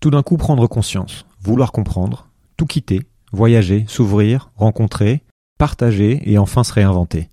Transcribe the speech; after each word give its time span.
Tout 0.00 0.10
d'un 0.10 0.22
coup 0.22 0.36
prendre 0.36 0.66
conscience, 0.66 1.26
vouloir 1.40 1.72
comprendre, 1.72 2.28
tout 2.56 2.66
quitter, 2.66 3.02
voyager, 3.32 3.84
s'ouvrir, 3.88 4.50
rencontrer, 4.56 5.22
partager 5.58 6.20
et 6.30 6.38
enfin 6.38 6.64
se 6.64 6.72
réinventer. 6.72 7.28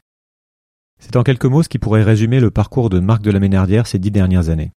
C'est 0.99 1.17
en 1.17 1.23
quelques 1.23 1.45
mots 1.45 1.63
ce 1.63 1.69
qui 1.69 1.79
pourrait 1.79 2.03
résumer 2.03 2.39
le 2.39 2.51
parcours 2.51 2.89
de 2.89 2.99
Marc 2.99 3.21
de 3.21 3.31
la 3.31 3.39
Ménardière 3.39 3.87
ces 3.87 3.99
dix 3.99 4.11
dernières 4.11 4.49
années. 4.49 4.71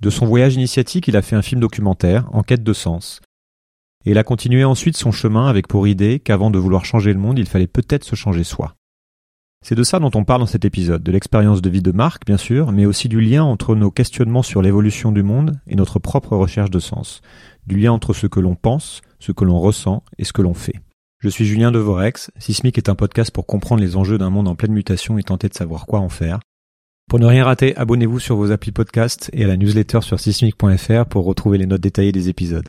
De 0.00 0.10
son 0.10 0.26
voyage 0.26 0.54
initiatique, 0.54 1.08
il 1.08 1.16
a 1.16 1.22
fait 1.22 1.36
un 1.36 1.42
film 1.42 1.60
documentaire, 1.60 2.28
En 2.32 2.42
quête 2.42 2.62
de 2.62 2.72
sens. 2.72 3.20
Et 4.04 4.10
il 4.10 4.18
a 4.18 4.24
continué 4.24 4.64
ensuite 4.64 4.96
son 4.96 5.12
chemin 5.12 5.46
avec 5.46 5.68
pour 5.68 5.86
idée 5.86 6.18
qu'avant 6.18 6.50
de 6.50 6.58
vouloir 6.58 6.84
changer 6.84 7.12
le 7.12 7.20
monde, 7.20 7.38
il 7.38 7.46
fallait 7.46 7.66
peut-être 7.66 8.04
se 8.04 8.16
changer 8.16 8.44
soi. 8.44 8.74
C'est 9.62 9.76
de 9.76 9.84
ça 9.84 10.00
dont 10.00 10.10
on 10.14 10.24
parle 10.24 10.40
dans 10.40 10.46
cet 10.46 10.64
épisode, 10.64 11.04
de 11.04 11.12
l'expérience 11.12 11.62
de 11.62 11.70
vie 11.70 11.82
de 11.82 11.92
Marc, 11.92 12.26
bien 12.26 12.36
sûr, 12.36 12.72
mais 12.72 12.84
aussi 12.84 13.08
du 13.08 13.20
lien 13.20 13.44
entre 13.44 13.76
nos 13.76 13.92
questionnements 13.92 14.42
sur 14.42 14.60
l'évolution 14.60 15.12
du 15.12 15.22
monde 15.22 15.60
et 15.68 15.76
notre 15.76 16.00
propre 16.00 16.36
recherche 16.36 16.70
de 16.70 16.80
sens, 16.80 17.20
du 17.68 17.78
lien 17.78 17.92
entre 17.92 18.12
ce 18.12 18.26
que 18.26 18.40
l'on 18.40 18.56
pense, 18.56 19.02
ce 19.20 19.30
que 19.30 19.44
l'on 19.44 19.60
ressent 19.60 20.02
et 20.18 20.24
ce 20.24 20.32
que 20.32 20.42
l'on 20.42 20.54
fait. 20.54 20.80
Je 21.20 21.28
suis 21.28 21.44
Julien 21.44 21.70
Devorex, 21.70 22.32
Sismic 22.38 22.76
est 22.76 22.88
un 22.88 22.96
podcast 22.96 23.30
pour 23.30 23.46
comprendre 23.46 23.80
les 23.80 23.94
enjeux 23.94 24.18
d'un 24.18 24.30
monde 24.30 24.48
en 24.48 24.56
pleine 24.56 24.72
mutation 24.72 25.16
et 25.18 25.22
tenter 25.22 25.48
de 25.48 25.54
savoir 25.54 25.86
quoi 25.86 26.00
en 26.00 26.08
faire. 26.08 26.40
Pour 27.08 27.20
ne 27.20 27.26
rien 27.26 27.44
rater, 27.44 27.76
abonnez-vous 27.76 28.18
sur 28.18 28.34
vos 28.34 28.50
applis 28.50 28.72
podcast 28.72 29.30
et 29.32 29.44
à 29.44 29.46
la 29.46 29.56
newsletter 29.56 30.00
sur 30.00 30.18
sismic.fr 30.18 31.06
pour 31.08 31.24
retrouver 31.24 31.58
les 31.58 31.66
notes 31.66 31.80
détaillées 31.80 32.10
des 32.10 32.28
épisodes. 32.28 32.66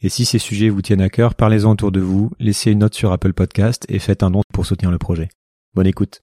Et 0.00 0.08
si 0.08 0.24
ces 0.24 0.38
sujets 0.38 0.70
vous 0.70 0.80
tiennent 0.80 1.02
à 1.02 1.10
cœur, 1.10 1.34
parlez-en 1.34 1.72
autour 1.72 1.92
de 1.92 2.00
vous, 2.00 2.30
laissez 2.38 2.70
une 2.70 2.78
note 2.78 2.94
sur 2.94 3.12
Apple 3.12 3.34
Podcast 3.34 3.84
et 3.90 3.98
faites 3.98 4.22
un 4.22 4.30
don 4.30 4.40
pour 4.54 4.64
soutenir 4.64 4.90
le 4.90 4.96
projet. 4.96 5.28
Bonne 5.74 5.86
écoute. 5.86 6.22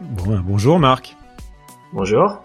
Bon, 0.00 0.38
bonjour 0.40 0.78
Marc. 0.78 1.16
Bonjour. 1.92 2.42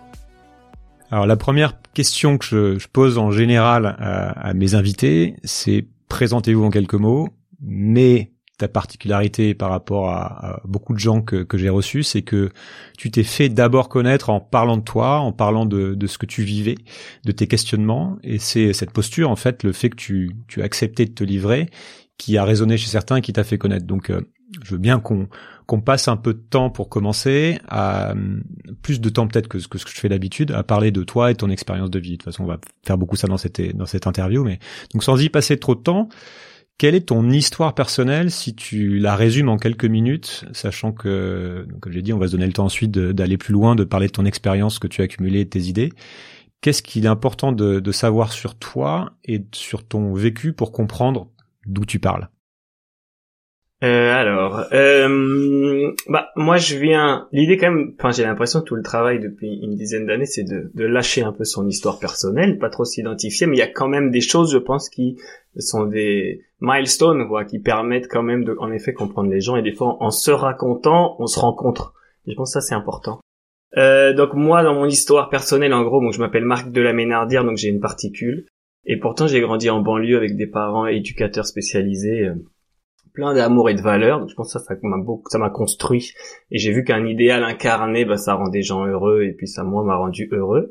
Alors 1.10 1.26
la 1.26 1.36
première 1.36 1.82
question 1.94 2.38
que 2.38 2.46
je, 2.46 2.80
je 2.80 2.88
pose 2.88 3.18
en 3.18 3.32
général 3.32 3.86
à, 4.00 4.30
à 4.30 4.54
mes 4.54 4.76
invités, 4.76 5.36
c'est 5.44 5.86
présentez-vous 6.08 6.64
en 6.64 6.70
quelques 6.70 6.94
mots, 6.94 7.28
mais 7.60 8.32
ta 8.58 8.68
particularité 8.68 9.54
par 9.54 9.70
rapport 9.70 10.10
à, 10.10 10.54
à 10.54 10.62
beaucoup 10.66 10.94
de 10.94 11.00
gens 11.00 11.22
que, 11.22 11.44
que 11.44 11.58
j'ai 11.58 11.70
reçus, 11.70 12.04
c'est 12.04 12.22
que 12.22 12.52
tu 12.98 13.12
t'es 13.12 13.24
fait 13.24 13.50
d'abord 13.50 13.90
connaître 13.90 14.30
en 14.30 14.40
parlant 14.40 14.78
de 14.78 14.84
toi, 14.84 15.20
en 15.20 15.32
parlant 15.32 15.66
de, 15.66 15.96
de, 15.96 16.08
ce 16.08 16.18
que 16.18 16.28
tu 16.28 16.44
vivais, 16.44 16.76
de 17.26 17.32
tes 17.32 17.48
questionnements, 17.48 18.18
et 18.24 18.38
c'est 18.38 18.72
cette 18.74 18.92
posture, 18.92 19.32
en 19.32 19.36
fait, 19.36 19.64
le 19.64 19.72
fait 19.72 19.90
que 19.90 19.96
tu, 19.96 20.36
tu 20.48 20.62
as 20.62 20.66
accepté 20.66 21.06
de 21.06 21.12
te 21.12 21.24
livrer, 21.24 21.70
qui 22.20 22.38
a 22.38 22.46
résonné 22.46 22.78
chez 22.78 22.88
certains 22.88 23.16
et 23.16 23.22
qui 23.22 23.34
t'a 23.34 23.44
fait 23.44 23.58
connaître. 23.58 23.88
Donc, 23.88 24.12
euh, 24.12 24.22
je 24.64 24.72
veux 24.72 24.78
bien 24.78 25.00
qu'on 25.00 25.82
passe 25.82 26.08
un 26.08 26.18
peu 26.18 26.34
de 26.34 26.40
temps 26.40 26.70
pour 26.70 26.90
commencer, 26.90 27.60
à 27.68 28.14
plus 28.82 29.00
de 29.00 29.10
temps 29.10 29.28
peut-être 29.28 29.48
que, 29.48 29.60
ce 29.60 29.68
que 29.68 29.78
je 29.78 30.00
fais 30.00 30.10
d'habitude, 30.10 30.52
à 30.52 30.64
parler 30.64 30.92
de 30.92 31.04
toi 31.04 31.32
et 31.32 31.36
ton 31.36 31.50
expérience 31.50 31.90
de 31.90 32.00
vie. 32.00 32.12
De 32.12 32.16
toute 32.18 32.26
façon, 32.26 32.44
on 32.44 32.48
va 32.48 32.60
faire 32.86 32.98
beaucoup 32.98 33.16
ça 33.16 33.28
dans 33.28 33.38
cette 33.38 34.08
interview, 34.08 34.44
mais 34.44 34.60
donc 34.94 35.04
sans 35.04 35.22
y 35.22 35.30
passer 35.30 35.58
trop 35.58 35.76
de 35.76 35.82
temps, 35.82 36.10
quelle 36.78 36.96
est 36.96 37.10
ton 37.10 37.30
histoire 37.30 37.76
personnelle 37.76 38.32
si 38.32 38.56
tu 38.56 38.98
la 38.98 39.16
résumes 39.16 39.50
en 39.50 39.58
quelques 39.58 39.86
minutes, 39.86 40.46
sachant 40.52 40.92
que, 40.92 41.68
comme 41.80 41.94
j'ai 41.94 42.02
dit, 42.02 42.11
on 42.11 42.17
va 42.17 42.26
se 42.26 42.32
donner 42.32 42.48
le 42.48 42.54
temps 42.54 42.66
ensuite 42.66 42.92
d'aller 42.92 43.38
plus 43.38 43.54
loin, 43.54 43.76
de 43.76 43.84
parler 43.84 44.08
de 44.08 44.11
ton 44.11 44.26
expérience 44.26 44.80
que 44.80 44.88
tu 44.88 45.02
as 45.02 45.04
accumulée 45.04 45.42
et 45.42 45.45
de 45.45 45.50
tes 45.52 45.61
idées. 45.61 45.92
Qu'est-ce 46.61 46.82
qu'il 46.82 47.06
est 47.06 47.08
important 47.08 47.52
de, 47.52 47.80
de 47.80 47.92
savoir 47.92 48.32
sur 48.32 48.56
toi 48.56 49.14
et 49.26 49.45
sur 49.54 49.88
ton 49.88 50.14
vécu 50.14 50.54
pour 50.54 50.72
comprendre 50.72 51.30
d'où 51.67 51.86
tu 51.86 52.00
parles? 52.00 52.30
Euh, 53.83 54.14
alors, 54.14 54.65
euh, 54.73 55.92
bah 56.08 56.30
moi 56.36 56.58
je 56.58 56.77
viens. 56.77 57.27
L'idée 57.31 57.58
quand 57.58 57.71
même, 57.71 57.95
enfin 57.97 58.11
j'ai 58.11 58.23
l'impression 58.23 58.59
que 58.61 58.65
tout 58.65 58.75
le 58.75 58.83
travail 58.83 59.19
depuis 59.19 59.59
une 59.64 59.73
dizaine 59.73 60.05
d'années, 60.05 60.27
c'est 60.27 60.43
de, 60.43 60.71
de, 60.75 60.86
lâcher 60.86 61.23
un 61.23 61.31
peu 61.31 61.45
son 61.45 61.67
histoire 61.67 61.97
personnelle, 61.97 62.59
pas 62.59 62.69
trop 62.69 62.86
s'identifier, 62.86 63.47
mais 63.47 63.55
il 63.55 63.59
y 63.59 63.64
a 63.64 63.67
quand 63.67 63.87
même 63.87 64.11
des 64.11 64.21
choses, 64.21 64.53
je 64.53 64.59
pense, 64.59 64.87
qui 64.87 65.17
sont 65.58 65.86
des 65.86 66.43
milestones, 66.59 67.27
quoi, 67.27 67.43
qui 67.43 67.58
permettent 67.58 68.08
quand 68.08 68.21
même 68.21 68.43
de, 68.43 68.55
en 68.59 68.71
effet, 68.71 68.93
comprendre 68.93 69.31
les 69.31 69.42
gens. 69.42 69.55
Et 69.55 69.64
des 69.64 69.73
fois, 69.73 69.98
en 69.99 70.11
se 70.11 70.30
racontant, 70.30 71.15
on 71.17 71.25
se 71.25 71.39
rencontre. 71.39 71.93
Je 72.27 72.36
pense 72.36 72.53
que 72.53 72.61
ça 72.61 72.67
c'est 72.67 72.75
important. 72.75 73.19
Euh, 73.77 74.13
donc 74.13 74.33
moi, 74.36 74.61
dans 74.61 74.75
mon 74.75 74.86
histoire 74.86 75.30
personnelle, 75.30 75.73
en 75.73 75.83
gros, 75.83 76.02
bon, 76.02 76.11
je 76.11 76.19
m'appelle 76.19 76.45
Marc 76.45 76.71
de 76.71 76.81
la 76.81 76.93
Ménardière, 76.93 77.43
donc 77.43 77.58
j'ai 77.58 77.69
une 77.69 77.80
particule. 77.80 78.45
Et 78.86 78.98
pourtant, 78.98 79.25
j'ai 79.25 79.42
grandi 79.42 79.69
en 79.71 79.81
banlieue 79.81 80.17
avec 80.17 80.36
des 80.36 80.48
parents 80.48 80.86
éducateurs 80.86 81.45
spécialisés. 81.45 82.27
Euh, 82.27 82.36
plein 83.14 83.33
d'amour 83.33 83.70
et 83.70 83.73
de 83.73 83.82
valeur. 83.82 84.27
Je 84.27 84.36
pense 84.36 84.54
que 84.54 84.60
ça, 84.60 84.66
ça 84.66 84.76
m'a 84.83 84.98
beaucoup, 84.98 85.30
ça 85.30 85.38
m'a 85.38 85.49
construit. 85.49 86.14
Et 86.52 86.58
j'ai 86.58 86.72
vu 86.72 86.83
qu'un 86.83 87.05
idéal 87.05 87.44
incarné, 87.44 88.05
bah, 88.05 88.17
ça 88.17 88.33
rend 88.33 88.49
des 88.49 88.61
gens 88.61 88.86
heureux. 88.86 89.23
Et 89.23 89.33
puis 89.33 89.48
ça, 89.48 89.64
moi, 89.64 89.83
m'a 89.83 89.95
rendu 89.95 90.30
heureux. 90.32 90.70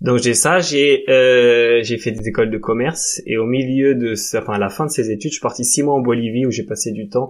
Donc 0.00 0.18
j'ai 0.18 0.34
ça. 0.34 0.60
J'ai, 0.60 1.04
euh, 1.10 1.80
j'ai 1.82 1.98
fait 1.98 2.10
des 2.12 2.28
écoles 2.28 2.50
de 2.50 2.58
commerce. 2.58 3.20
Et 3.26 3.36
au 3.36 3.46
milieu 3.46 3.94
de, 3.94 4.14
enfin 4.38 4.54
à 4.54 4.58
la 4.58 4.68
fin 4.68 4.86
de 4.86 4.90
ces 4.90 5.10
études, 5.10 5.30
je 5.30 5.36
suis 5.36 5.42
parti 5.42 5.64
six 5.64 5.82
mois 5.82 5.94
en 5.94 6.00
Bolivie 6.00 6.46
où 6.46 6.50
j'ai 6.50 6.64
passé 6.64 6.92
du 6.92 7.08
temps 7.08 7.28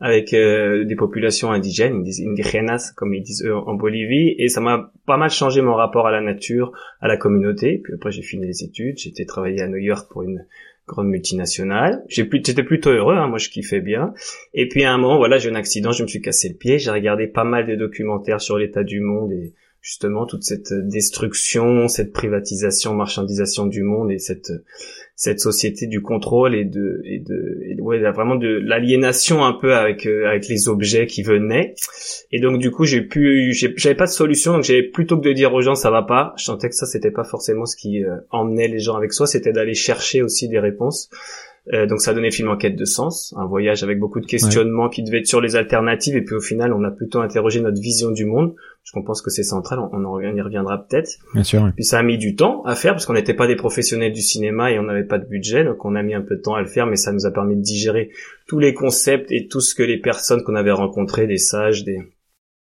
avec 0.00 0.34
euh, 0.34 0.84
des 0.84 0.96
populations 0.96 1.50
indigènes, 1.50 2.02
des 2.02 2.26
indigenas 2.26 2.92
comme 2.96 3.14
ils 3.14 3.22
disent 3.22 3.44
eux 3.44 3.56
en 3.56 3.74
Bolivie. 3.74 4.34
Et 4.38 4.48
ça 4.48 4.60
m'a 4.60 4.92
pas 5.06 5.16
mal 5.16 5.30
changé 5.30 5.62
mon 5.62 5.74
rapport 5.74 6.06
à 6.06 6.12
la 6.12 6.20
nature, 6.20 6.72
à 7.00 7.08
la 7.08 7.16
communauté. 7.16 7.80
Puis 7.82 7.94
après 7.94 8.12
j'ai 8.12 8.22
fini 8.22 8.46
les 8.46 8.62
études. 8.62 8.98
J'ai 8.98 9.10
été 9.10 9.26
travailler 9.26 9.62
à 9.62 9.68
New 9.68 9.78
York 9.78 10.08
pour 10.10 10.22
une 10.22 10.44
grande 10.86 11.08
multinationale. 11.08 12.04
J'étais 12.08 12.62
plutôt 12.62 12.90
heureux, 12.90 13.16
hein, 13.16 13.28
moi 13.28 13.38
je 13.38 13.48
kiffais 13.48 13.80
bien. 13.80 14.12
Et 14.52 14.68
puis 14.68 14.84
à 14.84 14.92
un 14.92 14.98
moment, 14.98 15.16
voilà, 15.16 15.38
j'ai 15.38 15.48
eu 15.48 15.52
un 15.52 15.56
accident, 15.56 15.92
je 15.92 16.02
me 16.02 16.08
suis 16.08 16.20
cassé 16.20 16.48
le 16.48 16.56
pied. 16.56 16.78
J'ai 16.78 16.90
regardé 16.90 17.26
pas 17.26 17.44
mal 17.44 17.66
de 17.66 17.74
documentaires 17.74 18.40
sur 18.40 18.58
l'état 18.58 18.84
du 18.84 19.00
monde 19.00 19.32
et 19.32 19.54
justement 19.84 20.24
toute 20.24 20.42
cette 20.44 20.72
destruction, 20.72 21.88
cette 21.88 22.14
privatisation, 22.14 22.94
marchandisation 22.94 23.66
du 23.66 23.82
monde 23.82 24.10
et 24.10 24.18
cette 24.18 24.50
cette 25.14 25.40
société 25.40 25.86
du 25.86 26.00
contrôle 26.00 26.54
et 26.54 26.64
de 26.64 27.02
et 27.04 27.18
de 27.18 27.80
ouais 27.82 28.00
vraiment 28.10 28.34
de 28.34 28.48
l'aliénation 28.48 29.44
un 29.44 29.52
peu 29.52 29.74
avec 29.74 30.06
euh, 30.06 30.26
avec 30.26 30.48
les 30.48 30.68
objets 30.68 31.06
qui 31.06 31.22
venaient. 31.22 31.74
Et 32.32 32.40
donc 32.40 32.58
du 32.58 32.70
coup 32.70 32.86
j'ai 32.86 33.02
pu 33.02 33.52
j'avais 33.52 33.94
pas 33.94 34.06
de 34.06 34.10
solution 34.10 34.54
donc 34.54 34.64
j'avais 34.64 34.82
plutôt 34.82 35.18
que 35.18 35.28
de 35.28 35.34
dire 35.34 35.52
aux 35.52 35.60
gens 35.60 35.74
ça 35.74 35.90
va 35.90 36.02
pas 36.02 36.32
je 36.38 36.44
sentais 36.44 36.70
que 36.70 36.74
ça 36.74 36.86
c'était 36.86 37.10
pas 37.10 37.24
forcément 37.24 37.66
ce 37.66 37.76
qui 37.76 38.02
euh, 38.02 38.16
emmenait 38.30 38.68
les 38.68 38.80
gens 38.80 38.96
avec 38.96 39.12
soi 39.12 39.26
c'était 39.26 39.52
d'aller 39.52 39.74
chercher 39.74 40.22
aussi 40.22 40.48
des 40.48 40.58
réponses 40.58 41.10
euh, 41.72 41.86
donc 41.86 42.00
ça 42.02 42.12
donnait 42.12 42.30
film 42.30 42.50
en 42.50 42.56
quête 42.58 42.76
de 42.76 42.84
sens, 42.84 43.34
un 43.38 43.46
voyage 43.46 43.82
avec 43.82 43.98
beaucoup 43.98 44.20
de 44.20 44.26
questionnements 44.26 44.90
qui 44.90 45.02
devaient 45.02 45.20
être 45.20 45.26
sur 45.26 45.40
les 45.40 45.56
alternatives 45.56 46.14
et 46.14 46.22
puis 46.22 46.34
au 46.34 46.40
final 46.40 46.74
on 46.74 46.84
a 46.84 46.90
plutôt 46.90 47.20
interrogé 47.20 47.60
notre 47.60 47.80
vision 47.80 48.10
du 48.10 48.26
monde. 48.26 48.54
Je 48.82 48.92
pense 49.00 49.22
que 49.22 49.30
c'est 49.30 49.44
central, 49.44 49.78
on, 49.78 50.04
en, 50.04 50.20
y 50.20 50.40
reviendra 50.42 50.86
peut-être. 50.86 51.10
Bien 51.32 51.42
sûr. 51.42 51.72
Puis 51.74 51.84
ça 51.84 51.98
a 51.98 52.02
mis 52.02 52.18
du 52.18 52.36
temps 52.36 52.62
à 52.64 52.74
faire 52.74 52.92
parce 52.92 53.06
qu'on 53.06 53.14
n'était 53.14 53.32
pas 53.32 53.46
des 53.46 53.56
professionnels 53.56 54.12
du 54.12 54.20
cinéma 54.20 54.72
et 54.72 54.78
on 54.78 54.82
n'avait 54.82 55.06
pas 55.06 55.18
de 55.18 55.24
budget, 55.24 55.64
donc 55.64 55.82
on 55.86 55.94
a 55.94 56.02
mis 56.02 56.12
un 56.12 56.20
peu 56.20 56.36
de 56.36 56.42
temps 56.42 56.54
à 56.54 56.60
le 56.60 56.68
faire, 56.68 56.86
mais 56.86 56.96
ça 56.96 57.10
nous 57.10 57.24
a 57.24 57.30
permis 57.30 57.56
de 57.56 57.62
digérer 57.62 58.10
tous 58.46 58.58
les 58.58 58.74
concepts 58.74 59.32
et 59.32 59.46
tout 59.46 59.60
ce 59.60 59.74
que 59.74 59.82
les 59.82 59.98
personnes 59.98 60.42
qu'on 60.42 60.56
avait 60.56 60.70
rencontrées, 60.70 61.26
des 61.26 61.38
sages, 61.38 61.82
des, 61.84 61.98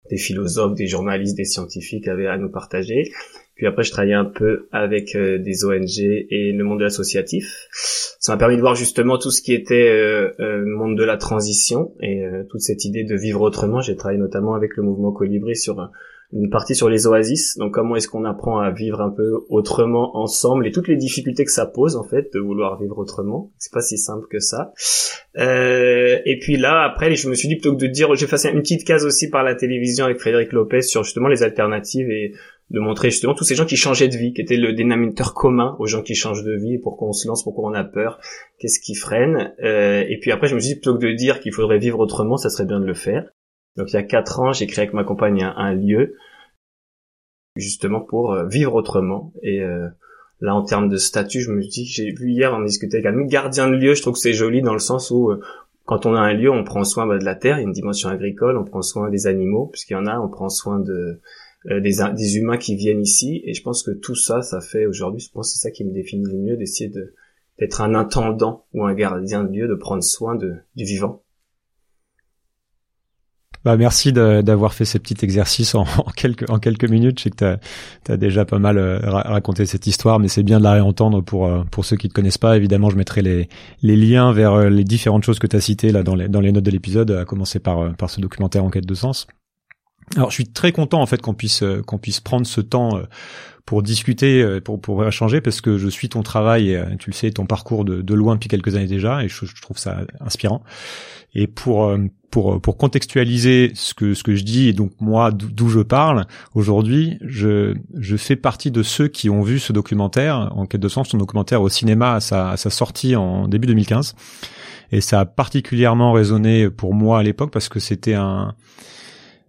des 0.09 0.17
philosophes, 0.17 0.75
des 0.75 0.87
journalistes, 0.87 1.35
des 1.35 1.43
scientifiques 1.43 2.07
avaient 2.07 2.27
à 2.27 2.37
nous 2.37 2.49
partager. 2.49 3.11
Puis 3.55 3.67
après, 3.67 3.83
je 3.83 3.91
travaillais 3.91 4.15
un 4.15 4.25
peu 4.25 4.67
avec 4.71 5.15
euh, 5.15 5.37
des 5.37 5.63
ONG 5.63 5.99
et 5.99 6.51
le 6.51 6.63
monde 6.63 6.79
de 6.79 6.83
l'associatif. 6.83 7.67
Ça 8.19 8.33
m'a 8.33 8.37
permis 8.37 8.55
de 8.55 8.61
voir 8.61 8.73
justement 8.73 9.17
tout 9.17 9.29
ce 9.29 9.41
qui 9.41 9.53
était 9.53 9.89
euh, 9.89 10.31
euh 10.39 10.65
monde 10.65 10.97
de 10.97 11.03
la 11.03 11.17
transition 11.17 11.93
et 12.01 12.25
euh, 12.25 12.43
toute 12.49 12.61
cette 12.61 12.85
idée 12.85 13.03
de 13.03 13.15
vivre 13.15 13.41
autrement. 13.41 13.81
J'ai 13.81 13.95
travaillé 13.95 14.19
notamment 14.19 14.55
avec 14.55 14.75
le 14.75 14.83
mouvement 14.83 15.11
Colibri 15.11 15.55
sur 15.55 15.89
une 16.33 16.49
partie 16.49 16.75
sur 16.75 16.89
les 16.89 17.07
oasis. 17.07 17.57
Donc 17.57 17.73
comment 17.73 17.95
est-ce 17.95 18.07
qu'on 18.07 18.25
apprend 18.25 18.59
à 18.59 18.71
vivre 18.71 19.01
un 19.01 19.09
peu 19.09 19.45
autrement 19.49 20.17
ensemble 20.17 20.67
et 20.67 20.71
toutes 20.71 20.87
les 20.87 20.95
difficultés 20.95 21.45
que 21.45 21.51
ça 21.51 21.65
pose 21.65 21.95
en 21.95 22.03
fait 22.03 22.33
de 22.33 22.39
vouloir 22.39 22.79
vivre 22.79 22.97
autrement. 22.97 23.51
C'est 23.57 23.71
pas 23.71 23.81
si 23.81 23.97
simple 23.97 24.25
que 24.29 24.39
ça. 24.39 24.73
Euh, 25.37 26.17
et 26.25 26.39
puis 26.39 26.57
là 26.57 26.83
après 26.83 27.15
je 27.15 27.29
me 27.29 27.35
suis 27.35 27.47
dit 27.47 27.55
plutôt 27.55 27.75
que 27.75 27.81
de 27.81 27.87
dire 27.87 28.13
j'ai 28.15 28.27
fait 28.27 28.51
une 28.51 28.61
petite 28.61 28.85
case 28.85 29.05
aussi 29.05 29.29
par 29.29 29.43
la 29.43 29.55
télévision 29.55 30.05
avec 30.05 30.19
Frédéric 30.19 30.51
Lopez 30.51 30.81
sur 30.81 31.03
justement 31.03 31.27
les 31.27 31.43
alternatives 31.43 32.09
et 32.09 32.33
de 32.69 32.79
montrer 32.79 33.11
justement 33.11 33.35
tous 33.35 33.43
ces 33.43 33.55
gens 33.55 33.65
qui 33.65 33.77
changeaient 33.77 34.07
de 34.07 34.17
vie, 34.17 34.33
qui 34.33 34.41
étaient 34.41 34.57
le 34.57 34.73
dénominateur 34.73 35.33
commun 35.33 35.75
aux 35.79 35.85
gens 35.85 36.01
qui 36.01 36.15
changent 36.15 36.43
de 36.43 36.55
vie, 36.55 36.79
pourquoi 36.79 37.09
on 37.09 37.13
se 37.13 37.27
lance, 37.27 37.43
pourquoi 37.43 37.69
on 37.69 37.73
a 37.73 37.83
peur, 37.83 38.19
qu'est-ce 38.57 38.79
qui 38.79 38.95
freine. 38.95 39.53
Euh, 39.63 40.03
et 40.07 40.17
puis 40.19 40.31
après, 40.31 40.47
je 40.47 40.55
me 40.55 40.59
suis 40.59 40.69
dit, 40.69 40.75
plutôt 40.75 40.97
que 40.97 41.05
de 41.05 41.13
dire 41.13 41.39
qu'il 41.39 41.53
faudrait 41.53 41.77
vivre 41.77 41.99
autrement, 41.99 42.37
ça 42.37 42.49
serait 42.49 42.65
bien 42.65 42.79
de 42.79 42.85
le 42.85 42.95
faire. 42.95 43.25
Donc 43.77 43.91
il 43.91 43.93
y 43.93 43.99
a 43.99 44.03
quatre 44.03 44.39
ans, 44.39 44.53
j'ai 44.53 44.67
créé 44.67 44.83
avec 44.83 44.93
ma 44.93 45.03
compagne 45.03 45.43
un, 45.43 45.73
lieu, 45.73 46.15
justement 47.55 48.01
pour 48.01 48.33
euh, 48.33 48.45
vivre 48.47 48.73
autrement. 48.75 49.33
Et 49.41 49.61
euh, 49.61 49.87
là 50.41 50.55
en 50.55 50.63
termes 50.63 50.89
de 50.89 50.97
statut, 50.97 51.41
je 51.41 51.51
me 51.51 51.61
dis, 51.61 51.85
j'ai 51.85 52.11
vu 52.11 52.31
hier, 52.31 52.53
on 52.53 52.63
discutait 52.63 52.97
avec 52.97 53.07
un 53.07 53.21
gardien 53.25 53.67
de 53.67 53.75
lieu, 53.75 53.95
je 53.95 54.01
trouve 54.01 54.13
que 54.13 54.19
c'est 54.19 54.33
joli 54.33 54.61
dans 54.61 54.73
le 54.73 54.79
sens 54.79 55.09
où 55.11 55.31
euh, 55.31 55.39
quand 55.85 56.05
on 56.05 56.15
a 56.15 56.19
un 56.19 56.33
lieu, 56.33 56.49
on 56.49 56.63
prend 56.63 56.83
soin 56.83 57.05
bah, 57.05 57.17
de 57.17 57.25
la 57.25 57.35
terre, 57.35 57.57
il 57.57 57.61
y 57.61 57.63
a 57.63 57.67
une 57.67 57.73
dimension 57.73 58.09
agricole, 58.09 58.57
on 58.57 58.63
prend 58.63 58.81
soin 58.81 59.09
des 59.09 59.27
animaux, 59.27 59.67
puisqu'il 59.67 59.93
y 59.93 59.97
en 59.97 60.05
a, 60.05 60.17
on 60.19 60.29
prend 60.29 60.49
soin 60.49 60.79
de 60.79 61.19
euh, 61.69 61.79
des, 61.81 61.95
des 62.15 62.37
humains 62.37 62.57
qui 62.57 62.75
viennent 62.75 63.01
ici, 63.01 63.41
et 63.45 63.53
je 63.53 63.63
pense 63.63 63.83
que 63.83 63.91
tout 63.91 64.15
ça, 64.15 64.41
ça 64.41 64.61
fait 64.61 64.85
aujourd'hui, 64.85 65.21
je 65.21 65.31
pense 65.31 65.51
que 65.51 65.57
c'est 65.57 65.67
ça 65.67 65.71
qui 65.71 65.83
me 65.83 65.93
définit 65.93 66.25
le 66.25 66.37
mieux, 66.37 66.57
d'essayer 66.57 66.89
de 66.89 67.13
d'être 67.59 67.81
un 67.81 67.93
intendant 67.93 68.65
ou 68.73 68.83
un 68.83 68.95
gardien 68.95 69.43
de 69.43 69.53
lieu, 69.53 69.67
de 69.67 69.75
prendre 69.75 70.03
soin 70.03 70.35
de, 70.35 70.55
du 70.75 70.85
vivant. 70.85 71.22
Bah 73.65 73.77
merci 73.77 74.11
d'avoir 74.11 74.73
fait 74.73 74.83
ce 74.83 74.97
petit 74.97 75.23
exercice 75.23 75.73
en, 75.75 75.85
quelques 76.15 76.49
en 76.49 76.59
quelques 76.59 76.89
minutes. 76.89 77.19
Je 77.19 77.23
sais 77.23 77.29
que 77.29 77.57
tu 78.03 78.11
as, 78.11 78.17
déjà 78.17 78.43
pas 78.43 78.59
mal 78.59 78.77
euh, 78.77 78.99
raconté 79.03 79.65
cette 79.65 79.87
histoire, 79.87 80.19
mais 80.19 80.27
c'est 80.27 80.43
bien 80.43 80.57
de 80.57 80.63
la 80.63 80.73
réentendre 80.73 81.23
pour 81.23 81.47
euh, 81.47 81.63
pour 81.71 81.85
ceux 81.85 81.95
qui 81.95 82.09
te 82.09 82.13
connaissent 82.13 82.37
pas. 82.37 82.57
Évidemment, 82.57 82.89
je 82.89 82.97
mettrai 82.97 83.21
les 83.21 83.47
les 83.81 83.95
liens 83.95 84.33
vers 84.33 84.53
euh, 84.53 84.69
les 84.69 84.83
différentes 84.83 85.23
choses 85.23 85.39
que 85.39 85.47
tu 85.47 85.55
as 85.55 85.61
citées 85.61 85.91
là 85.93 86.03
dans 86.03 86.15
les 86.15 86.27
dans 86.27 86.41
les 86.41 86.51
notes 86.51 86.65
de 86.65 86.71
l'épisode, 86.71 87.11
à 87.11 87.23
commencer 87.23 87.59
par 87.59 87.95
par 87.95 88.09
ce 88.09 88.19
documentaire 88.19 88.65
Enquête 88.65 88.85
de 88.85 88.95
sens. 88.95 89.27
Alors, 90.17 90.29
je 90.29 90.35
suis 90.35 90.47
très 90.47 90.73
content 90.73 91.01
en 91.01 91.05
fait 91.05 91.21
qu'on 91.21 91.33
puisse 91.33 91.63
qu'on 91.87 91.97
puisse 91.97 92.19
prendre 92.19 92.45
ce 92.45 92.59
temps 92.59 92.99
pour 93.65 93.83
discuter, 93.83 94.59
pour 94.61 94.81
pour 94.81 95.05
échanger, 95.05 95.41
parce 95.41 95.61
que 95.61 95.77
je 95.77 95.87
suis 95.87 96.09
ton 96.09 96.23
travail, 96.23 96.71
et 96.71 96.97
tu 96.99 97.09
le 97.09 97.15
sais, 97.15 97.31
ton 97.31 97.45
parcours 97.45 97.85
de, 97.85 98.01
de 98.01 98.13
loin 98.13 98.35
depuis 98.35 98.49
quelques 98.49 98.75
années 98.75 98.87
déjà, 98.87 99.23
et 99.23 99.29
je, 99.29 99.45
je 99.45 99.61
trouve 99.61 99.77
ça 99.77 100.01
inspirant. 100.19 100.63
Et 101.33 101.47
pour 101.47 101.95
pour 102.29 102.59
pour 102.59 102.77
contextualiser 102.77 103.71
ce 103.75 103.93
que 103.93 104.15
ce 104.15 104.23
que 104.23 104.35
je 104.35 104.43
dis 104.43 104.67
et 104.67 104.73
donc 104.73 104.91
moi 104.99 105.31
d'où 105.31 105.69
je 105.69 105.81
parle 105.81 106.25
aujourd'hui, 106.55 107.17
je 107.21 107.75
je 107.95 108.17
fais 108.17 108.35
partie 108.35 108.71
de 108.71 108.81
ceux 108.81 109.07
qui 109.07 109.29
ont 109.29 109.43
vu 109.43 109.59
ce 109.59 109.71
documentaire 109.71 110.51
en 110.55 110.65
quête 110.65 110.81
de 110.81 110.87
sens, 110.87 111.09
son 111.09 111.17
documentaire 111.17 111.61
au 111.61 111.69
cinéma 111.69 112.15
à 112.15 112.19
sa, 112.19 112.49
à 112.49 112.57
sa 112.57 112.71
sortie 112.71 113.15
en 113.15 113.47
début 113.47 113.67
2015 113.67 114.15
et 114.91 115.01
ça 115.01 115.19
a 115.21 115.25
particulièrement 115.25 116.11
résonné 116.11 116.69
pour 116.69 116.93
moi 116.93 117.19
à 117.19 117.23
l'époque 117.23 117.51
parce 117.51 117.69
que 117.69 117.79
c'était 117.79 118.13
un 118.13 118.55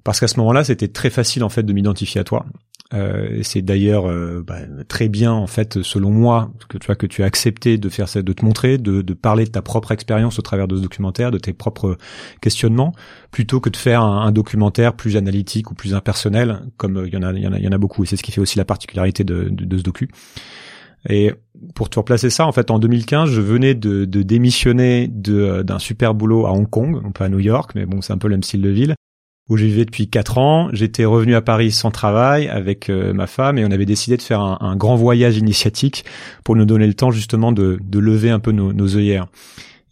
parce 0.05 0.21
qu'à 0.21 0.29
ce 0.29 0.39
moment-là, 0.41 0.65
c'était 0.65 0.89
très 0.89 1.09
facile 1.09 1.43
en 1.45 1.49
fait 1.49 1.63
de 1.63 1.73
m'identifier 1.73 2.21
à 2.21 2.25
toi. 2.25 2.45
Euh, 2.95 3.41
c'est 3.43 3.63
d'ailleurs 3.63 4.09
euh, 4.09 4.45
bah, 4.47 4.59
très 4.87 5.09
bien 5.09 5.33
en 5.33 5.49
fait 5.49 5.83
selon 5.83 6.11
moi 6.11 6.53
que 6.69 6.79
tu 6.79 6.87
vois 6.87 6.95
que 6.95 7.07
tu 7.07 7.23
as 7.23 7.27
accepté 7.27 7.77
de 7.77 7.89
faire 7.89 8.09
ça, 8.09 8.23
de 8.23 8.33
te 8.33 8.45
montrer, 8.45 8.79
de, 8.79 9.03
de 9.03 9.15
parler 9.15 9.45
de 9.45 9.51
ta 9.51 9.63
propre 9.63 9.91
expérience 9.91 10.39
au 10.39 10.43
travers 10.43 10.69
de 10.69 10.77
ce 10.77 10.83
documentaire, 10.83 11.33
de 11.33 11.39
tes 11.39 11.53
propres 11.53 11.97
questionnements, 12.41 12.93
plutôt 13.33 13.59
que 13.59 13.69
de 13.69 13.77
faire 13.77 14.03
un, 14.03 14.31
documentaire 14.31 14.95
plus 14.95 15.17
analytique 15.17 15.71
ou 15.71 15.75
plus 15.75 15.95
impersonnel, 15.95 16.61
comme 16.77 16.99
euh, 16.99 17.09
il 17.09 17.15
y 17.15 17.17
en 17.17 17.23
a, 17.23 17.33
il 17.33 17.43
y 17.43 17.49
en 17.49 17.53
a, 17.53 17.59
il 17.59 17.65
y 17.65 17.69
en 17.69 17.73
a 17.73 17.79
beaucoup. 17.79 18.05
Et 18.05 18.07
c'est 18.07 18.17
ce 18.17 18.23
qui 18.23 18.33
fait 18.33 18.41
aussi 18.41 18.59
la 18.59 18.65
particularité 18.65 19.25
de, 19.25 19.49
de, 19.51 19.65
de 19.65 19.79
ce 19.79 19.83
docu. 19.83 20.09
Et 21.09 21.33
pour 21.75 21.91
te 21.91 21.99
replacer 21.99 22.31
ça, 22.31 22.47
en 22.47 22.53
fait, 22.53 22.71
en 22.71 22.79
2015, 22.79 23.29
je 23.29 23.41
venais 23.41 23.75
de, 23.75 24.05
de 24.05 24.23
démissionner 24.23 25.09
d'un 25.09 25.79
super 25.79 26.15
boulot 26.15 26.47
à 26.47 26.53
Hong 26.53 26.69
Kong, 26.69 27.13
pas 27.13 27.27
à 27.27 27.29
New 27.29 27.41
York, 27.41 27.73
mais 27.75 27.87
bon, 27.87 28.01
c'est 28.01 28.13
un 28.13 28.19
peu 28.19 28.29
le 28.29 28.35
même 28.35 28.43
style 28.43 28.63
de 28.63 28.71
ville 28.71 28.95
où 29.49 29.57
je 29.57 29.65
vivais 29.65 29.85
depuis 29.85 30.09
quatre 30.09 30.39
ans. 30.39 30.69
J'étais 30.73 31.05
revenu 31.05 31.35
à 31.35 31.43
Paris 31.43 31.71
sans 31.71 31.91
travail 31.91 32.49
avec 32.49 32.89
euh, 32.89 33.13
ma 33.13 33.27
femme 33.27 33.59
et 33.59 33.65
on 33.65 33.71
avait 33.71 33.87
décidé 33.87 34.17
de 34.17 34.23
faire 34.23 34.41
un, 34.41 34.77
grand 34.77 34.97
voyage 34.97 35.37
initiatique 35.37 36.05
pour 36.45 36.57
nous 36.57 36.65
donner 36.65 36.87
le 36.87 36.95
temps 36.95 37.11
justement 37.11 37.53
de, 37.53 37.79
lever 37.93 38.31
un 38.31 38.41
peu 38.41 38.53
nos, 38.53 38.97
œillères. 38.97 39.27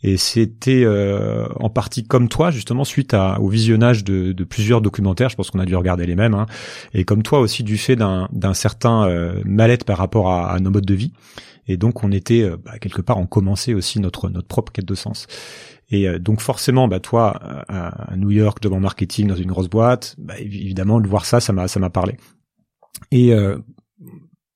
Et 0.04 0.16
c'était 0.16 0.82
euh, 0.84 1.46
en 1.60 1.70
partie 1.70 2.02
comme 2.02 2.28
toi, 2.28 2.50
justement, 2.50 2.82
suite 2.82 3.14
au 3.14 3.48
visionnage 3.48 4.02
de, 4.02 4.44
plusieurs 4.44 4.80
documentaires, 4.80 5.28
je 5.28 5.36
pense 5.36 5.50
qu'on 5.50 5.60
a 5.60 5.66
dû 5.66 5.76
regarder 5.76 6.06
les 6.06 6.16
mêmes, 6.16 6.34
hein, 6.34 6.46
et 6.92 7.04
comme 7.04 7.22
toi 7.22 7.38
aussi 7.38 7.62
du 7.62 7.78
fait 7.78 7.94
d'un 7.94 8.54
certain 8.54 9.06
euh, 9.06 9.40
mal-être 9.44 9.84
par 9.84 9.98
rapport 9.98 10.32
à, 10.32 10.58
nos 10.58 10.70
modes 10.70 10.86
de 10.86 10.94
vie. 10.94 11.12
Et 11.68 11.76
donc 11.76 12.02
on 12.02 12.10
était 12.10 12.50
bah, 12.64 12.78
quelque 12.80 13.02
part, 13.02 13.18
on 13.18 13.26
commençait 13.26 13.74
aussi 13.74 14.00
notre 14.00 14.28
notre 14.28 14.48
propre 14.48 14.72
quête 14.72 14.84
de 14.84 14.96
sens. 14.96 15.28
Et 15.92 16.08
euh, 16.08 16.18
donc 16.18 16.40
forcément, 16.40 16.88
bah 16.88 16.98
toi, 16.98 17.38
à 17.68 18.16
New 18.16 18.30
York, 18.30 18.60
devant 18.60 18.80
marketing, 18.80 19.28
dans 19.28 19.36
une 19.36 19.46
grosse 19.48 19.68
boîte, 19.68 20.16
bah, 20.18 20.34
évidemment, 20.40 21.00
de 21.00 21.06
voir 21.06 21.26
ça, 21.26 21.38
ça 21.38 21.52
m'a 21.52 21.68
ça 21.68 21.78
m'a 21.78 21.90
parlé. 21.90 22.16
Et 23.12 23.32
euh, 23.32 23.58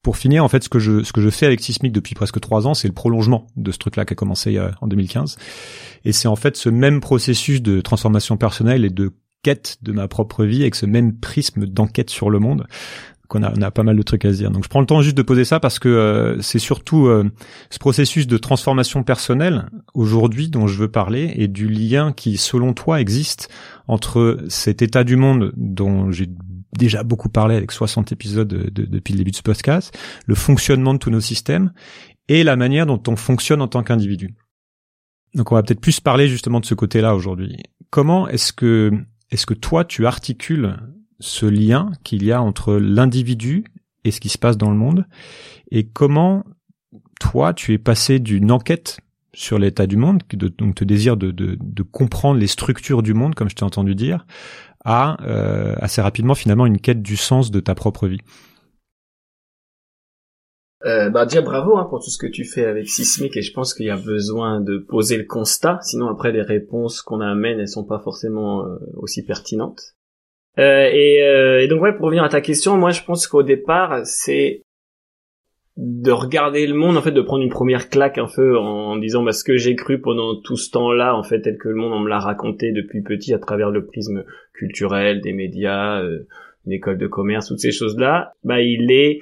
pour 0.03 0.17
finir, 0.17 0.43
en 0.43 0.49
fait, 0.49 0.65
ce 0.65 0.69
que 0.69 0.79
je 0.79 1.05
ce 1.05 1.13
que 1.13 1.21
je 1.21 1.31
fais 1.31 1.47
avec 1.47 1.61
Sismic 1.61 1.93
depuis 1.93 2.15
presque 2.15 2.41
trois 2.41 2.67
ans, 2.67 2.75
c'est 2.75 2.89
le 2.89 2.95
prolongement 2.95 3.47
de 3.57 3.71
ce 3.71 3.79
truc-là 3.79 4.07
qui 4.07 4.15
a 4.15 4.17
commencé 4.17 4.57
euh, 4.57 4.71
en 4.81 4.89
2015. 4.89 5.37
Et 6.05 6.13
c'est 6.13 6.29
en 6.29 6.37
fait 6.37 6.57
ce 6.57 6.71
même 6.71 7.01
processus 7.01 7.61
de 7.61 7.83
transformation 7.83 8.39
personnelle 8.39 8.85
et 8.85 8.91
de 8.91 9.13
quête 9.43 9.77
de 9.83 9.93
ma 9.93 10.09
propre 10.09 10.45
vie 10.45 10.63
avec 10.63 10.75
ce 10.75 10.87
même 10.87 11.19
prisme 11.19 11.67
d'enquête 11.67 12.11
sur 12.11 12.31
le 12.31 12.39
monde 12.39 12.67
qu'on 13.29 13.43
a, 13.43 13.53
on 13.57 13.63
a 13.63 13.71
pas 13.71 13.83
mal 13.83 13.97
de 13.97 14.03
trucs 14.03 14.25
à 14.25 14.33
se 14.33 14.39
dire. 14.39 14.51
Donc 14.51 14.65
je 14.65 14.69
prends 14.69 14.81
le 14.81 14.87
temps 14.87 15.01
juste 15.01 15.17
de 15.17 15.23
poser 15.23 15.45
ça 15.45 15.61
parce 15.61 15.79
que 15.79 15.89
euh, 15.89 16.41
c'est 16.41 16.59
surtout 16.59 17.07
euh, 17.07 17.31
ce 17.71 17.79
processus 17.79 18.27
de 18.27 18.37
transformation 18.37 19.03
personnelle 19.03 19.69
aujourd'hui 19.95 20.49
dont 20.49 20.67
je 20.67 20.79
veux 20.79 20.91
parler 20.91 21.33
et 21.37 21.49
du 21.49 21.69
lien 21.69 22.13
qui, 22.13 22.37
selon 22.37 22.73
toi, 22.73 23.01
existe 23.01 23.49
entre 23.89 24.39
cet 24.49 24.83
état 24.83 25.05
du 25.05 25.17
monde 25.17 25.53
dont 25.57 26.11
j'ai 26.11 26.29
déjà 26.77 27.03
beaucoup 27.03 27.29
parlé 27.29 27.57
avec 27.57 27.73
60 27.73 28.13
épisodes 28.13 28.49
depuis 28.49 29.13
le 29.15 29.19
début 29.19 29.31
de 29.31 29.37
ce 29.37 29.43
podcast, 29.43 29.97
le 30.27 30.35
fonctionnement 30.35 30.95
de 30.95 30.99
tous 30.99 31.11
nos 31.11 31.21
systèmes 31.21 31.73
et 32.29 32.45
la 32.45 32.57
manière 32.57 32.87
dont 32.87 33.03
on 33.09 33.17
fonctionne 33.17 33.63
en 33.63 33.69
tant 33.69 33.83
qu'individu. 33.83 34.35
Donc 35.35 35.53
on 35.53 35.55
va 35.55 35.63
peut-être 35.63 35.81
plus 35.81 36.01
parler 36.01 36.29
justement 36.29 36.61
de 36.61 36.67
ce 36.67 36.75
côté-là 36.75 37.15
aujourd'hui. 37.15 37.57
Comment 37.91 38.29
est-ce 38.29 38.53
que 38.53 38.93
est-ce 39.31 39.47
que 39.47 39.55
toi 39.55 39.85
tu 39.85 40.07
articules 40.07 40.77
ce 41.21 41.47
lien 41.47 41.91
qu'il 42.05 42.25
y 42.25 42.33
a 42.33 42.43
entre 42.43 42.75
l'individu 42.75 43.65
et 44.05 44.11
ce 44.11 44.21
qui 44.21 44.29
se 44.29 44.39
passe 44.39 44.57
dans 44.57 44.71
le 44.71 44.77
monde 44.77 45.07
et 45.71 45.87
comment 45.87 46.45
toi 47.21 47.55
tu 47.55 47.73
es 47.73 47.79
passé 47.79 48.19
d'une 48.19 48.53
enquête 48.53 48.99
sur 49.37 49.59
l'état 49.59 49.87
du 49.87 49.97
monde, 49.97 50.23
de, 50.33 50.49
donc 50.49 50.77
te 50.77 50.85
désir 50.85 51.17
de, 51.17 51.31
de, 51.31 51.59
de, 51.61 51.83
comprendre 51.83 52.41
les 52.41 52.47
structures 52.47 53.03
du 53.03 53.13
monde, 53.13 53.35
comme 53.35 53.51
je 53.51 53.55
t'ai 53.55 53.65
entendu 53.65 53.95
dire, 53.95 54.27
à 54.83 55.19
euh, 55.27 55.75
assez 55.79 56.01
rapidement 56.01 56.35
finalement 56.35 56.65
une 56.65 56.81
quête 56.81 57.03
du 57.03 57.17
sens 57.17 57.51
de 57.51 57.61
ta 57.61 57.75
propre 57.75 58.09
vie. 58.09 58.21
Euh, 60.85 61.11
bah 61.11 61.27
déjà 61.27 61.43
bravo 61.43 61.77
hein, 61.77 61.87
pour 61.89 62.03
tout 62.03 62.11
ce 62.11 62.19
que 62.19 62.27
tu 62.27 62.45
fais 62.45 62.65
avec 62.65 62.89
Sismic 62.89 63.37
et 63.37 63.43
je 63.43 63.53
pense 63.53 63.75
qu'il 63.75 63.87
y 63.87 63.91
a 63.91 63.97
besoin 63.97 64.61
de 64.61 64.79
poser 64.79 65.17
le 65.17 65.25
constat, 65.25 65.81
sinon 65.83 66.09
après 66.09 66.33
les 66.33 66.43
réponses 66.43 67.03
qu'on 67.03 67.21
amène 67.21 67.59
elles 67.59 67.69
sont 67.69 67.85
pas 67.85 67.99
forcément 67.99 68.65
euh, 68.65 68.77
aussi 68.95 69.25
pertinentes. 69.25 69.96
Euh, 70.59 70.89
et, 70.91 71.23
euh, 71.23 71.63
et, 71.63 71.69
donc 71.69 71.83
ouais, 71.83 71.93
pour 71.93 72.07
revenir 72.07 72.25
à 72.25 72.29
ta 72.29 72.41
question, 72.41 72.77
moi 72.77 72.91
je 72.91 73.03
pense 73.03 73.27
qu'au 73.27 73.43
départ, 73.43 74.01
c'est 74.05 74.63
de 75.77 76.11
regarder 76.11 76.67
le 76.67 76.75
monde, 76.75 76.97
en 76.97 77.03
fait, 77.03 77.13
de 77.13 77.21
prendre 77.21 77.43
une 77.43 77.51
première 77.51 77.91
claque 77.91 78.17
un 78.17 78.27
peu 78.35 78.59
en, 78.59 78.97
disant 78.97 79.23
bah, 79.23 79.33
ce 79.33 79.45
que 79.45 79.59
j'ai 79.59 79.75
cru 79.75 80.01
pendant 80.01 80.41
tout 80.41 80.57
ce 80.57 80.71
temps-là, 80.71 81.15
en 81.15 81.23
fait, 81.23 81.43
tel 81.43 81.59
que 81.59 81.69
le 81.69 81.75
monde 81.75 81.93
on 81.93 82.01
me 82.01 82.09
l'a 82.09 82.19
raconté 82.19 82.73
depuis 82.73 83.03
petit 83.03 83.35
à 83.35 83.39
travers 83.39 83.71
le 83.71 83.85
prisme 83.85 84.25
culturel, 84.55 85.21
des 85.21 85.35
médias, 85.35 86.01
euh, 86.03 86.27
une 86.67 86.73
école 86.73 86.97
de 86.97 87.07
commerce, 87.07 87.49
toutes 87.49 87.61
ces 87.61 87.73
choses-là, 87.73 88.33
bah 88.43 88.61
il 88.61 88.91
est 88.91 89.21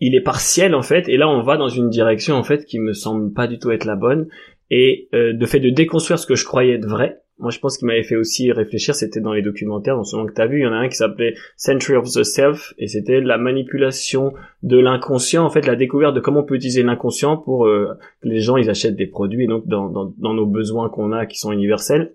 il 0.00 0.14
est 0.14 0.22
partiel 0.22 0.74
en 0.74 0.82
fait, 0.82 1.08
et 1.10 1.18
là 1.18 1.28
on 1.28 1.42
va 1.42 1.58
dans 1.58 1.68
une 1.68 1.90
direction 1.90 2.34
en 2.36 2.42
fait 2.42 2.64
qui 2.64 2.78
me 2.78 2.94
semble 2.94 3.34
pas 3.34 3.46
du 3.46 3.58
tout 3.58 3.70
être 3.70 3.84
la 3.84 3.96
bonne, 3.96 4.28
et 4.70 5.08
euh, 5.14 5.34
de 5.34 5.46
fait 5.46 5.60
de 5.60 5.68
déconstruire 5.68 6.18
ce 6.18 6.26
que 6.26 6.34
je 6.34 6.46
croyais 6.46 6.76
être 6.76 6.86
vrai, 6.86 7.19
moi 7.40 7.50
je 7.50 7.58
pense 7.58 7.78
qu'il 7.78 7.86
m'avait 7.86 8.02
fait 8.02 8.16
aussi 8.16 8.52
réfléchir, 8.52 8.94
c'était 8.94 9.20
dans 9.20 9.32
les 9.32 9.42
documentaires, 9.42 9.96
dans 9.96 10.04
ce 10.04 10.16
que 10.26 10.34
tu 10.34 10.40
as 10.40 10.46
vu, 10.46 10.60
il 10.60 10.62
y 10.62 10.66
en 10.66 10.72
a 10.72 10.76
un 10.76 10.88
qui 10.88 10.96
s'appelait 10.96 11.34
Century 11.56 11.96
of 11.96 12.08
the 12.08 12.22
Self, 12.22 12.74
et 12.78 12.86
c'était 12.86 13.20
la 13.20 13.38
manipulation 13.38 14.32
de 14.62 14.78
l'inconscient, 14.78 15.44
en 15.44 15.50
fait 15.50 15.66
la 15.66 15.76
découverte 15.76 16.14
de 16.14 16.20
comment 16.20 16.40
on 16.40 16.44
peut 16.44 16.56
utiliser 16.56 16.82
l'inconscient 16.82 17.36
pour 17.36 17.66
euh, 17.66 17.98
que 18.22 18.28
les 18.28 18.40
gens 18.40 18.56
ils 18.56 18.70
achètent 18.70 18.96
des 18.96 19.06
produits, 19.06 19.44
et 19.44 19.48
donc 19.48 19.66
dans 19.66 20.34
nos 20.34 20.46
besoins 20.46 20.88
qu'on 20.88 21.12
a 21.12 21.26
qui 21.26 21.38
sont 21.38 21.52
universels, 21.52 22.14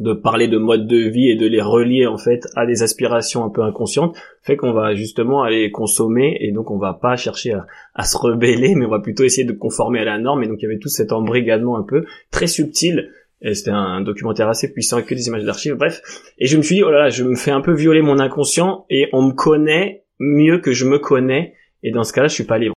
de 0.00 0.12
parler 0.12 0.48
de 0.48 0.58
mode 0.58 0.86
de 0.86 0.96
vie 0.96 1.28
et 1.28 1.36
de 1.36 1.46
les 1.46 1.60
relier 1.60 2.06
en 2.06 2.18
fait 2.18 2.46
à 2.56 2.66
des 2.66 2.82
aspirations 2.82 3.44
un 3.44 3.50
peu 3.50 3.62
inconscientes 3.62 4.16
fait 4.42 4.56
qu'on 4.56 4.72
va 4.72 4.94
justement 4.94 5.42
aller 5.42 5.70
consommer 5.70 6.36
et 6.40 6.52
donc 6.52 6.70
on 6.70 6.78
va 6.78 6.94
pas 6.94 7.16
chercher 7.16 7.52
à, 7.52 7.66
à, 7.94 8.04
se 8.04 8.16
rebeller 8.16 8.74
mais 8.74 8.86
on 8.86 8.90
va 8.90 9.00
plutôt 9.00 9.24
essayer 9.24 9.46
de 9.46 9.52
conformer 9.52 10.00
à 10.00 10.04
la 10.04 10.18
norme 10.18 10.42
et 10.44 10.48
donc 10.48 10.58
il 10.60 10.62
y 10.62 10.66
avait 10.66 10.78
tout 10.78 10.88
cet 10.88 11.12
embrigadement 11.12 11.76
un 11.76 11.82
peu 11.82 12.04
très 12.30 12.46
subtil 12.46 13.10
et 13.40 13.54
c'était 13.54 13.70
un, 13.70 14.00
documentaire 14.00 14.48
assez 14.48 14.72
puissant 14.72 14.96
avec 14.96 15.08
que 15.08 15.14
des 15.14 15.28
images 15.28 15.44
d'archives, 15.44 15.74
bref. 15.74 16.00
Et 16.38 16.46
je 16.46 16.56
me 16.56 16.62
suis 16.62 16.76
dit, 16.76 16.82
oh 16.82 16.90
là 16.90 16.98
là, 16.98 17.08
je 17.08 17.24
me 17.24 17.36
fais 17.36 17.52
un 17.52 17.60
peu 17.60 17.72
violer 17.72 18.02
mon 18.02 18.18
inconscient 18.18 18.84
et 18.90 19.08
on 19.12 19.22
me 19.22 19.32
connaît 19.32 20.04
mieux 20.18 20.58
que 20.58 20.72
je 20.72 20.86
me 20.86 20.98
connais. 20.98 21.54
Et 21.82 21.92
dans 21.92 22.04
ce 22.04 22.12
cas-là, 22.12 22.28
je 22.28 22.34
suis 22.34 22.44
pas 22.44 22.58
libre. 22.58 22.74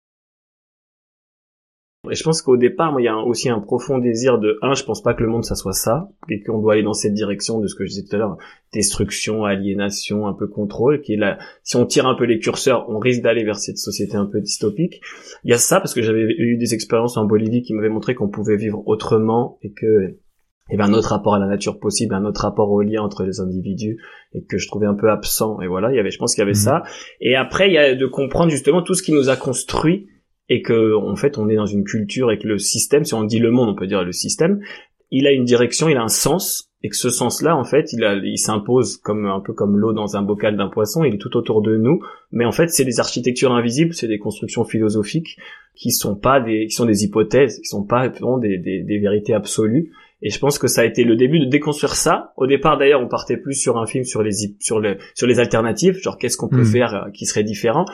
Et 2.09 2.15
je 2.15 2.23
pense 2.23 2.41
qu'au 2.41 2.57
départ, 2.57 2.91
moi, 2.91 3.01
il 3.01 3.05
y 3.05 3.09
a 3.09 3.17
aussi 3.17 3.49
un 3.49 3.59
profond 3.59 3.99
désir 3.99 4.39
de, 4.39 4.57
un, 4.61 4.73
je 4.73 4.83
pense 4.83 5.03
pas 5.03 5.13
que 5.13 5.21
le 5.21 5.29
monde, 5.29 5.43
ça 5.43 5.55
soit 5.55 5.73
ça, 5.73 6.09
et 6.29 6.41
qu'on 6.41 6.59
doit 6.59 6.73
aller 6.73 6.83
dans 6.83 6.93
cette 6.93 7.13
direction 7.13 7.59
de 7.59 7.67
ce 7.67 7.75
que 7.75 7.83
je 7.85 7.89
disais 7.89 8.03
tout 8.03 8.15
à 8.15 8.19
l'heure, 8.19 8.37
destruction, 8.73 9.43
aliénation, 9.43 10.25
un 10.25 10.33
peu 10.33 10.47
contrôle, 10.47 11.01
qui 11.01 11.13
est 11.13 11.17
là, 11.17 11.37
si 11.63 11.75
on 11.75 11.85
tire 11.85 12.07
un 12.07 12.15
peu 12.15 12.23
les 12.23 12.39
curseurs, 12.39 12.89
on 12.89 12.99
risque 12.99 13.21
d'aller 13.21 13.43
vers 13.43 13.59
cette 13.59 13.77
société 13.77 14.15
un 14.15 14.25
peu 14.25 14.39
dystopique. 14.39 15.01
Il 15.43 15.51
y 15.51 15.53
a 15.53 15.57
ça, 15.57 15.79
parce 15.79 15.93
que 15.93 16.01
j'avais 16.01 16.21
eu 16.21 16.57
des 16.57 16.73
expériences 16.73 17.17
en 17.17 17.25
Bolivie 17.25 17.61
qui 17.61 17.73
m'avaient 17.73 17.89
montré 17.89 18.15
qu'on 18.15 18.29
pouvait 18.29 18.57
vivre 18.57 18.81
autrement, 18.87 19.59
et 19.61 19.71
que 19.71 20.17
et 20.71 20.77
ben 20.77 20.85
un 20.85 20.93
autre 20.93 21.09
rapport 21.09 21.35
à 21.35 21.39
la 21.39 21.47
nature 21.47 21.79
possible, 21.79 22.13
un 22.13 22.25
autre 22.25 22.41
rapport 22.41 22.69
au 22.71 22.81
lien 22.81 23.01
entre 23.01 23.23
les 23.23 23.39
individus 23.39 23.97
et 24.33 24.43
que 24.43 24.57
je 24.57 24.67
trouvais 24.67 24.87
un 24.87 24.93
peu 24.93 25.09
absent. 25.09 25.61
Et 25.61 25.67
voilà, 25.67 25.91
il 25.91 25.95
y 25.95 25.99
avait, 25.99 26.11
je 26.11 26.17
pense 26.17 26.35
qu'il 26.35 26.41
y 26.41 26.43
avait 26.43 26.51
mhm. 26.51 26.55
ça. 26.55 26.83
Et 27.21 27.35
après, 27.35 27.67
il 27.67 27.73
y 27.73 27.77
a 27.77 27.95
de 27.95 28.05
comprendre 28.05 28.51
justement 28.51 28.81
tout 28.81 28.93
ce 28.93 29.03
qui 29.03 29.11
nous 29.11 29.29
a 29.29 29.35
construit 29.35 30.07
et 30.49 30.61
que 30.61 30.95
en 30.95 31.15
fait 31.15 31.37
on 31.37 31.47
est 31.47 31.55
dans 31.55 31.65
une 31.65 31.83
culture 31.83 32.31
et 32.31 32.39
que 32.39 32.47
le 32.47 32.57
système, 32.57 33.05
si 33.05 33.13
on 33.13 33.23
dit 33.23 33.39
le 33.39 33.51
monde, 33.51 33.69
on 33.69 33.75
peut 33.75 33.87
dire 33.87 34.03
le 34.03 34.11
système, 34.11 34.59
il 35.11 35.27
a 35.27 35.31
une 35.31 35.45
direction, 35.45 35.89
il 35.89 35.97
a 35.97 36.03
un 36.03 36.07
sens 36.07 36.69
et 36.81 36.89
que 36.89 36.95
ce 36.95 37.09
sens-là, 37.09 37.57
en 37.57 37.65
fait, 37.65 37.91
il, 37.91 38.03
a, 38.05 38.15
il 38.15 38.37
s'impose 38.37 38.97
comme 38.97 39.25
un 39.25 39.41
peu 39.41 39.53
comme 39.53 39.75
l'eau 39.75 39.91
dans 39.91 40.15
un 40.15 40.21
bocal 40.21 40.55
d'un 40.55 40.69
poisson. 40.69 41.03
Il 41.03 41.15
est 41.15 41.17
tout 41.17 41.35
autour 41.35 41.61
de 41.61 41.75
nous, 41.75 41.99
mais 42.31 42.45
en 42.45 42.53
fait, 42.53 42.69
c'est 42.69 42.85
des 42.85 43.01
architectures 43.01 43.51
invisibles, 43.51 43.93
c'est 43.93 44.07
des 44.07 44.19
constructions 44.19 44.63
philosophiques 44.63 45.37
qui 45.75 45.91
sont 45.91 46.15
pas 46.15 46.39
des, 46.39 46.67
qui 46.67 46.71
sont 46.71 46.85
des 46.85 47.03
hypothèses, 47.03 47.59
qui 47.59 47.65
sont 47.65 47.83
pas 47.83 48.07
des, 48.07 48.57
des, 48.57 48.83
des 48.83 48.99
vérités 48.99 49.33
absolues. 49.33 49.91
Et 50.21 50.29
je 50.29 50.39
pense 50.39 50.59
que 50.59 50.67
ça 50.67 50.81
a 50.81 50.85
été 50.85 51.03
le 51.03 51.15
début 51.15 51.39
de 51.39 51.45
déconstruire 51.45 51.95
ça. 51.95 52.33
Au 52.35 52.45
départ, 52.45 52.77
d'ailleurs, 52.77 53.01
on 53.01 53.07
partait 53.07 53.37
plus 53.37 53.53
sur 53.53 53.77
un 53.77 53.85
film 53.85 54.03
sur 54.03 54.21
les 54.21 54.31
sur 54.59 54.79
les 54.79 54.97
sur 55.15 55.27
les 55.27 55.39
alternatives, 55.39 55.97
genre 56.01 56.17
qu'est-ce 56.17 56.37
qu'on 56.37 56.49
peut 56.49 56.63
hmm. 56.63 56.65
faire 56.65 56.95
euh, 56.95 57.09
qui 57.11 57.25
serait 57.25 57.43
différent. 57.43 57.85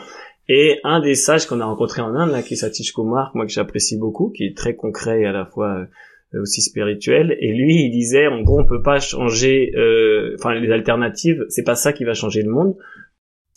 Et 0.47 0.79
un 0.83 0.99
des 0.99 1.15
sages 1.15 1.47
qu'on 1.47 1.59
a 1.59 1.65
rencontré 1.65 2.01
en 2.01 2.15
Inde, 2.15 2.31
là, 2.31 2.43
qui 2.43 2.53
est 2.53 2.57
Satish 2.57 2.93
Kumar, 2.93 3.31
moi 3.33 3.45
que 3.45 3.51
j'apprécie 3.51 3.97
beaucoup, 3.97 4.29
qui 4.29 4.45
est 4.45 4.55
très 4.55 4.75
concret 4.75 5.21
et 5.21 5.25
à 5.25 5.31
la 5.31 5.45
fois 5.45 5.87
euh, 6.35 6.41
aussi 6.41 6.61
spirituel 6.61 7.37
et 7.39 7.53
lui 7.53 7.83
il 7.83 7.91
disait 7.91 8.27
en 8.27 8.41
gros 8.41 8.59
on 8.59 8.65
peut 8.65 8.81
pas 8.81 8.99
changer 8.99 9.71
euh, 9.75 10.35
enfin 10.39 10.53
les 10.55 10.71
alternatives 10.71 11.45
c'est 11.49 11.63
pas 11.63 11.75
ça 11.75 11.93
qui 11.93 12.03
va 12.03 12.13
changer 12.13 12.41
le 12.41 12.49
monde 12.49 12.75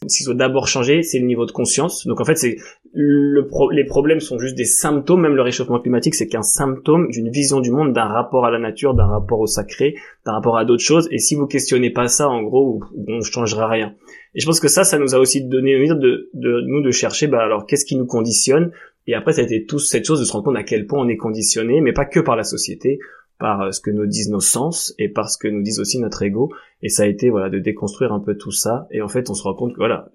ce 0.06 0.18
qu'il 0.18 0.26
faut 0.26 0.34
d'abord 0.34 0.68
changer 0.68 1.02
c'est 1.02 1.18
le 1.18 1.25
niveau 1.25 1.46
de 1.46 1.50
conscience 1.50 2.06
donc 2.06 2.20
en 2.20 2.25
fait 2.25 2.37
c'est 2.37 2.56
le 2.92 3.49
les 3.73 3.85
problèmes 3.85 4.21
sont 4.21 4.38
juste 4.38 4.57
des 4.57 4.64
symptômes. 4.64 5.23
Même 5.23 5.37
le 5.37 5.42
réchauffement 5.42 5.80
climatique 5.80 6.14
c'est 6.14 6.26
qu'un 6.26 6.42
symptôme 6.42 7.09
d'une 7.11 7.30
vision 7.30 7.61
du 7.61 7.71
monde 7.71 7.92
d'un 7.92 8.07
rapport 8.07 8.45
à 8.45 8.50
la 8.50 8.59
nature 8.59 8.95
d'un 8.95 9.07
rapport 9.07 9.40
au 9.40 9.47
sacré 9.47 9.95
d'un 10.25 10.33
rapport 10.33 10.59
à 10.59 10.64
d'autres 10.64 10.85
choses. 10.85 11.09
Et 11.11 11.18
si 11.18 11.35
vous 11.35 11.47
questionnez 11.47 11.90
pas 11.90 12.09
ça 12.09 12.28
en 12.28 12.42
gros 12.42 12.83
on 13.07 13.21
changera 13.23 13.68
rien. 13.68 13.95
Et 14.35 14.40
je 14.40 14.47
pense 14.47 14.61
que 14.61 14.68
ça 14.68 14.85
ça 14.85 14.99
nous 14.99 15.14
a 15.14 15.18
aussi 15.18 15.45
donné 15.45 15.76
envie 15.76 15.88
de, 15.88 16.30
de 16.35 16.61
nous 16.66 16.83
de 16.83 16.90
chercher 16.90 17.26
bah 17.26 17.42
alors 17.42 17.66
qu'est-ce 17.66 17.85
qui 17.85 17.97
nous 17.97 18.07
conditionne? 18.07 18.73
Et 19.09 19.14
après, 19.14 19.33
ça 19.33 19.40
a 19.40 19.45
été 19.45 19.64
toute 19.64 19.80
cette 19.80 20.04
chose 20.04 20.21
de 20.21 20.26
se 20.26 20.33
rendre 20.33 20.45
compte 20.45 20.57
à 20.57 20.62
quel 20.62 20.87
point 20.87 21.00
on 21.00 21.09
est 21.09 21.16
conditionné, 21.16 21.80
mais 21.80 21.95
pas 21.95 22.04
que 22.04 22.21
par 22.21 22.37
la 22.37 22.45
société, 22.45 22.99
par 23.38 23.62
euh, 23.62 23.71
ce 23.71 23.80
que 23.80 23.90
nous 23.90 24.07
disent 24.07 24.30
nos 24.30 24.40
sens 24.40 24.95
et 24.99 25.09
par 25.09 25.30
ce 25.30 25.38
que 25.38 25.49
nous 25.49 25.62
disent 25.62 25.80
aussi 25.80 25.99
notre 25.99 26.23
ego. 26.23 26.52
Et 26.83 26.88
ça 26.88 27.04
a 27.04 27.07
été 27.07 27.30
voilà 27.30 27.50
de 27.50 27.59
déconstruire 27.59 28.12
un 28.12 28.21
peu 28.21 28.37
tout 28.37 28.52
ça. 28.52 28.87
Et 28.90 29.02
en 29.02 29.09
fait, 29.09 29.30
on 29.30 29.35
se 29.35 29.42
rend 29.42 29.54
compte 29.54 29.73
que 29.73 29.78
voilà, 29.78 30.11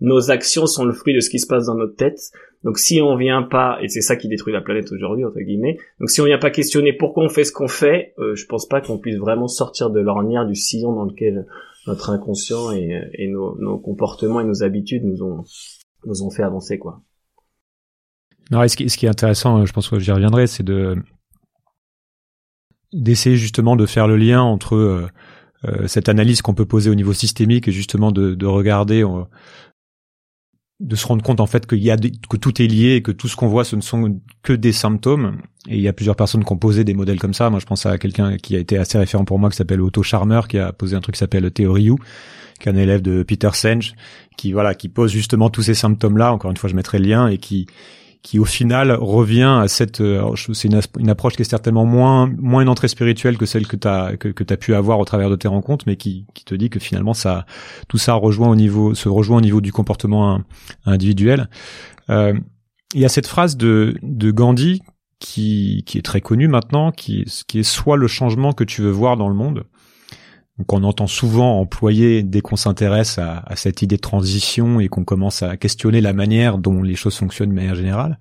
nos 0.00 0.30
actions 0.30 0.66
sont 0.66 0.84
le 0.84 0.92
fruit 0.92 1.14
de 1.14 1.20
ce 1.20 1.30
qui 1.30 1.38
se 1.38 1.46
passe 1.46 1.66
dans 1.66 1.74
notre 1.74 1.96
tête. 1.96 2.30
Donc 2.62 2.78
si 2.78 3.00
on 3.00 3.16
vient 3.16 3.42
pas, 3.42 3.78
et 3.82 3.88
c'est 3.88 4.00
ça 4.00 4.16
qui 4.16 4.28
détruit 4.28 4.52
la 4.52 4.60
planète 4.60 4.90
aujourd'hui 4.92 5.24
entre 5.24 5.40
guillemets. 5.40 5.78
Donc 6.00 6.10
si 6.10 6.20
on 6.20 6.24
vient 6.24 6.38
pas 6.38 6.50
questionner 6.50 6.92
pourquoi 6.92 7.24
on 7.24 7.28
fait 7.28 7.44
ce 7.44 7.52
qu'on 7.52 7.68
fait, 7.68 8.14
euh, 8.18 8.34
je 8.34 8.46
pense 8.46 8.66
pas 8.66 8.80
qu'on 8.80 8.98
puisse 8.98 9.16
vraiment 9.16 9.48
sortir 9.48 9.90
de 9.90 10.00
l'ornière 10.00 10.46
du 10.46 10.54
sillon 10.54 10.92
dans 10.92 11.04
lequel 11.04 11.46
notre 11.86 12.10
inconscient 12.10 12.72
et, 12.72 13.02
et 13.12 13.28
nos, 13.28 13.58
nos 13.58 13.78
comportements 13.78 14.40
et 14.40 14.44
nos 14.44 14.62
habitudes 14.62 15.04
nous 15.04 15.22
ont 15.22 15.44
nous 16.06 16.22
ont 16.22 16.30
fait 16.30 16.42
avancer 16.42 16.78
quoi. 16.78 17.02
Non, 18.50 18.66
ce 18.68 18.76
qui, 18.76 18.90
ce 18.90 18.98
qui 18.98 19.06
est 19.06 19.08
intéressant, 19.08 19.64
je 19.64 19.72
pense 19.72 19.88
que 19.88 19.98
j'y 19.98 20.12
reviendrai, 20.12 20.46
c'est 20.46 20.62
de 20.62 20.96
d'essayer 22.94 23.36
justement 23.36 23.76
de 23.76 23.86
faire 23.86 24.06
le 24.06 24.16
lien 24.16 24.40
entre 24.40 24.76
euh, 24.76 25.08
euh, 25.64 25.86
cette 25.86 26.08
analyse 26.08 26.42
qu'on 26.42 26.54
peut 26.54 26.64
poser 26.64 26.90
au 26.90 26.94
niveau 26.94 27.12
systémique 27.12 27.68
et 27.68 27.72
justement 27.72 28.12
de, 28.12 28.34
de 28.34 28.46
regarder, 28.46 29.02
euh, 29.02 29.24
de 30.80 30.96
se 30.96 31.06
rendre 31.06 31.22
compte 31.22 31.40
en 31.40 31.46
fait 31.46 31.66
qu'il 31.66 31.82
y 31.82 31.90
a 31.90 31.96
que 31.96 32.36
tout 32.36 32.62
est 32.62 32.66
lié 32.66 32.94
et 32.94 33.02
que 33.02 33.10
tout 33.10 33.28
ce 33.28 33.36
qu'on 33.36 33.48
voit 33.48 33.64
ce 33.64 33.74
ne 33.74 33.80
sont 33.80 34.20
que 34.42 34.52
des 34.52 34.72
symptômes. 34.72 35.38
Et 35.68 35.76
il 35.76 35.82
y 35.82 35.88
a 35.88 35.92
plusieurs 35.92 36.16
personnes 36.16 36.44
qui 36.44 36.52
ont 36.52 36.58
posé 36.58 36.84
des 36.84 36.94
modèles 36.94 37.18
comme 37.18 37.34
ça. 37.34 37.50
Moi, 37.50 37.58
je 37.58 37.66
pense 37.66 37.84
à 37.86 37.98
quelqu'un 37.98 38.36
qui 38.36 38.54
a 38.54 38.58
été 38.58 38.78
assez 38.78 38.98
référent 38.98 39.24
pour 39.24 39.38
moi 39.38 39.50
qui 39.50 39.56
s'appelle 39.56 39.80
Otto 39.80 40.02
Charmer, 40.02 40.42
qui 40.48 40.58
a 40.58 40.72
posé 40.72 40.94
un 40.94 41.00
truc 41.00 41.14
qui 41.14 41.20
s'appelle 41.20 41.50
Theory 41.50 41.90
qui 42.60 42.68
est 42.68 42.72
un 42.72 42.76
élève 42.76 43.02
de 43.02 43.24
Peter 43.24 43.50
Senge, 43.52 43.94
qui 44.36 44.52
voilà, 44.52 44.74
qui 44.74 44.88
pose 44.88 45.10
justement 45.10 45.50
tous 45.50 45.62
ces 45.62 45.74
symptômes-là. 45.74 46.32
Encore 46.32 46.50
une 46.50 46.56
fois, 46.56 46.70
je 46.70 46.76
mettrai 46.76 46.98
le 46.98 47.06
lien 47.06 47.26
et 47.26 47.38
qui 47.38 47.66
qui 48.24 48.38
au 48.38 48.46
final 48.46 48.90
revient 48.90 49.58
à 49.60 49.68
cette 49.68 50.00
euh, 50.00 50.34
c'est 50.34 50.68
une, 50.98 51.10
approche 51.10 51.36
qui 51.36 51.42
est 51.42 51.44
certainement 51.44 51.84
moins 51.84 52.26
moins 52.38 52.62
une 52.62 52.70
entrée 52.70 52.88
spirituelle 52.88 53.36
que 53.36 53.44
celle 53.44 53.66
que 53.66 53.76
tu 53.76 53.86
as 53.86 54.16
que, 54.16 54.28
que 54.28 54.54
pu 54.54 54.74
avoir 54.74 54.98
au 54.98 55.04
travers 55.04 55.28
de 55.28 55.36
tes 55.36 55.46
rencontres 55.46 55.84
mais 55.86 55.96
qui, 55.96 56.26
qui 56.32 56.44
te 56.44 56.54
dit 56.54 56.70
que 56.70 56.80
finalement 56.80 57.12
ça 57.12 57.44
tout 57.86 57.98
ça 57.98 58.14
rejoint 58.14 58.48
au 58.48 58.56
niveau 58.56 58.94
se 58.94 59.10
rejoint 59.10 59.36
au 59.36 59.42
niveau 59.42 59.60
du 59.60 59.72
comportement 59.72 60.40
individuel. 60.86 61.50
Euh, 62.08 62.32
il 62.94 63.00
y 63.00 63.04
a 63.04 63.10
cette 63.10 63.26
phrase 63.26 63.58
de 63.58 63.94
de 64.02 64.30
Gandhi 64.30 64.80
qui 65.18 65.84
qui 65.84 65.98
est 65.98 66.02
très 66.02 66.22
connue 66.22 66.48
maintenant 66.48 66.92
qui 66.92 67.26
qui 67.46 67.58
est 67.58 67.62
soit 67.62 67.98
le 67.98 68.08
changement 68.08 68.54
que 68.54 68.64
tu 68.64 68.80
veux 68.80 68.90
voir 68.90 69.18
dans 69.18 69.28
le 69.28 69.34
monde 69.34 69.64
qu'on 70.66 70.84
entend 70.84 71.08
souvent 71.08 71.60
employer 71.60 72.22
dès 72.22 72.40
qu'on 72.40 72.56
s'intéresse 72.56 73.18
à, 73.18 73.38
à, 73.38 73.56
cette 73.56 73.82
idée 73.82 73.96
de 73.96 74.00
transition 74.00 74.78
et 74.78 74.88
qu'on 74.88 75.04
commence 75.04 75.42
à 75.42 75.56
questionner 75.56 76.00
la 76.00 76.12
manière 76.12 76.58
dont 76.58 76.82
les 76.82 76.94
choses 76.94 77.16
fonctionnent 77.16 77.50
de 77.50 77.54
manière 77.54 77.74
générale. 77.74 78.18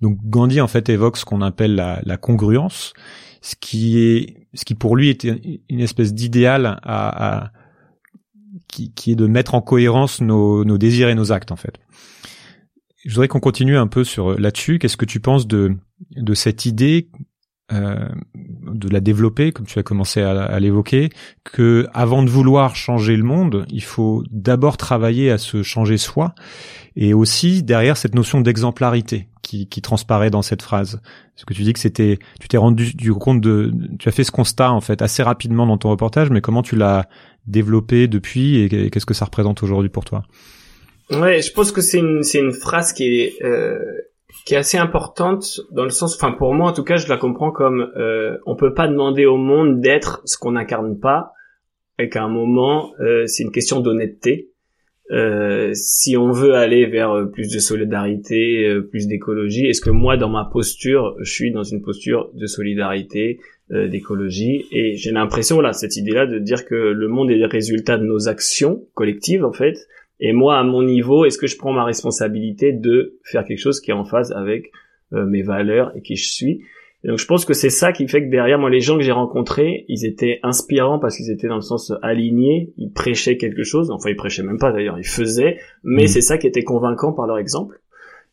Donc 0.00 0.18
Gandhi 0.24 0.60
en 0.60 0.68
fait 0.68 0.88
évoque 0.88 1.16
ce 1.16 1.24
qu'on 1.24 1.40
appelle 1.40 1.74
la, 1.74 2.00
la, 2.04 2.16
congruence, 2.16 2.92
ce 3.42 3.56
qui 3.58 3.98
est 3.98 4.46
ce 4.54 4.64
qui 4.64 4.74
pour 4.74 4.94
lui 4.94 5.08
était 5.08 5.60
une 5.68 5.80
espèce 5.80 6.14
d'idéal 6.14 6.78
à, 6.82 7.42
à 7.42 7.52
qui, 8.68 8.92
qui, 8.92 9.12
est 9.12 9.16
de 9.16 9.26
mettre 9.26 9.54
en 9.54 9.60
cohérence 9.60 10.20
nos, 10.20 10.64
nos, 10.64 10.78
désirs 10.78 11.08
et 11.08 11.14
nos 11.16 11.32
actes 11.32 11.50
en 11.50 11.56
fait. 11.56 11.78
Je 13.04 13.10
voudrais 13.10 13.28
qu'on 13.28 13.40
continue 13.40 13.76
un 13.76 13.88
peu 13.88 14.04
sur 14.04 14.38
là-dessus. 14.38 14.78
Qu'est-ce 14.78 14.96
que 14.96 15.04
tu 15.04 15.20
penses 15.20 15.46
de 15.48 15.76
de 16.16 16.34
cette 16.34 16.66
idée 16.66 17.08
euh, 17.72 18.08
de 18.34 18.88
la 18.90 19.00
développer, 19.00 19.50
comme 19.52 19.64
tu 19.64 19.78
as 19.78 19.82
commencé 19.82 20.20
à, 20.20 20.60
l'évoquer, 20.60 21.08
que 21.44 21.86
avant 21.94 22.22
de 22.22 22.28
vouloir 22.28 22.76
changer 22.76 23.16
le 23.16 23.22
monde, 23.22 23.64
il 23.70 23.82
faut 23.82 24.22
d'abord 24.30 24.76
travailler 24.76 25.30
à 25.30 25.38
se 25.38 25.62
changer 25.62 25.96
soi, 25.96 26.34
et 26.94 27.14
aussi 27.14 27.62
derrière 27.62 27.96
cette 27.96 28.14
notion 28.14 28.42
d'exemplarité 28.42 29.28
qui, 29.40 29.66
qui, 29.66 29.80
transparaît 29.80 30.30
dans 30.30 30.42
cette 30.42 30.60
phrase. 30.60 31.00
Parce 31.34 31.46
que 31.46 31.54
tu 31.54 31.62
dis 31.62 31.72
que 31.72 31.78
c'était, 31.78 32.18
tu 32.38 32.48
t'es 32.48 32.58
rendu 32.58 32.92
du 32.94 33.14
compte 33.14 33.40
de, 33.40 33.72
tu 33.98 34.08
as 34.08 34.12
fait 34.12 34.24
ce 34.24 34.30
constat 34.30 34.70
en 34.70 34.82
fait 34.82 35.00
assez 35.00 35.22
rapidement 35.22 35.66
dans 35.66 35.78
ton 35.78 35.88
reportage, 35.88 36.28
mais 36.28 36.42
comment 36.42 36.62
tu 36.62 36.76
l'as 36.76 37.08
développé 37.46 38.08
depuis 38.08 38.60
et 38.60 38.90
qu'est-ce 38.90 39.06
que 39.06 39.14
ça 39.14 39.24
représente 39.24 39.62
aujourd'hui 39.62 39.88
pour 39.90 40.04
toi? 40.04 40.24
Ouais, 41.10 41.42
je 41.42 41.52
pense 41.52 41.72
que 41.72 41.80
c'est 41.80 41.98
une 41.98 42.22
une 42.34 42.52
phrase 42.52 42.92
qui 42.92 43.04
est 43.04 43.42
euh, 43.42 43.78
qui 44.44 44.54
est 44.54 44.58
assez 44.58 44.78
importante 44.78 45.60
dans 45.72 45.84
le 45.84 45.90
sens, 45.90 46.16
enfin 46.16 46.32
pour 46.32 46.54
moi 46.54 46.70
en 46.70 46.72
tout 46.72 46.84
cas, 46.84 46.96
je 46.96 47.08
la 47.08 47.16
comprends 47.16 47.50
comme 47.50 47.92
euh, 47.96 48.36
on 48.46 48.56
peut 48.56 48.74
pas 48.74 48.88
demander 48.88 49.26
au 49.26 49.36
monde 49.36 49.80
d'être 49.80 50.20
ce 50.24 50.36
qu'on 50.36 50.52
n'incarne 50.52 50.98
pas, 50.98 51.32
et 51.98 52.08
qu'à 52.08 52.22
un 52.22 52.28
moment 52.28 52.92
euh, 53.00 53.26
c'est 53.26 53.42
une 53.42 53.52
question 53.52 53.80
d'honnêteté. 53.80 54.50
Euh, 55.10 55.70
si 55.74 56.16
on 56.16 56.30
veut 56.30 56.54
aller 56.54 56.86
vers 56.86 57.10
euh, 57.10 57.26
plus 57.26 57.52
de 57.52 57.58
solidarité, 57.58 58.66
euh, 58.66 58.80
plus 58.80 59.06
d'écologie, 59.06 59.66
est-ce 59.66 59.82
que 59.82 59.90
moi 59.90 60.16
dans 60.16 60.30
ma 60.30 60.48
posture, 60.50 61.14
je 61.20 61.30
suis 61.30 61.52
dans 61.52 61.62
une 61.62 61.82
posture 61.82 62.30
de 62.34 62.46
solidarité, 62.46 63.38
d'écologie? 63.70 64.66
Et 64.72 64.94
j'ai 64.96 65.10
l'impression 65.10 65.60
là 65.60 65.72
cette 65.72 65.96
idée 65.96 66.12
là 66.12 66.26
de 66.26 66.38
dire 66.38 66.66
que 66.66 66.74
le 66.74 67.08
monde 67.08 67.30
est 67.30 67.36
le 67.36 67.46
résultat 67.46 67.96
de 67.96 68.04
nos 68.04 68.28
actions 68.28 68.84
collectives 68.94 69.42
en 69.42 69.52
fait 69.52 69.76
et 70.26 70.32
moi, 70.32 70.56
à 70.56 70.64
mon 70.64 70.82
niveau, 70.82 71.26
est-ce 71.26 71.36
que 71.36 71.46
je 71.46 71.58
prends 71.58 71.74
ma 71.74 71.84
responsabilité 71.84 72.72
de 72.72 73.18
faire 73.24 73.44
quelque 73.44 73.58
chose 73.58 73.82
qui 73.82 73.90
est 73.90 73.94
en 73.94 74.06
phase 74.06 74.32
avec 74.32 74.72
euh, 75.12 75.26
mes 75.26 75.42
valeurs 75.42 75.94
et 75.94 76.00
qui 76.00 76.16
je 76.16 76.26
suis? 76.32 76.62
Et 77.04 77.08
donc 77.08 77.18
je 77.18 77.26
pense 77.26 77.44
que 77.44 77.52
c'est 77.52 77.68
ça 77.68 77.92
qui 77.92 78.08
fait 78.08 78.24
que 78.24 78.30
derrière 78.30 78.58
moi, 78.58 78.70
les 78.70 78.80
gens 78.80 78.96
que 78.96 79.02
j'ai 79.02 79.12
rencontrés, 79.12 79.84
ils 79.88 80.06
étaient 80.06 80.40
inspirants 80.42 80.98
parce 80.98 81.18
qu'ils 81.18 81.30
étaient 81.30 81.48
dans 81.48 81.56
le 81.56 81.60
sens 81.60 81.92
aligné, 82.00 82.72
ils 82.78 82.90
prêchaient 82.90 83.36
quelque 83.36 83.64
chose, 83.64 83.90
enfin 83.90 84.08
ils 84.08 84.16
prêchaient 84.16 84.42
même 84.42 84.56
pas 84.56 84.72
d'ailleurs, 84.72 84.98
ils 84.98 85.06
faisaient, 85.06 85.58
mais 85.82 86.04
mmh. 86.04 86.06
c'est 86.06 86.22
ça 86.22 86.38
qui 86.38 86.46
était 86.46 86.64
convaincant 86.64 87.12
par 87.12 87.26
leur 87.26 87.36
exemple. 87.36 87.82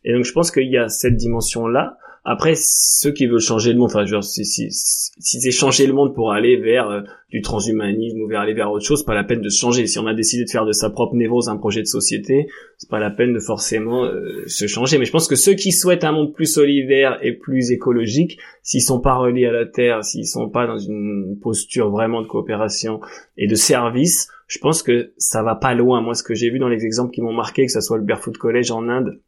Et 0.05 0.13
donc 0.13 0.24
je 0.24 0.31
pense 0.31 0.50
qu'il 0.50 0.71
y 0.71 0.77
a 0.77 0.88
cette 0.88 1.17
dimension-là. 1.17 1.98
Après, 2.23 2.53
ceux 2.55 3.11
qui 3.11 3.25
veulent 3.25 3.39
changer 3.39 3.73
le 3.73 3.79
monde, 3.79 3.89
enfin, 3.89 4.05
genre, 4.05 4.23
si, 4.23 4.45
si, 4.45 4.67
si 4.69 5.41
c'est 5.41 5.51
changer 5.51 5.87
le 5.87 5.93
monde 5.93 6.13
pour 6.13 6.31
aller 6.31 6.55
vers 6.55 6.87
euh, 6.87 7.01
du 7.31 7.41
transhumanisme 7.41 8.21
ou 8.21 8.27
vers 8.27 8.41
aller 8.41 8.53
vers 8.53 8.71
autre 8.71 8.85
chose, 8.85 9.03
pas 9.03 9.15
la 9.15 9.23
peine 9.23 9.41
de 9.41 9.49
se 9.49 9.59
changer. 9.59 9.87
Si 9.87 9.97
on 9.97 10.05
a 10.05 10.13
décidé 10.13 10.43
de 10.43 10.49
faire 10.49 10.65
de 10.65 10.71
sa 10.71 10.91
propre 10.91 11.15
névrose 11.15 11.49
un 11.49 11.57
projet 11.57 11.81
de 11.81 11.87
société, 11.87 12.47
c'est 12.77 12.89
pas 12.89 12.99
la 12.99 13.09
peine 13.09 13.33
de 13.33 13.39
forcément 13.39 14.05
euh, 14.05 14.43
se 14.45 14.67
changer. 14.67 14.99
Mais 14.99 15.05
je 15.05 15.11
pense 15.11 15.27
que 15.27 15.35
ceux 15.35 15.55
qui 15.55 15.71
souhaitent 15.71 16.03
un 16.03 16.11
monde 16.11 16.31
plus 16.33 16.45
solidaire 16.45 17.17
et 17.23 17.31
plus 17.31 17.71
écologique, 17.71 18.37
s'ils 18.61 18.83
sont 18.83 18.99
pas 18.99 19.15
reliés 19.15 19.47
à 19.47 19.51
la 19.51 19.65
terre, 19.65 20.03
s'ils 20.03 20.27
sont 20.27 20.47
pas 20.47 20.67
dans 20.67 20.77
une 20.77 21.39
posture 21.41 21.89
vraiment 21.89 22.21
de 22.21 22.27
coopération 22.27 22.99
et 23.35 23.47
de 23.47 23.55
service, 23.55 24.27
je 24.45 24.59
pense 24.59 24.83
que 24.83 25.11
ça 25.17 25.41
va 25.41 25.55
pas 25.55 25.73
loin. 25.73 26.01
Moi, 26.01 26.13
ce 26.13 26.21
que 26.21 26.35
j'ai 26.35 26.51
vu 26.51 26.59
dans 26.59 26.69
les 26.69 26.85
exemples 26.85 27.13
qui 27.15 27.21
m'ont 27.21 27.33
marqué, 27.33 27.65
que 27.65 27.71
ce 27.71 27.81
soit 27.81 27.97
le 27.97 28.03
Barefoot 28.03 28.37
College 28.37 28.69
en 28.69 28.89
Inde, 28.89 29.19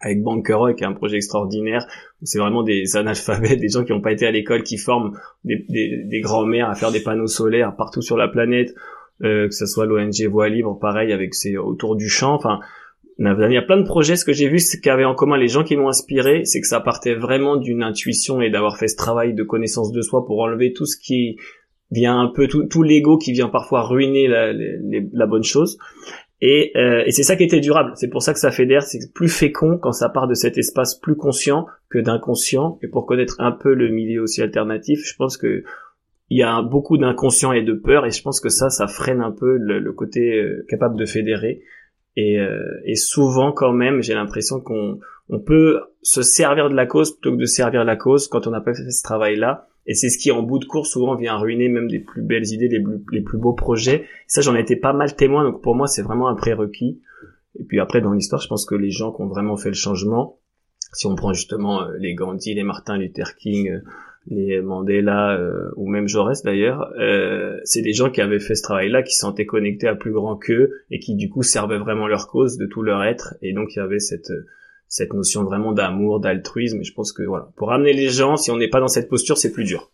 avec 0.00 0.22
Bankeroy, 0.22 0.74
qui 0.74 0.84
est 0.84 0.86
un 0.86 0.92
projet 0.92 1.16
extraordinaire, 1.16 1.86
c'est 2.22 2.38
vraiment 2.38 2.62
des 2.62 2.96
analphabètes, 2.96 3.60
des 3.60 3.68
gens 3.68 3.84
qui 3.84 3.92
n'ont 3.92 4.00
pas 4.00 4.12
été 4.12 4.26
à 4.26 4.30
l'école, 4.30 4.62
qui 4.62 4.78
forment 4.78 5.12
des, 5.44 5.64
des, 5.68 6.04
des 6.04 6.20
grands-mères 6.20 6.70
à 6.70 6.74
faire 6.74 6.90
des 6.90 7.02
panneaux 7.02 7.26
solaires 7.26 7.76
partout 7.76 8.00
sur 8.00 8.16
la 8.16 8.28
planète, 8.28 8.74
euh, 9.22 9.48
que 9.48 9.54
ce 9.54 9.66
soit 9.66 9.84
l'ONG 9.84 10.26
Voix 10.30 10.48
Libre, 10.48 10.78
pareil, 10.78 11.12
avec 11.12 11.34
ses 11.34 11.58
autour 11.58 11.96
du 11.96 12.08
champ, 12.08 12.34
enfin, 12.34 12.60
il 13.18 13.52
y 13.52 13.58
a 13.58 13.62
plein 13.62 13.76
de 13.76 13.84
projets, 13.84 14.16
ce 14.16 14.24
que 14.24 14.32
j'ai 14.32 14.48
vu, 14.48 14.58
ce 14.58 14.78
qu'avaient 14.78 15.04
en 15.04 15.14
commun 15.14 15.36
les 15.36 15.48
gens 15.48 15.62
qui 15.62 15.76
m'ont 15.76 15.88
inspiré, 15.88 16.46
c'est 16.46 16.62
que 16.62 16.66
ça 16.66 16.80
partait 16.80 17.14
vraiment 17.14 17.56
d'une 17.56 17.82
intuition 17.82 18.40
et 18.40 18.48
d'avoir 18.48 18.78
fait 18.78 18.88
ce 18.88 18.96
travail 18.96 19.34
de 19.34 19.42
connaissance 19.42 19.92
de 19.92 20.00
soi 20.00 20.24
pour 20.24 20.40
enlever 20.40 20.72
tout 20.72 20.86
ce 20.86 20.96
qui 20.96 21.36
vient 21.90 22.18
un 22.18 22.28
peu, 22.28 22.48
tout, 22.48 22.64
tout 22.64 22.82
l'ego 22.82 23.18
qui 23.18 23.32
vient 23.32 23.48
parfois 23.48 23.82
ruiner 23.82 24.26
la, 24.26 24.54
la 24.54 25.26
bonne 25.26 25.42
chose 25.42 25.76
Et, 26.42 26.72
euh, 26.76 27.02
et 27.04 27.10
c'est 27.10 27.22
ça 27.22 27.36
qui 27.36 27.44
était 27.44 27.60
durable. 27.60 27.92
C'est 27.96 28.08
pour 28.08 28.22
ça 28.22 28.32
que 28.32 28.38
ça 28.38 28.50
fédère. 28.50 28.82
C'est 28.82 29.12
plus 29.12 29.28
fécond 29.28 29.78
quand 29.78 29.92
ça 29.92 30.08
part 30.08 30.26
de 30.26 30.34
cet 30.34 30.56
espace 30.56 30.94
plus 30.94 31.16
conscient 31.16 31.66
que 31.90 31.98
d'inconscient. 31.98 32.78
Et 32.82 32.88
pour 32.88 33.06
connaître 33.06 33.36
un 33.38 33.52
peu 33.52 33.74
le 33.74 33.88
milieu 33.90 34.22
aussi 34.22 34.40
alternatif, 34.40 35.00
je 35.04 35.14
pense 35.16 35.36
que 35.36 35.64
il 36.30 36.38
y 36.38 36.42
a 36.42 36.62
beaucoup 36.62 36.96
d'inconscient 36.96 37.52
et 37.52 37.62
de 37.62 37.74
peur. 37.74 38.06
Et 38.06 38.10
je 38.10 38.22
pense 38.22 38.40
que 38.40 38.48
ça, 38.48 38.70
ça 38.70 38.86
freine 38.86 39.20
un 39.20 39.32
peu 39.32 39.56
le, 39.56 39.92
côté 39.92 40.40
euh, 40.40 40.64
capable 40.68 40.98
de 40.98 41.04
fédérer. 41.04 41.62
Et, 42.16 42.38
euh, 42.38 42.62
et 42.84 42.96
souvent, 42.96 43.52
quand 43.52 43.72
même, 43.72 44.02
j'ai 44.02 44.14
l'impression 44.14 44.60
qu'on 44.60 44.98
on 45.28 45.40
peut 45.40 45.80
se 46.02 46.22
servir 46.22 46.70
de 46.70 46.74
la 46.74 46.86
cause 46.86 47.12
plutôt 47.12 47.36
que 47.36 47.40
de 47.40 47.46
servir 47.46 47.84
la 47.84 47.96
cause 47.96 48.28
quand 48.28 48.46
on 48.46 48.50
n'a 48.50 48.60
pas 48.60 48.74
fait 48.74 48.88
ce 48.90 49.02
travail-là. 49.02 49.68
Et 49.86 49.94
c'est 49.94 50.10
ce 50.10 50.18
qui, 50.18 50.30
en 50.30 50.42
bout 50.42 50.58
de 50.58 50.64
course, 50.66 50.90
souvent 50.90 51.16
vient 51.16 51.36
ruiner 51.36 51.68
même 51.68 51.86
les 51.86 52.00
plus 52.00 52.22
belles 52.22 52.46
idées, 52.46 52.68
les 52.68 53.22
plus, 53.22 53.38
beaux 53.38 53.54
projets. 53.54 54.04
ça, 54.26 54.40
j'en 54.40 54.54
ai 54.54 54.60
été 54.60 54.76
pas 54.76 54.92
mal 54.92 55.16
témoin, 55.16 55.44
donc 55.44 55.62
pour 55.62 55.74
moi, 55.74 55.86
c'est 55.86 56.02
vraiment 56.02 56.28
un 56.28 56.34
prérequis. 56.34 57.00
Et 57.58 57.64
puis 57.64 57.80
après, 57.80 58.00
dans 58.00 58.12
l'histoire, 58.12 58.40
je 58.40 58.48
pense 58.48 58.64
que 58.66 58.74
les 58.74 58.90
gens 58.90 59.12
qui 59.12 59.22
ont 59.22 59.28
vraiment 59.28 59.56
fait 59.56 59.70
le 59.70 59.74
changement, 59.74 60.38
si 60.92 61.06
on 61.06 61.14
prend 61.14 61.32
justement 61.32 61.82
euh, 61.82 61.96
les 61.98 62.14
Gandhi, 62.14 62.54
les 62.54 62.62
Martin 62.62 62.98
Luther 62.98 63.34
King, 63.36 63.70
euh, 63.70 63.80
les 64.26 64.60
Mandela 64.60 65.36
euh, 65.36 65.70
ou 65.76 65.88
même 65.88 66.06
Jaurès 66.06 66.42
d'ailleurs, 66.42 66.92
c'est 67.64 67.80
des 67.80 67.94
gens 67.94 68.10
qui 68.10 68.20
avaient 68.20 68.38
fait 68.38 68.54
ce 68.54 68.62
travail-là, 68.62 69.02
qui 69.02 69.14
se 69.14 69.20
sentaient 69.20 69.46
connectés 69.46 69.88
à 69.88 69.94
plus 69.94 70.12
grand 70.12 70.36
qu'eux 70.36 70.82
et 70.90 70.98
qui 71.00 71.14
du 71.14 71.30
coup 71.30 71.42
servaient 71.42 71.78
vraiment 71.78 72.06
leur 72.06 72.28
cause 72.28 72.58
de 72.58 72.66
tout 72.66 72.82
leur 72.82 73.02
être. 73.02 73.34
Et 73.40 73.54
donc 73.54 73.74
il 73.74 73.78
y 73.78 73.82
avait 73.82 73.98
cette 73.98 74.30
cette 74.90 75.14
notion 75.14 75.44
vraiment 75.44 75.72
d'amour, 75.72 76.20
d'altruisme. 76.20 76.80
Et 76.80 76.84
je 76.84 76.92
pense 76.92 77.12
que 77.12 77.22
voilà, 77.22 77.48
pour 77.56 77.68
ramener 77.68 77.94
les 77.94 78.10
gens, 78.10 78.36
si 78.36 78.50
on 78.50 78.58
n'est 78.58 78.68
pas 78.68 78.80
dans 78.80 78.88
cette 78.88 79.08
posture, 79.08 79.38
c'est 79.38 79.52
plus 79.52 79.64
dur. 79.64 79.90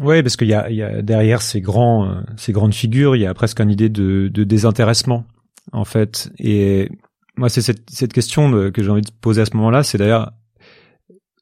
Oui, 0.00 0.22
parce 0.22 0.36
qu'il 0.36 0.48
y 0.48 0.54
a, 0.54 0.70
y 0.70 0.82
a 0.82 1.02
derrière 1.02 1.42
ces 1.42 1.60
grands, 1.60 2.08
euh, 2.08 2.20
ces 2.38 2.52
grandes 2.52 2.72
figures, 2.72 3.14
il 3.14 3.20
y 3.20 3.26
a 3.26 3.34
presque 3.34 3.60
une 3.60 3.68
idée 3.70 3.90
de, 3.90 4.28
de 4.28 4.44
désintéressement 4.44 5.26
en 5.72 5.84
fait. 5.84 6.30
Et 6.38 6.88
moi, 7.36 7.48
c'est 7.48 7.60
cette, 7.60 7.90
cette 7.90 8.12
question 8.12 8.70
que 8.70 8.82
j'ai 8.82 8.90
envie 8.90 9.02
de 9.02 9.10
poser 9.20 9.42
à 9.42 9.44
ce 9.44 9.56
moment-là, 9.56 9.82
c'est 9.82 9.98
d'ailleurs 9.98 10.32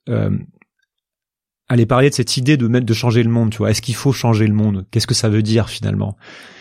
euh, 0.08 0.36
aller 1.68 1.86
parler 1.86 2.10
de 2.10 2.14
cette 2.14 2.36
idée 2.36 2.56
de 2.56 2.66
mettre 2.66 2.86
de 2.86 2.94
changer 2.94 3.22
le 3.22 3.30
monde. 3.30 3.50
Tu 3.50 3.58
vois, 3.58 3.70
est-ce 3.70 3.82
qu'il 3.82 3.94
faut 3.94 4.12
changer 4.12 4.46
le 4.46 4.54
monde? 4.54 4.86
Qu'est-ce 4.90 5.06
que 5.06 5.14
ça 5.14 5.28
veut 5.28 5.42
dire 5.42 5.68
finalement? 5.68 6.16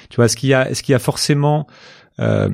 Tu 0.09 0.17
vois, 0.17 0.25
est-ce 0.25 0.37
qu'il 0.37 0.49
y 0.49 0.53
a, 0.53 0.69
est-ce 0.69 0.83
qu'il 0.83 0.93
y 0.93 0.95
a 0.95 0.99
forcément 0.99 1.65
euh, 2.19 2.49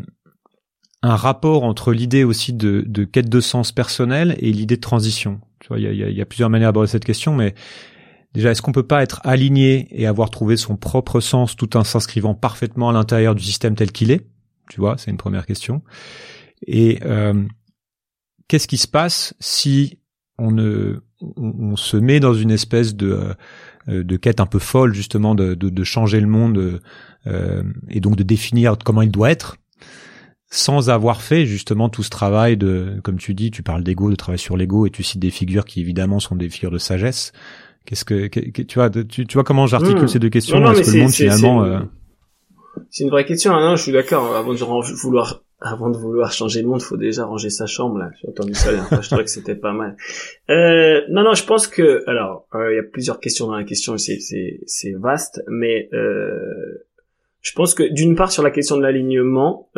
un 1.06 1.16
rapport 1.16 1.64
entre 1.64 1.94
l'idée 1.94 2.24
aussi 2.24 2.52
de, 2.52 2.84
de, 2.88 3.04
quête 3.04 3.30
de 3.30 3.40
sens 3.40 3.72
personnel 3.72 4.36
et 4.40 4.52
l'idée 4.52 4.76
de 4.76 4.82
transition. 4.82 5.40
Tu 5.60 5.68
vois, 5.68 5.78
il 5.78 5.84
y 5.84 6.04
a, 6.04 6.10
y 6.10 6.22
a, 6.22 6.26
plusieurs 6.26 6.50
manières 6.50 6.70
d'aborder 6.70 6.90
cette 6.90 7.06
question, 7.06 7.36
mais 7.36 7.54
déjà, 8.34 8.50
est-ce 8.50 8.64
qu'on 8.64 8.72
peut 8.72 8.88
pas 8.88 9.04
être 9.04 9.22
aligné 9.24 9.88
et 9.92 10.08
avoir 10.08 10.32
trouvé 10.32 10.58
son 10.58 10.78
propre 10.78 11.20
sens 11.20 11.56
tout 11.56 11.78
en 11.78 11.84
s'inscrivant 11.84 12.34
parfaitement 12.34 12.90
à 12.90 12.94
l'intérieur 12.94 13.36
du 13.36 13.44
système 13.44 13.76
tel 13.76 13.92
qu'il 13.92 14.10
est? 14.10 14.26
Tu 14.70 14.80
vois, 14.80 14.98
c'est 14.98 15.12
une 15.12 15.18
première 15.18 15.46
question. 15.46 15.84
Et 16.66 17.00
euh, 17.06 17.46
qu'est-ce 18.48 18.68
qui 18.68 18.78
se 18.78 18.88
passe 18.88 19.36
si 19.40 20.00
on 20.40 20.50
ne 20.50 21.02
on, 21.22 21.76
se 21.76 21.98
met 21.98 22.20
dans 22.20 22.34
une 22.34 22.52
espèce 22.52 22.96
de 22.96 23.36
euh, 23.88 24.04
de 24.04 24.18
quête 24.18 24.40
un 24.40 24.48
peu 24.48 24.60
folle 24.60 24.94
justement 24.94 25.36
de, 25.36 25.54
de, 25.54 25.70
de 25.70 25.84
changer 25.84 26.20
le 26.20 26.28
monde 26.28 26.82
euh, 27.28 27.64
et 27.90 28.00
donc 28.00 28.16
de 28.16 28.24
définir 28.24 28.76
comment 28.84 29.04
il 29.04 29.12
doit 29.12 29.30
être? 29.30 29.58
Sans 30.56 30.90
avoir 30.90 31.22
fait 31.22 31.46
justement 31.46 31.90
tout 31.90 32.02
ce 32.02 32.10
travail 32.10 32.56
de, 32.56 32.94
comme 33.04 33.18
tu 33.18 33.34
dis, 33.34 33.52
tu 33.52 33.62
parles 33.62 33.84
d'ego, 33.84 34.10
de 34.10 34.16
travail 34.16 34.40
sur 34.40 34.56
l'ego, 34.56 34.86
et 34.86 34.90
tu 34.90 35.04
cites 35.04 35.20
des 35.20 35.30
figures 35.30 35.66
qui 35.66 35.82
évidemment 35.82 36.20
sont 36.20 36.36
des 36.36 36.50
figures 36.50 36.72
de 36.72 36.78
sagesse. 36.78 37.34
Qu'est-ce 37.86 38.06
que, 38.06 38.28
tu 38.28 38.80
vois, 38.80 38.90
tu, 38.90 39.26
vois 39.34 39.44
comment 39.44 39.68
j'articule 39.68 40.04
mmh. 40.04 40.08
ces 40.08 40.20
deux 40.20 40.30
questions 40.30 40.72
Est-ce 40.72 40.92
que 40.92 40.98
le 40.98 41.04
monde 41.04 41.12
finalement 41.12 41.64
euh, 41.64 41.80
C'est 42.90 43.04
une 43.04 43.10
vraie 43.10 43.26
question. 43.26 43.54
Hein, 43.54 43.70
non, 43.70 43.76
je 43.76 43.84
suis 43.84 43.92
d'accord. 43.92 44.36
Avant 44.36 44.54
de 44.54 44.58
vouloir, 44.58 45.44
avant 45.60 45.90
de 45.90 45.98
vouloir 45.98 46.32
changer 46.32 46.62
le 46.62 46.70
monde, 46.70 46.82
faut 46.82 46.98
déjà 46.98 47.26
ranger 47.26 47.50
sa 47.50 47.68
chambre. 47.68 48.00
Là, 48.00 48.10
j'ai 48.20 48.30
entendu 48.30 48.56
ça. 48.56 48.72
je 49.02 49.08
trouvais 49.08 49.26
que 49.26 49.30
c'était 49.30 49.56
pas 49.56 49.74
mal. 49.74 49.98
Euh, 50.50 51.02
non, 51.10 51.24
non, 51.24 51.34
je 51.34 51.44
pense 51.44 51.68
que, 51.68 52.04
alors, 52.10 52.48
euh, 52.56 52.74
il 52.74 52.78
y 52.78 52.80
a 52.80 52.84
plusieurs 52.84 53.20
questions 53.20 53.48
dans 53.48 53.58
la 53.58 53.66
question. 53.66 53.98
C'est, 53.98 54.20
c'est, 54.20 54.62
c'est 54.66 54.94
vaste, 54.94 55.44
mais 55.48 55.90
euh, 55.94 56.88
je 57.42 57.52
pense 57.54 57.76
que 57.76 57.84
d'une 57.84 58.16
part 58.16 58.32
sur 58.32 58.42
la 58.42 58.52
question 58.52 58.78
de 58.78 58.82
l'alignement. 58.82 59.70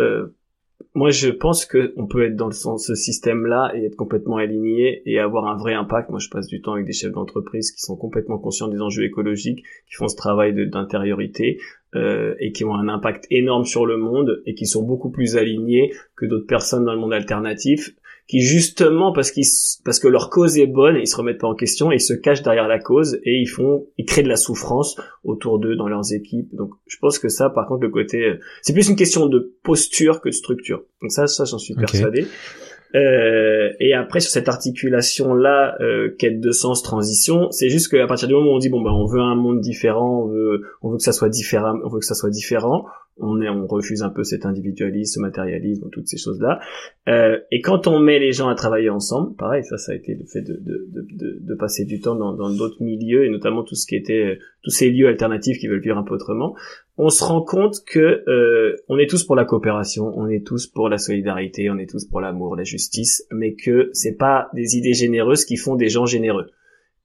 Moi, 0.93 1.11
je 1.11 1.29
pense 1.29 1.65
que 1.65 1.93
on 1.95 2.07
peut 2.07 2.25
être 2.25 2.35
dans 2.35 2.49
ce 2.51 2.95
système-là 2.95 3.71
et 3.75 3.85
être 3.85 3.95
complètement 3.95 4.37
aligné 4.37 5.01
et 5.05 5.19
avoir 5.19 5.45
un 5.45 5.55
vrai 5.55 5.73
impact. 5.73 6.09
Moi, 6.09 6.19
je 6.19 6.29
passe 6.29 6.47
du 6.47 6.61
temps 6.61 6.73
avec 6.73 6.85
des 6.85 6.93
chefs 6.93 7.11
d'entreprise 7.11 7.71
qui 7.71 7.81
sont 7.81 7.95
complètement 7.95 8.37
conscients 8.37 8.67
des 8.67 8.81
enjeux 8.81 9.03
écologiques, 9.03 9.63
qui 9.87 9.95
font 9.95 10.07
ce 10.07 10.15
travail 10.15 10.53
d'intériorité 10.69 11.59
euh, 11.95 12.35
et 12.39 12.51
qui 12.51 12.65
ont 12.65 12.73
un 12.73 12.87
impact 12.89 13.27
énorme 13.29 13.65
sur 13.65 13.85
le 13.85 13.97
monde 13.97 14.41
et 14.45 14.55
qui 14.55 14.65
sont 14.65 14.83
beaucoup 14.83 15.09
plus 15.09 15.37
alignés 15.37 15.93
que 16.15 16.25
d'autres 16.25 16.47
personnes 16.47 16.85
dans 16.85 16.93
le 16.93 16.99
monde 16.99 17.13
alternatif 17.13 17.95
qui 18.27 18.41
justement 18.41 19.13
parce 19.13 19.31
qu'ils 19.31 19.45
parce 19.85 19.99
que 19.99 20.07
leur 20.07 20.29
cause 20.29 20.57
est 20.57 20.67
bonne, 20.67 20.97
ils 20.97 21.07
se 21.07 21.15
remettent 21.15 21.39
pas 21.39 21.47
en 21.47 21.55
question 21.55 21.91
ils 21.91 22.01
se 22.01 22.13
cachent 22.13 22.41
derrière 22.41 22.67
la 22.67 22.79
cause 22.79 23.19
et 23.23 23.39
ils 23.39 23.47
font 23.47 23.87
ils 23.97 24.05
créent 24.05 24.23
de 24.23 24.27
la 24.27 24.35
souffrance 24.35 24.97
autour 25.23 25.59
d'eux 25.59 25.75
dans 25.75 25.87
leurs 25.87 26.13
équipes. 26.13 26.53
Donc 26.53 26.71
je 26.87 26.97
pense 26.97 27.19
que 27.19 27.29
ça 27.29 27.49
par 27.49 27.67
contre 27.67 27.83
le 27.83 27.89
côté 27.89 28.23
euh, 28.23 28.39
c'est 28.61 28.73
plus 28.73 28.89
une 28.89 28.95
question 28.95 29.27
de 29.27 29.55
posture 29.63 30.21
que 30.21 30.29
de 30.29 30.33
structure. 30.33 30.83
Donc 31.01 31.11
ça 31.11 31.27
ça 31.27 31.45
j'en 31.45 31.57
suis 31.57 31.75
persuadé. 31.75 32.27
Euh, 32.95 33.69
et 33.79 33.93
après 33.93 34.19
sur 34.19 34.31
cette 34.31 34.47
articulation 34.47 35.33
là, 35.33 35.75
euh, 35.81 36.09
quête 36.17 36.39
de 36.39 36.51
sens, 36.51 36.83
transition, 36.83 37.51
c'est 37.51 37.69
juste 37.69 37.91
qu'à 37.91 38.07
partir 38.07 38.27
du 38.27 38.33
moment 38.33 38.51
où 38.51 38.55
on 38.55 38.59
dit 38.59 38.69
bon 38.69 38.81
bah 38.81 38.93
on 38.93 39.05
veut 39.05 39.19
un 39.19 39.35
monde 39.35 39.59
différent, 39.59 40.23
on 40.23 40.27
veut 40.27 40.61
on 40.81 40.89
veut 40.89 40.97
que 40.97 41.03
ça 41.03 41.13
soit 41.13 41.29
différent, 41.29 41.75
on 41.83 41.89
veut 41.89 41.99
que 41.99 42.05
ça 42.05 42.15
soit 42.15 42.29
différent, 42.29 42.85
on 43.19 43.41
est, 43.41 43.49
on 43.49 43.67
refuse 43.67 44.03
un 44.03 44.09
peu 44.09 44.23
cet 44.23 44.45
individualisme, 44.45 45.15
ce 45.15 45.19
matérialisme, 45.19 45.89
toutes 45.91 46.07
ces 46.07 46.17
choses-là. 46.17 46.59
Euh, 47.07 47.39
et 47.51 47.61
quand 47.61 47.87
on 47.87 47.99
met 47.99 48.19
les 48.19 48.31
gens 48.31 48.47
à 48.47 48.55
travailler 48.55 48.89
ensemble, 48.89 49.35
pareil, 49.35 49.63
ça, 49.63 49.77
ça 49.77 49.91
a 49.91 49.95
été 49.95 50.15
le 50.15 50.25
fait 50.25 50.41
de, 50.41 50.53
de, 50.53 50.87
de, 50.91 51.37
de 51.41 51.55
passer 51.55 51.85
du 51.85 51.99
temps 51.99 52.15
dans 52.15 52.49
d'autres 52.51 52.81
milieux 52.81 53.25
et 53.25 53.29
notamment 53.29 53.63
tout 53.63 53.75
ce 53.75 53.85
qui 53.87 53.95
était 53.95 54.37
tous 54.63 54.69
ces 54.69 54.89
lieux 54.89 55.07
alternatifs 55.07 55.57
qui 55.59 55.67
veulent 55.67 55.81
vivre 55.81 55.97
un 55.97 56.03
peu 56.03 56.13
autrement. 56.13 56.55
On 56.99 57.09
se 57.09 57.23
rend 57.23 57.43
compte 57.43 57.83
que 57.85 58.23
euh, 58.27 58.75
on 58.89 58.97
est 58.97 59.07
tous 59.07 59.23
pour 59.23 59.35
la 59.35 59.45
coopération, 59.45 60.11
on 60.15 60.27
est 60.29 60.45
tous 60.45 60.65
pour 60.65 60.89
la 60.89 60.97
solidarité, 60.97 61.69
on 61.69 61.77
est 61.77 61.87
tous 61.87 62.05
pour 62.05 62.21
l'amour, 62.21 62.55
la 62.55 62.63
justice, 62.63 63.23
mais 63.31 63.53
que 63.53 63.91
c'est 63.93 64.17
pas 64.17 64.49
des 64.53 64.77
idées 64.77 64.93
généreuses 64.93 65.45
qui 65.45 65.57
font 65.57 65.75
des 65.75 65.89
gens 65.89 66.07
généreux. 66.07 66.47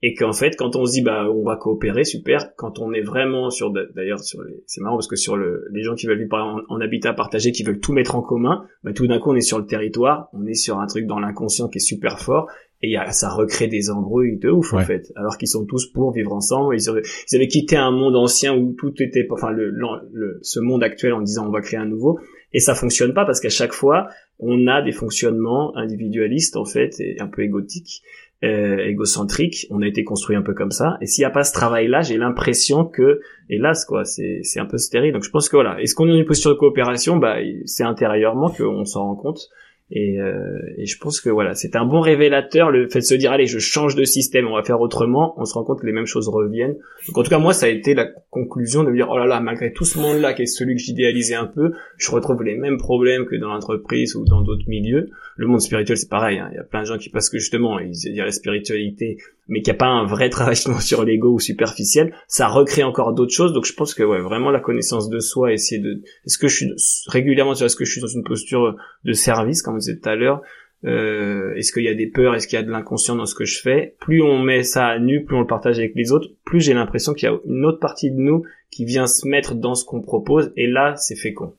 Et 0.04 0.14
qu'en 0.14 0.32
fait 0.32 0.56
quand 0.56 0.76
on 0.76 0.86
se 0.86 0.92
dit 0.92 1.02
bah 1.02 1.28
on 1.30 1.44
va 1.44 1.56
coopérer 1.56 2.04
super 2.04 2.56
quand 2.56 2.80
on 2.80 2.92
est 2.92 3.02
vraiment 3.02 3.50
sur 3.50 3.70
d'ailleurs 3.70 4.18
sur 4.18 4.42
les... 4.42 4.64
c'est 4.66 4.80
marrant 4.80 4.96
parce 4.96 5.06
que 5.06 5.14
sur 5.14 5.36
le... 5.36 5.68
les 5.70 5.84
gens 5.84 5.94
qui 5.94 6.06
veulent 6.06 6.18
vivre 6.18 6.36
en, 6.38 6.60
en, 6.68 6.80
habitat 6.80 7.12
partagé 7.12 7.52
qui 7.52 7.62
veulent 7.62 7.78
tout 7.78 7.92
mettre 7.92 8.16
en 8.16 8.20
commun 8.20 8.64
bah 8.82 8.92
tout 8.92 9.06
d'un 9.06 9.20
coup 9.20 9.30
on 9.30 9.36
est 9.36 9.42
sur 9.42 9.60
le 9.60 9.66
territoire 9.66 10.28
on 10.32 10.44
est 10.44 10.54
sur 10.54 10.80
un 10.80 10.88
truc 10.88 11.06
dans 11.06 11.20
l'inconscient 11.20 11.68
qui 11.68 11.78
est 11.78 11.80
super 11.80 12.18
fort 12.18 12.48
et 12.82 12.90
y 12.90 12.96
a, 12.96 13.10
ça 13.12 13.30
recrée 13.30 13.68
des 13.68 13.90
embrouilles 13.90 14.38
de 14.38 14.50
ouf 14.50 14.74
en 14.74 14.80
fait 14.80 15.12
alors 15.16 15.38
qu'ils 15.38 15.48
sont 15.48 15.64
tous 15.64 15.86
pour 15.86 16.12
vivre 16.12 16.32
ensemble 16.32 16.74
ils 16.74 16.88
avaient, 16.88 17.02
ils 17.30 17.36
avaient 17.36 17.48
quitté 17.48 17.76
un 17.76 17.90
monde 17.90 18.16
ancien 18.16 18.56
où 18.56 18.74
tout 18.76 18.92
était 19.00 19.26
enfin 19.30 19.50
le, 19.50 19.70
le, 19.70 20.38
ce 20.42 20.60
monde 20.60 20.82
actuel 20.82 21.12
en 21.12 21.20
disant 21.20 21.46
on 21.46 21.50
va 21.50 21.60
créer 21.60 21.78
un 21.78 21.86
nouveau 21.86 22.18
et 22.52 22.60
ça 22.60 22.74
fonctionne 22.74 23.14
pas 23.14 23.24
parce 23.24 23.40
qu'à 23.40 23.50
chaque 23.50 23.72
fois 23.72 24.08
on 24.38 24.66
a 24.66 24.82
des 24.82 24.92
fonctionnements 24.92 25.76
individualistes 25.76 26.56
en 26.56 26.64
fait 26.64 26.98
et 27.00 27.20
un 27.20 27.28
peu 27.28 27.42
égotiques 27.42 28.02
euh, 28.44 28.78
égocentrique. 28.78 29.68
On 29.70 29.82
a 29.82 29.86
été 29.86 30.02
construit 30.02 30.34
un 30.34 30.42
peu 30.42 30.52
comme 30.52 30.72
ça. 30.72 30.98
Et 31.00 31.06
s'il 31.06 31.22
n'y 31.22 31.26
a 31.26 31.30
pas 31.30 31.44
ce 31.44 31.52
travail-là, 31.52 32.00
j'ai 32.00 32.16
l'impression 32.16 32.84
que, 32.84 33.20
hélas, 33.48 33.84
quoi, 33.84 34.04
c'est, 34.04 34.40
c'est 34.42 34.58
un 34.58 34.66
peu 34.66 34.78
stérile. 34.78 35.12
Donc 35.12 35.22
je 35.22 35.30
pense 35.30 35.48
que 35.48 35.56
voilà. 35.56 35.80
Est-ce 35.80 35.94
qu'on 35.94 36.06
est 36.06 36.10
dans 36.10 36.16
une 36.16 36.24
posture 36.24 36.50
de 36.50 36.58
coopération? 36.58 37.18
Bah, 37.18 37.36
c'est 37.66 37.84
intérieurement 37.84 38.50
qu'on 38.50 38.84
s'en 38.84 39.04
rend 39.04 39.14
compte. 39.14 39.48
Et, 39.94 40.18
euh, 40.18 40.58
et, 40.78 40.86
je 40.86 40.96
pense 40.96 41.20
que 41.20 41.28
voilà, 41.28 41.54
c'est 41.54 41.76
un 41.76 41.84
bon 41.84 42.00
révélateur 42.00 42.70
le 42.70 42.88
fait 42.88 43.00
de 43.00 43.04
se 43.04 43.14
dire 43.14 43.30
allez, 43.30 43.46
je 43.46 43.58
change 43.58 43.94
de 43.94 44.04
système, 44.04 44.48
on 44.48 44.56
va 44.56 44.62
faire 44.62 44.80
autrement. 44.80 45.34
On 45.36 45.44
se 45.44 45.52
rend 45.52 45.64
compte 45.64 45.80
que 45.80 45.86
les 45.86 45.92
mêmes 45.92 46.06
choses 46.06 46.28
reviennent. 46.28 46.76
Donc 47.08 47.18
en 47.18 47.22
tout 47.22 47.28
cas 47.28 47.38
moi, 47.38 47.52
ça 47.52 47.66
a 47.66 47.68
été 47.68 47.92
la 47.92 48.06
conclusion 48.30 48.84
de 48.84 48.90
me 48.90 48.96
dire 48.96 49.08
oh 49.10 49.18
là 49.18 49.26
là, 49.26 49.40
malgré 49.40 49.70
tout 49.70 49.84
ce 49.84 49.98
monde-là 49.98 50.32
qui 50.32 50.42
est 50.42 50.46
celui 50.46 50.76
que 50.76 50.80
j'idéalisais 50.80 51.34
un 51.34 51.44
peu, 51.44 51.72
je 51.98 52.10
retrouve 52.10 52.42
les 52.42 52.56
mêmes 52.56 52.78
problèmes 52.78 53.26
que 53.26 53.36
dans 53.36 53.48
l'entreprise 53.48 54.16
ou 54.16 54.24
dans 54.24 54.40
d'autres 54.40 54.66
milieux. 54.66 55.10
Le 55.36 55.46
monde 55.46 55.60
spirituel 55.60 55.98
c'est 55.98 56.08
pareil. 56.08 56.38
Hein. 56.38 56.48
Il 56.52 56.56
y 56.56 56.60
a 56.60 56.64
plein 56.64 56.80
de 56.80 56.86
gens 56.86 56.96
qui 56.96 57.10
parce 57.10 57.28
que 57.28 57.38
justement 57.38 57.78
ils 57.78 57.90
disent 57.90 58.16
la 58.16 58.32
spiritualité 58.32 59.18
mais 59.48 59.60
qu'il 59.60 59.72
n'y 59.72 59.76
a 59.76 59.78
pas 59.78 59.88
un 59.88 60.06
vrai 60.06 60.30
travail 60.30 60.56
sur 60.56 61.04
l'ego 61.04 61.34
ou 61.34 61.40
superficiel, 61.40 62.14
ça 62.28 62.48
recrée 62.48 62.82
encore 62.82 63.12
d'autres 63.12 63.32
choses. 63.32 63.52
Donc 63.52 63.64
je 63.64 63.74
pense 63.74 63.94
que 63.94 64.02
ouais, 64.02 64.20
vraiment 64.20 64.50
la 64.50 64.60
connaissance 64.60 65.08
de 65.08 65.18
soi, 65.18 65.52
essayer 65.52 65.80
de, 65.80 66.02
est-ce 66.24 66.38
que 66.38 66.48
je 66.48 66.56
suis 66.56 66.70
régulièrement, 67.06 67.54
est-ce 67.54 67.76
que 67.76 67.84
je 67.84 67.92
suis 67.92 68.00
dans 68.00 68.06
une 68.06 68.24
posture 68.24 68.76
de 69.04 69.12
service, 69.12 69.62
comme 69.62 69.74
vous 69.74 69.80
disiez 69.80 69.98
tout 69.98 70.08
à 70.08 70.16
l'heure, 70.16 70.42
euh, 70.84 71.54
est-ce 71.54 71.72
qu'il 71.72 71.84
y 71.84 71.88
a 71.88 71.94
des 71.94 72.08
peurs, 72.08 72.34
est-ce 72.34 72.48
qu'il 72.48 72.58
y 72.58 72.62
a 72.62 72.64
de 72.64 72.70
l'inconscient 72.70 73.14
dans 73.14 73.26
ce 73.26 73.34
que 73.34 73.44
je 73.44 73.60
fais? 73.60 73.96
Plus 74.00 74.22
on 74.22 74.38
met 74.38 74.62
ça 74.62 74.86
à 74.86 74.98
nu, 74.98 75.24
plus 75.24 75.36
on 75.36 75.40
le 75.40 75.46
partage 75.46 75.78
avec 75.78 75.92
les 75.94 76.12
autres, 76.12 76.28
plus 76.44 76.60
j'ai 76.60 76.74
l'impression 76.74 77.14
qu'il 77.14 77.28
y 77.28 77.32
a 77.32 77.38
une 77.46 77.64
autre 77.64 77.78
partie 77.78 78.10
de 78.10 78.18
nous 78.18 78.44
qui 78.70 78.84
vient 78.84 79.06
se 79.06 79.28
mettre 79.28 79.54
dans 79.54 79.74
ce 79.74 79.84
qu'on 79.84 80.02
propose, 80.02 80.52
et 80.56 80.66
là 80.66 80.96
c'est 80.96 81.16
fécond. 81.16 81.54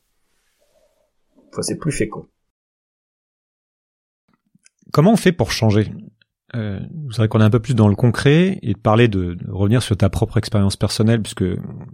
Enfin, 1.49 1.61
c'est 1.61 1.77
plus 1.77 1.91
fécond. 1.91 2.27
Comment 4.91 5.13
on 5.13 5.17
fait 5.17 5.31
pour 5.31 5.51
changer? 5.51 5.87
Euh, 6.55 6.79
vous 7.05 7.11
savez 7.13 7.27
qu'on 7.27 7.41
est 7.41 7.45
un 7.45 7.49
peu 7.49 7.59
plus 7.59 7.73
dans 7.73 7.87
le 7.87 7.95
concret 7.95 8.59
et 8.61 8.73
de 8.73 8.77
parler 8.77 9.07
de, 9.07 9.37
revenir 9.49 9.81
sur 9.81 9.97
ta 9.97 10.09
propre 10.09 10.37
expérience 10.37 10.75
personnelle 10.75 11.21
puisque 11.21 11.45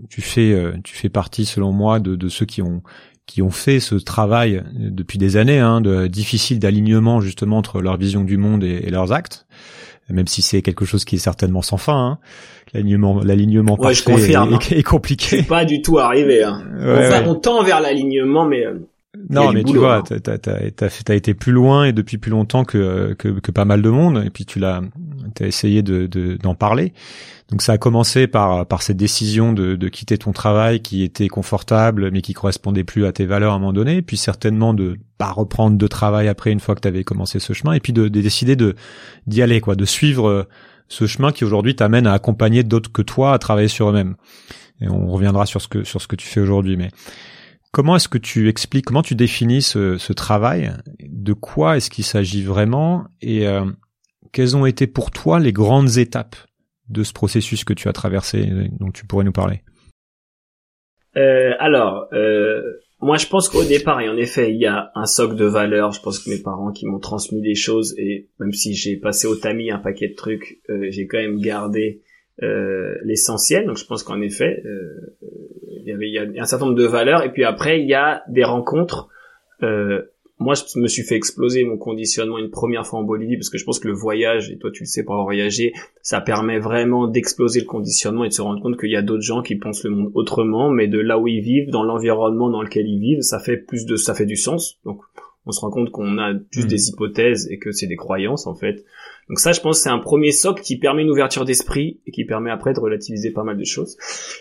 tu 0.09 0.21
fais 0.21 0.51
euh, 0.51 0.73
tu 0.83 0.95
fais 0.95 1.09
partie 1.09 1.45
selon 1.45 1.71
moi 1.71 1.99
de, 1.99 2.15
de 2.15 2.29
ceux 2.29 2.45
qui 2.45 2.61
ont 2.61 2.81
qui 3.25 3.41
ont 3.41 3.51
fait 3.51 3.79
ce 3.79 3.93
travail 3.93 4.63
depuis 4.73 5.19
des 5.19 5.37
années, 5.37 5.59
hein, 5.59 5.81
de 5.81 6.07
difficile 6.07 6.57
d'alignement 6.57 7.21
justement 7.21 7.57
entre 7.57 7.79
leur 7.79 7.95
vision 7.95 8.23
du 8.23 8.37
monde 8.37 8.63
et, 8.63 8.89
leurs 8.89 9.11
actes, 9.11 9.45
même 10.09 10.25
si 10.25 10.41
c'est 10.41 10.63
quelque 10.63 10.83
chose 10.83 11.05
qui 11.05 11.17
est 11.17 11.19
certainement 11.19 11.61
sans 11.61 11.77
fin. 11.77 11.93
Hein. 11.93 12.17
L'alignement, 12.73 13.21
l'alignement 13.23 13.79
ouais, 13.79 13.93
parfait 13.93 14.33
est, 14.33 14.71
est, 14.79 14.83
compliqué. 14.83 15.43
pas 15.43 15.63
du 15.63 15.83
tout 15.83 15.99
arrivé. 15.99 16.43
Hein. 16.43 16.63
enfin, 16.81 17.23
on 17.27 17.35
tend 17.35 17.63
vers 17.63 17.81
l'alignement, 17.81 18.45
mais 18.45 18.65
euh, 18.65 18.79
non, 19.29 19.51
mais 19.51 19.63
tu 19.63 19.77
vois, 19.77 19.97
hein. 19.97 20.19
t'as 20.23 20.87
as, 21.07 21.15
été 21.15 21.33
plus 21.33 21.51
loin 21.51 21.85
et 21.85 21.93
depuis 21.93 22.17
plus 22.17 22.31
longtemps 22.31 22.63
que, 22.63 23.13
que, 23.17 23.27
que 23.27 23.51
pas 23.51 23.65
mal 23.65 23.81
de 23.81 23.89
monde, 23.89 24.23
et 24.25 24.29
puis 24.29 24.45
tu 24.45 24.59
l'as, 24.59 24.81
t'as 25.35 25.45
essayé 25.45 25.81
de 25.81 26.07
d'en 26.41 26.55
parler. 26.55 26.93
Donc 27.49 27.61
ça 27.61 27.73
a 27.73 27.77
commencé 27.77 28.27
par 28.27 28.65
par 28.67 28.81
cette 28.81 28.97
décision 28.97 29.53
de, 29.53 29.75
de 29.75 29.87
quitter 29.89 30.17
ton 30.17 30.31
travail 30.31 30.81
qui 30.81 31.03
était 31.03 31.27
confortable 31.27 32.11
mais 32.11 32.21
qui 32.21 32.33
correspondait 32.33 32.83
plus 32.83 33.05
à 33.05 33.11
tes 33.11 33.25
valeurs 33.25 33.53
à 33.53 33.55
un 33.55 33.59
moment 33.59 33.73
donné, 33.73 34.01
puis 34.01 34.17
certainement 34.17 34.73
de 34.73 34.97
pas 35.17 35.31
reprendre 35.31 35.77
de 35.77 35.87
travail 35.87 36.27
après 36.27 36.51
une 36.51 36.59
fois 36.59 36.75
que 36.75 36.81
tu 36.81 36.87
avais 36.87 37.03
commencé 37.03 37.39
ce 37.39 37.53
chemin, 37.53 37.73
et 37.73 37.79
puis 37.79 37.93
de, 37.93 38.07
de 38.07 38.21
décider 38.21 38.55
de 38.55 38.75
d'y 39.27 39.41
aller 39.41 39.61
quoi, 39.61 39.75
de 39.75 39.85
suivre 39.85 40.27
euh, 40.27 40.43
ce 40.87 41.05
chemin 41.07 41.31
qui 41.31 41.43
aujourd'hui 41.43 41.75
t'amène 41.75 42.07
à 42.07 42.13
accompagner 42.13 42.63
d'autres 42.63 42.91
que 42.91 43.01
toi 43.01 43.33
à 43.33 43.37
travailler 43.39 43.67
sur 43.67 43.89
eux-mêmes. 43.89 44.15
Et 44.81 44.87
on 44.87 45.07
reviendra 45.07 45.45
sur 45.45 45.61
ce 45.61 45.67
que 45.67 45.83
sur 45.83 46.01
ce 46.01 46.07
que 46.07 46.15
tu 46.15 46.27
fais 46.27 46.39
aujourd'hui, 46.39 46.77
mais 46.77 46.89
Comment 47.71 47.95
est-ce 47.95 48.07
que 48.07 48.17
tu 48.17 48.49
expliques, 48.49 48.85
comment 48.85 49.03
tu 49.03 49.13
définis 49.13 49.61
ce, 49.61 50.13
travail? 50.13 50.71
De 50.99 51.33
quoi 51.33 51.77
est-ce 51.77 51.91
qu'il 51.91 52.03
s'agit 52.03 52.43
vraiment? 52.43 53.05
Et 53.21 53.47
euh, 53.47 53.65
quelles 54.31 54.57
ont 54.57 54.65
été 54.65 54.87
pour 54.87 55.11
toi 55.11 55.39
les 55.39 55.53
grandes 55.53 55.97
étapes 55.97 56.35
de 56.89 57.03
ce 57.03 57.13
processus 57.13 57.63
que 57.63 57.73
tu 57.73 57.87
as 57.87 57.93
traversé, 57.93 58.49
dont 58.79 58.89
tu 58.91 59.05
pourrais 59.05 59.23
nous 59.23 59.31
parler? 59.31 59.61
Euh, 61.15 61.53
Alors, 61.59 62.07
euh, 62.11 62.63
moi 63.01 63.17
je 63.17 63.27
pense 63.27 63.49
qu'au 63.49 63.63
départ, 63.63 64.01
et 64.01 64.09
en 64.09 64.17
effet, 64.17 64.51
il 64.51 64.59
y 64.59 64.65
a 64.65 64.91
un 64.95 65.05
socle 65.05 65.35
de 65.35 65.45
valeurs. 65.45 65.91
Je 65.91 66.01
pense 66.01 66.17
que 66.17 66.31
mes 66.31 66.41
parents 66.41 66.71
qui 66.71 66.87
m'ont 66.87 66.99
transmis 66.99 67.41
des 67.41 67.55
choses, 67.55 67.93
et 67.99 68.29
même 68.39 68.51
si 68.51 68.73
j'ai 68.73 68.97
passé 68.97 69.27
au 69.27 69.35
tamis 69.35 69.69
un 69.69 69.77
paquet 69.77 70.07
de 70.07 70.15
trucs, 70.15 70.59
j'ai 70.89 71.05
quand 71.05 71.19
même 71.19 71.39
gardé 71.39 72.01
l'essentiel. 73.03 73.67
Donc 73.67 73.77
je 73.77 73.85
pense 73.85 74.01
qu'en 74.01 74.21
effet, 74.21 74.63
il 75.67 75.68
y 75.89 76.07
il 76.07 76.35
y 76.35 76.39
a 76.39 76.41
un 76.41 76.45
certain 76.45 76.65
nombre 76.65 76.77
de 76.77 76.85
valeurs 76.85 77.23
et 77.23 77.31
puis 77.31 77.43
après 77.43 77.81
il 77.81 77.87
y 77.87 77.93
a 77.93 78.23
des 78.29 78.43
rencontres 78.43 79.09
euh, 79.63 80.01
moi 80.37 80.53
je 80.55 80.79
me 80.79 80.87
suis 80.87 81.03
fait 81.03 81.15
exploser 81.15 81.63
mon 81.63 81.77
conditionnement 81.77 82.37
une 82.37 82.49
première 82.49 82.87
fois 82.87 82.99
en 82.99 83.03
Bolivie 83.03 83.35
parce 83.35 83.49
que 83.49 83.57
je 83.57 83.65
pense 83.65 83.79
que 83.79 83.87
le 83.87 83.93
voyage 83.93 84.49
et 84.51 84.57
toi 84.57 84.71
tu 84.71 84.83
le 84.83 84.87
sais 84.87 85.03
pour 85.03 85.15
avoir 85.15 85.25
voyagé 85.25 85.73
ça 86.01 86.21
permet 86.21 86.59
vraiment 86.59 87.07
d'exploser 87.07 87.59
le 87.59 87.65
conditionnement 87.65 88.23
et 88.23 88.29
de 88.29 88.33
se 88.33 88.41
rendre 88.41 88.61
compte 88.61 88.79
qu'il 88.79 88.91
y 88.91 88.95
a 88.95 89.01
d'autres 89.01 89.23
gens 89.23 89.41
qui 89.41 89.55
pensent 89.55 89.83
le 89.83 89.89
monde 89.91 90.11
autrement 90.13 90.69
mais 90.69 90.87
de 90.87 90.99
là 90.99 91.19
où 91.19 91.27
ils 91.27 91.41
vivent 91.41 91.69
dans 91.69 91.83
l'environnement 91.83 92.49
dans 92.49 92.61
lequel 92.61 92.87
ils 92.87 92.99
vivent 92.99 93.21
ça 93.21 93.39
fait 93.39 93.57
plus 93.57 93.85
de 93.85 93.95
ça 93.95 94.13
fait 94.13 94.25
du 94.25 94.35
sens. 94.35 94.79
Donc 94.85 95.01
on 95.45 95.51
se 95.51 95.61
rend 95.61 95.69
compte 95.69 95.91
qu'on 95.91 96.17
a 96.17 96.33
juste 96.51 96.67
mmh. 96.67 96.69
des 96.69 96.89
hypothèses 96.89 97.47
et 97.49 97.59
que 97.59 97.71
c'est 97.71 97.87
des 97.87 97.95
croyances 97.95 98.47
en 98.47 98.55
fait 98.55 98.83
donc 99.29 99.39
ça, 99.39 99.51
je 99.51 99.61
pense, 99.61 99.79
c'est 99.79 99.89
un 99.89 99.99
premier 99.99 100.31
socle 100.31 100.63
qui 100.63 100.79
permet 100.79 101.03
une 101.03 101.11
ouverture 101.11 101.45
d'esprit 101.45 102.01
et 102.07 102.11
qui 102.11 102.25
permet 102.25 102.49
après 102.49 102.73
de 102.73 102.79
relativiser 102.79 103.31
pas 103.31 103.43
mal 103.43 103.57
de 103.57 103.63
choses. 103.63 103.95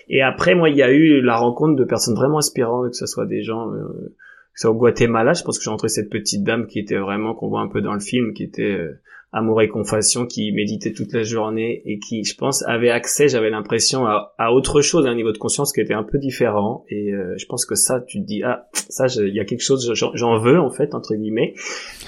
Et 0.08 0.22
après, 0.22 0.54
moi, 0.54 0.70
il 0.70 0.76
y 0.76 0.82
a 0.82 0.90
eu 0.90 1.20
la 1.20 1.36
rencontre 1.36 1.76
de 1.76 1.84
personnes 1.84 2.14
vraiment 2.14 2.38
inspirantes, 2.38 2.90
que 2.90 2.96
ce 2.96 3.06
soit 3.06 3.26
des 3.26 3.42
gens, 3.42 3.70
euh, 3.70 3.82
que 3.82 4.60
ce 4.60 4.62
soit 4.62 4.70
au 4.70 4.74
Guatemala, 4.74 5.34
je 5.34 5.44
pense 5.44 5.58
que 5.58 5.64
j'ai 5.64 5.68
rencontré 5.68 5.88
cette 5.88 6.08
petite 6.08 6.42
dame 6.42 6.66
qui 6.66 6.78
était 6.78 6.96
vraiment, 6.96 7.34
qu'on 7.34 7.48
voit 7.48 7.60
un 7.60 7.68
peu 7.68 7.82
dans 7.82 7.92
le 7.92 8.00
film, 8.00 8.32
qui 8.32 8.42
était 8.42 8.62
euh, 8.62 8.98
amour 9.32 9.60
et 9.60 9.68
confession, 9.68 10.26
qui 10.26 10.52
méditait 10.52 10.92
toute 10.92 11.12
la 11.12 11.22
journée 11.22 11.82
et 11.84 11.98
qui, 11.98 12.24
je 12.24 12.34
pense, 12.34 12.62
avait 12.66 12.90
accès, 12.90 13.28
j'avais 13.28 13.50
l'impression, 13.50 14.06
à, 14.06 14.52
autre 14.52 14.80
chose, 14.80 15.06
à 15.06 15.10
un 15.10 15.14
niveau 15.14 15.32
de 15.32 15.38
conscience 15.38 15.72
qui 15.72 15.80
était 15.80 15.94
un 15.94 16.02
peu 16.02 16.18
différent. 16.18 16.84
Et 16.88 17.12
euh, 17.12 17.34
je 17.36 17.46
pense 17.46 17.66
que 17.66 17.74
ça, 17.74 18.00
tu 18.00 18.20
te 18.20 18.26
dis, 18.26 18.42
ah, 18.42 18.68
ça, 18.72 19.06
il 19.18 19.34
y 19.34 19.40
a 19.40 19.44
quelque 19.44 19.62
chose, 19.62 19.92
j'en 19.94 20.38
veux, 20.38 20.58
en 20.58 20.70
fait, 20.70 20.94
entre 20.94 21.14
guillemets. 21.14 21.54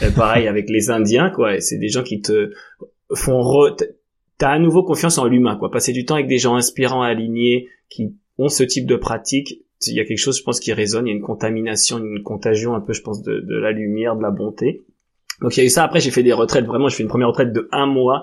Euh, 0.03 0.11
pareil 0.11 0.49
avec 0.49 0.71
les 0.71 0.91
Indiens, 0.91 1.31
quoi. 1.31 1.61
C'est 1.61 1.79
des 1.79 1.89
gens 1.89 2.03
qui 2.03 2.21
te 2.23 2.53
font... 3.15 3.41
Re... 3.41 3.77
T'as 4.39 4.53
à 4.53 4.59
nouveau 4.59 4.83
confiance 4.83 5.19
en 5.19 5.27
l'humain, 5.27 5.57
quoi. 5.57 5.71
Passer 5.71 5.93
du 5.93 6.07
temps 6.07 6.15
avec 6.15 6.27
des 6.27 6.39
gens 6.39 6.57
inspirants, 6.57 7.03
alignés, 7.03 7.69
qui 7.91 8.15
ont 8.39 8.49
ce 8.49 8.63
type 8.63 8.87
de 8.87 8.97
pratique, 8.97 9.63
il 9.87 9.95
y 9.95 10.01
a 10.01 10.05
quelque 10.05 10.19
chose, 10.19 10.39
je 10.39 10.43
pense, 10.43 10.61
qui 10.61 10.73
résonne. 10.73 11.07
Il 11.07 11.11
y 11.11 11.13
a 11.13 11.17
une 11.17 11.23
contamination, 11.23 11.99
une 11.99 12.23
contagion 12.23 12.75
un 12.75 12.81
peu, 12.81 12.95
je 12.95 13.03
pense, 13.03 13.23
de, 13.23 13.41
de 13.41 13.57
la 13.57 13.73
lumière, 13.73 14.17
de 14.17 14.23
la 14.23 14.31
bonté. 14.31 14.83
Donc 15.41 15.57
il 15.57 15.61
y 15.61 15.63
a 15.63 15.67
eu 15.67 15.71
ça. 15.71 15.85
Après, 15.85 16.01
j'ai 16.01 16.11
fait 16.11 16.23
des 16.23 16.33
retraites. 16.33 16.67
Vraiment, 16.67 16.89
je 16.89 16.97
fais 16.97 17.03
une 17.03 17.09
première 17.09 17.29
retraite 17.29 17.53
de 17.53 17.69
un 17.73 17.87
mois 17.87 18.23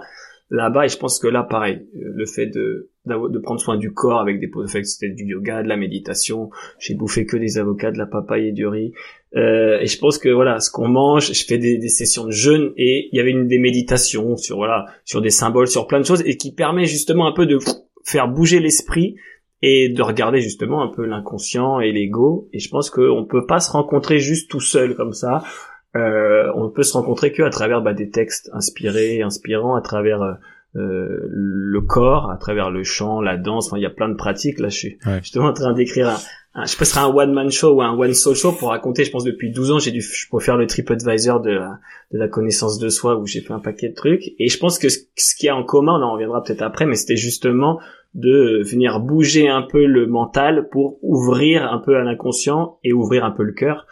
là-bas. 0.49 0.85
Et 0.85 0.89
je 0.89 0.97
pense 0.97 1.19
que 1.19 1.27
là, 1.27 1.43
pareil, 1.43 1.87
le 1.93 2.25
fait 2.25 2.47
de 2.47 2.89
de 3.05 3.39
prendre 3.39 3.59
soin 3.59 3.77
du 3.77 3.93
corps 3.93 4.19
avec 4.19 4.39
des 4.39 4.49
fait 4.67 4.83
c'était 4.83 5.13
du 5.13 5.25
yoga, 5.25 5.63
de 5.63 5.67
la 5.67 5.77
méditation. 5.77 6.49
J'ai 6.79 6.93
bouffé 6.93 7.25
que 7.25 7.37
des 7.37 7.57
avocats, 7.57 7.91
de 7.91 7.97
la 7.97 8.05
papaye 8.05 8.49
et 8.49 8.51
du 8.51 8.67
riz. 8.67 8.93
Euh, 9.35 9.79
et 9.79 9.87
je 9.87 9.97
pense 9.97 10.17
que 10.17 10.29
voilà, 10.29 10.59
ce 10.59 10.71
qu'on 10.71 10.87
mange, 10.87 11.31
je 11.31 11.45
fais 11.45 11.57
des, 11.57 11.77
des, 11.77 11.89
sessions 11.89 12.25
de 12.25 12.31
jeûne 12.31 12.71
et 12.77 13.09
il 13.11 13.17
y 13.17 13.19
avait 13.19 13.31
une 13.31 13.47
des 13.47 13.59
méditations 13.59 14.37
sur 14.37 14.57
voilà, 14.57 14.85
sur 15.05 15.21
des 15.21 15.29
symboles, 15.29 15.67
sur 15.67 15.87
plein 15.87 15.99
de 15.99 16.05
choses 16.05 16.23
et 16.25 16.37
qui 16.37 16.53
permet 16.53 16.85
justement 16.85 17.27
un 17.27 17.33
peu 17.33 17.45
de 17.45 17.59
faire 18.03 18.27
bouger 18.27 18.59
l'esprit 18.59 19.15
et 19.61 19.89
de 19.89 20.01
regarder 20.01 20.39
justement 20.39 20.81
un 20.81 20.87
peu 20.87 21.05
l'inconscient 21.05 21.79
et 21.79 21.91
l'ego. 21.91 22.47
Et 22.53 22.59
je 22.59 22.69
pense 22.69 22.89
qu'on 22.89 23.25
peut 23.25 23.45
pas 23.45 23.59
se 23.59 23.71
rencontrer 23.71 24.19
juste 24.19 24.49
tout 24.49 24.61
seul 24.61 24.95
comme 24.95 25.13
ça 25.13 25.43
euh, 25.95 26.51
on 26.55 26.69
peut 26.69 26.83
se 26.83 26.93
rencontrer 26.93 27.31
que 27.31 27.43
à 27.43 27.49
travers 27.49 27.81
bah, 27.81 27.93
des 27.93 28.09
textes 28.09 28.49
inspirés, 28.53 29.21
inspirants, 29.21 29.75
à 29.75 29.81
travers 29.81 30.21
euh, 30.21 30.33
euh, 30.75 31.19
le 31.29 31.81
corps, 31.81 32.29
à 32.29 32.37
travers 32.37 32.69
le 32.69 32.83
chant, 32.83 33.21
la 33.21 33.37
danse. 33.37 33.67
Enfin, 33.67 33.77
il 33.77 33.83
y 33.83 33.87
a 33.87 33.91
plein 33.91 34.09
de 34.09 34.15
pratiques. 34.15 34.59
Là, 34.59 34.69
je 34.69 34.77
suis 34.77 34.99
justement 35.21 35.47
en 35.47 35.53
train 35.53 35.73
d'écrire 35.73 36.09
un, 36.53 36.65
je 36.65 36.75
pense 36.75 36.97
un 36.97 37.07
one 37.07 37.33
man 37.33 37.49
show 37.49 37.75
ou 37.75 37.81
un 37.81 37.97
one 37.97 38.13
soul 38.13 38.35
show 38.35 38.51
pour 38.51 38.69
raconter. 38.69 39.05
Je 39.05 39.11
pense 39.11 39.23
depuis 39.23 39.51
12 39.51 39.71
ans, 39.71 39.79
j'ai 39.79 39.91
dû 39.91 40.01
je 40.01 40.27
peux 40.29 40.39
faire 40.39 40.57
le 40.57 40.67
TripAdvisor 40.67 41.41
de 41.41 41.51
la, 41.51 41.79
de 42.11 42.19
la 42.19 42.27
connaissance 42.27 42.79
de 42.79 42.89
soi 42.89 43.17
où 43.17 43.25
j'ai 43.25 43.41
fait 43.41 43.53
un 43.53 43.59
paquet 43.59 43.89
de 43.89 43.95
trucs. 43.95 44.33
Et 44.39 44.49
je 44.49 44.57
pense 44.59 44.77
que 44.77 44.89
ce, 44.89 44.99
ce 45.15 45.35
qu'il 45.35 45.47
y 45.47 45.49
a 45.49 45.55
en 45.55 45.63
commun, 45.63 45.93
on 45.99 46.03
en 46.03 46.13
reviendra 46.13 46.43
peut-être 46.43 46.61
après, 46.61 46.85
mais 46.85 46.95
c'était 46.95 47.17
justement 47.17 47.79
de 48.13 48.61
venir 48.63 48.99
bouger 48.99 49.47
un 49.47 49.61
peu 49.61 49.85
le 49.85 50.07
mental 50.07 50.69
pour 50.69 50.99
ouvrir 51.03 51.71
un 51.71 51.79
peu 51.79 51.95
à 51.95 52.03
l'inconscient 52.03 52.79
et 52.83 52.93
ouvrir 52.93 53.23
un 53.23 53.31
peu 53.31 53.43
le 53.43 53.53
cœur 53.53 53.85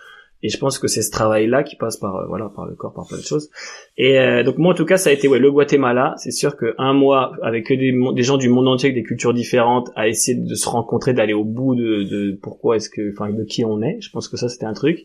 et 0.45 0.49
je 0.49 0.59
pense 0.59 0.77
que 0.77 0.87
c'est 0.87 1.01
ce 1.01 1.09
travail-là 1.09 1.63
qui 1.63 1.75
passe 1.75 1.97
par 1.97 2.15
euh, 2.17 2.25
voilà 2.27 2.51
par 2.55 2.67
le 2.67 2.75
corps, 2.75 2.93
par 2.93 3.07
plein 3.07 3.17
de 3.17 3.23
choses. 3.23 3.49
Et 3.97 4.19
euh, 4.19 4.43
donc 4.43 4.59
moi 4.59 4.73
en 4.73 4.75
tout 4.75 4.85
cas 4.85 4.97
ça 4.97 5.09
a 5.09 5.13
été 5.13 5.27
ouais 5.27 5.39
le 5.39 5.51
Guatemala. 5.51 6.13
C'est 6.17 6.29
sûr 6.29 6.55
que 6.55 6.75
un 6.77 6.93
mois 6.93 7.31
avec 7.41 7.67
des, 7.69 7.93
gens 8.21 8.37
du 8.37 8.47
monde 8.49 8.67
entier 8.67 8.89
avec 8.89 9.01
des 9.01 9.07
cultures 9.07 9.33
différentes 9.33 9.89
à 9.95 10.07
essayer 10.07 10.37
de 10.37 10.53
se 10.53 10.69
rencontrer, 10.69 11.13
d'aller 11.13 11.33
au 11.33 11.43
bout 11.43 11.73
de, 11.73 12.03
de 12.03 12.39
pourquoi 12.43 12.75
est-ce 12.75 12.91
que 12.91 13.11
enfin 13.11 13.31
de 13.31 13.43
qui 13.43 13.65
on 13.65 13.81
est. 13.81 13.97
Je 14.01 14.11
pense 14.11 14.27
que 14.27 14.37
ça 14.37 14.47
c'était 14.47 14.67
un 14.67 14.73
truc. 14.73 14.99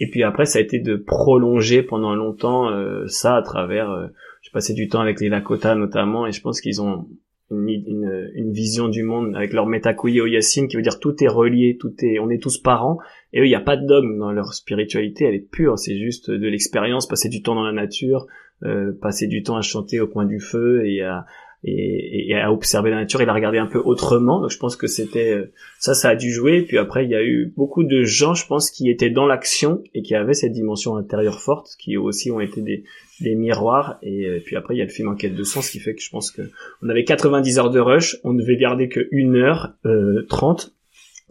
Et 0.00 0.08
puis 0.08 0.22
après 0.22 0.46
ça 0.46 0.58
a 0.58 0.62
été 0.62 0.78
de 0.78 0.96
prolonger 0.96 1.82
pendant 1.82 2.14
longtemps 2.14 2.70
euh, 2.70 3.06
ça 3.08 3.36
à 3.36 3.42
travers. 3.42 3.90
Euh, 3.90 4.06
j'ai 4.40 4.50
passé 4.52 4.72
du 4.72 4.88
temps 4.88 5.00
avec 5.00 5.20
les 5.20 5.28
Lakota 5.28 5.74
notamment 5.74 6.26
et 6.26 6.32
je 6.32 6.40
pense 6.40 6.62
qu'ils 6.62 6.80
ont 6.80 7.06
une, 7.50 7.68
une, 7.68 8.30
une, 8.34 8.52
vision 8.52 8.88
du 8.88 9.02
monde 9.02 9.34
avec 9.34 9.52
leur 9.52 9.66
Metakuyo 9.66 10.26
Yassine 10.26 10.68
qui 10.68 10.76
veut 10.76 10.82
dire 10.82 11.00
tout 11.00 11.22
est 11.22 11.28
relié, 11.28 11.76
tout 11.80 11.94
est, 12.02 12.18
on 12.18 12.30
est 12.30 12.42
tous 12.42 12.58
parents. 12.58 12.98
Et 13.32 13.40
eux, 13.40 13.46
il 13.46 13.48
n'y 13.48 13.54
a 13.54 13.60
pas 13.60 13.76
de 13.76 13.86
dogme 13.86 14.18
dans 14.18 14.32
leur 14.32 14.54
spiritualité, 14.54 15.24
elle 15.24 15.34
est 15.34 15.50
pure, 15.50 15.78
c'est 15.78 15.96
juste 15.96 16.30
de 16.30 16.46
l'expérience, 16.46 17.08
passer 17.08 17.28
du 17.28 17.42
temps 17.42 17.54
dans 17.54 17.64
la 17.64 17.72
nature, 17.72 18.26
euh, 18.64 18.92
passer 19.00 19.26
du 19.26 19.42
temps 19.42 19.56
à 19.56 19.62
chanter 19.62 20.00
au 20.00 20.08
coin 20.08 20.24
du 20.24 20.40
feu 20.40 20.86
et 20.86 21.02
à, 21.02 21.26
et, 21.64 22.30
et, 22.30 22.34
à 22.36 22.52
observer 22.52 22.90
la 22.90 22.96
nature 22.96 23.20
et 23.20 23.26
la 23.26 23.34
regarder 23.34 23.58
un 23.58 23.66
peu 23.66 23.78
autrement. 23.78 24.40
Donc 24.40 24.50
je 24.50 24.58
pense 24.58 24.76
que 24.76 24.86
c'était 24.86 25.32
euh, 25.32 25.52
ça, 25.78 25.94
ça 25.94 26.10
a 26.10 26.16
dû 26.16 26.30
jouer. 26.30 26.62
Puis 26.62 26.78
après, 26.78 27.04
il 27.04 27.10
y 27.10 27.14
a 27.14 27.22
eu 27.22 27.52
beaucoup 27.56 27.84
de 27.84 28.04
gens, 28.04 28.34
je 28.34 28.46
pense, 28.46 28.70
qui 28.70 28.90
étaient 28.90 29.10
dans 29.10 29.26
l'action 29.26 29.82
et 29.94 30.02
qui 30.02 30.14
avaient 30.14 30.34
cette 30.34 30.52
dimension 30.52 30.96
intérieure 30.96 31.40
forte, 31.40 31.74
qui 31.78 31.96
aussi 31.96 32.30
ont 32.30 32.40
été 32.40 32.60
des, 32.62 32.84
des 33.20 33.34
miroirs. 33.34 33.98
Et, 34.02 34.26
euh, 34.26 34.40
puis 34.44 34.56
après, 34.56 34.74
il 34.74 34.78
y 34.78 34.82
a 34.82 34.84
le 34.84 34.90
film 34.90 35.08
Enquête 35.08 35.34
de 35.34 35.42
sens, 35.42 35.70
qui 35.70 35.80
fait 35.80 35.94
que 35.94 36.02
je 36.02 36.10
pense 36.10 36.30
que 36.30 36.42
on 36.82 36.88
avait 36.88 37.04
90 37.04 37.58
heures 37.58 37.70
de 37.70 37.80
rush, 37.80 38.16
on 38.24 38.34
devait 38.34 38.56
garder 38.56 38.88
que 38.88 39.08
1 39.12 39.34
heure 39.34 39.72
euh, 39.84 40.26
30 40.28 40.74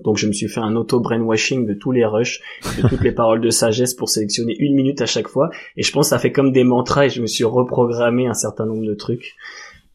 donc 0.03 0.17
je 0.17 0.27
me 0.27 0.31
suis 0.31 0.47
fait 0.47 0.59
un 0.59 0.75
auto 0.75 0.99
brainwashing 0.99 1.65
de 1.65 1.73
tous 1.73 1.91
les 1.91 2.05
rushs, 2.05 2.41
de 2.77 2.87
toutes 2.87 3.01
les 3.01 3.11
paroles 3.11 3.41
de 3.41 3.49
sagesse 3.49 3.93
pour 3.93 4.09
sélectionner 4.09 4.55
une 4.59 4.75
minute 4.75 5.01
à 5.01 5.05
chaque 5.05 5.27
fois. 5.27 5.49
Et 5.75 5.83
je 5.83 5.91
pense 5.91 6.07
que 6.07 6.09
ça 6.09 6.19
fait 6.19 6.31
comme 6.31 6.51
des 6.51 6.63
mantras 6.63 7.05
et 7.05 7.09
je 7.09 7.21
me 7.21 7.27
suis 7.27 7.43
reprogrammé 7.43 8.27
un 8.27 8.33
certain 8.33 8.65
nombre 8.65 8.85
de 8.85 8.93
trucs. 8.93 9.35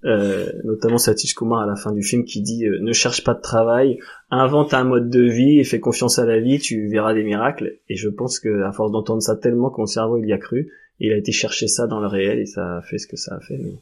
Euh, 0.04 0.50
notamment 0.64 0.98
Satish 0.98 1.34
Kumar 1.34 1.60
à 1.60 1.66
la 1.66 1.76
fin 1.76 1.92
du 1.92 2.02
film 2.02 2.24
qui 2.24 2.42
dit 2.42 2.66
euh, 2.66 2.80
ne 2.80 2.92
cherche 2.92 3.22
pas 3.22 3.34
de 3.34 3.40
travail, 3.40 3.98
invente 4.30 4.74
un 4.74 4.82
mode 4.82 5.10
de 5.10 5.22
vie 5.22 5.60
et 5.60 5.64
fais 5.64 5.78
confiance 5.78 6.18
à 6.18 6.26
la 6.26 6.40
vie, 6.40 6.58
tu 6.58 6.88
verras 6.88 7.14
des 7.14 7.22
miracles. 7.22 7.78
Et 7.88 7.94
je 7.96 8.08
pense 8.08 8.40
que 8.40 8.62
à 8.62 8.72
force 8.72 8.90
d'entendre 8.90 9.22
ça 9.22 9.36
tellement 9.36 9.70
que 9.70 9.80
mon 9.80 9.86
cerveau 9.86 10.18
il 10.18 10.28
y 10.28 10.32
a 10.32 10.38
cru, 10.38 10.72
il 10.98 11.12
a 11.12 11.16
été 11.16 11.30
chercher 11.30 11.68
ça 11.68 11.86
dans 11.86 12.00
le 12.00 12.08
réel 12.08 12.40
et 12.40 12.46
ça 12.46 12.78
a 12.78 12.82
fait 12.82 12.98
ce 12.98 13.06
que 13.06 13.16
ça 13.16 13.36
a 13.36 13.40
fait. 13.40 13.58
Mais 13.58 13.74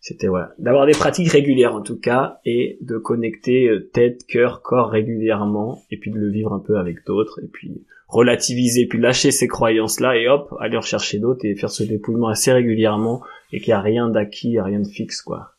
c'était 0.00 0.28
voilà, 0.28 0.54
d'avoir 0.58 0.86
des 0.86 0.92
pratiques 0.92 1.28
régulières 1.30 1.74
en 1.74 1.82
tout 1.82 1.98
cas 1.98 2.40
et 2.46 2.78
de 2.80 2.96
connecter 2.96 3.68
euh, 3.68 3.90
tête, 3.92 4.24
cœur, 4.26 4.62
corps 4.62 4.88
régulièrement 4.88 5.82
et 5.90 5.98
puis 5.98 6.10
de 6.10 6.18
le 6.18 6.30
vivre 6.30 6.54
un 6.54 6.60
peu 6.60 6.78
avec 6.78 7.04
d'autres 7.06 7.40
et 7.42 7.46
puis 7.46 7.84
relativiser 8.12 8.86
puis 8.86 9.00
lâcher 9.00 9.30
ces 9.30 9.48
croyances 9.48 9.98
là 9.98 10.16
et 10.16 10.28
hop 10.28 10.54
aller 10.60 10.76
rechercher 10.76 11.18
d'autres 11.18 11.46
et 11.46 11.56
faire 11.56 11.70
ce 11.70 11.82
dépouillement 11.82 12.28
assez 12.28 12.52
régulièrement 12.52 13.22
et 13.52 13.60
qu'il 13.60 13.68
n'y 13.68 13.74
a 13.74 13.80
rien 13.80 14.08
d'acquis, 14.08 14.60
rien 14.60 14.80
de 14.80 14.88
fixe, 14.88 15.22
quoi. 15.22 15.52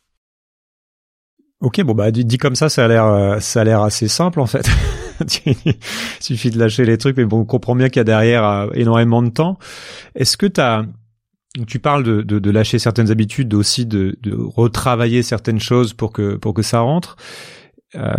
Ok, 1.60 1.80
bon 1.82 1.94
bah 1.94 2.10
dit, 2.10 2.38
comme 2.38 2.54
ça, 2.54 2.68
ça 2.68 2.84
a 2.84 2.88
l'air, 2.88 3.06
euh, 3.06 3.40
ça 3.40 3.62
a 3.62 3.64
l'air 3.64 3.82
assez 3.82 4.06
simple 4.06 4.40
en 4.40 4.46
fait. 4.46 4.68
Il 5.46 5.74
suffit 6.20 6.50
de 6.50 6.58
lâcher 6.58 6.84
les 6.84 6.98
trucs, 6.98 7.16
mais 7.16 7.24
bon, 7.24 7.40
on 7.40 7.44
comprend 7.44 7.74
bien 7.74 7.88
qu'il 7.88 7.98
y 7.98 8.00
a 8.00 8.04
derrière 8.04 8.44
euh, 8.44 8.68
énormément 8.74 9.22
de 9.22 9.30
temps. 9.30 9.58
Est-ce 10.14 10.36
que 10.36 10.46
tu 11.66 11.78
parles 11.78 12.02
de, 12.04 12.22
de, 12.22 12.38
de, 12.38 12.50
lâcher 12.50 12.78
certaines 12.78 13.10
habitudes, 13.10 13.54
aussi 13.54 13.86
de, 13.86 14.16
de, 14.22 14.36
retravailler 14.36 15.22
certaines 15.22 15.60
choses 15.60 15.92
pour 15.92 16.12
que 16.12 16.36
pour 16.36 16.52
que 16.52 16.62
ça 16.62 16.80
rentre. 16.80 17.16
Euh, 17.96 18.14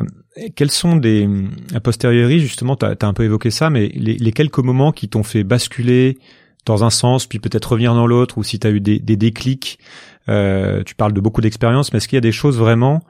quels 0.56 0.72
sont 0.72 0.96
des 0.96 1.30
a 1.74 1.80
posteriori 1.80 2.40
justement, 2.40 2.76
tu 2.76 2.86
as, 2.86 2.96
un 3.02 3.14
peu 3.14 3.24
évoqué 3.24 3.52
ça, 3.52 3.70
mais 3.70 3.88
les, 3.94 4.18
les 4.18 4.32
quelques 4.32 4.60
moments 4.60 4.92
qui 4.92 5.10
t'ont 5.10 5.24
fait 5.24 5.44
basculer 5.44 6.18
dans 6.66 6.84
un 6.84 6.90
sens, 6.90 7.28
puis 7.28 7.40
peut-être 7.40 7.72
revenir 7.72 7.94
dans 7.94 8.08
l'autre, 8.08 8.38
ou 8.38 8.44
si 8.44 8.60
tu 8.60 8.68
as 8.68 8.72
eu 8.72 8.80
des, 8.80 9.00
des 9.00 9.16
déclics. 9.16 9.80
Euh, 10.28 10.84
tu 10.84 10.96
parles 10.96 11.14
de 11.14 11.22
beaucoup 11.22 11.42
d'expériences, 11.42 11.94
mais 11.94 11.98
est-ce 11.98 12.08
qu'il 12.08 12.18
y 12.18 12.18
a 12.18 12.22
des 12.22 12.32
choses 12.32 12.58
vraiment 12.58 13.04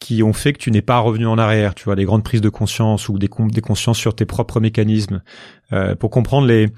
qui 0.00 0.22
ont 0.22 0.32
fait 0.32 0.54
que 0.54 0.58
tu 0.58 0.70
n'es 0.70 0.82
pas 0.82 0.98
revenu 0.98 1.26
en 1.26 1.36
arrière, 1.38 1.74
tu 1.74 1.84
vois, 1.84 1.94
des 1.94 2.04
grandes 2.04 2.24
prises 2.24 2.40
de 2.40 2.48
conscience 2.48 3.08
ou 3.10 3.18
des, 3.18 3.28
des 3.52 3.60
consciences 3.60 3.98
sur 3.98 4.14
tes 4.14 4.24
propres 4.24 4.58
mécanismes, 4.58 5.22
euh, 5.72 5.94
pour 5.94 6.10
comprendre 6.10 6.46
les, 6.46 6.68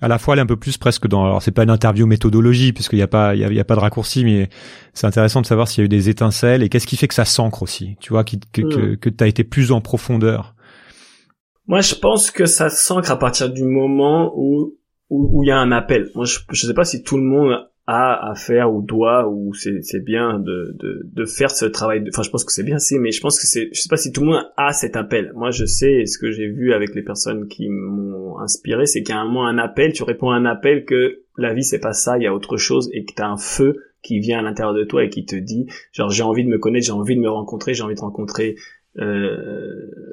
à 0.00 0.08
la 0.08 0.18
fois 0.18 0.34
aller 0.34 0.42
un 0.42 0.46
peu 0.46 0.56
plus 0.56 0.76
presque 0.76 1.06
dans, 1.06 1.24
alors 1.24 1.40
c'est 1.40 1.52
pas 1.52 1.62
une 1.62 1.70
interview 1.70 2.04
méthodologie 2.06 2.72
puisqu'il 2.72 2.96
n'y 2.96 3.02
a 3.02 3.06
pas, 3.06 3.36
il 3.36 3.40
y 3.40 3.60
a, 3.60 3.64
pas 3.64 3.76
de 3.76 3.80
raccourci, 3.80 4.24
mais 4.24 4.50
c'est 4.92 5.06
intéressant 5.06 5.40
de 5.40 5.46
savoir 5.46 5.68
s'il 5.68 5.82
y 5.82 5.82
a 5.82 5.86
eu 5.86 5.88
des 5.88 6.08
étincelles 6.08 6.64
et 6.64 6.68
qu'est-ce 6.68 6.88
qui 6.88 6.96
fait 6.96 7.08
que 7.08 7.14
ça 7.14 7.24
s'ancre 7.24 7.62
aussi, 7.62 7.96
tu 8.00 8.12
vois, 8.12 8.24
qui, 8.24 8.40
que, 8.52 8.62
que, 8.62 8.94
que 8.96 9.08
tu 9.08 9.22
as 9.22 9.28
été 9.28 9.44
plus 9.44 9.70
en 9.70 9.80
profondeur. 9.80 10.56
Moi, 11.68 11.80
je 11.80 11.94
pense 11.94 12.32
que 12.32 12.44
ça 12.44 12.70
s'ancre 12.70 13.10
à 13.10 13.18
partir 13.18 13.50
du 13.50 13.64
moment 13.64 14.32
où 14.36 14.74
où 15.10 15.44
il 15.44 15.48
y 15.48 15.52
a 15.52 15.58
un 15.58 15.70
appel. 15.70 16.10
Moi, 16.14 16.24
je, 16.24 16.40
je 16.50 16.66
sais 16.66 16.74
pas 16.74 16.84
si 16.84 17.02
tout 17.02 17.16
le 17.16 17.22
monde 17.22 17.68
a 17.86 18.30
à 18.30 18.34
faire 18.34 18.72
ou 18.72 18.80
doit 18.80 19.28
ou 19.28 19.52
c'est 19.52 20.02
bien 20.02 20.38
de, 20.38 20.74
de 20.78 21.02
de 21.04 21.24
faire 21.26 21.50
ce 21.50 21.66
travail 21.66 22.02
enfin 22.08 22.22
je 22.22 22.30
pense 22.30 22.44
que 22.44 22.52
c'est 22.52 22.62
bien 22.62 22.78
c'est 22.78 22.98
mais 22.98 23.10
je 23.10 23.20
pense 23.20 23.38
que 23.38 23.46
c'est 23.46 23.68
je 23.72 23.80
sais 23.80 23.90
pas 23.90 23.98
si 23.98 24.10
tout 24.10 24.22
le 24.22 24.28
monde 24.28 24.42
a 24.56 24.72
cet 24.72 24.96
appel. 24.96 25.32
Moi 25.34 25.50
je 25.50 25.66
sais 25.66 26.06
ce 26.06 26.18
que 26.18 26.30
j'ai 26.30 26.48
vu 26.48 26.72
avec 26.72 26.94
les 26.94 27.02
personnes 27.02 27.46
qui 27.46 27.68
m'ont 27.68 28.38
inspiré 28.38 28.86
c'est 28.86 29.02
qu'à 29.02 29.18
un 29.18 29.26
moment 29.26 29.46
un 29.46 29.58
appel 29.58 29.92
tu 29.92 30.02
réponds 30.02 30.30
à 30.30 30.36
un 30.36 30.46
appel 30.46 30.86
que 30.86 31.24
la 31.36 31.52
vie 31.52 31.62
c'est 31.62 31.80
pas 31.80 31.92
ça 31.92 32.16
il 32.16 32.22
y 32.22 32.26
a 32.26 32.34
autre 32.34 32.56
chose 32.56 32.88
et 32.92 33.04
que 33.04 33.12
tu 33.14 33.22
as 33.22 33.28
un 33.28 33.36
feu 33.36 33.76
qui 34.02 34.18
vient 34.18 34.38
à 34.38 34.42
l'intérieur 34.42 34.74
de 34.74 34.84
toi 34.84 35.04
et 35.04 35.10
qui 35.10 35.26
te 35.26 35.36
dit 35.36 35.66
genre 35.92 36.08
j'ai 36.08 36.22
envie 36.22 36.44
de 36.44 36.48
me 36.48 36.58
connaître 36.58 36.86
j'ai 36.86 36.92
envie 36.92 37.16
de 37.16 37.20
me 37.20 37.30
rencontrer 37.30 37.74
j'ai 37.74 37.82
envie 37.82 37.94
de 37.94 38.00
rencontrer 38.00 38.56
euh, 38.98 39.36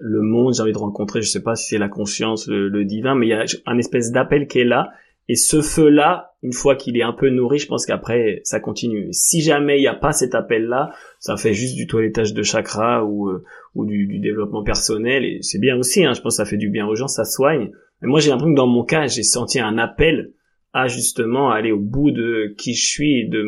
le 0.01 0.21
monde 0.21 0.55
j'ai 0.55 0.61
envie 0.61 0.73
de 0.73 0.77
rencontrer 0.77 1.21
je 1.21 1.29
sais 1.29 1.43
pas 1.43 1.55
si 1.55 1.69
c'est 1.69 1.77
la 1.77 1.89
conscience 1.89 2.47
le, 2.47 2.67
le 2.67 2.83
divin 2.83 3.15
mais 3.15 3.27
il 3.27 3.29
y 3.29 3.33
a 3.33 3.45
un 3.65 3.77
espèce 3.77 4.11
d'appel 4.11 4.47
qui 4.47 4.59
est 4.59 4.65
là 4.65 4.91
et 5.31 5.35
ce 5.35 5.61
feu-là, 5.61 6.30
une 6.43 6.53
fois 6.53 6.75
qu'il 6.75 6.97
est 6.97 7.03
un 7.03 7.13
peu 7.13 7.29
nourri, 7.29 7.59
je 7.59 7.67
pense 7.67 7.85
qu'après, 7.85 8.41
ça 8.43 8.59
continue. 8.59 9.09
Si 9.11 9.41
jamais 9.41 9.77
il 9.77 9.81
n'y 9.81 9.87
a 9.87 9.93
pas 9.93 10.11
cet 10.11 10.33
appel-là, 10.33 10.91
ça 11.19 11.37
fait 11.37 11.53
juste 11.53 11.75
du 11.75 11.85
toilettage 11.85 12.33
de 12.33 12.41
chakra 12.41 13.05
ou, 13.05 13.29
euh, 13.29 13.43
ou 13.75 13.85
du, 13.85 14.07
du, 14.07 14.19
développement 14.19 14.63
personnel. 14.63 15.23
Et 15.23 15.39
c'est 15.41 15.59
bien 15.59 15.77
aussi, 15.77 16.03
hein, 16.03 16.13
je 16.13 16.21
pense 16.21 16.33
que 16.33 16.43
ça 16.43 16.45
fait 16.45 16.57
du 16.57 16.69
bien 16.69 16.87
aux 16.87 16.95
gens, 16.95 17.07
ça 17.07 17.25
soigne. 17.25 17.71
Mais 18.01 18.07
moi, 18.07 18.19
j'ai 18.19 18.29
l'impression 18.29 18.53
que 18.53 18.57
dans 18.57 18.67
mon 18.67 18.83
cas, 18.83 19.05
j'ai 19.05 19.23
senti 19.23 19.59
un 19.59 19.77
appel 19.77 20.33
à 20.73 20.87
justement 20.87 21.51
aller 21.51 21.71
au 21.71 21.79
bout 21.79 22.11
de 22.11 22.55
qui 22.57 22.73
je 22.73 22.85
suis, 22.85 23.29
de, 23.29 23.43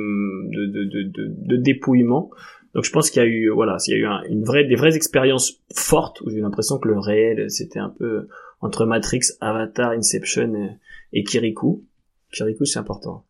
de, 0.51 0.65
de, 0.67 1.03
de, 1.03 1.27
de 1.29 1.57
dépouillement. 1.57 2.29
Donc 2.75 2.85
je 2.85 2.91
pense 2.91 3.09
qu'il 3.09 3.21
y 3.21 3.25
a 3.25 3.27
eu 3.27 3.49
voilà, 3.49 3.77
il 3.87 3.91
y 3.91 3.93
a 3.93 3.97
eu 3.99 4.29
une 4.29 4.43
vraie 4.43 4.65
des 4.65 4.75
vraies 4.75 4.95
expériences 4.95 5.61
fortes 5.75 6.21
où 6.21 6.29
j'ai 6.29 6.37
eu 6.37 6.41
l'impression 6.41 6.79
que 6.79 6.87
le 6.87 6.97
réel 6.97 7.49
c'était 7.51 7.79
un 7.79 7.89
peu 7.89 8.27
entre 8.61 8.85
Matrix, 8.85 9.21
Avatar, 9.41 9.91
Inception 9.91 10.55
et, 10.55 11.19
et 11.19 11.23
Kirikou. 11.23 11.83
Kirikou, 12.33 12.65
c'est 12.65 12.79
important. 12.79 13.25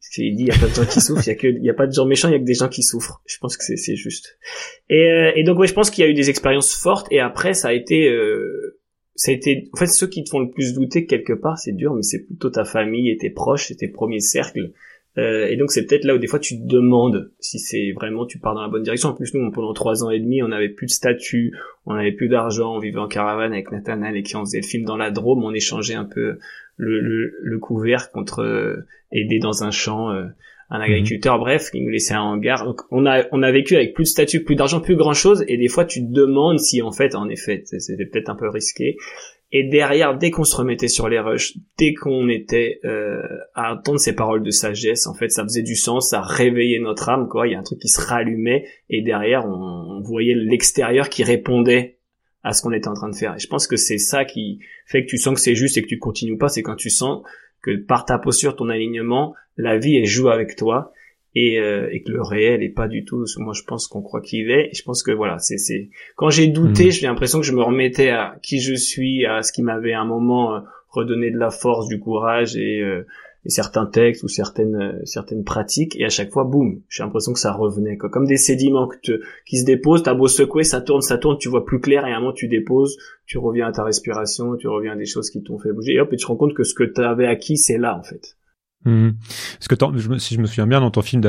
Parce 0.00 0.10
qu'il 0.14 0.36
dit, 0.36 0.44
il 0.44 0.48
y 0.48 0.52
a 0.52 0.58
pas 0.58 0.68
de 0.68 0.74
gens 0.74 0.86
qui 0.86 1.00
souffrent, 1.00 1.26
il 1.26 1.30
y 1.30 1.32
a 1.32 1.34
que, 1.34 1.46
il 1.48 1.64
y 1.64 1.70
a 1.70 1.74
pas 1.74 1.86
de 1.86 1.92
gens 1.92 2.06
méchants, 2.06 2.28
il 2.28 2.32
y 2.32 2.34
a 2.34 2.38
que 2.38 2.44
des 2.44 2.54
gens 2.54 2.68
qui 2.68 2.82
souffrent. 2.82 3.20
Je 3.26 3.38
pense 3.38 3.56
que 3.56 3.64
c'est, 3.64 3.76
c'est 3.76 3.96
juste. 3.96 4.38
Et, 4.88 5.08
euh, 5.10 5.32
et 5.34 5.42
donc, 5.42 5.58
ouais, 5.58 5.66
je 5.66 5.74
pense 5.74 5.90
qu'il 5.90 6.04
y 6.04 6.06
a 6.06 6.10
eu 6.10 6.14
des 6.14 6.30
expériences 6.30 6.74
fortes, 6.74 7.08
et 7.10 7.20
après, 7.20 7.54
ça 7.54 7.68
a 7.68 7.72
été, 7.72 8.08
euh, 8.08 8.78
ça 9.16 9.32
a 9.32 9.34
été, 9.34 9.68
en 9.72 9.76
fait, 9.76 9.86
ceux 9.86 10.06
qui 10.06 10.22
te 10.22 10.30
font 10.30 10.38
le 10.38 10.50
plus 10.50 10.74
douter 10.74 11.06
quelque 11.06 11.32
part, 11.32 11.58
c'est 11.58 11.72
dur, 11.72 11.94
mais 11.94 12.02
c'est 12.02 12.24
plutôt 12.24 12.50
ta 12.50 12.64
famille 12.64 13.10
et 13.10 13.16
tes 13.16 13.30
proches, 13.30 13.70
et 13.70 13.76
tes 13.76 13.88
premiers 13.88 14.20
cercles. 14.20 14.72
Euh, 15.18 15.48
et 15.48 15.56
donc 15.56 15.72
c'est 15.72 15.84
peut-être 15.84 16.04
là 16.04 16.14
où 16.14 16.18
des 16.18 16.28
fois 16.28 16.38
tu 16.38 16.56
te 16.60 16.64
demandes 16.64 17.32
si 17.40 17.58
c'est 17.58 17.90
vraiment 17.92 18.24
tu 18.24 18.38
pars 18.38 18.54
dans 18.54 18.62
la 18.62 18.68
bonne 18.68 18.84
direction. 18.84 19.08
En 19.08 19.14
plus 19.14 19.34
nous 19.34 19.50
pendant 19.50 19.72
trois 19.72 20.04
ans 20.04 20.10
et 20.10 20.20
demi 20.20 20.42
on 20.42 20.48
n'avait 20.48 20.68
plus 20.68 20.86
de 20.86 20.92
statut, 20.92 21.56
on 21.86 21.94
n'avait 21.94 22.12
plus 22.12 22.28
d'argent, 22.28 22.76
on 22.76 22.78
vivait 22.78 22.98
en 22.98 23.08
caravane 23.08 23.52
avec 23.52 23.72
Nathanael 23.72 24.16
et 24.16 24.22
qui 24.22 24.36
on 24.36 24.44
faisait 24.44 24.60
le 24.60 24.66
film 24.66 24.84
dans 24.84 24.96
la 24.96 25.10
Drôme, 25.10 25.42
on 25.42 25.52
échangeait 25.52 25.94
un 25.94 26.04
peu 26.04 26.38
le, 26.78 27.00
le, 27.00 27.34
le 27.42 27.58
couvert 27.58 28.10
contre 28.10 28.42
euh, 28.42 28.86
aider 29.12 29.38
dans 29.38 29.64
un 29.64 29.70
champ 29.70 30.10
euh, 30.10 30.24
un 30.70 30.80
agriculteur, 30.80 31.36
mhm. 31.36 31.40
bref, 31.40 31.70
qui 31.70 31.80
nous 31.80 31.90
laissait 31.90 32.14
un 32.14 32.22
hangar. 32.22 32.64
Donc 32.64 32.82
on 32.90 33.06
a 33.06 33.24
on 33.32 33.42
a 33.42 33.50
vécu 33.50 33.76
avec 33.76 33.94
plus 33.94 34.04
de 34.04 34.08
statut, 34.08 34.44
plus 34.44 34.54
d'argent, 34.54 34.80
plus 34.80 34.96
grand 34.96 35.14
chose, 35.14 35.44
et 35.48 35.56
des 35.56 35.68
fois 35.68 35.84
tu 35.84 36.00
te 36.00 36.12
demandes 36.12 36.58
si 36.58 36.82
en 36.82 36.92
fait, 36.92 37.14
en 37.14 37.28
effet, 37.28 37.62
c'était 37.64 38.06
peut-être 38.06 38.30
un 38.30 38.36
peu 38.36 38.48
risqué. 38.48 38.96
Et 39.50 39.64
derrière, 39.64 40.18
dès 40.18 40.30
qu'on 40.30 40.44
se 40.44 40.54
remettait 40.54 40.88
sur 40.88 41.08
les 41.08 41.18
rushs, 41.18 41.54
dès 41.78 41.94
qu'on 41.94 42.28
était 42.28 42.80
euh, 42.84 43.22
à 43.54 43.72
entendre 43.72 43.98
ces 43.98 44.14
paroles 44.14 44.42
de 44.42 44.50
sagesse, 44.50 45.06
en 45.06 45.14
fait, 45.14 45.30
ça 45.30 45.42
faisait 45.42 45.62
du 45.62 45.74
sens, 45.74 46.10
ça 46.10 46.20
réveillait 46.20 46.80
notre 46.80 47.08
âme, 47.08 47.28
quoi. 47.28 47.46
Il 47.48 47.52
y 47.52 47.54
a 47.54 47.58
un 47.58 47.62
truc 47.62 47.78
qui 47.78 47.88
se 47.88 47.98
rallumait, 47.98 48.66
et 48.90 49.00
derrière, 49.00 49.46
on 49.46 50.02
voyait 50.02 50.34
l'extérieur 50.34 51.08
qui 51.08 51.24
répondait 51.24 51.97
à 52.42 52.52
ce 52.52 52.62
qu'on 52.62 52.72
était 52.72 52.88
en 52.88 52.94
train 52.94 53.08
de 53.08 53.16
faire. 53.16 53.34
Et 53.34 53.38
je 53.38 53.48
pense 53.48 53.66
que 53.66 53.76
c'est 53.76 53.98
ça 53.98 54.24
qui 54.24 54.60
fait 54.86 55.04
que 55.04 55.10
tu 55.10 55.18
sens 55.18 55.34
que 55.34 55.40
c'est 55.40 55.54
juste 55.54 55.76
et 55.76 55.82
que 55.82 55.88
tu 55.88 55.98
continues 55.98 56.38
pas, 56.38 56.48
c'est 56.48 56.62
quand 56.62 56.76
tu 56.76 56.90
sens 56.90 57.22
que 57.62 57.76
par 57.76 58.04
ta 58.04 58.18
posture, 58.18 58.56
ton 58.56 58.68
alignement, 58.68 59.34
la 59.56 59.78
vie 59.78 59.96
elle 59.96 60.06
joue 60.06 60.28
avec 60.28 60.56
toi 60.56 60.92
et, 61.34 61.58
euh, 61.58 61.88
et 61.92 62.02
que 62.02 62.10
le 62.10 62.22
réel 62.22 62.62
est 62.62 62.68
pas 62.68 62.88
du 62.88 63.04
tout 63.04 63.26
ce 63.26 63.36
que 63.36 63.42
moi 63.42 63.52
je 63.54 63.62
pense 63.62 63.86
qu'on 63.86 64.02
croit 64.02 64.20
qu'il 64.20 64.50
est. 64.50 64.68
Et 64.70 64.74
je 64.74 64.82
pense 64.82 65.02
que 65.02 65.10
voilà, 65.10 65.38
c'est 65.38 65.58
c'est 65.58 65.90
quand 66.16 66.30
j'ai 66.30 66.46
douté, 66.46 66.88
hmm. 66.88 66.90
j'ai 66.90 67.06
l'impression 67.06 67.40
que 67.40 67.46
je 67.46 67.52
me 67.52 67.62
remettais 67.62 68.10
à 68.10 68.36
qui 68.42 68.60
je 68.60 68.74
suis, 68.74 69.26
à 69.26 69.42
ce 69.42 69.52
qui 69.52 69.62
m'avait 69.62 69.92
à 69.92 70.00
un 70.00 70.06
moment 70.06 70.54
euh, 70.54 70.60
redonné 70.88 71.30
de 71.30 71.38
la 71.38 71.50
force, 71.50 71.88
du 71.88 71.98
courage 71.98 72.56
et 72.56 72.80
euh, 72.80 73.06
certains 73.46 73.86
textes 73.86 74.22
ou 74.24 74.28
certaines 74.28 74.76
euh, 74.76 75.00
certaines 75.04 75.44
pratiques 75.44 75.98
et 75.98 76.04
à 76.04 76.08
chaque 76.08 76.30
fois 76.30 76.44
boum 76.44 76.80
j'ai 76.88 77.02
l'impression 77.02 77.32
que 77.32 77.38
ça 77.38 77.52
revenait 77.52 77.96
quoi. 77.96 78.10
comme 78.10 78.26
des 78.26 78.36
sédiments 78.36 78.88
qui 79.46 79.58
se 79.58 79.64
déposent 79.64 80.02
t'as 80.02 80.14
beau 80.14 80.28
secouer 80.28 80.64
ça 80.64 80.80
tourne 80.80 81.00
ça 81.00 81.18
tourne 81.18 81.38
tu 81.38 81.48
vois 81.48 81.64
plus 81.64 81.80
clair 81.80 82.06
et 82.06 82.12
à 82.12 82.16
un 82.16 82.20
moment 82.20 82.32
tu 82.32 82.48
déposes 82.48 82.96
tu 83.26 83.38
reviens 83.38 83.68
à 83.68 83.72
ta 83.72 83.84
respiration 83.84 84.56
tu 84.56 84.68
reviens 84.68 84.92
à 84.92 84.96
des 84.96 85.06
choses 85.06 85.30
qui 85.30 85.42
t'ont 85.42 85.58
fait 85.58 85.72
bouger 85.72 85.94
et 85.94 86.00
hop 86.00 86.12
et 86.12 86.16
tu 86.16 86.24
te 86.24 86.28
rends 86.28 86.36
compte 86.36 86.54
que 86.54 86.64
ce 86.64 86.74
que 86.74 86.84
tu 86.84 87.00
avais 87.00 87.26
acquis 87.26 87.56
c'est 87.56 87.78
là 87.78 87.96
en 87.96 88.02
fait 88.02 88.37
Mmh. 88.84 89.10
Parce 89.58 89.68
que 89.68 89.98
je 89.98 90.18
si 90.18 90.34
je 90.34 90.40
me 90.40 90.46
souviens 90.46 90.66
bien 90.66 90.80
dans 90.80 90.90
ton 90.90 91.02
film, 91.02 91.22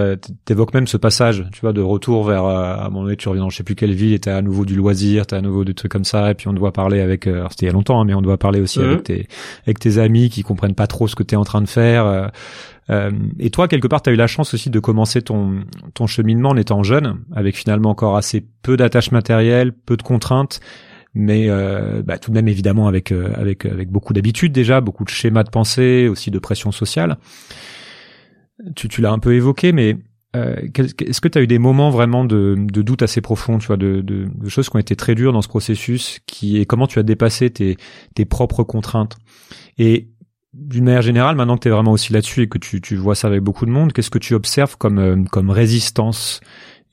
t'évoques 0.46 0.74
même 0.74 0.86
ce 0.86 0.98
passage, 0.98 1.46
tu 1.52 1.62
vois, 1.62 1.74
de 1.74 1.82
retour 1.82 2.24
vers 2.24 2.46
euh, 2.46 2.76
à 2.76 2.86
un 2.86 2.90
moment 2.90 3.04
donné, 3.04 3.18
tu 3.18 3.28
reviens 3.28 3.44
dans 3.44 3.50
je 3.50 3.58
sais 3.58 3.64
plus 3.64 3.76
quelle 3.76 3.94
ville, 3.94 4.14
et 4.14 4.20
t'as 4.20 4.38
à 4.38 4.42
nouveau 4.42 4.66
du 4.66 4.76
loisir, 4.76 5.26
t'as 5.26 5.38
à 5.38 5.42
nouveau 5.42 5.66
des 5.66 5.74
trucs 5.74 5.92
comme 5.92 6.06
ça, 6.06 6.30
et 6.30 6.36
puis 6.36 6.48
on 6.48 6.54
doit 6.54 6.72
parler 6.72 7.02
avec, 7.02 7.26
euh, 7.26 7.48
c'était 7.50 7.66
il 7.66 7.70
y 7.70 7.70
a 7.70 7.74
longtemps, 7.74 8.00
hein, 8.00 8.06
mais 8.06 8.14
on 8.14 8.22
doit 8.22 8.38
parler 8.38 8.62
aussi 8.62 8.80
avec 8.80 9.00
mmh. 9.00 9.04
tes 9.04 9.28
avec 9.66 9.80
tes 9.80 9.98
amis 9.98 10.30
qui 10.30 10.44
comprennent 10.44 10.76
pas 10.76 10.88
trop 10.88 11.08
ce 11.08 11.16
que 11.16 11.24
t'es 11.24 11.36
en 11.36 11.44
train 11.44 11.62
de 11.62 11.70
faire. 11.70 12.06
Euh 12.06 12.28
et 13.38 13.52
toi, 13.52 13.68
quelque 13.68 13.88
part, 13.88 14.02
t'as 14.02 14.12
eu 14.12 14.16
la 14.16 14.26
chance 14.26 14.56
aussi 14.56 14.72
de 14.72 14.80
commencer 14.80 15.22
ton 15.22 15.60
ton 15.94 16.08
cheminement 16.08 16.50
en 16.50 16.58
étant 16.58 16.82
jeune, 16.82 17.20
avec 17.36 17.56
finalement 17.56 17.92
encore 17.92 18.18
assez 18.18 18.44
peu 18.64 18.78
d'attaches 18.78 19.12
matérielles, 19.12 19.74
peu 19.74 19.96
de 19.96 20.02
contraintes 20.02 20.60
mais 21.14 21.50
euh, 21.50 22.02
bah, 22.04 22.18
tout 22.18 22.32
de 22.32 22.36
même 22.36 22.48
évidemment 22.48 22.88
avec 22.88 23.12
euh, 23.12 23.34
avec 23.36 23.66
avec 23.66 23.90
beaucoup 23.90 24.14
d'habitudes 24.14 24.52
déjà, 24.52 24.82
beaucoup 24.82 25.04
de 25.04 25.10
schémas 25.10 25.44
de 25.44 25.50
pensée, 25.50 26.08
aussi 26.08 26.32
de 26.32 26.40
pression 26.40 26.72
sociale. 26.72 27.18
Tu, 28.76 28.90
tu 28.90 29.02
l'as 29.02 29.12
un 29.12 29.20
peu 29.20 29.34
évoqué, 29.34 29.72
mais 29.72 29.98
euh, 30.36 30.56
est-ce 31.00 31.22
que 31.22 31.28
tu 31.28 31.38
as 31.38 31.42
eu 31.42 31.48
des 31.48 31.60
moments 31.60 31.90
vraiment 31.90 32.26
de, 32.26 32.56
de 32.58 32.82
doute 32.82 33.02
assez 33.02 33.22
profonds, 33.22 33.58
tu 33.58 33.68
vois, 33.68 33.78
de, 33.78 34.02
de, 34.02 34.28
de, 34.32 34.50
choses 34.50 34.70
qui 34.70 34.76
ont 34.76 34.80
été 34.80 34.96
très 34.96 35.16
dures 35.16 35.34
dans 35.34 35.42
ce 35.42 35.48
processus, 35.48 36.20
qui 36.28 36.58
et 36.58 36.66
comment 36.66 36.86
tu 36.86 37.00
as 37.00 37.04
dépassé 37.04 37.50
tes, 37.50 37.78
tes 38.14 38.26
propres 38.26 38.64
contraintes? 38.64 39.18
Et 39.78 40.10
d'une 40.54 40.84
manière 40.84 41.02
générale, 41.02 41.36
maintenant 41.36 41.56
que 41.56 41.62
tu 41.62 41.68
es 41.68 41.72
vraiment 41.72 41.92
aussi 41.92 42.14
là-dessus 42.14 42.44
et 42.44 42.48
que 42.48 42.58
tu, 42.58 42.82
tu 42.82 42.96
vois 42.96 43.16
ça 43.16 43.28
avec 43.28 43.42
beaucoup 43.42 43.66
de 43.66 43.72
monde, 43.72 43.94
qu'est-ce 43.94 44.10
que 44.10 44.20
tu 44.20 44.34
observes 44.34 44.78
comme, 44.78 45.00
euh, 45.00 45.24
comme 45.32 45.50
résistance 45.50 46.42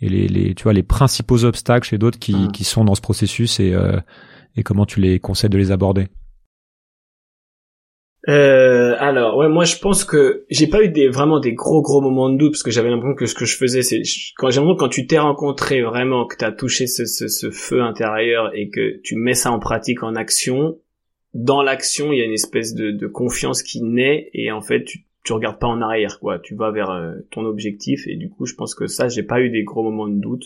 et 0.00 0.08
les, 0.08 0.28
les, 0.28 0.54
tu 0.54 0.64
vois 0.64 0.72
les 0.72 0.82
principaux 0.82 1.44
obstacles 1.44 1.88
chez 1.88 1.98
d'autres 1.98 2.18
qui, 2.18 2.34
mmh. 2.34 2.52
qui 2.52 2.64
sont 2.64 2.84
dans 2.84 2.94
ce 2.94 3.00
processus 3.00 3.60
et, 3.60 3.72
euh, 3.72 3.98
et 4.56 4.62
comment 4.62 4.86
tu 4.86 5.00
les 5.00 5.20
conseilles 5.20 5.50
de 5.50 5.58
les 5.58 5.72
aborder 5.72 6.08
euh, 8.28 8.96
alors 8.98 9.36
ouais 9.36 9.48
moi 9.48 9.64
je 9.64 9.76
pense 9.76 10.04
que 10.04 10.46
j'ai 10.50 10.66
pas 10.66 10.82
eu 10.82 10.88
des 10.88 11.08
vraiment 11.08 11.38
des 11.38 11.54
gros 11.54 11.80
gros 11.80 12.00
moments 12.00 12.28
de 12.28 12.36
doute 12.36 12.52
parce 12.52 12.64
que 12.64 12.72
j'avais 12.72 12.90
l'impression 12.90 13.14
que 13.14 13.26
ce 13.26 13.36
que 13.36 13.44
je 13.44 13.56
faisais 13.56 13.82
c'est 13.82 14.02
quand 14.36 14.50
j'ai 14.50 14.60
quand 14.78 14.88
tu 14.88 15.06
t'es 15.06 15.18
rencontré 15.18 15.82
vraiment 15.82 16.26
que 16.26 16.36
tu 16.36 16.44
as 16.44 16.50
touché 16.50 16.88
ce, 16.88 17.04
ce, 17.04 17.28
ce, 17.28 17.52
feu 17.52 17.82
intérieur 17.82 18.50
et 18.52 18.68
que 18.68 19.00
tu 19.04 19.14
mets 19.14 19.34
ça 19.34 19.52
en 19.52 19.60
pratique 19.60 20.02
en 20.02 20.16
action 20.16 20.76
dans 21.34 21.62
l'action 21.62 22.12
il 22.12 22.18
y 22.18 22.22
a 22.22 22.24
une 22.24 22.32
espèce 22.32 22.74
de, 22.74 22.90
de 22.90 23.06
confiance 23.06 23.62
qui 23.62 23.80
naît 23.80 24.28
et 24.34 24.50
en 24.50 24.60
fait 24.60 24.82
tu 24.82 25.06
tu 25.26 25.32
regardes 25.32 25.58
pas 25.58 25.66
en 25.66 25.82
arrière 25.82 26.18
quoi. 26.20 26.38
Tu 26.38 26.54
vas 26.54 26.70
vers 26.70 26.90
euh, 26.90 27.14
ton 27.32 27.44
objectif 27.44 28.06
et 28.06 28.16
du 28.16 28.30
coup 28.30 28.46
je 28.46 28.54
pense 28.54 28.74
que 28.74 28.86
ça 28.86 29.08
j'ai 29.08 29.24
pas 29.24 29.40
eu 29.40 29.50
des 29.50 29.64
gros 29.64 29.82
moments 29.82 30.06
de 30.06 30.20
doute 30.20 30.44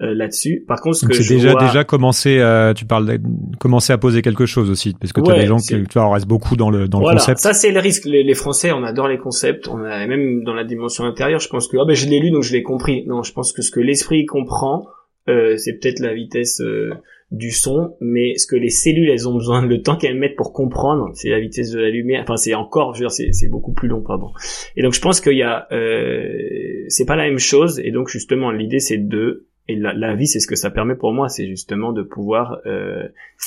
euh, 0.00 0.14
là-dessus. 0.14 0.64
Par 0.66 0.80
contre 0.80 0.96
ce 0.96 1.06
que 1.06 1.12
c'est 1.12 1.34
déjà 1.34 1.54
déjà 1.54 1.84
commencé 1.84 2.38
euh, 2.38 2.72
tu 2.72 2.86
parles 2.86 3.06
de 3.06 3.20
commencer 3.58 3.92
à 3.92 3.98
poser 3.98 4.22
quelque 4.22 4.46
chose 4.46 4.70
aussi 4.70 4.94
parce 4.98 5.12
que 5.12 5.20
tu 5.20 5.30
as 5.30 5.38
des 5.38 5.46
gens 5.46 5.58
qui 5.58 5.74
tu 5.84 5.98
vois 5.98 6.08
on 6.08 6.12
reste 6.12 6.26
beaucoup 6.26 6.56
dans 6.56 6.70
le 6.70 6.88
dans 6.88 7.00
le 7.00 7.12
concept. 7.12 7.38
ça 7.38 7.52
c'est 7.52 7.70
le 7.70 7.80
risque. 7.80 8.06
Les, 8.06 8.24
les, 8.24 8.34
français 8.34 8.72
on 8.72 8.82
adore 8.84 9.08
les 9.08 9.18
concepts. 9.18 9.68
On 9.68 9.84
a 9.84 10.06
même 10.06 10.42
dans 10.44 10.54
la 10.54 10.64
dimension 10.64 11.04
intérieure 11.04 11.40
je 11.40 11.48
pense 11.48 11.68
que 11.68 11.76
ah 11.78 11.84
ben 11.86 11.94
je 11.94 12.08
l'ai 12.08 12.18
lu 12.18 12.30
donc 12.30 12.42
je 12.42 12.54
l'ai 12.54 12.62
compris. 12.62 13.04
Non 13.06 13.22
je 13.22 13.32
pense 13.32 13.52
que 13.52 13.60
ce 13.60 13.70
que 13.70 13.80
l'esprit 13.80 14.24
comprend 14.24 14.86
euh, 15.28 15.56
c'est 15.56 15.74
peut-être 15.74 16.00
la 16.00 16.14
vitesse 16.14 16.60
euh, 16.60 16.90
du 17.30 17.50
son, 17.50 17.96
mais 18.00 18.36
ce 18.36 18.46
que 18.46 18.56
les 18.56 18.68
cellules 18.68 19.08
elles 19.08 19.28
ont 19.28 19.34
besoin, 19.34 19.64
le 19.64 19.82
temps 19.82 19.96
qu'elles 19.96 20.18
mettent 20.18 20.36
pour 20.36 20.52
comprendre, 20.52 21.10
c'est 21.14 21.30
la 21.30 21.40
vitesse 21.40 21.70
de 21.70 21.80
la 21.80 21.90
lumière. 21.90 22.22
Enfin, 22.22 22.36
c'est 22.36 22.54
encore, 22.54 22.94
je 22.94 23.04
veux 23.04 23.08
dire, 23.08 23.32
c'est 23.32 23.48
beaucoup 23.48 23.72
plus 23.72 23.88
long, 23.88 24.02
pardon. 24.02 24.32
Et 24.76 24.82
donc, 24.82 24.92
je 24.92 25.00
pense 25.00 25.20
qu'il 25.20 25.36
y 25.36 25.42
a, 25.42 25.66
euh, 25.72 26.84
c'est 26.88 27.06
pas 27.06 27.16
la 27.16 27.24
même 27.24 27.38
chose. 27.38 27.80
Et 27.82 27.90
donc, 27.90 28.08
justement, 28.08 28.50
l'idée 28.50 28.80
c'est 28.80 28.98
de 28.98 29.46
et 29.68 29.76
la, 29.76 29.94
la 29.94 30.14
vie, 30.16 30.26
c'est 30.26 30.40
ce 30.40 30.48
que 30.48 30.56
ça 30.56 30.70
permet 30.70 30.96
pour 30.96 31.12
moi, 31.12 31.28
c'est 31.28 31.46
justement 31.46 31.92
de 31.92 32.02
pouvoir 32.02 32.58
euh, 32.66 33.04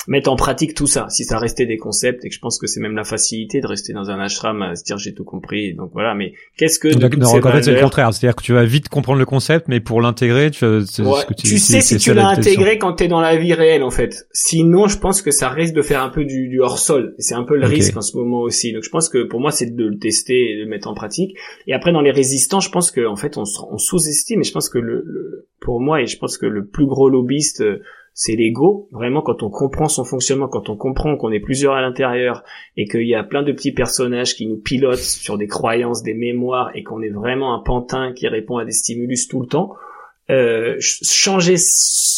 mettre 0.07 0.31
en 0.31 0.37
pratique 0.37 0.73
tout 0.73 0.87
ça. 0.87 1.07
Si 1.09 1.25
ça 1.25 1.37
restait 1.39 1.65
des 1.65 1.75
concepts, 1.75 2.23
et 2.23 2.29
que 2.29 2.35
je 2.35 2.39
pense 2.39 2.57
que 2.57 2.67
c'est 2.67 2.79
même 2.79 2.95
la 2.95 3.03
facilité 3.03 3.59
de 3.59 3.67
rester 3.67 3.91
dans 3.91 4.09
un 4.09 4.19
ashram 4.19 4.61
à 4.61 4.75
se 4.75 4.83
dire 4.85 4.97
j'ai 4.97 5.13
tout 5.13 5.25
compris. 5.25 5.73
Donc 5.73 5.91
voilà, 5.91 6.15
mais 6.15 6.31
qu'est-ce 6.57 6.79
que 6.79 6.87
donc, 6.87 7.15
en 7.21 7.51
fait 7.51 7.63
c'est 7.63 7.73
le 7.73 7.81
contraire, 7.81 8.13
c'est-à-dire 8.13 8.35
que 8.35 8.43
tu 8.43 8.53
vas 8.53 8.63
vite 8.63 8.87
comprendre 8.87 9.19
le 9.19 9.25
concept, 9.25 9.67
mais 9.67 9.81
pour 9.81 9.99
l'intégrer, 9.99 10.51
tu, 10.51 10.65
ouais, 10.65 10.85
ce 10.85 11.25
que 11.25 11.33
tu, 11.33 11.47
tu 11.47 11.57
sais 11.57 11.81
si 11.81 11.97
tu 11.97 12.13
l'as 12.13 12.29
intégré 12.29 12.77
quand 12.77 12.93
t'es 12.93 13.09
dans 13.09 13.21
la 13.21 13.35
vie 13.35 13.53
réelle 13.53 13.83
en 13.83 13.91
fait. 13.91 14.25
Sinon, 14.31 14.87
je 14.87 14.97
pense 14.97 15.21
que 15.21 15.31
ça 15.31 15.49
risque 15.49 15.73
de 15.73 15.81
faire 15.81 16.01
un 16.01 16.09
peu 16.09 16.23
du, 16.23 16.47
du 16.47 16.61
hors 16.61 16.79
sol. 16.79 17.13
C'est 17.19 17.35
un 17.35 17.43
peu 17.43 17.57
le 17.57 17.65
risque 17.65 17.97
en 17.97 18.01
ce 18.01 18.15
moment 18.15 18.39
aussi. 18.39 18.71
Donc 18.71 18.83
je 18.83 18.89
pense 18.89 19.09
que 19.09 19.23
pour 19.23 19.41
moi 19.41 19.51
c'est 19.51 19.75
de 19.75 19.85
le 19.85 19.97
tester 19.97 20.51
et 20.51 20.57
de 20.59 20.63
le 20.63 20.69
mettre 20.69 20.87
en 20.87 20.93
pratique. 20.93 21.35
Et 21.67 21.73
après 21.73 21.91
dans 21.91 22.01
les 22.01 22.11
résistants, 22.11 22.61
je 22.61 22.69
pense 22.69 22.89
que 22.89 23.05
en 23.05 23.17
fait 23.17 23.37
on, 23.37 23.43
on 23.69 23.77
sous-estime. 23.77 24.39
Et 24.39 24.43
je 24.43 24.53
pense 24.53 24.69
que 24.69 24.79
le, 24.79 25.03
le 25.05 25.47
pour 25.59 25.81
moi 25.81 26.04
et 26.05 26.07
je 26.07 26.17
pense 26.17 26.37
que 26.37 26.45
le 26.45 26.65
plus 26.65 26.85
gros 26.85 27.09
lobbyiste 27.09 27.61
euh, 27.61 27.81
c'est 28.17 28.37
l'ego. 28.37 28.87
Vraiment, 28.91 29.21
quand 29.21 29.43
on 29.43 29.49
comprend 29.49 29.89
son 29.89 30.05
fonctionnement, 30.05 30.47
quand 30.47 30.69
on 30.69 30.77
comprend 30.77 31.17
qu'on 31.17 31.33
est 31.33 31.41
plusieurs 31.41 31.73
à 31.73 31.81
l'intérieur 31.81 32.43
et 32.77 32.87
qu'il 32.87 33.05
y 33.05 33.13
a 33.13 33.23
plein 33.23 33.43
de 33.43 33.51
petits 33.51 33.73
personnages 33.73 34.35
qui 34.35 34.47
nous 34.47 34.55
pilotent 34.55 34.95
sur 34.95 35.37
des 35.37 35.47
croyances, 35.47 36.01
des 36.01 36.13
mémoires 36.13 36.71
et 36.75 36.83
qu'on 36.83 37.01
est 37.01 37.09
vraiment 37.09 37.53
un 37.53 37.59
pantin 37.59 38.13
qui 38.13 38.29
répond 38.29 38.57
à 38.57 38.63
des 38.63 38.71
stimulus 38.71 39.27
tout 39.27 39.41
le 39.41 39.47
temps, 39.47 39.75
euh, 40.29 40.75
changer 40.79 41.55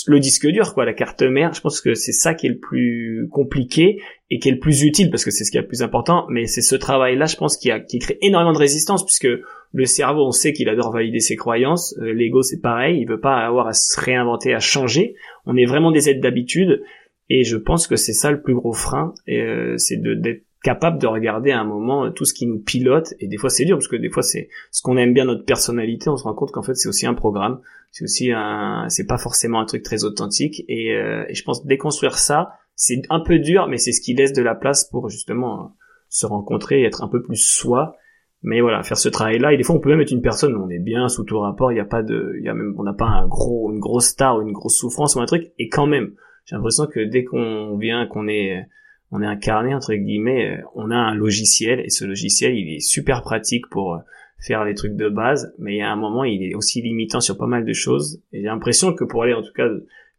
le 0.07 0.19
disque 0.19 0.47
dur, 0.47 0.73
quoi, 0.73 0.85
la 0.85 0.93
carte 0.93 1.21
mère, 1.23 1.53
je 1.53 1.61
pense 1.61 1.81
que 1.81 1.93
c'est 1.93 2.13
ça 2.13 2.33
qui 2.33 2.47
est 2.47 2.51
le 2.51 2.59
plus 2.59 3.27
compliqué 3.31 4.01
et 4.29 4.39
qui 4.39 4.49
est 4.49 4.53
le 4.53 4.59
plus 4.59 4.83
utile 4.83 5.09
parce 5.09 5.25
que 5.25 5.31
c'est 5.31 5.43
ce 5.43 5.51
qui 5.51 5.57
est 5.57 5.61
le 5.61 5.67
plus 5.67 5.81
important. 5.81 6.25
Mais 6.29 6.45
c'est 6.45 6.61
ce 6.61 6.75
travail-là, 6.75 7.25
je 7.25 7.35
pense, 7.35 7.57
qui, 7.57 7.69
a, 7.71 7.79
qui 7.79 7.99
crée 7.99 8.17
énormément 8.21 8.53
de 8.53 8.59
résistance 8.59 9.05
puisque 9.05 9.27
le 9.73 9.85
cerveau, 9.85 10.25
on 10.25 10.31
sait 10.31 10.53
qu'il 10.53 10.69
adore 10.69 10.93
valider 10.93 11.19
ses 11.19 11.35
croyances. 11.35 11.95
Euh, 11.99 12.13
l'ego, 12.13 12.41
c'est 12.41 12.61
pareil, 12.61 12.99
il 13.01 13.07
veut 13.07 13.19
pas 13.19 13.37
avoir 13.37 13.67
à 13.67 13.73
se 13.73 13.99
réinventer, 13.99 14.53
à 14.53 14.59
changer. 14.59 15.15
On 15.45 15.57
est 15.57 15.65
vraiment 15.65 15.91
des 15.91 16.09
aides 16.09 16.21
d'habitude 16.21 16.81
et 17.29 17.43
je 17.43 17.57
pense 17.57 17.87
que 17.87 17.97
c'est 17.97 18.13
ça 18.13 18.31
le 18.31 18.41
plus 18.41 18.55
gros 18.55 18.73
frein, 18.73 19.13
euh, 19.27 19.75
c'est 19.77 19.97
d'être 20.01 20.43
capable 20.63 20.99
de 20.99 21.07
regarder 21.07 21.51
à 21.51 21.59
un 21.59 21.63
moment 21.63 22.11
tout 22.11 22.25
ce 22.25 22.33
qui 22.33 22.47
nous 22.47 22.59
pilote. 22.59 23.13
Et 23.19 23.27
des 23.27 23.37
fois 23.37 23.49
c'est 23.49 23.65
dur 23.65 23.77
parce 23.77 23.87
que 23.87 23.95
des 23.95 24.09
fois 24.09 24.23
c'est 24.23 24.49
ce 24.71 24.81
qu'on 24.81 24.97
aime 24.97 25.13
bien 25.13 25.25
notre 25.25 25.45
personnalité. 25.45 26.09
On 26.09 26.17
se 26.17 26.23
rend 26.23 26.33
compte 26.33 26.51
qu'en 26.51 26.63
fait 26.63 26.75
c'est 26.75 26.89
aussi 26.89 27.05
un 27.05 27.13
programme. 27.13 27.61
C'est 27.91 28.03
aussi 28.03 28.31
un 28.31 28.85
c'est 28.89 29.05
pas 29.05 29.17
forcément 29.17 29.59
un 29.59 29.65
truc 29.65 29.83
très 29.83 30.03
authentique. 30.03 30.63
Et, 30.67 30.93
euh, 30.95 31.25
et 31.27 31.35
je 31.35 31.43
pense 31.43 31.65
déconstruire 31.65 32.17
ça 32.17 32.49
c'est 32.75 33.01
un 33.09 33.19
peu 33.19 33.39
dur 33.39 33.67
mais 33.67 33.77
c'est 33.77 33.91
ce 33.91 34.01
qui 34.01 34.13
laisse 34.13 34.33
de 34.33 34.41
la 34.41 34.55
place 34.55 34.87
pour 34.89 35.09
justement 35.09 35.75
se 36.09 36.25
rencontrer 36.25 36.81
et 36.81 36.85
être 36.85 37.03
un 37.03 37.07
peu 37.07 37.21
plus 37.21 37.37
soi. 37.37 37.95
Mais 38.43 38.61
voilà 38.61 38.83
faire 38.83 38.97
ce 38.97 39.09
travail 39.09 39.39
là 39.39 39.53
et 39.53 39.57
des 39.57 39.63
fois 39.63 39.75
on 39.75 39.79
peut 39.79 39.89
même 39.89 40.01
être 40.01 40.11
une 40.11 40.21
personne 40.21 40.55
on 40.55 40.69
est 40.69 40.79
bien 40.79 41.07
sous 41.09 41.23
tout 41.23 41.39
rapport. 41.39 41.71
Il 41.71 41.75
n'y 41.75 41.81
a 41.81 41.85
pas 41.85 42.03
de 42.03 42.35
il 42.39 42.45
y 42.45 42.49
a 42.49 42.53
même 42.53 42.73
on 42.77 42.83
n'a 42.83 42.93
pas 42.93 43.05
un 43.07 43.27
gros 43.27 43.71
une 43.71 43.79
grosse 43.79 44.07
star 44.07 44.37
ou 44.37 44.41
une 44.41 44.53
grosse 44.53 44.77
souffrance 44.77 45.15
ou 45.15 45.21
un 45.21 45.25
truc. 45.25 45.51
Et 45.59 45.69
quand 45.69 45.87
même 45.87 46.13
j'ai 46.45 46.55
l'impression 46.55 46.87
que 46.87 46.99
dès 47.01 47.23
qu'on 47.23 47.77
vient 47.77 48.07
qu'on 48.07 48.27
est 48.27 48.65
on 49.11 49.21
est 49.21 49.25
incarné 49.25 49.73
entre 49.73 49.93
guillemets, 49.93 50.57
euh, 50.57 50.61
on 50.75 50.91
a 50.91 50.95
un 50.95 51.15
logiciel 51.15 51.79
et 51.79 51.89
ce 51.89 52.05
logiciel 52.05 52.55
il 52.55 52.75
est 52.75 52.79
super 52.79 53.21
pratique 53.21 53.67
pour 53.67 53.95
euh, 53.95 53.99
faire 54.39 54.65
les 54.65 54.75
trucs 54.75 54.95
de 54.95 55.09
base, 55.09 55.53
mais 55.57 55.75
il 55.75 55.77
y 55.77 55.81
a 55.81 55.91
un 55.91 55.95
moment 55.95 56.23
il 56.23 56.43
est 56.43 56.53
aussi 56.53 56.81
limitant 56.81 57.19
sur 57.19 57.37
pas 57.37 57.47
mal 57.47 57.65
de 57.65 57.73
choses. 57.73 58.21
Et 58.33 58.41
j'ai 58.41 58.47
l'impression 58.47 58.93
que 58.93 59.03
pour 59.03 59.23
aller 59.23 59.33
en 59.33 59.41
tout 59.41 59.53
cas 59.53 59.67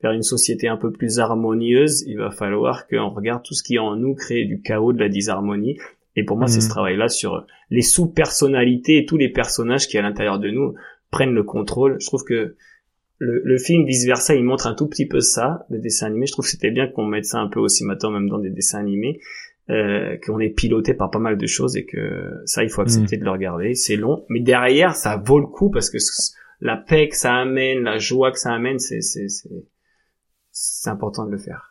vers 0.03 0.12
une 0.12 0.22
société 0.22 0.68
un 0.68 0.77
peu 0.77 0.92
plus 0.92 1.18
harmonieuse, 1.18 2.05
il 2.07 2.18
va 2.18 2.31
falloir 2.31 2.87
qu'on 2.87 3.11
regarde 3.11 3.42
tout 3.42 3.55
ce 3.55 3.62
qui 3.62 3.79
en 3.79 3.96
nous 3.96 4.14
crée 4.14 4.44
du 4.44 4.61
chaos, 4.61 4.92
de 4.92 5.01
la 5.01 5.09
disharmonie. 5.09 5.79
Et 6.16 6.24
pour 6.24 6.37
moi, 6.37 6.46
c'est 6.48 6.61
ce 6.61 6.66
mmh. 6.66 6.70
travail-là 6.70 7.09
sur 7.09 7.46
les 7.70 7.83
sous-personnalités 7.83 8.98
et 8.98 9.07
tous 9.07 9.16
les 9.16 9.29
personnages 9.29 9.87
qui 9.87 9.98
à 9.98 10.03
l'intérieur 10.03 10.38
de 10.38 10.51
nous 10.51 10.74
prennent 11.11 11.35
le 11.35 11.42
contrôle. 11.42 11.96
Je 12.01 12.07
trouve 12.07 12.24
que 12.24 12.57
le, 13.18 13.42
le, 13.44 13.59
film 13.59 13.85
vice 13.85 14.07
versa 14.07 14.35
il 14.35 14.44
montre 14.44 14.66
un 14.66 14.74
tout 14.74 14.87
petit 14.87 15.07
peu 15.07 15.20
ça 15.20 15.66
le 15.70 15.78
dessin 15.78 16.07
animé 16.07 16.26
je 16.26 16.33
trouve 16.33 16.44
que 16.44 16.50
c'était 16.50 16.70
bien 16.70 16.87
qu'on 16.87 17.04
mette 17.04 17.24
ça 17.24 17.38
un 17.38 17.48
peu 17.48 17.59
aussi 17.61 17.85
maintenant 17.85 18.11
même 18.11 18.28
dans 18.28 18.38
des 18.38 18.50
dessins 18.50 18.78
animés 18.78 19.18
euh, 19.70 20.16
qu'on 20.24 20.40
est 20.40 20.48
piloté 20.48 20.94
par 20.94 21.11
pas 21.11 21.18
mal 21.18 21.37
de 21.37 21.46
choses 21.46 21.76
et 21.76 21.85
que 21.85 22.40
ça 22.46 22.64
il 22.64 22.70
faut 22.70 22.81
accepter 22.81 23.16
mm. 23.16 23.20
de 23.20 23.24
le 23.26 23.31
regarder. 23.31 23.74
C'est 23.74 23.96
long 23.96 24.24
mais 24.31 24.40
derrière 24.40 24.94
ça 24.94 25.18
vaut 25.22 25.38
le 25.38 25.46
coup 25.46 25.68
parce 25.68 25.90
que 25.90 25.98
la 26.62 26.78
paix 26.78 27.11
que 27.11 27.16
ça 27.16 27.35
amène 27.35 27.83
la 27.83 27.98
joie 27.98 28.33
que 28.33 28.38
ça 28.38 28.50
amène 28.50 28.78
c'est 28.78 29.02
c'est 29.02 29.26
c'est 30.50 30.88
important 30.88 31.26
de 31.26 31.33
le 31.33 31.37
faire. 31.37 31.68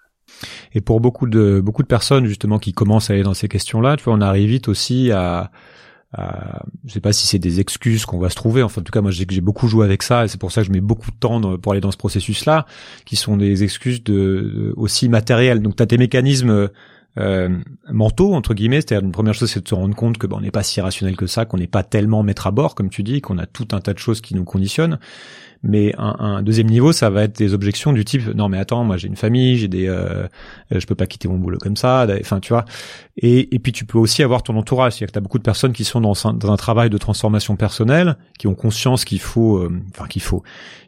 Et 0.75 0.81
pour 0.81 1.01
beaucoup 1.01 1.25
de 1.25 1.60
beaucoup 1.60 1.81
de 1.81 1.88
personnes 1.88 2.27
justement 2.27 2.60
qui 2.60 2.71
commencent 2.71 3.10
à 3.10 3.13
aller 3.13 3.23
dans 3.23 3.33
ces 3.33 3.47
questions 3.47 3.81
là 3.81 3.95
tu 3.95 4.03
vois 4.03 4.13
on 4.13 4.21
arrive 4.21 4.47
vite 4.47 4.67
aussi 4.67 5.10
à 5.12 5.49
euh, 6.17 6.24
je 6.86 6.93
sais 6.93 7.02
pas 7.02 7.12
si 7.12 7.28
c'est 7.28 7.39
des 7.39 7.60
excuses 7.60 8.06
qu'on 8.06 8.20
va 8.20 8.30
se 8.30 8.36
trouver. 8.36 8.63
Enfin, 8.63 8.82
en 8.82 8.84
tout 8.84 8.91
cas, 8.91 9.02
moi, 9.02 9.12
j'ai 9.12 9.41
beaucoup 9.41 9.67
joué 9.67 9.86
avec 9.86 10.04
ça, 10.04 10.26
et 10.26 10.28
c'est 10.28 10.39
pour 10.39 10.52
ça 10.52 10.62
que 10.62 10.67
je 10.67 10.72
mets 10.72 10.82
beaucoup 10.82 11.12
de 11.12 11.17
temps 11.17 11.58
pour 11.58 11.72
aller 11.74 11.82
dans 11.82 11.91
ce 11.91 11.98
processus-là, 11.98 12.65
qui 13.06 13.15
sont 13.15 13.38
des 13.38 13.63
excuses 13.63 14.04
de, 14.04 14.74
aussi 14.78 15.10
matérielles. 15.10 15.62
Donc, 15.62 15.76
tu 15.76 15.84
as 15.84 15.88
tes 15.88 15.98
mécanismes 15.98 16.70
euh, 17.17 17.50
mentaux 17.91 18.36
entre 18.36 18.54
guillemets. 18.54 18.82
C'est-à-dire, 18.82 19.06
une 19.06 19.12
première 19.12 19.34
chose, 19.34 19.50
c'est 19.50 19.63
de 19.63 19.67
se 19.67 19.76
rendre 19.76 19.96
compte 19.96 20.17
que 20.17 20.28
ben, 20.28 20.38
on 20.38 20.41
n'est 20.41 20.52
pas 20.52 20.63
si 20.63 20.82
rationnel 20.82 21.15
que 21.15 21.26
ça, 21.26 21.46
qu'on 21.46 21.58
n'est 21.58 21.67
pas 21.67 21.84
tellement 21.84 22.22
maître 22.24 22.48
à 22.48 22.52
bord, 22.52 22.76
comme 22.76 22.89
tu 22.89 23.04
dis, 23.04 23.22
qu'on 23.22 23.38
a 23.38 23.46
tout 23.46 23.67
un 23.72 23.80
tas 23.80 23.93
de 23.93 24.00
choses 24.00 24.22
qui 24.22 24.36
nous 24.36 24.43
conditionnent. 24.43 25.00
Mais 25.63 25.93
un, 25.98 26.15
un, 26.20 26.43
deuxième 26.43 26.67
niveau, 26.67 26.91
ça 26.91 27.10
va 27.10 27.24
être 27.24 27.38
des 27.38 27.54
objections 27.54 27.93
du 27.93 28.06
type 28.06 28.28
non 28.36 28.50
mais 28.50 28.58
attends, 28.58 28.84
moi 28.84 28.98
j'ai 28.98 29.08
une 29.08 29.15
famille, 29.15 29.58
j'ai 29.58 29.67
des, 29.67 29.88
euh, 29.88 30.28
je 30.72 30.86
peux 30.86 30.96
pas 30.96 31.08
quitter 31.08 31.28
mon 31.28 31.38
boulot 31.38 31.58
comme 31.58 31.76
ça. 31.76 32.08
Enfin 32.20 32.39
tu 32.39 32.54
vois. 32.54 32.65
Et, 33.17 33.54
et 33.56 33.60
puis 33.60 33.72
tu 33.72 33.86
peux 33.86 33.98
aussi 33.98 34.22
avoir 34.22 34.43
ton 34.43 34.56
entourage, 34.58 34.93
c'est-à-dire 34.93 35.08
que 35.08 35.13
tu 35.13 35.17
as 35.17 35.22
beaucoup 35.22 35.39
de 35.39 35.43
personnes 35.43 35.74
qui 35.74 35.84
sont 35.84 36.02
dans 36.02 36.28
un, 36.28 36.34
dans 36.34 36.52
un, 36.52 36.58
travail 36.58 36.89
de 36.89 36.98
transformation 36.98 37.56
personnelle, 37.56 38.17
qui 38.38 38.48
ont 38.48 38.54
conscience 38.56 39.06
qu'il 39.06 39.20
faut, 39.20 39.58
euh, 39.58 39.82
enfin 39.91 40.08
qu'il 40.08 40.22
faut, 40.22 40.43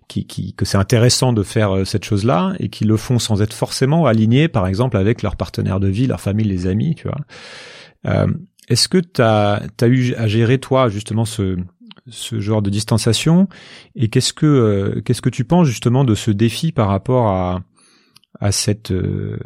qui, 0.08 0.25
qui, 0.25 0.53
que 0.53 0.65
c'est 0.65 0.77
intéressant 0.77 1.34
de 1.34 1.41
faire 1.41 1.75
euh, 1.75 1.86
cette 1.86 2.05
chose-là 2.05 2.53
et 2.60 2.69
qui 2.69 2.86
le 2.86 2.97
font 2.97 3.17
sans 3.17 3.41
être 3.41 3.53
forcément 3.53 4.05
alignés, 4.05 4.47
par 4.47 4.67
exemple 4.67 4.97
avec 4.97 5.23
leur 5.23 5.36
partenaire 5.36 5.79
de 5.79 5.88
vie, 5.88 6.05
leur 6.05 6.21
famille, 6.21 6.45
les 6.45 6.67
amis, 6.67 6.95
tu 6.95 7.08
vois. 7.08 7.17
Euh, 8.08 8.27
Est-ce 8.67 8.88
que 8.88 8.97
tu 8.97 9.21
as 9.21 9.88
eu 9.88 10.13
à 10.15 10.27
gérer 10.27 10.60
toi 10.60 10.89
justement 10.89 11.25
ce 11.25 11.58
ce 12.11 12.39
genre 12.39 12.61
de 12.61 12.69
distanciation 12.69 13.47
et 13.95 14.09
qu'est-ce 14.09 14.33
que 14.33 14.45
euh, 14.45 15.01
qu'est-ce 15.01 15.21
que 15.21 15.29
tu 15.29 15.43
penses 15.43 15.67
justement 15.67 16.03
de 16.03 16.15
ce 16.15 16.31
défi 16.31 16.71
par 16.71 16.87
rapport 16.87 17.27
à 17.27 17.63
à 18.39 18.51
cette 18.51 18.91
euh, 18.91 19.39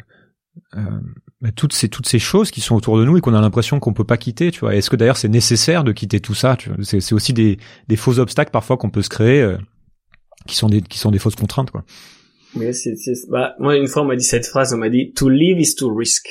euh, 0.76 1.52
toutes 1.56 1.74
ces 1.74 1.90
toutes 1.90 2.08
ces 2.08 2.20
choses 2.20 2.52
qui 2.52 2.62
sont 2.62 2.76
autour 2.76 2.98
de 2.98 3.06
nous 3.06 3.18
et 3.18 3.22
qu'on 3.22 3.34
a 3.34 3.42
l'impression 3.42 3.80
qu'on 3.80 3.94
peut 3.94 4.04
pas 4.04 4.18
quitter 4.18 4.52
tu 4.52 4.62
vois? 4.62 4.76
Est-ce 4.76 4.90
que 4.90 4.96
d'ailleurs 4.96 5.18
c'est 5.18 5.30
nécessaire 5.30 5.84
de 5.84 5.92
quitter 5.92 6.20
tout 6.20 6.36
ça 6.36 6.58
c'est 6.82 7.00
c'est 7.00 7.16
aussi 7.16 7.34
des 7.34 7.58
des 7.88 7.96
faux 7.96 8.20
obstacles 8.20 8.52
parfois 8.52 8.78
qu'on 8.78 8.90
peut 8.90 9.02
se 9.02 9.10
créer 9.10 9.56
qui 10.48 10.56
sont 10.56 10.68
des 10.68 10.82
qui 10.82 10.98
sont 11.00 11.12
des 11.12 11.20
fausses 11.20 11.36
contraintes 11.36 11.72
quoi. 11.72 11.84
Mais 12.56 12.72
c'est 12.74 12.94
bah 13.30 13.56
moi 13.60 13.76
une 13.78 13.88
fois 13.88 14.04
on 14.04 14.06
m'a 14.06 14.16
dit 14.16 14.24
cette 14.24 14.46
phrase 14.46 14.74
on 14.74 14.78
m'a 14.78 14.90
dit 14.90 15.12
to 15.14 15.30
live 15.30 15.60
is 15.60 15.76
to 15.76 15.94
risk 15.94 16.28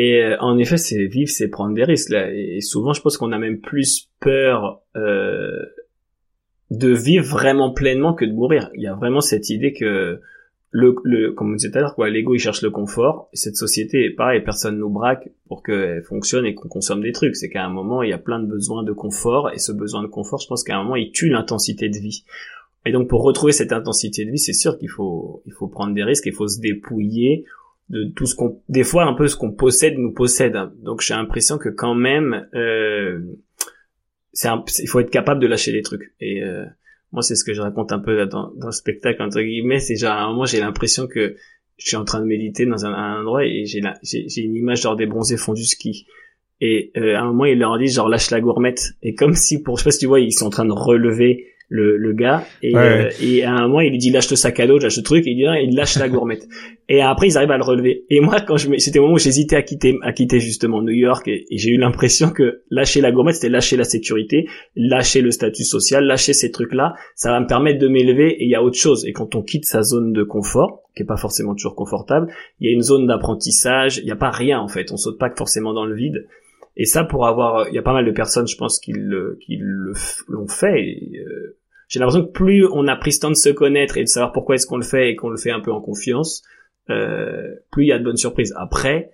et 0.00 0.22
euh, 0.22 0.36
en 0.38 0.58
effet, 0.58 0.76
c'est 0.76 1.06
vivre, 1.06 1.28
c'est 1.28 1.48
prendre 1.48 1.74
des 1.74 1.82
risques. 1.82 2.12
Et 2.12 2.60
souvent, 2.60 2.92
je 2.92 3.02
pense 3.02 3.16
qu'on 3.16 3.32
a 3.32 3.38
même 3.38 3.60
plus 3.60 4.08
peur 4.20 4.80
euh, 4.94 5.60
de 6.70 6.92
vivre 6.92 7.26
vraiment 7.26 7.72
pleinement 7.72 8.14
que 8.14 8.24
de 8.24 8.32
mourir. 8.32 8.70
Il 8.74 8.82
y 8.82 8.86
a 8.86 8.94
vraiment 8.94 9.20
cette 9.20 9.50
idée 9.50 9.72
que 9.72 10.20
le, 10.70 10.94
le 11.02 11.32
comme 11.32 11.50
on 11.50 11.54
disait 11.54 11.72
tout 11.72 11.78
à 11.78 11.80
l'heure, 11.80 11.96
quoi, 11.96 12.10
l'ego 12.10 12.36
il 12.36 12.38
cherche 12.38 12.62
le 12.62 12.70
confort. 12.70 13.28
Et 13.32 13.36
cette 13.36 13.56
société, 13.56 14.10
pareil, 14.10 14.40
personne 14.40 14.78
nous 14.78 14.88
braque 14.88 15.30
pour 15.48 15.64
qu'elle 15.64 16.04
fonctionne 16.04 16.46
et 16.46 16.54
qu'on 16.54 16.68
consomme 16.68 17.02
des 17.02 17.10
trucs. 17.10 17.34
C'est 17.34 17.48
qu'à 17.48 17.64
un 17.64 17.70
moment, 17.70 18.04
il 18.04 18.10
y 18.10 18.12
a 18.12 18.18
plein 18.18 18.38
de 18.38 18.46
besoins 18.46 18.84
de 18.84 18.92
confort. 18.92 19.50
Et 19.50 19.58
ce 19.58 19.72
besoin 19.72 20.04
de 20.04 20.06
confort, 20.06 20.38
je 20.38 20.46
pense 20.46 20.62
qu'à 20.62 20.76
un 20.76 20.84
moment, 20.84 20.94
il 20.94 21.10
tue 21.10 21.28
l'intensité 21.28 21.88
de 21.88 21.98
vie. 21.98 22.22
Et 22.86 22.92
donc, 22.92 23.08
pour 23.08 23.24
retrouver 23.24 23.50
cette 23.50 23.72
intensité 23.72 24.24
de 24.24 24.30
vie, 24.30 24.38
c'est 24.38 24.52
sûr 24.52 24.78
qu'il 24.78 24.90
faut, 24.90 25.42
il 25.44 25.52
faut 25.52 25.66
prendre 25.66 25.92
des 25.92 26.04
risques, 26.04 26.26
il 26.26 26.32
faut 26.32 26.46
se 26.46 26.60
dépouiller 26.60 27.44
de 27.90 28.12
tout 28.14 28.26
ce 28.26 28.34
qu'on 28.34 28.62
des 28.68 28.84
fois 28.84 29.04
un 29.04 29.14
peu 29.14 29.28
ce 29.28 29.36
qu'on 29.36 29.52
possède 29.52 29.96
nous 29.96 30.12
possède. 30.12 30.56
Donc 30.82 31.00
j'ai 31.00 31.14
l'impression 31.14 31.58
que 31.58 31.68
quand 31.68 31.94
même 31.94 32.48
euh, 32.54 33.20
c'est 34.32 34.48
il 34.78 34.88
faut 34.88 35.00
être 35.00 35.10
capable 35.10 35.40
de 35.40 35.46
lâcher 35.46 35.72
les 35.72 35.82
trucs. 35.82 36.14
Et 36.20 36.42
euh, 36.42 36.64
moi 37.12 37.22
c'est 37.22 37.34
ce 37.34 37.44
que 37.44 37.54
je 37.54 37.60
raconte 37.60 37.92
un 37.92 37.98
peu 37.98 38.26
dans, 38.26 38.52
dans 38.56 38.66
le 38.66 38.72
spectacle 38.72 39.22
entre 39.22 39.40
guillemets. 39.40 39.80
C'est 39.80 39.96
genre 39.96 40.12
à 40.12 40.22
un 40.22 40.28
moment 40.28 40.44
j'ai 40.44 40.60
l'impression 40.60 41.06
que 41.06 41.36
je 41.78 41.86
suis 41.86 41.96
en 41.96 42.04
train 42.04 42.20
de 42.20 42.26
méditer 42.26 42.66
dans 42.66 42.84
un, 42.84 43.20
endroit 43.20 43.44
et 43.44 43.64
j'ai 43.64 43.80
j'ai 44.02 44.42
une 44.42 44.56
image 44.56 44.82
genre 44.82 44.96
des 44.96 45.06
bronzés 45.06 45.36
font 45.36 45.54
du 45.54 45.64
ski. 45.64 46.06
Et 46.60 46.90
euh, 46.96 47.16
à 47.16 47.20
un 47.20 47.26
moment 47.26 47.46
il 47.46 47.58
leur 47.58 47.78
dit 47.78 47.88
genre 47.88 48.08
lâche 48.08 48.30
la 48.30 48.40
gourmette. 48.40 48.92
Et 49.02 49.14
comme 49.14 49.34
si 49.34 49.62
pour 49.62 49.78
je 49.78 49.84
sais 49.84 49.88
pas 49.88 49.92
si 49.92 49.98
tu 50.00 50.06
vois 50.06 50.20
ils 50.20 50.32
sont 50.32 50.46
en 50.46 50.50
train 50.50 50.66
de 50.66 50.72
relever 50.72 51.46
le, 51.70 51.98
le 51.98 52.12
gars 52.14 52.44
et, 52.62 52.74
Ouais. 52.74 52.80
euh, 52.80 53.10
et 53.22 53.44
à 53.44 53.52
un 53.52 53.68
moment 53.68 53.80
il 53.80 53.90
lui 53.90 53.98
dit 53.98 54.10
lâche 54.10 54.30
le 54.30 54.36
sac 54.36 54.58
à 54.58 54.66
dos 54.66 54.78
lâche 54.78 54.96
le 54.96 55.02
truc 55.02 55.26
et 55.26 55.30
il 55.32 55.36
dit 55.36 55.44
non, 55.44 55.52
il 55.52 55.74
lâche 55.76 55.96
la 55.98 56.08
gourmette. 56.08 56.46
Et 56.90 57.02
après 57.02 57.26
ils 57.28 57.36
arrivent 57.36 57.50
à 57.50 57.58
le 57.58 57.64
relever. 57.64 58.04
Et 58.08 58.20
moi 58.20 58.40
quand 58.40 58.56
je 58.56 58.70
c'était 58.78 58.98
au 58.98 59.02
moment 59.02 59.16
où 59.16 59.18
j'hésitais 59.18 59.56
à 59.56 59.60
quitter 59.62 59.98
à 60.02 60.12
quitter 60.14 60.40
justement 60.40 60.80
New 60.80 60.94
York 60.94 61.28
et, 61.28 61.44
et 61.50 61.58
j'ai 61.58 61.70
eu 61.70 61.76
l'impression 61.76 62.30
que 62.30 62.62
lâcher 62.70 63.02
la 63.02 63.12
gourmette 63.12 63.34
c'était 63.34 63.50
lâcher 63.50 63.76
la 63.76 63.84
sécurité 63.84 64.46
lâcher 64.74 65.20
le 65.20 65.30
statut 65.30 65.64
social 65.64 66.04
lâcher 66.04 66.32
ces 66.32 66.50
trucs 66.50 66.72
là 66.72 66.94
ça 67.14 67.30
va 67.30 67.40
me 67.40 67.46
permettre 67.46 67.78
de 67.78 67.88
m'élever 67.88 68.30
et 68.30 68.44
il 68.44 68.50
y 68.50 68.54
a 68.54 68.62
autre 68.62 68.78
chose. 68.78 69.04
Et 69.06 69.12
quand 69.12 69.34
on 69.34 69.42
quitte 69.42 69.66
sa 69.66 69.82
zone 69.82 70.14
de 70.14 70.22
confort 70.22 70.84
qui 70.96 71.02
est 71.02 71.06
pas 71.06 71.18
forcément 71.18 71.54
toujours 71.54 71.74
confortable 71.74 72.28
il 72.60 72.68
y 72.68 72.70
a 72.70 72.74
une 72.74 72.82
zone 72.82 73.06
d'apprentissage 73.06 73.98
il 73.98 74.04
n'y 74.04 74.10
a 74.10 74.16
pas 74.16 74.30
rien 74.30 74.58
en 74.58 74.68
fait. 74.68 74.90
On 74.90 74.96
saute 74.96 75.18
pas 75.18 75.30
forcément 75.36 75.74
dans 75.74 75.84
le 75.84 75.94
vide 75.94 76.26
et 76.78 76.84
ça, 76.84 77.04
pour 77.04 77.26
avoir, 77.26 77.68
il 77.68 77.74
y 77.74 77.78
a 77.78 77.82
pas 77.82 77.92
mal 77.92 78.06
de 78.06 78.12
personnes, 78.12 78.46
je 78.46 78.56
pense, 78.56 78.78
qui 78.78 78.92
le, 78.92 79.36
qui 79.44 79.58
l'ont 80.28 80.46
fait. 80.46 80.96
euh, 81.16 81.58
j'ai 81.88 81.98
l'impression 81.98 82.24
que 82.24 82.30
plus 82.30 82.66
on 82.72 82.86
a 82.86 82.94
pris 82.94 83.12
ce 83.12 83.20
temps 83.20 83.30
de 83.30 83.34
se 83.34 83.48
connaître 83.48 83.98
et 83.98 84.02
de 84.02 84.08
savoir 84.08 84.32
pourquoi 84.32 84.54
est-ce 84.54 84.66
qu'on 84.66 84.76
le 84.76 84.84
fait 84.84 85.10
et 85.10 85.16
qu'on 85.16 85.30
le 85.30 85.36
fait 85.36 85.50
un 85.50 85.60
peu 85.60 85.72
en 85.72 85.80
confiance, 85.80 86.44
euh, 86.88 87.56
plus 87.72 87.84
il 87.84 87.88
y 87.88 87.92
a 87.92 87.98
de 87.98 88.04
bonnes 88.04 88.16
surprises. 88.16 88.54
Après, 88.56 89.10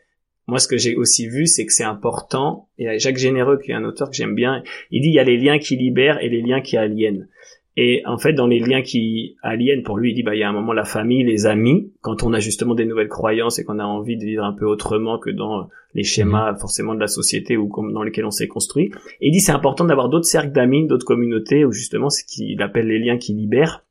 moi, 0.46 0.58
ce 0.58 0.68
que 0.68 0.76
j'ai 0.76 0.94
aussi 0.94 1.26
vu, 1.26 1.46
c'est 1.46 1.64
que 1.64 1.72
c'est 1.72 1.84
important. 1.84 2.68
Et 2.76 2.98
Jacques 2.98 3.16
Généreux, 3.16 3.58
qui 3.58 3.70
est 3.70 3.74
un 3.74 3.84
auteur 3.84 4.10
que 4.10 4.16
j'aime 4.16 4.34
bien, 4.34 4.62
il 4.90 5.00
dit 5.00 5.08
il 5.08 5.14
y 5.14 5.18
a 5.18 5.24
les 5.24 5.38
liens 5.38 5.58
qui 5.58 5.76
libèrent 5.76 6.22
et 6.22 6.28
les 6.28 6.42
liens 6.42 6.60
qui 6.60 6.76
aliènent. 6.76 7.28
Et 7.76 8.02
en 8.06 8.18
fait, 8.18 8.34
dans 8.34 8.46
les 8.46 8.60
liens 8.60 8.82
qui 8.82 9.36
aliènent, 9.42 9.82
pour 9.82 9.98
lui, 9.98 10.10
il 10.10 10.14
dit, 10.14 10.22
bah, 10.22 10.36
il 10.36 10.38
y 10.38 10.44
a 10.44 10.48
un 10.48 10.52
moment 10.52 10.72
la 10.72 10.84
famille, 10.84 11.24
les 11.24 11.46
amis, 11.46 11.92
quand 12.02 12.22
on 12.22 12.32
a 12.32 12.38
justement 12.38 12.74
des 12.74 12.84
nouvelles 12.84 13.08
croyances 13.08 13.58
et 13.58 13.64
qu'on 13.64 13.80
a 13.80 13.84
envie 13.84 14.16
de 14.16 14.24
vivre 14.24 14.44
un 14.44 14.52
peu 14.52 14.64
autrement 14.64 15.18
que 15.18 15.30
dans 15.30 15.68
les 15.94 16.04
schémas 16.04 16.54
forcément 16.56 16.94
de 16.94 17.00
la 17.00 17.08
société 17.08 17.56
ou 17.56 17.68
comme 17.68 17.92
dans 17.92 18.04
lesquels 18.04 18.26
on 18.26 18.30
s'est 18.30 18.46
construit. 18.46 18.92
Et 19.20 19.28
il 19.28 19.32
dit, 19.32 19.40
c'est 19.40 19.52
important 19.52 19.84
d'avoir 19.84 20.08
d'autres 20.08 20.26
cercles 20.26 20.52
d'amis, 20.52 20.86
d'autres 20.86 21.06
communautés 21.06 21.64
où 21.64 21.72
justement, 21.72 22.10
ce 22.10 22.22
qu'il 22.24 22.62
appelle 22.62 22.86
les 22.86 23.00
liens 23.00 23.18
qui 23.18 23.34
libèrent. 23.34 23.84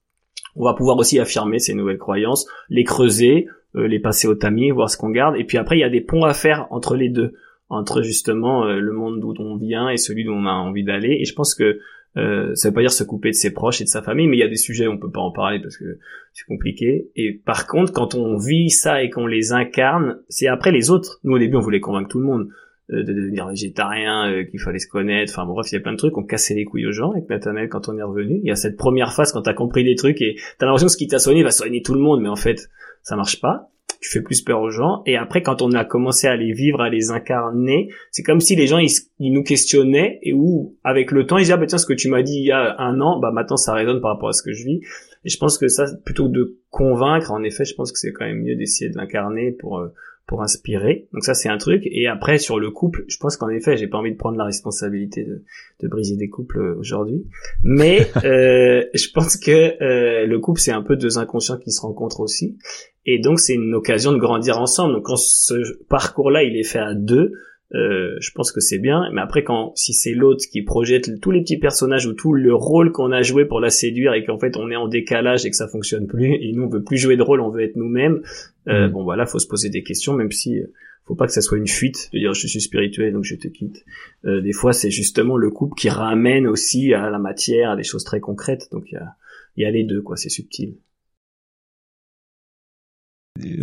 On 0.56 0.64
va 0.64 0.74
pouvoir 0.74 0.98
aussi 0.98 1.20
affirmer 1.20 1.60
ces 1.60 1.74
nouvelles 1.74 1.98
croyances, 1.98 2.48
les 2.70 2.84
creuser, 2.86 3.48
euh, 3.76 3.88
les 3.88 4.00
passer 4.00 4.28
au 4.28 4.36
tamis, 4.36 4.72
voir 4.72 4.90
ce 4.90 4.98
qu'on 4.98 5.10
garde. 5.10 5.36
Et 5.36 5.44
puis 5.44 5.58
après, 5.58 5.78
il 5.78 5.82
y 5.82 5.86
a 5.86 5.90
des 5.90 6.02
ponts 6.02 6.24
à 6.24 6.34
faire 6.34 6.68
entre 6.70 6.96
les 6.96 7.10
deux, 7.10 7.34
entre 7.70 8.02
justement 8.02 8.66
euh, 8.66 8.80
le 8.80 8.94
monde 8.94 9.20
d'où 9.20 9.34
on 9.40 9.58
vient 9.58 9.90
et 9.90 9.98
celui 9.98 10.24
d'où 10.24 10.32
on 10.32 10.46
a 10.46 10.52
envie 10.52 10.84
d'aller. 10.84 11.18
Et 11.20 11.26
je 11.26 11.34
pense 11.34 11.56
que 11.56 11.80
euh, 12.16 12.54
ça 12.54 12.70
veut 12.70 12.74
pas 12.74 12.82
dire 12.82 12.92
se 12.92 13.04
couper 13.04 13.30
de 13.30 13.36
ses 13.36 13.52
proches 13.52 13.82
et 13.82 13.84
de 13.84 13.90
sa 13.90 14.02
famille, 14.02 14.28
mais 14.28 14.38
il 14.38 14.40
y 14.40 14.44
a 14.44 14.48
des 14.48 14.56
sujets 14.56 14.88
où 14.88 14.92
on 14.92 14.98
peut 14.98 15.12
pas 15.12 15.22
en 15.22 15.32
parler 15.32 15.60
parce 15.60 15.78
que 15.78 15.98
c'est 16.34 16.46
compliqué. 16.46 17.10
Et 17.16 17.34
par 17.34 17.68
contre, 17.68 17.92
quand 17.92 18.16
on 18.16 18.38
vit 18.38 18.70
ça 18.70 19.02
et 19.02 19.10
qu'on 19.10 19.26
les 19.26 19.52
incarne, 19.52 20.20
c'est 20.30 20.48
après 20.48 20.72
les 20.72 20.92
autres. 20.92 21.20
Nous 21.24 21.34
au 21.34 21.40
début, 21.40 21.56
on 21.56 21.62
voulait 21.62 21.80
convaincre 21.80 22.10
tout 22.10 22.20
le 22.20 22.26
monde 22.26 22.50
euh, 22.92 23.04
de 23.04 23.14
devenir 23.14 23.48
végétarien, 23.48 24.32
euh, 24.32 24.44
qu'il 24.44 24.60
fallait 24.60 24.80
se 24.80 24.88
connaître. 24.88 25.34
Enfin 25.34 25.46
bon, 25.46 25.54
bref, 25.54 25.72
il 25.72 25.76
y 25.76 25.78
a 25.78 25.82
plein 25.82 25.94
de 25.94 25.98
trucs. 25.98 26.18
On 26.18 26.24
cassait 26.24 26.54
les 26.54 26.66
couilles 26.66 26.86
aux 26.86 26.92
gens 26.92 27.12
avec 27.12 27.28
Nathanaël 27.30 27.70
quand 27.70 27.90
on 27.90 27.98
est 27.98 28.04
revenu. 28.04 28.40
Il 28.44 28.48
y 28.48 28.52
a 28.52 28.56
cette 28.56 28.78
première 28.78 29.14
phase 29.14 29.32
quand 29.32 29.42
t'as 29.42 29.54
compris 29.54 29.84
des 29.84 29.96
trucs 29.96 30.22
et 30.22 30.36
t'as 30.60 30.68
l'impression 30.68 30.88
que 30.88 30.94
ce 30.94 30.98
qui 30.98 31.08
t'a 31.08 31.20
soigné 31.20 31.44
va 31.44 31.52
soigner 31.52 31.82
tout 31.82 31.94
le 31.94 32.00
monde, 32.02 32.22
mais 32.22 32.30
en 32.30 32.36
fait, 32.36 32.70
ça 33.02 33.16
marche 33.16 33.42
pas. 33.42 33.70
Tu 34.04 34.10
fais 34.10 34.22
plus 34.22 34.42
peur 34.42 34.60
aux 34.60 34.70
gens. 34.70 35.02
Et 35.06 35.16
après, 35.16 35.42
quand 35.42 35.62
on 35.62 35.72
a 35.72 35.86
commencé 35.86 36.28
à 36.28 36.36
les 36.36 36.52
vivre, 36.52 36.82
à 36.82 36.90
les 36.90 37.10
incarner, 37.10 37.88
c'est 38.12 38.22
comme 38.22 38.42
si 38.42 38.58
les 38.58 38.68
gens 38.68 38.78
ils, 38.78 38.92
nous 39.32 39.44
questionnaient 39.44 40.20
et 40.24 40.34
où 40.34 40.76
avec 40.84 41.12
le 41.12 41.26
temps 41.26 41.38
ils 41.38 41.44
disaient 41.44 41.54
ah 41.54 41.58
bah 41.58 41.68
tiens 41.68 41.78
ce 41.78 41.86
que 41.86 41.94
tu 41.94 42.10
m'as 42.10 42.22
dit 42.22 42.36
il 42.36 42.46
y 42.46 42.52
a 42.52 42.76
un 42.80 43.00
an, 43.00 43.20
bah 43.22 43.32
maintenant 43.32 43.56
ça 43.56 43.74
résonne 43.74 44.02
par 44.02 44.12
rapport 44.12 44.28
à 44.28 44.34
ce 44.34 44.44
que 44.44 44.52
je 44.52 44.66
vis. 44.66 44.82
Et 45.24 45.30
je 45.30 45.38
pense 45.38 45.58
que 45.58 45.70
ça, 45.70 45.86
plutôt 46.04 46.28
que 46.28 46.34
de 46.34 46.60
convaincre, 46.70 47.32
en 47.32 47.44
effet, 47.44 47.64
je 47.64 47.76
pense 47.76 47.94
que 47.94 47.98
c'est 47.98 48.12
quand 48.12 48.26
même 48.26 48.42
mieux 48.42 48.56
d'essayer 48.56 48.92
de 48.92 48.98
l'incarner 48.98 49.54
pour 49.54 49.80
euh, 49.80 49.94
pour 50.28 50.42
inspirer. 50.42 51.08
Donc 51.14 51.24
ça 51.24 51.34
c'est 51.34 51.50
un 51.50 51.58
truc. 51.58 51.84
Et 51.86 52.08
après 52.08 52.38
sur 52.38 52.60
le 52.60 52.72
couple, 52.72 53.04
je 53.08 53.18
pense 53.18 53.38
qu'en 53.38 53.50
effet 53.50 53.78
j'ai 53.78 53.88
pas 53.88 53.98
envie 53.98 54.12
de 54.12 54.18
prendre 54.18 54.38
la 54.38 54.46
responsabilité 54.46 55.24
de, 55.24 55.44
de 55.82 55.88
briser 55.88 56.16
des 56.16 56.30
couples 56.30 56.60
euh, 56.60 56.76
aujourd'hui, 56.80 57.26
mais 57.64 58.08
euh, 58.24 58.84
je 58.94 59.08
pense 59.14 59.38
que 59.38 59.52
euh, 59.82 60.26
le 60.26 60.40
couple 60.40 60.62
c'est 60.62 60.72
un 60.72 60.82
peu 60.82 60.96
deux 60.96 61.18
inconscients 61.18 61.58
qui 61.58 61.72
se 61.72 61.82
rencontrent 61.82 62.22
aussi. 62.22 62.58
Et 63.06 63.20
donc 63.20 63.40
c'est 63.40 63.56
une 63.56 63.74
occasion 63.76 64.14
de 64.14 64.18
grandir 64.18 64.60
ensemble. 64.60 64.94
Donc 64.94 65.06
quand 65.06 65.18
ce 65.18 65.84
parcours-là 65.90 66.44
il 66.44 66.58
est 66.58 66.64
fait 66.64 66.80
à 66.80 66.94
deux, 66.94 67.34
euh, 67.74 68.16
je 68.20 68.32
pense 68.32 68.52
que 68.52 68.60
c'est 68.60 68.78
bien. 68.78 69.10
Mais 69.14 69.22
après 69.22 69.44
quand 69.44 69.72
si 69.76 69.94
c'est 69.94 70.14
l'autre 70.14 70.46
qui 70.52 70.62
projette 70.62 71.20
tous 71.20 71.32
les 71.32 71.42
petits 71.42 71.58
personnages 71.58 72.06
ou 72.06 72.14
tout 72.14 72.34
le 72.34 72.54
rôle 72.54 72.92
qu'on 72.92 73.12
a 73.12 73.24
joué 73.24 73.46
pour 73.46 73.60
la 73.60 73.70
séduire 73.72 74.14
et 74.14 74.24
qu'en 74.24 74.38
fait 74.38 74.56
on 74.58 74.70
est 74.70 74.76
en 74.76 74.88
décalage 74.88 75.46
et 75.46 75.50
que 75.50 75.56
ça 75.56 75.68
fonctionne 75.68 76.06
plus 76.06 76.36
et 76.36 76.52
nous 76.54 76.64
on 76.64 76.70
veut 76.70 76.84
plus 76.84 76.98
jouer 76.98 77.18
de 77.18 77.24
rôle, 77.24 77.42
on 77.42 77.50
veut 77.50 77.64
être 77.64 77.76
nous-mêmes. 77.76 78.22
Euh, 78.68 78.84
Mm. 78.88 78.92
Bon 78.92 79.04
voilà, 79.04 79.26
faut 79.26 79.40
se 79.40 79.48
poser 79.48 79.70
des 79.70 79.84
questions, 79.84 80.14
même 80.14 80.32
si 80.32 80.60
euh, 80.60 80.68
faut 81.06 81.16
pas 81.16 81.26
que 81.28 81.34
ça 81.34 81.42
soit 81.42 81.58
une 81.58 81.68
fuite 81.68 82.10
de 82.14 82.20
dire 82.20 82.34
je 82.34 82.48
suis 82.48 82.62
spirituel 82.62 83.14
donc 83.14 83.24
je 83.24 83.36
te 83.36 83.48
quitte. 83.48 83.86
Euh, 84.26 84.42
des 84.42 84.54
fois 84.54 84.74
c'est 84.74 84.92
justement 84.92 85.38
le 85.38 85.50
couple 85.50 85.76
qui 85.76 85.90
ramène 85.90 86.48
aussi 86.48 86.94
à 86.94 87.10
la 87.10 87.20
matière, 87.20 87.72
à 87.72 87.76
des 87.76 87.84
choses 87.84 88.04
très 88.04 88.20
concrètes. 88.20 88.70
Donc 88.72 88.86
il 88.92 88.96
y 88.96 88.98
a, 88.98 89.16
y 89.58 89.66
a 89.66 89.72
les 89.72 89.84
deux 89.84 90.02
quoi, 90.02 90.16
c'est 90.18 90.30
subtil. 90.30 90.76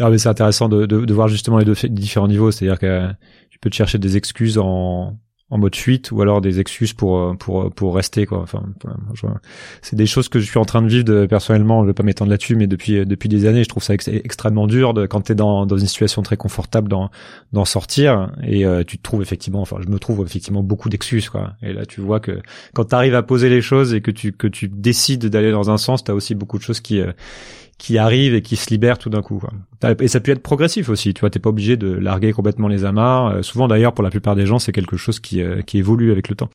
Ah, 0.01 0.11
mais 0.11 0.19
c'est 0.19 0.29
intéressant 0.29 0.69
de, 0.69 0.85
de, 0.85 1.05
de 1.05 1.15
voir 1.15 1.29
justement 1.29 1.59
les 1.59 1.65
deux 1.65 1.77
différents 1.89 2.29
niveaux, 2.29 2.51
c'est-à-dire 2.51 2.79
que 2.79 3.09
peux 3.61 3.71
te 3.71 3.77
chercher 3.77 3.99
des 3.99 4.17
excuses 4.17 4.59
en, 4.59 5.19
en 5.53 5.59
mode 5.59 5.75
fuite 5.75 6.13
ou 6.13 6.23
alors 6.23 6.41
des 6.41 6.61
excuses 6.61 6.93
pour 6.93 7.19
euh, 7.19 7.35
pour 7.35 7.71
pour 7.75 7.97
rester 7.97 8.25
quoi. 8.25 8.41
Enfin, 8.41 8.63
c'est 9.83 9.97
des 9.97 10.07
choses 10.07 10.29
que 10.29 10.39
je 10.39 10.45
suis 10.49 10.59
en 10.59 10.65
train 10.65 10.81
de 10.81 10.89
vivre 10.89 11.05
de, 11.05 11.27
personnellement. 11.27 11.83
Je 11.83 11.89
vais 11.89 11.95
pas 11.95 12.05
m'étendre 12.05 12.31
là-dessus, 12.31 12.55
mais 12.57 12.67
depuis 12.69 13.05
depuis 13.05 13.29
des 13.29 13.47
années, 13.47 13.65
je 13.65 13.69
trouve 13.69 13.83
ça 13.83 13.95
ex- 13.95 14.09
extrêmement 14.09 14.67
dur 14.67 14.95
de 14.95 15.07
quand 15.07 15.23
t'es 15.23 15.35
dans 15.35 15.67
dans 15.67 15.77
une 15.77 15.87
situation 15.89 16.23
très 16.23 16.37
confortable 16.37 16.89
d'en 16.89 17.11
d'en 17.53 17.65
sortir 17.65 18.31
et 18.45 18.65
euh, 18.65 18.85
tu 18.85 18.97
te 18.97 19.03
trouves 19.03 19.23
effectivement, 19.23 19.61
enfin, 19.61 19.79
je 19.81 19.89
me 19.89 19.99
trouve 19.99 20.25
effectivement 20.25 20.63
beaucoup 20.63 20.89
d'excuses 20.89 21.29
quoi. 21.29 21.55
Et 21.63 21.73
là, 21.73 21.85
tu 21.85 22.01
vois 22.01 22.21
que 22.21 22.41
quand 22.75 22.85
t'arrives 22.85 23.17
à 23.17 23.23
poser 23.23 23.49
les 23.49 23.61
choses 23.61 23.93
et 23.93 24.01
que 24.01 24.13
tu 24.13 24.33
que 24.33 24.47
tu 24.47 24.69
décides 24.69 25.27
d'aller 25.27 25.51
dans 25.51 25.69
un 25.71 25.79
sens, 25.79 26.05
t'as 26.05 26.15
aussi 26.15 26.35
beaucoup 26.37 26.59
de 26.59 26.63
choses 26.63 26.81
qui 26.81 27.01
euh, 27.01 27.13
qui 27.81 27.99
arrivent 27.99 28.35
et 28.35 28.43
qui 28.43 28.57
se 28.57 28.71
libèrent 28.71 28.99
tout 28.99 29.11
d'un 29.11 29.23
coup. 29.23 29.39
quoi. 29.39 29.51
Et 29.99 30.09
ça 30.09 30.21
peut 30.21 30.31
être 30.31 30.43
progressif 30.43 30.89
aussi. 30.89 31.15
Tu 31.15 31.21
vois, 31.21 31.31
t'es 31.31 31.41
pas 31.41 31.51
obligé 31.51 31.77
de 31.77 31.91
larguer 31.93 32.33
complètement 32.33 32.69
les 32.69 32.85
amarres. 32.85 33.27
Euh, 33.29 33.43
souvent 33.43 33.67
d'ailleurs, 33.67 33.95
pour 33.95 34.05
la 34.05 34.11
plupart 34.11 34.37
des 34.37 34.47
gens, 34.47 34.59
c'est 34.59 34.73
quelque 34.73 34.97
chose 34.97 35.19
qui 35.19 35.43
euh, 35.43 35.63
qui 35.63 35.79
évolue 35.79 36.13
avec 36.13 36.29
le 36.29 36.37
temps. 36.37 36.51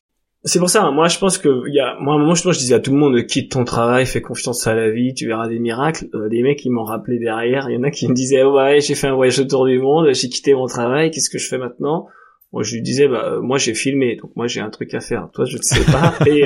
C'est 0.48 0.60
pour 0.60 0.70
ça, 0.70 0.84
hein, 0.84 0.92
moi 0.92 1.08
je 1.08 1.18
pense 1.18 1.38
que 1.38 1.48
y 1.68 1.80
a, 1.80 1.96
moi 1.98 2.14
à 2.14 2.16
un 2.16 2.20
moment 2.20 2.36
je, 2.36 2.48
disais 2.50 2.74
à 2.74 2.78
tout 2.78 2.92
le 2.92 2.98
monde 2.98 3.20
quitte 3.26 3.50
ton 3.50 3.64
travail, 3.64 4.06
fais 4.06 4.20
confiance 4.20 4.64
à 4.68 4.76
la 4.76 4.90
vie, 4.90 5.12
tu 5.12 5.26
verras 5.26 5.48
des 5.48 5.58
miracles. 5.58 6.06
Euh, 6.14 6.28
des 6.28 6.40
mecs 6.42 6.64
ils 6.64 6.70
m'ont 6.70 6.84
rappelé 6.84 7.18
derrière, 7.18 7.68
il 7.68 7.74
y 7.74 7.76
en 7.76 7.82
a 7.82 7.90
qui 7.90 8.06
me 8.06 8.14
disaient 8.14 8.44
ouais 8.44 8.80
j'ai 8.80 8.94
fait 8.94 9.08
un 9.08 9.16
voyage 9.16 9.40
autour 9.40 9.66
du 9.66 9.80
monde, 9.80 10.06
j'ai 10.12 10.28
quitté 10.28 10.54
mon 10.54 10.66
travail, 10.66 11.10
qu'est-ce 11.10 11.30
que 11.30 11.38
je 11.38 11.48
fais 11.48 11.58
maintenant? 11.58 12.06
Moi 12.52 12.62
je 12.62 12.76
lui 12.76 12.82
disais 12.82 13.08
bah 13.08 13.24
euh, 13.24 13.40
moi 13.40 13.58
j'ai 13.58 13.74
filmé, 13.74 14.14
donc 14.22 14.36
moi 14.36 14.46
j'ai 14.46 14.60
un 14.60 14.70
truc 14.70 14.94
à 14.94 15.00
faire. 15.00 15.28
Toi 15.34 15.46
je 15.46 15.56
ne 15.56 15.62
sais 15.62 15.84
pas. 15.84 16.14
et 16.28 16.44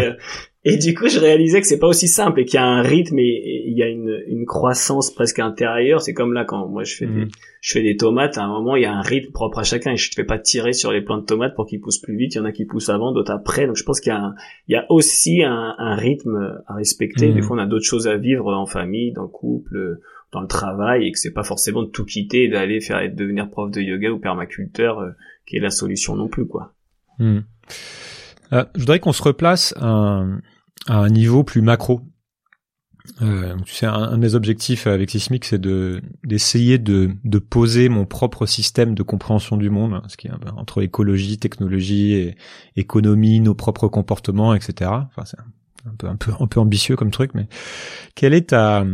et 0.65 0.79
du 0.79 0.95
coup 0.95 1.09
je 1.09 1.21
réalisais 1.21 1.61
que 1.61 1.67
c'est 1.67 1.79
pas 1.79 1.89
aussi 1.89 2.09
simple 2.09 2.41
et 2.41 2.47
qu'il 2.47 2.55
y 2.55 2.63
a 2.63 2.65
un 2.65 2.81
rythme 2.81 3.19
et, 3.19 3.23
et 3.23 3.60
il 3.71 3.79
y 3.79 3.83
a 3.83 3.89
une, 3.89 4.23
une 4.27 4.47
croissance 4.47 5.13
presque 5.13 5.39
intérieure. 5.39 6.01
C'est 6.03 6.15
comme 6.15 6.33
là 6.33 6.45
quand 6.45 6.67
moi 6.69 6.85
je 6.85 6.95
fais 6.97 7.07
des 7.07 7.13
Mhm. 7.25 7.29
je 7.63 7.73
fais 7.73 7.83
des 7.83 7.97
tomates, 7.97 8.39
à 8.39 8.43
un 8.45 8.49
moment, 8.49 8.75
il 8.77 8.83
y 8.83 8.87
a 8.87 8.93
un 8.93 9.03
rythme 9.03 9.33
propre 9.33 9.59
à 9.59 9.63
chacun 9.65 9.93
et 9.93 9.97
je 9.97 10.11
ne 10.11 10.15
fais 10.15 10.25
pas 10.25 10.39
tirer 10.39 10.73
sur 10.73 10.93
les 10.93 11.03
plants 11.03 11.19
de 11.19 11.25
tomates 11.25 11.55
pour 11.55 11.67
qu'ils 11.67 11.81
poussent 11.81 12.01
plus 12.01 12.17
vite. 12.17 12.35
Il 12.35 12.39
y 12.39 12.41
en 12.41 12.45
a 12.47 12.53
qui 12.53 12.65
poussent 12.65 12.89
avant, 12.89 13.13
d'autres 13.13 13.33
après. 13.33 13.67
Donc 13.67 13.77
je 13.77 13.85
pense 13.85 14.01
qu'il 14.01 14.13
y 14.13 14.17
a, 14.17 14.21
un- 14.21 14.35
il 14.69 14.73
y 14.73 14.77
a 14.77 14.87
aussi 14.91 15.43
un, 15.43 15.75
un 15.79 15.95
rythme 15.97 16.63
à 16.67 16.75
respecter. 16.75 17.29
Mhm. 17.29 17.35
Des 17.35 17.43
fois, 17.43 17.57
on 17.57 17.61
a 17.61 17.67
d'autres 17.67 17.85
choses 17.85 18.09
à 18.09 18.17
vivre 18.17 18.53
en 18.55 18.67
famille, 18.67 19.13
dans 19.13 19.23
le 19.23 19.29
couple, 19.29 19.99
dans 20.33 20.41
le 20.41 20.47
travail 20.47 21.07
et 21.07 21.13
que 21.13 21.19
c'est 21.19 21.33
pas 21.33 21.43
forcément 21.43 21.83
de 21.83 21.89
tout 21.89 22.05
quitter 22.05 22.45
et 22.45 22.49
d'aller 22.49 22.81
faire 22.81 23.01
devenir 23.15 23.51
prof 23.51 23.71
de 23.71 23.81
yoga 23.81 24.11
ou 24.11 24.19
permaculteur 24.19 25.01
euh, 25.01 25.11
qui 25.47 25.57
est 25.57 25.61
la 25.61 25.71
solution 25.71 26.15
non 26.17 26.29
plus, 26.29 26.47
quoi. 26.47 26.73
Hmm. 27.19 27.41
Euh, 28.53 28.65
je 28.75 28.81
voudrais 28.81 28.99
qu'on 29.01 29.13
se 29.13 29.23
replace 29.23 29.75
à 29.77 29.87
un, 29.89 30.39
à 30.87 30.99
un 30.99 31.09
niveau 31.09 31.45
plus 31.45 31.61
macro. 31.63 32.01
Euh, 33.23 33.57
tu 33.65 33.75
sais, 33.75 33.87
un, 33.87 33.93
un 33.95 34.17
de 34.17 34.23
mes 34.23 34.35
objectifs 34.35 34.87
avec 34.87 35.11
Sismic, 35.11 35.45
c'est 35.45 35.61
de 35.61 36.01
d'essayer 36.25 36.79
de, 36.79 37.11
de 37.25 37.39
poser 37.39 37.89
mon 37.89 38.07
propre 38.07 38.47
système 38.47 38.95
de 38.95 39.03
compréhension 39.03 39.57
du 39.57 39.71
monde, 39.71 39.95
hein, 39.95 40.03
ce 40.09 40.17
qui 40.17 40.29
est 40.29 40.33
entre 40.57 40.83
écologie, 40.83 41.39
technologie, 41.39 42.15
et 42.15 42.37
économie, 42.77 43.41
nos 43.41 43.55
propres 43.55 43.89
comportements, 43.89 44.55
etc. 44.55 44.91
Enfin, 44.91 45.25
c'est 45.25 45.39
un 45.87 45.95
peu 45.99 46.09
un 46.09 46.17
peu 46.17 46.33
un 46.39 46.47
peu 46.47 46.61
ambitieux 46.61 46.97
comme 46.97 47.11
truc, 47.11 47.33
mais 47.35 47.49
quelle 48.15 48.35
est 48.35 48.51
ta 48.51 48.85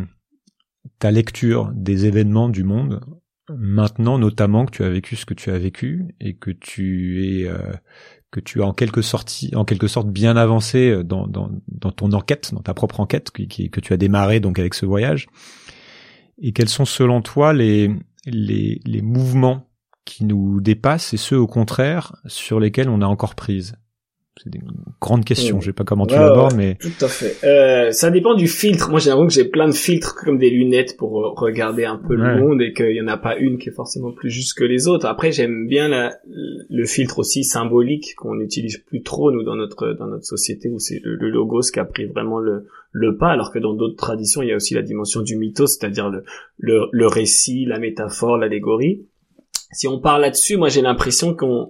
ta 0.99 1.11
lecture 1.11 1.71
des 1.75 2.07
événements 2.07 2.49
du 2.49 2.64
monde 2.64 3.01
maintenant, 3.49 4.19
notamment 4.19 4.67
que 4.67 4.73
tu 4.73 4.83
as 4.83 4.89
vécu 4.89 5.17
ce 5.17 5.27
que 5.27 5.35
tu 5.35 5.51
as 5.51 5.59
vécu 5.59 6.05
et 6.21 6.35
que 6.35 6.51
tu 6.51 7.25
es 7.25 7.49
euh, 7.49 7.73
que 8.37 8.41
tu 8.41 8.62
as 8.62 8.66
en 8.66 8.74
quelque 8.74 9.01
sorte 9.01 10.09
bien 10.09 10.37
avancé 10.37 11.03
dans, 11.03 11.26
dans, 11.26 11.49
ton 11.91 12.12
enquête, 12.12 12.53
dans 12.53 12.61
ta 12.61 12.74
propre 12.74 13.01
enquête 13.01 13.30
que 13.30 13.80
tu 13.80 13.93
as 13.95 13.97
démarré 13.97 14.41
donc 14.41 14.59
avec 14.59 14.74
ce 14.74 14.84
voyage. 14.84 15.26
Et 16.39 16.53
quels 16.53 16.68
sont 16.68 16.84
selon 16.84 17.22
toi 17.22 17.55
les 17.55 17.91
mouvements 19.03 19.70
qui 20.05 20.26
nous 20.26 20.61
dépassent 20.61 21.14
et 21.14 21.16
ceux 21.16 21.39
au 21.39 21.47
contraire 21.47 22.16
sur 22.26 22.61
lesquels 22.61 22.91
on 22.91 23.01
a 23.01 23.07
encore 23.07 23.37
prise? 23.37 23.76
C'est 24.43 24.51
des 24.51 24.61
grandes 25.01 25.24
questions. 25.24 25.57
Mm. 25.57 25.61
Je 25.62 25.66
sais 25.66 25.72
pas 25.72 25.84
comment 25.84 26.07
tu 26.07 26.14
Ouais, 26.14 26.20
l'abordes, 26.20 26.53
ouais, 26.53 26.59
mais 26.59 26.74
Tout 26.80 27.05
à 27.05 27.09
fait. 27.09 27.37
Euh, 27.47 27.91
ça 27.93 28.11
dépend 28.11 28.34
du 28.34 28.49
filtre. 28.49 28.91
Moi, 28.91 29.01
j'ai 29.01 29.11
l'impression 29.11 29.28
que 29.28 29.32
j'ai 29.32 29.51
plein 29.51 29.66
de 29.66 29.72
filtres 29.74 30.14
comme 30.14 30.37
des 30.39 30.51
lunettes 30.51 30.97
pour 30.99 31.24
euh, 31.24 31.28
regarder 31.34 31.84
un 31.84 31.97
peu 31.97 32.16
Ouais. 32.16 32.34
le 32.34 32.41
monde 32.41 32.61
et 32.61 32.72
qu'il 32.72 32.93
y 32.95 33.01
en 33.01 33.09
a 33.09 33.16
pas 33.16 33.37
une 33.37 33.59
qui 33.59 33.70
est 33.70 33.72
forcément 33.72 34.12
plus 34.12 34.30
juste 34.30 34.57
que 34.59 34.64
les 34.64 34.89
autres. 34.89 35.07
Après, 35.07 35.32
j'aime 35.32 35.66
bien 35.66 35.89
la, 35.89 36.16
le 36.26 36.84
filtre 36.84 37.18
aussi 37.18 37.45
symbolique 37.45 38.14
qu'on 38.16 38.34
n'utilise 38.34 38.78
plus 38.78 39.03
trop 39.03 39.30
nous 39.32 39.43
dans 39.43 39.57
notre 39.57 39.95
dans 39.99 40.07
notre 40.07 40.24
société 40.26 40.68
où 40.68 40.78
c'est 40.78 41.01
le, 41.03 41.16
le 41.16 41.30
logos 41.30 41.70
qui 41.72 41.80
a 41.80 41.84
pris 41.84 42.05
vraiment 42.07 42.39
le 42.39 42.66
le 42.93 43.16
pas, 43.18 43.28
alors 43.28 43.53
que 43.53 43.59
dans 43.59 43.74
d'autres 43.74 43.97
traditions, 43.97 44.41
il 44.43 44.49
y 44.49 44.53
a 44.53 44.57
aussi 44.57 44.72
la 44.74 44.80
dimension 44.82 45.20
du 45.20 45.37
mythos, 45.37 45.66
c'est-à-dire 45.66 46.09
le, 46.09 46.24
le 46.59 46.87
le 46.93 47.07
récit, 47.07 47.64
la 47.66 47.78
métaphore, 47.78 48.37
l'allégorie. 48.39 49.07
Si 49.72 49.87
on 49.89 50.01
parle 50.01 50.22
là-dessus, 50.22 50.57
moi 50.57 50.68
j'ai 50.68 50.80
l'impression 50.82 51.34
qu'on 51.34 51.68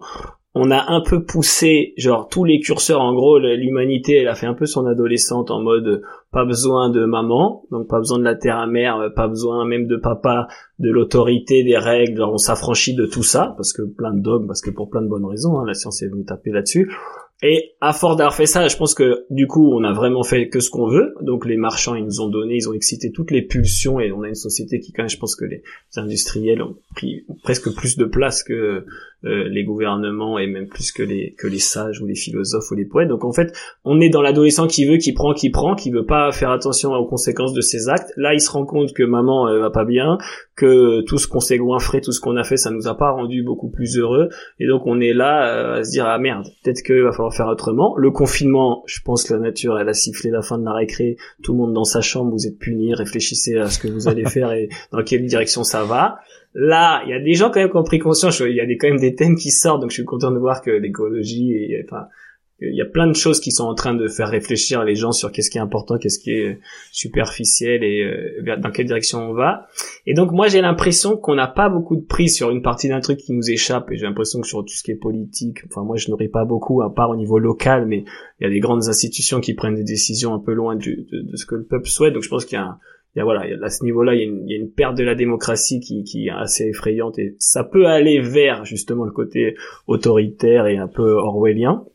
on 0.59 0.71
a 0.71 0.91
un 0.91 1.03
peu 1.03 1.23
poussé, 1.23 1.93
genre 1.99 2.29
tous 2.29 2.45
les 2.45 2.61
curseurs, 2.61 3.03
en 3.03 3.13
gros, 3.13 3.39
l'humanité, 3.39 4.17
elle 4.17 4.29
a 4.29 4.35
fait 4.35 4.47
un 4.47 4.55
peu 4.55 4.65
son 4.65 4.87
adolescente 4.87 5.51
en 5.51 5.61
mode 5.61 5.87
euh, 5.87 6.03
pas 6.33 6.47
besoin 6.47 6.89
de 6.89 7.05
maman, 7.05 7.65
donc 7.71 7.89
pas 7.89 7.99
besoin 7.99 8.19
de 8.19 8.25
la 8.25 8.37
terre 8.37 8.57
à 8.57 8.67
mère, 8.67 8.97
euh, 8.97 9.11
pas 9.11 9.29
besoin 9.29 9.67
même 9.67 9.87
de 9.87 9.97
papa, 9.97 10.49
de 10.79 10.89
l'autorité, 10.89 11.63
des 11.63 11.77
règles, 11.77 12.23
on 12.23 12.39
s'affranchit 12.39 12.95
de 12.95 13.05
tout 13.05 13.23
ça, 13.23 13.53
parce 13.59 13.75
que 13.75 13.83
plein 13.83 14.15
de 14.15 14.21
dogmes, 14.21 14.47
parce 14.47 14.63
que 14.63 14.71
pour 14.71 14.89
plein 14.89 15.03
de 15.03 15.09
bonnes 15.09 15.27
raisons, 15.27 15.59
hein, 15.59 15.65
la 15.67 15.75
science 15.75 16.03
est 16.03 16.09
venue 16.09 16.25
taper 16.25 16.53
là-dessus. 16.53 16.91
Et 17.43 17.73
à 17.83 17.93
force 17.93 18.17
d'avoir 18.17 18.35
fait 18.35 18.47
ça, 18.47 18.67
je 18.67 18.77
pense 18.77 18.95
que 18.95 19.27
du 19.29 19.47
coup, 19.47 19.71
on 19.75 19.85
a 19.85 19.93
vraiment 19.93 20.23
fait 20.23 20.49
que 20.49 20.61
ce 20.61 20.71
qu'on 20.71 20.89
veut. 20.89 21.15
Donc 21.21 21.45
les 21.45 21.59
marchands, 21.59 21.95
ils 21.95 22.05
nous 22.05 22.21
ont 22.23 22.29
donné, 22.29 22.57
ils 22.57 22.69
ont 22.69 22.73
excité 22.73 23.13
toutes 23.13 23.31
les 23.31 23.43
pulsions, 23.43 24.01
et 24.01 24.11
on 24.11 24.23
a 24.23 24.29
une 24.29 24.35
société 24.35 24.81
qui, 24.81 24.93
quand 24.93 25.03
même, 25.03 25.11
je 25.11 25.19
pense 25.19 25.37
que 25.37 25.45
les 25.45 25.63
industriels 25.97 26.63
ont 26.63 26.77
pris 26.95 27.27
presque 27.43 27.75
plus 27.75 27.99
de 27.99 28.07
place 28.07 28.43
que 28.43 28.87
euh, 29.25 29.49
les 29.49 29.65
gouvernements 29.65 30.39
et 30.39 30.47
même 30.47 30.69
plus 30.69 30.93
que 30.93 31.03
les 31.03 31.35
que 31.39 31.47
les 31.47 31.59
sages 31.59 32.01
ou 32.01 32.07
les 32.07 32.15
philosophes 32.15 32.71
ou 32.71 32.75
les 32.75 32.85
poètes. 32.85 33.09
Donc 33.09 33.25
en 33.25 33.33
fait, 33.33 33.53
on 33.85 34.01
est 34.01 34.09
dans 34.09 34.23
l'adolescent 34.23 34.67
qui 34.67 34.85
veut, 34.85 34.99
qui 34.99 35.13
prend, 35.13 35.35
qui 35.35 35.51
prend, 35.51 35.75
qui 35.75 35.91
veut 35.91 36.05
pas 36.05 36.31
faire 36.33 36.51
attention 36.51 36.93
aux 36.93 37.07
conséquences 37.07 37.53
de 37.53 37.61
ses 37.61 37.89
actes. 37.89 38.13
Là, 38.17 38.35
il 38.35 38.41
se 38.41 38.51
rend 38.51 38.65
compte 38.65 38.93
que 38.93 39.03
maman 39.03 39.49
euh, 39.49 39.59
va 39.59 39.71
pas 39.71 39.85
bien, 39.85 40.19
que 40.55 41.01
tout 41.03 41.19
ce 41.19 41.27
qu'on 41.27 41.41
s'est 41.41 41.59
goinfré, 41.59 42.01
tout 42.01 42.13
ce 42.13 42.21
qu'on 42.21 42.37
a 42.37 42.45
fait, 42.45 42.57
ça 42.57 42.71
nous 42.71 42.89
a 42.89 42.97
pas 42.97 43.11
rendu 43.11 43.43
beaucoup 43.43 43.71
plus 43.71 43.99
heureux. 43.99 44.29
Et 44.61 44.67
donc 44.67 44.83
on 44.87 45.01
est 45.01 45.15
là 45.15 45.49
euh, 45.49 45.81
à 45.81 45.85
se 45.85 45.91
dire 45.91 46.07
ah 46.07 46.19
merde, 46.19 46.47
peut-être 46.63 46.83
qu'il 46.83 47.03
va 47.03 47.11
falloir 47.11 47.26
faire 47.35 47.49
autrement. 47.49 47.97
Le 47.97 48.11
confinement, 48.11 48.83
je 48.87 49.01
pense 49.05 49.25
que 49.25 49.35
la 49.35 49.41
nature 49.41 49.79
elle 49.79 49.89
a 49.89 49.95
sifflé 49.95 50.31
la 50.31 50.43
fin 50.43 50.59
de 50.59 50.65
la 50.65 50.73
récré, 50.73 51.17
tout 51.43 51.53
le 51.53 51.59
monde 51.59 51.73
dans 51.73 51.85
sa 51.85 52.01
chambre, 52.01 52.31
vous 52.31 52.47
êtes 52.47 52.59
punis, 52.59 52.95
réfléchissez 52.95 53.57
à 53.59 53.69
ce 53.69 53.79
que 53.79 53.89
vous 53.89 54.09
allez 54.09 54.25
faire 54.27 54.53
et 54.53 54.69
dans 54.93 55.03
quelle 55.03 55.25
direction 55.27 55.65
ça 55.65 55.85
va. 55.85 56.19
Là, 56.55 57.03
il 57.05 57.11
y 57.11 57.15
a 57.15 57.21
des 57.21 57.35
gens 57.35 57.51
quand 57.51 57.61
même 57.61 57.71
qui 57.71 57.77
ont 57.77 57.85
pris 57.85 57.99
conscience, 57.99 58.41
il 58.41 58.55
y 58.55 58.61
a 58.61 58.67
des, 58.67 58.77
quand 58.79 58.89
même 58.89 58.99
des 58.99 59.15
thèmes 59.15 59.37
qui 59.37 59.51
sortent, 59.51 59.81
donc 59.81 59.91
je 59.91 59.97
suis 59.97 60.05
content 60.05 60.31
de 60.31 60.39
voir 60.39 60.63
que 60.63 60.71
l'écologie 60.71 61.53
et 61.53 61.85
enfin 61.87 62.07
il 62.61 62.75
y 62.75 62.81
a 62.81 62.87
plein 62.87 63.07
de 63.07 63.15
choses 63.15 63.41
qui 63.41 63.53
sont 63.53 63.65
en 63.65 63.75
train 63.75 63.95
de 63.95 64.09
faire 64.09 64.29
réfléchir 64.29 64.83
les 64.83 64.95
gens 64.95 65.13
sur 65.13 65.31
qu'est-ce 65.31 65.51
qui 65.51 65.59
est 65.59 65.61
important, 65.61 65.99
qu'est-ce 65.99 66.19
qui 66.19 66.31
est 66.31 66.59
superficiel 66.91 67.85
et 67.85 68.03
euh, 68.03 68.57
dans 68.57 68.71
quelle 68.71 68.87
direction 68.87 69.31
on 69.31 69.35
va. 69.35 69.67
Et 70.07 70.15
donc 70.15 70.33
moi 70.33 70.49
j'ai 70.49 70.63
l'impression 70.63 71.19
qu'on 71.19 71.35
n'a 71.35 71.49
pas 71.49 71.69
beaucoup 71.69 71.97
de 71.97 72.05
prise 72.05 72.35
sur 72.35 72.51
une 72.51 72.63
partie 72.63 72.89
d'un 72.89 73.01
truc 73.01 73.19
qui 73.19 73.35
nous 73.35 73.51
échappe 73.51 73.91
et 73.93 73.97
j'ai 73.99 74.07
l'impression 74.07 74.41
que 74.41 74.47
sur 74.47 74.65
tout 74.65 74.75
ce 74.75 74.83
qui 74.83 74.91
est 74.91 74.97
politique, 74.97 75.59
enfin 75.67 75.83
moi 75.83 75.97
je 75.97 76.11
n'aurais 76.11 76.29
pas 76.29 76.47
beaucoup 76.47 76.81
à 76.81 76.95
part 76.95 77.11
au 77.11 77.17
niveau 77.17 77.39
local, 77.39 77.85
mais 77.87 78.05
il 78.41 78.45
y 78.45 78.47
a 78.47 78.51
des 78.51 78.61
grandes 78.61 78.89
institutions 78.89 79.41
qui 79.41 79.53
prennent 79.53 79.77
des 79.77 79.85
décisions 79.85 80.33
un 80.33 80.41
peu 80.41 80.55
loin 80.55 80.77
de, 80.77 81.07
ce 81.35 81.45
que 81.45 81.57
le 81.57 81.65
peuple 81.65 81.89
souhaite. 81.89 82.15
Donc 82.15 82.23
je 82.23 82.29
pense 82.29 82.47
qu'il 82.47 82.57
y 82.57 82.61
a 82.61 82.79
il 83.15 83.21
y 83.21 83.23
a, 83.23 83.25
voilà, 83.25 83.47
à 83.63 83.71
ce 83.71 83.83
niveau-là, 83.83 84.15
il 84.15 84.19
y, 84.19 84.21
a 84.21 84.25
une, 84.27 84.43
il 84.47 84.51
y 84.51 84.55
a 84.55 84.61
une 84.61 84.71
perte 84.71 84.95
de 84.95 85.03
la 85.03 85.15
démocratie 85.15 85.81
qui, 85.81 86.05
qui 86.05 86.27
est 86.27 86.31
assez 86.31 86.65
effrayante 86.65 87.19
et 87.19 87.35
ça 87.39 87.65
peut 87.65 87.87
aller 87.87 88.21
vers 88.21 88.67
justement 88.67 89.07
le 89.07 89.11
côté 89.11 89.57
autoritaire 89.87 90.67
et 90.67 90.77
un 90.77 90.87
peu 90.87 91.13
orwellien. 91.13 91.87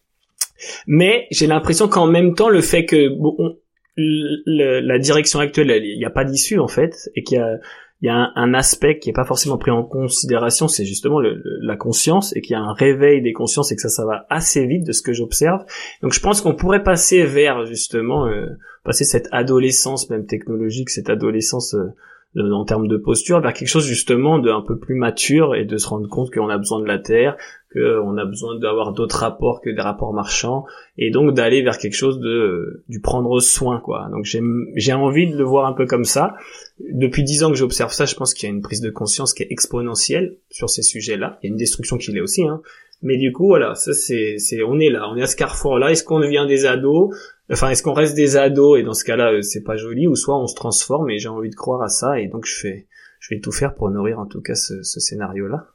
Mais 0.87 1.27
j'ai 1.31 1.47
l'impression 1.47 1.87
qu'en 1.87 2.07
même 2.07 2.35
temps, 2.35 2.49
le 2.49 2.61
fait 2.61 2.85
que 2.85 3.09
bon, 3.09 3.35
on- 3.37 3.57
le- 3.97 4.79
la 4.79 4.99
direction 4.99 5.39
actuelle, 5.39 5.69
elle- 5.71 5.85
il 5.85 5.97
n'y 5.97 6.05
a 6.05 6.09
pas 6.09 6.23
d'issue 6.23 6.59
en 6.59 6.67
fait, 6.67 7.09
et 7.15 7.23
qu'il 7.23 7.37
y 7.37 7.41
a, 7.41 7.57
y 8.01 8.09
a 8.09 8.31
un, 8.35 8.53
aspect 8.53 8.97
qui 8.97 9.09
est 9.09 9.13
pas 9.13 9.25
forcément 9.25 9.57
pris 9.57 9.69
en 9.69 9.83
considération, 9.83 10.67
c'est 10.67 10.85
justement 10.85 11.19
le- 11.19 11.35
le- 11.35 11.59
la 11.61 11.75
conscience, 11.75 12.35
et 12.35 12.41
qu'il 12.41 12.53
y 12.53 12.55
a 12.55 12.61
un 12.61 12.73
réveil 12.73 13.21
des 13.21 13.33
consciences, 13.33 13.71
et 13.71 13.75
que 13.75 13.81
ça, 13.81 13.89
ça 13.89 14.05
va 14.05 14.25
assez 14.29 14.65
vite 14.65 14.85
de 14.87 14.91
ce 14.91 15.01
que 15.01 15.13
j'observe. 15.13 15.63
Donc 16.01 16.13
je 16.13 16.19
pense 16.19 16.41
qu'on 16.41 16.55
pourrait 16.55 16.83
passer 16.83 17.23
vers 17.25 17.65
justement 17.65 18.25
euh, 18.27 18.47
passer 18.83 19.03
cette 19.03 19.27
adolescence 19.31 20.09
même 20.09 20.25
technologique, 20.25 20.89
cette 20.89 21.09
adolescence 21.09 21.75
euh, 21.75 21.93
en 22.37 22.63
termes 22.63 22.87
de 22.87 22.97
posture, 22.97 23.41
vers 23.41 23.53
quelque 23.53 23.67
chose 23.67 23.85
justement 23.85 24.39
de 24.39 24.49
un 24.49 24.61
peu 24.61 24.77
plus 24.77 24.95
mature 24.95 25.53
et 25.55 25.65
de 25.65 25.77
se 25.77 25.87
rendre 25.87 26.07
compte 26.07 26.31
qu'on 26.31 26.49
a 26.49 26.57
besoin 26.57 26.79
de 26.79 26.85
la 26.85 26.97
terre, 26.97 27.35
qu'on 27.73 28.17
a 28.17 28.25
besoin 28.25 28.57
d'avoir 28.57 28.93
d'autres 28.93 29.17
rapports 29.17 29.61
que 29.61 29.69
des 29.69 29.81
rapports 29.81 30.13
marchands, 30.13 30.65
et 30.97 31.11
donc 31.11 31.33
d'aller 31.33 31.61
vers 31.61 31.77
quelque 31.77 31.95
chose 31.95 32.19
de 32.19 32.83
du 32.87 33.01
prendre 33.01 33.39
soin 33.39 33.79
quoi. 33.79 34.07
Donc 34.11 34.25
j'ai 34.25 34.41
j'ai 34.75 34.93
envie 34.93 35.29
de 35.29 35.37
le 35.37 35.43
voir 35.43 35.65
un 35.65 35.73
peu 35.73 35.85
comme 35.85 36.05
ça. 36.05 36.35
Depuis 36.79 37.23
dix 37.23 37.43
ans 37.43 37.49
que 37.49 37.57
j'observe 37.57 37.91
ça, 37.91 38.05
je 38.05 38.15
pense 38.15 38.33
qu'il 38.33 38.47
y 38.47 38.51
a 38.51 38.55
une 38.55 38.61
prise 38.61 38.81
de 38.81 38.89
conscience 38.89 39.33
qui 39.33 39.43
est 39.43 39.51
exponentielle 39.51 40.37
sur 40.49 40.69
ces 40.69 40.83
sujets-là. 40.83 41.37
Il 41.41 41.47
y 41.47 41.49
a 41.49 41.51
une 41.51 41.59
destruction 41.59 41.97
qui 41.97 42.11
l'est 42.11 42.21
aussi, 42.21 42.43
hein. 42.47 42.61
Mais 43.03 43.17
du 43.17 43.31
coup, 43.31 43.47
voilà, 43.47 43.73
ça 43.75 43.93
c'est, 43.93 44.37
c'est, 44.37 44.61
on 44.63 44.79
est 44.79 44.89
là, 44.89 45.09
on 45.09 45.15
est 45.17 45.23
à 45.23 45.27
ce 45.27 45.35
carrefour-là. 45.35 45.91
Est-ce 45.91 46.03
qu'on 46.03 46.19
devient 46.19 46.45
des 46.47 46.65
ados? 46.65 47.15
Enfin, 47.51 47.69
est-ce 47.69 47.81
qu'on 47.81 47.93
reste 47.93 48.15
des 48.15 48.37
ados? 48.37 48.79
Et 48.79 48.83
dans 48.83 48.93
ce 48.93 49.03
cas-là, 49.03 49.33
euh, 49.33 49.41
c'est 49.41 49.63
pas 49.63 49.75
joli, 49.75 50.07
ou 50.07 50.15
soit 50.15 50.39
on 50.39 50.47
se 50.47 50.55
transforme 50.55 51.09
et 51.09 51.17
j'ai 51.17 51.29
envie 51.29 51.49
de 51.49 51.55
croire 51.55 51.81
à 51.81 51.89
ça 51.89 52.19
et 52.19 52.27
donc 52.27 52.45
je 52.45 52.53
fais, 52.55 52.87
je 53.19 53.33
vais 53.33 53.41
tout 53.41 53.51
faire 53.51 53.73
pour 53.73 53.89
nourrir 53.89 54.19
en 54.19 54.25
tout 54.27 54.41
cas 54.41 54.55
ce, 54.55 54.83
ce 54.83 54.99
scénario-là. 54.99 55.67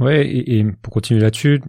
Ouais, 0.00 0.26
et, 0.26 0.58
et 0.58 0.64
pour 0.82 0.92
continuer 0.92 1.20
là-dessus, 1.20 1.62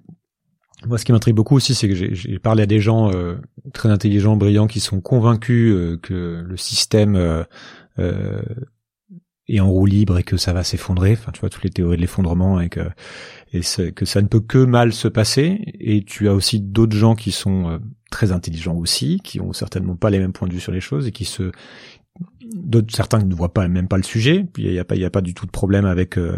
moi, 0.86 0.98
ce 0.98 1.06
qui 1.06 1.12
m'intrigue 1.12 1.36
beaucoup 1.36 1.56
aussi, 1.56 1.74
c'est 1.74 1.88
que 1.88 1.96
j'ai- 1.96 2.14
j'ai 2.14 2.40
parlé 2.40 2.64
à 2.64 2.66
des 2.66 2.80
gens 2.80 3.12
euh, 3.12 3.36
très 3.74 3.90
intelligents, 3.90 4.36
brillants, 4.36 4.68
qui 4.68 4.80
sont 4.80 5.02
convaincus 5.02 5.74
euh, 5.74 5.98
que 6.02 6.44
le 6.46 6.58
système 6.58 7.16
euh, 7.16 7.44
euh, 8.00 8.42
est 9.48 9.60
en 9.60 9.70
roue 9.70 9.86
libre 9.86 10.18
et 10.18 10.24
que 10.24 10.38
ça 10.38 10.54
va 10.54 10.64
s'effondrer. 10.64 11.14
Enfin, 11.14 11.32
tu 11.32 11.40
vois, 11.40 11.50
toutes 11.50 11.64
les 11.64 11.70
théories 11.70 11.98
de 11.98 12.02
l'effondrement 12.02 12.60
et 12.60 12.70
que 12.70 12.82
et 13.54 13.62
que 13.94 14.06
ça 14.06 14.22
ne 14.22 14.28
peut 14.28 14.42
que 14.42 14.58
mal 14.58 14.92
se 14.92 15.08
passer. 15.08 15.62
Et 15.80 16.04
tu 16.04 16.28
as 16.28 16.34
aussi 16.34 16.60
d'autres 16.60 16.96
gens 16.96 17.16
qui 17.16 17.32
sont 17.32 17.70
euh, 17.70 17.78
très 18.12 18.32
intelligents 18.32 18.76
aussi, 18.76 19.22
qui 19.24 19.40
ont 19.40 19.54
certainement 19.54 19.96
pas 19.96 20.10
les 20.10 20.20
mêmes 20.20 20.34
points 20.34 20.48
de 20.48 20.54
vue 20.54 20.60
sur 20.60 20.74
les 20.74 20.82
choses 20.82 21.08
et 21.08 21.12
qui 21.12 21.26
se 21.26 21.52
d'autres 22.42 22.96
certains 22.96 23.20
ne 23.20 23.36
voient 23.36 23.54
pas 23.54 23.68
même 23.68 23.88
pas 23.88 23.98
le 23.98 24.04
sujet 24.04 24.46
puis 24.52 24.64
il 24.64 24.74
y 24.74 24.80
a 24.80 24.86
pas 24.86 24.96
il 24.96 25.02
y 25.02 25.06
a 25.06 25.10
pas 25.10 25.22
du 25.22 25.34
tout 25.34 25.46
de 25.46 25.52
problème 25.52 25.86
avec 25.86 26.18
euh, 26.18 26.38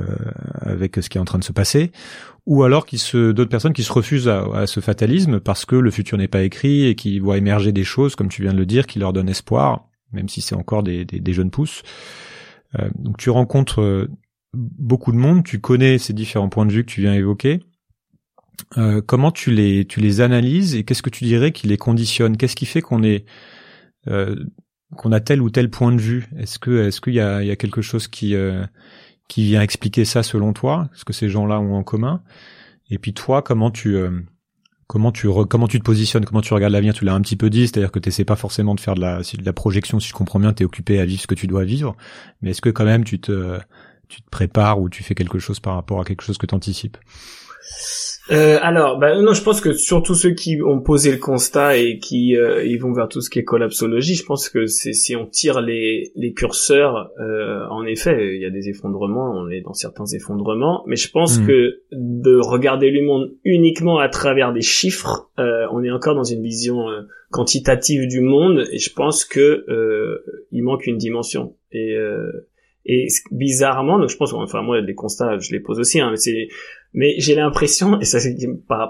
avec 0.59 0.97
ce 1.01 1.07
qui 1.07 1.17
est 1.17 1.21
en 1.21 1.25
train 1.25 1.39
de 1.39 1.43
se 1.43 1.53
passer 1.53 1.91
ou 2.45 2.63
alors 2.63 2.85
qui 2.85 2.97
se 2.97 3.31
d'autres 3.31 3.49
personnes 3.49 3.73
qui 3.73 3.83
se 3.83 3.93
refusent 3.93 4.27
à, 4.27 4.43
à 4.53 4.67
ce 4.67 4.79
fatalisme 4.79 5.39
parce 5.39 5.65
que 5.65 5.75
le 5.75 5.91
futur 5.91 6.17
n'est 6.17 6.27
pas 6.27 6.41
écrit 6.41 6.85
et 6.85 6.95
qui 6.95 7.19
voient 7.19 7.37
émerger 7.37 7.71
des 7.71 7.83
choses 7.83 8.15
comme 8.15 8.27
tu 8.27 8.41
viens 8.41 8.53
de 8.53 8.57
le 8.57 8.65
dire 8.65 8.87
qui 8.87 8.99
leur 8.99 9.13
donnent 9.13 9.29
espoir 9.29 9.87
même 10.11 10.27
si 10.27 10.41
c'est 10.41 10.55
encore 10.55 10.83
des, 10.83 11.05
des, 11.05 11.33
jeunes 11.33 11.51
pousses 11.51 11.83
donc 12.95 13.17
tu 13.17 13.29
rencontres 13.29 13.81
euh, 13.81 14.09
beaucoup 14.53 15.11
de 15.11 15.17
monde 15.17 15.43
tu 15.43 15.59
connais 15.59 15.97
ces 15.97 16.13
différents 16.13 16.49
points 16.49 16.65
de 16.65 16.71
vue 16.71 16.85
que 16.85 16.91
tu 16.91 17.01
viens 17.01 17.13
évoquer. 17.13 17.61
Euh, 18.77 19.01
comment 19.01 19.31
tu 19.31 19.51
les 19.51 19.85
tu 19.85 19.99
les 20.01 20.21
analyses 20.21 20.75
et 20.75 20.83
qu'est-ce 20.83 21.01
que 21.01 21.09
tu 21.09 21.23
dirais 21.23 21.51
qui 21.51 21.67
les 21.67 21.77
conditionne? 21.77 22.37
Qu'est-ce 22.37 22.55
qui 22.55 22.65
fait 22.65 22.81
qu'on 22.81 23.03
est 23.03 23.25
euh, 24.07 24.35
qu'on 24.95 25.11
a 25.11 25.19
tel 25.19 25.41
ou 25.41 25.49
tel 25.49 25.69
point 25.69 25.91
de 25.91 26.01
vue? 26.01 26.27
Est-ce 26.37 26.59
que 26.59 26.87
est-ce 26.87 27.01
qu'il 27.01 27.13
y 27.13 27.19
a, 27.19 27.55
quelque 27.55 27.81
chose 27.81 28.07
qui 28.07 28.35
euh, 28.35 28.65
qui 29.27 29.43
vient 29.43 29.61
expliquer 29.61 30.05
ça 30.05 30.23
selon 30.23 30.53
toi? 30.53 30.89
Ce 30.93 31.05
que 31.05 31.13
ces 31.13 31.29
gens-là 31.29 31.59
ont 31.59 31.75
en 31.75 31.83
commun? 31.83 32.21
Et 32.89 32.97
puis 32.97 33.13
toi, 33.13 33.41
comment 33.41 33.71
tu 33.71 33.95
euh, 33.95 34.21
comment 34.89 35.11
tu 35.11 35.29
comment 35.47 35.67
tu 35.67 35.79
te 35.79 35.83
positionnes 35.85 36.25
Comment 36.25 36.41
tu 36.41 36.53
regardes 36.53 36.73
l'avenir 36.73 36.95
Tu 36.95 37.05
l'as 37.05 37.13
un 37.13 37.21
petit 37.21 37.37
peu 37.37 37.49
dit, 37.49 37.67
c'est-à-dire 37.67 37.91
que 37.91 37.99
tu 37.99 38.09
n'essaies 38.09 38.25
pas 38.25 38.35
forcément 38.35 38.73
de 38.73 38.79
faire 38.79 38.95
de 38.95 39.01
la 39.01 39.19
de 39.19 39.45
la 39.45 39.53
projection. 39.53 39.99
Si 39.99 40.09
je 40.09 40.13
comprends 40.13 40.39
bien, 40.39 40.51
tu 40.51 40.63
es 40.63 40.65
occupé 40.65 40.99
à 40.99 41.05
vivre 41.05 41.21
ce 41.21 41.27
que 41.27 41.35
tu 41.35 41.47
dois 41.47 41.63
vivre. 41.63 41.95
Mais 42.41 42.49
est-ce 42.49 42.61
que 42.61 42.69
quand 42.69 42.85
même 42.85 43.05
tu 43.05 43.19
te 43.21 43.59
tu 44.09 44.21
te 44.21 44.29
prépares 44.29 44.81
ou 44.81 44.89
tu 44.89 45.03
fais 45.03 45.13
quelque 45.13 45.37
chose 45.37 45.59
par 45.59 45.75
rapport 45.75 46.01
à 46.01 46.03
quelque 46.03 46.23
chose 46.23 46.39
que 46.39 46.47
tu 46.47 46.55
anticipes 46.55 46.97
Euh, 48.31 48.59
alors, 48.61 48.99
bah, 48.99 49.19
non, 49.21 49.33
je 49.33 49.41
pense 49.41 49.59
que 49.59 49.73
surtout 49.73 50.13
ceux 50.13 50.31
qui 50.31 50.61
ont 50.61 50.81
posé 50.81 51.11
le 51.11 51.17
constat 51.17 51.77
et 51.77 51.97
qui 51.97 52.35
euh, 52.37 52.63
ils 52.63 52.77
vont 52.79 52.93
vers 52.93 53.07
tout 53.09 53.21
ce 53.21 53.29
qui 53.29 53.39
est 53.39 53.43
collapsologie, 53.43 54.15
je 54.15 54.25
pense 54.25 54.49
que 54.49 54.67
c'est 54.67 54.93
si 54.93 55.15
on 55.15 55.25
tire 55.25 55.61
les, 55.61 56.11
les 56.15 56.33
curseurs, 56.33 57.09
euh, 57.19 57.65
en 57.69 57.85
effet, 57.85 58.35
il 58.35 58.41
y 58.41 58.45
a 58.45 58.49
des 58.51 58.69
effondrements, 58.69 59.31
on 59.35 59.49
est 59.49 59.61
dans 59.61 59.73
certains 59.73 60.05
effondrements, 60.13 60.83
mais 60.85 60.95
je 60.95 61.09
pense 61.09 61.39
Mhm. 61.39 61.47
que 61.47 61.81
de 61.91 62.35
regarder 62.37 62.91
le 62.91 63.01
monde 63.03 63.31
uniquement 63.43 63.97
à 63.97 64.09
travers 64.09 64.53
des 64.53 64.61
chiffres, 64.61 65.29
euh, 65.39 65.65
on 65.71 65.83
est 65.83 65.91
encore 65.91 66.15
dans 66.15 66.23
une 66.23 66.43
vision 66.43 66.87
euh, 66.89 67.01
quantitative 67.31 68.07
du 68.07 68.21
monde, 68.21 68.65
et 68.71 68.77
je 68.77 68.93
pense 68.93 69.25
que 69.25 69.65
euh, 69.69 70.23
il 70.51 70.63
manque 70.63 70.85
une 70.87 70.97
dimension. 70.97 71.55
Et 71.71 71.95
euh, 71.95 72.47
et 72.85 73.07
bizarrement, 73.31 73.99
donc 73.99 74.09
je 74.09 74.17
pense, 74.17 74.33
enfin 74.33 74.61
moi 74.63 74.81
les 74.81 74.95
constats, 74.95 75.37
je 75.37 75.51
les 75.51 75.59
pose 75.59 75.79
aussi, 75.79 75.99
hein, 75.99 76.09
mais 76.11 76.17
c'est 76.17 76.47
mais 76.93 77.15
j'ai 77.17 77.35
l'impression, 77.35 77.99
et 77.99 78.05
ça 78.05 78.19
c'est 78.19 78.35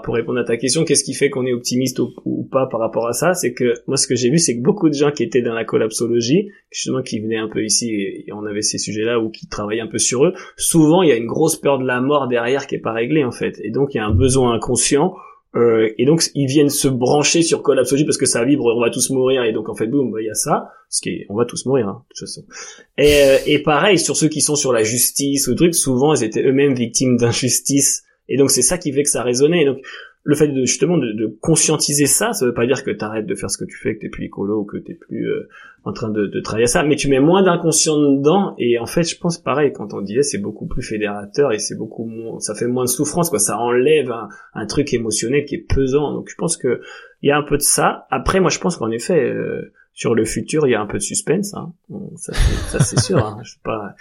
pour 0.04 0.14
répondre 0.14 0.38
à 0.38 0.44
ta 0.44 0.56
question, 0.56 0.84
qu'est-ce 0.84 1.04
qui 1.04 1.14
fait 1.14 1.28
qu'on 1.30 1.46
est 1.46 1.52
optimiste 1.52 1.98
ou, 1.98 2.48
pas 2.50 2.66
par 2.66 2.80
rapport 2.80 3.06
à 3.06 3.12
ça, 3.12 3.34
c'est 3.34 3.52
que 3.52 3.74
moi 3.86 3.96
ce 3.96 4.06
que 4.06 4.14
j'ai 4.14 4.30
vu, 4.30 4.38
c'est 4.38 4.56
que 4.56 4.62
beaucoup 4.62 4.88
de 4.88 4.94
gens 4.94 5.10
qui 5.10 5.22
étaient 5.22 5.42
dans 5.42 5.54
la 5.54 5.64
collapsologie, 5.64 6.50
justement 6.70 7.02
qui 7.02 7.20
venaient 7.20 7.36
un 7.36 7.48
peu 7.48 7.64
ici 7.64 7.90
et, 7.90 8.28
et 8.28 8.32
on 8.32 8.44
avait 8.44 8.62
ces 8.62 8.78
sujets-là 8.78 9.20
ou 9.20 9.30
qui 9.30 9.46
travaillaient 9.46 9.82
un 9.82 9.86
peu 9.86 9.98
sur 9.98 10.24
eux, 10.24 10.32
souvent 10.56 11.02
il 11.02 11.10
y 11.10 11.12
a 11.12 11.16
une 11.16 11.26
grosse 11.26 11.56
peur 11.56 11.78
de 11.78 11.86
la 11.86 12.00
mort 12.00 12.28
derrière 12.28 12.66
qui 12.66 12.74
est 12.74 12.80
pas 12.80 12.92
réglée 12.92 13.24
en 13.24 13.32
fait, 13.32 13.60
et 13.62 13.70
donc 13.70 13.94
il 13.94 13.98
y 13.98 14.00
a 14.00 14.06
un 14.06 14.14
besoin 14.14 14.54
inconscient 14.54 15.14
Euh, 15.56 15.88
et 15.98 16.06
donc 16.06 16.22
ils 16.36 16.46
viennent 16.46 16.70
se 16.70 16.86
brancher 16.86 17.42
sur 17.42 17.62
Collapsology 17.62 18.04
parce 18.04 18.18
que 18.18 18.26
ça 18.26 18.44
vibre, 18.44 18.66
on 18.66 18.80
va 18.80 18.90
tous 18.90 19.10
mourir 19.10 19.42
et 19.42 19.52
donc 19.52 19.68
en 19.68 19.74
fait 19.74 19.88
boum, 19.88 20.12
bah, 20.12 20.20
il 20.20 20.26
y 20.26 20.30
a 20.30 20.34
ça, 20.34 20.68
ce 20.88 21.00
qui 21.00 21.08
est, 21.08 21.26
on 21.28 21.34
va 21.34 21.44
tous 21.44 21.66
mourir 21.66 21.88
hein, 21.88 22.04
de 22.08 22.14
toute 22.14 22.28
façon. 22.28 22.44
Et, 22.96 23.22
euh, 23.24 23.38
et 23.46 23.58
pareil 23.60 23.98
sur 23.98 24.16
ceux 24.16 24.28
qui 24.28 24.42
sont 24.42 24.54
sur 24.54 24.72
la 24.72 24.84
justice 24.84 25.48
ou 25.48 25.56
truc, 25.56 25.74
souvent 25.74 26.14
ils 26.14 26.22
étaient 26.22 26.44
eux-mêmes 26.44 26.74
victimes 26.74 27.16
d'injustice 27.16 28.04
et 28.30 28.36
donc 28.36 28.50
c'est 28.50 28.62
ça 28.62 28.78
qui 28.78 28.92
fait 28.92 29.02
que 29.02 29.10
ça 29.10 29.22
résonnait. 29.22 29.62
Et 29.62 29.66
donc 29.66 29.78
le 30.22 30.34
fait 30.34 30.48
de 30.48 30.60
justement 30.64 30.98
de, 30.98 31.12
de, 31.12 31.38
conscientiser 31.40 32.06
ça, 32.06 32.32
ça 32.32 32.44
veut 32.44 32.52
pas 32.52 32.66
dire 32.66 32.84
que 32.84 32.90
t'arrêtes 32.90 33.26
de 33.26 33.34
faire 33.34 33.50
ce 33.50 33.56
que 33.56 33.64
tu 33.64 33.76
fais, 33.76 33.94
que 33.94 34.00
t'es 34.00 34.08
plus 34.10 34.26
écolo 34.26 34.60
ou 34.60 34.64
que 34.64 34.76
t'es 34.76 34.94
plus 34.94 35.26
euh, 35.26 35.48
en 35.84 35.92
train 35.92 36.10
de, 36.10 36.26
de, 36.26 36.40
travailler 36.40 36.66
ça, 36.66 36.82
mais 36.82 36.96
tu 36.96 37.08
mets 37.08 37.20
moins 37.20 37.42
d'inconscient 37.42 37.96
dedans 37.96 38.54
et 38.58 38.78
en 38.78 38.86
fait 38.86 39.02
je 39.02 39.18
pense 39.18 39.38
pareil 39.38 39.72
quand 39.72 39.94
on 39.94 40.02
disait 40.02 40.22
c'est 40.22 40.38
beaucoup 40.38 40.66
plus 40.66 40.82
fédérateur 40.82 41.52
et 41.52 41.58
c'est 41.58 41.76
beaucoup 41.76 42.04
moins, 42.04 42.38
ça 42.38 42.54
fait 42.54 42.66
moins 42.66 42.84
de 42.84 42.90
souffrance 42.90 43.30
quoi, 43.30 43.38
ça 43.38 43.58
enlève 43.58 44.10
un, 44.10 44.28
un, 44.54 44.66
truc 44.66 44.92
émotionnel 44.92 45.46
qui 45.46 45.54
est 45.54 45.66
pesant 45.66 46.12
donc 46.12 46.28
je 46.28 46.34
pense 46.36 46.58
que 46.58 46.82
il 47.22 47.28
y 47.28 47.32
a 47.32 47.36
un 47.36 47.42
peu 47.42 47.56
de 47.56 47.62
ça. 47.62 48.06
Après 48.10 48.40
moi 48.40 48.50
je 48.50 48.58
pense 48.58 48.76
qu'en 48.76 48.90
effet 48.90 49.24
euh, 49.24 49.72
sur 49.92 50.14
le 50.14 50.24
futur, 50.24 50.66
il 50.66 50.70
y 50.70 50.74
a 50.74 50.80
un 50.80 50.86
peu 50.86 50.98
de 50.98 51.02
suspense, 51.02 51.52
hein. 51.54 51.72
ça, 52.16 52.32
c'est 52.80 53.00
sûr. 53.00 53.18
Hein. 53.18 53.38
Je 53.42 53.50
sais 53.50 53.58
pas. 53.62 53.94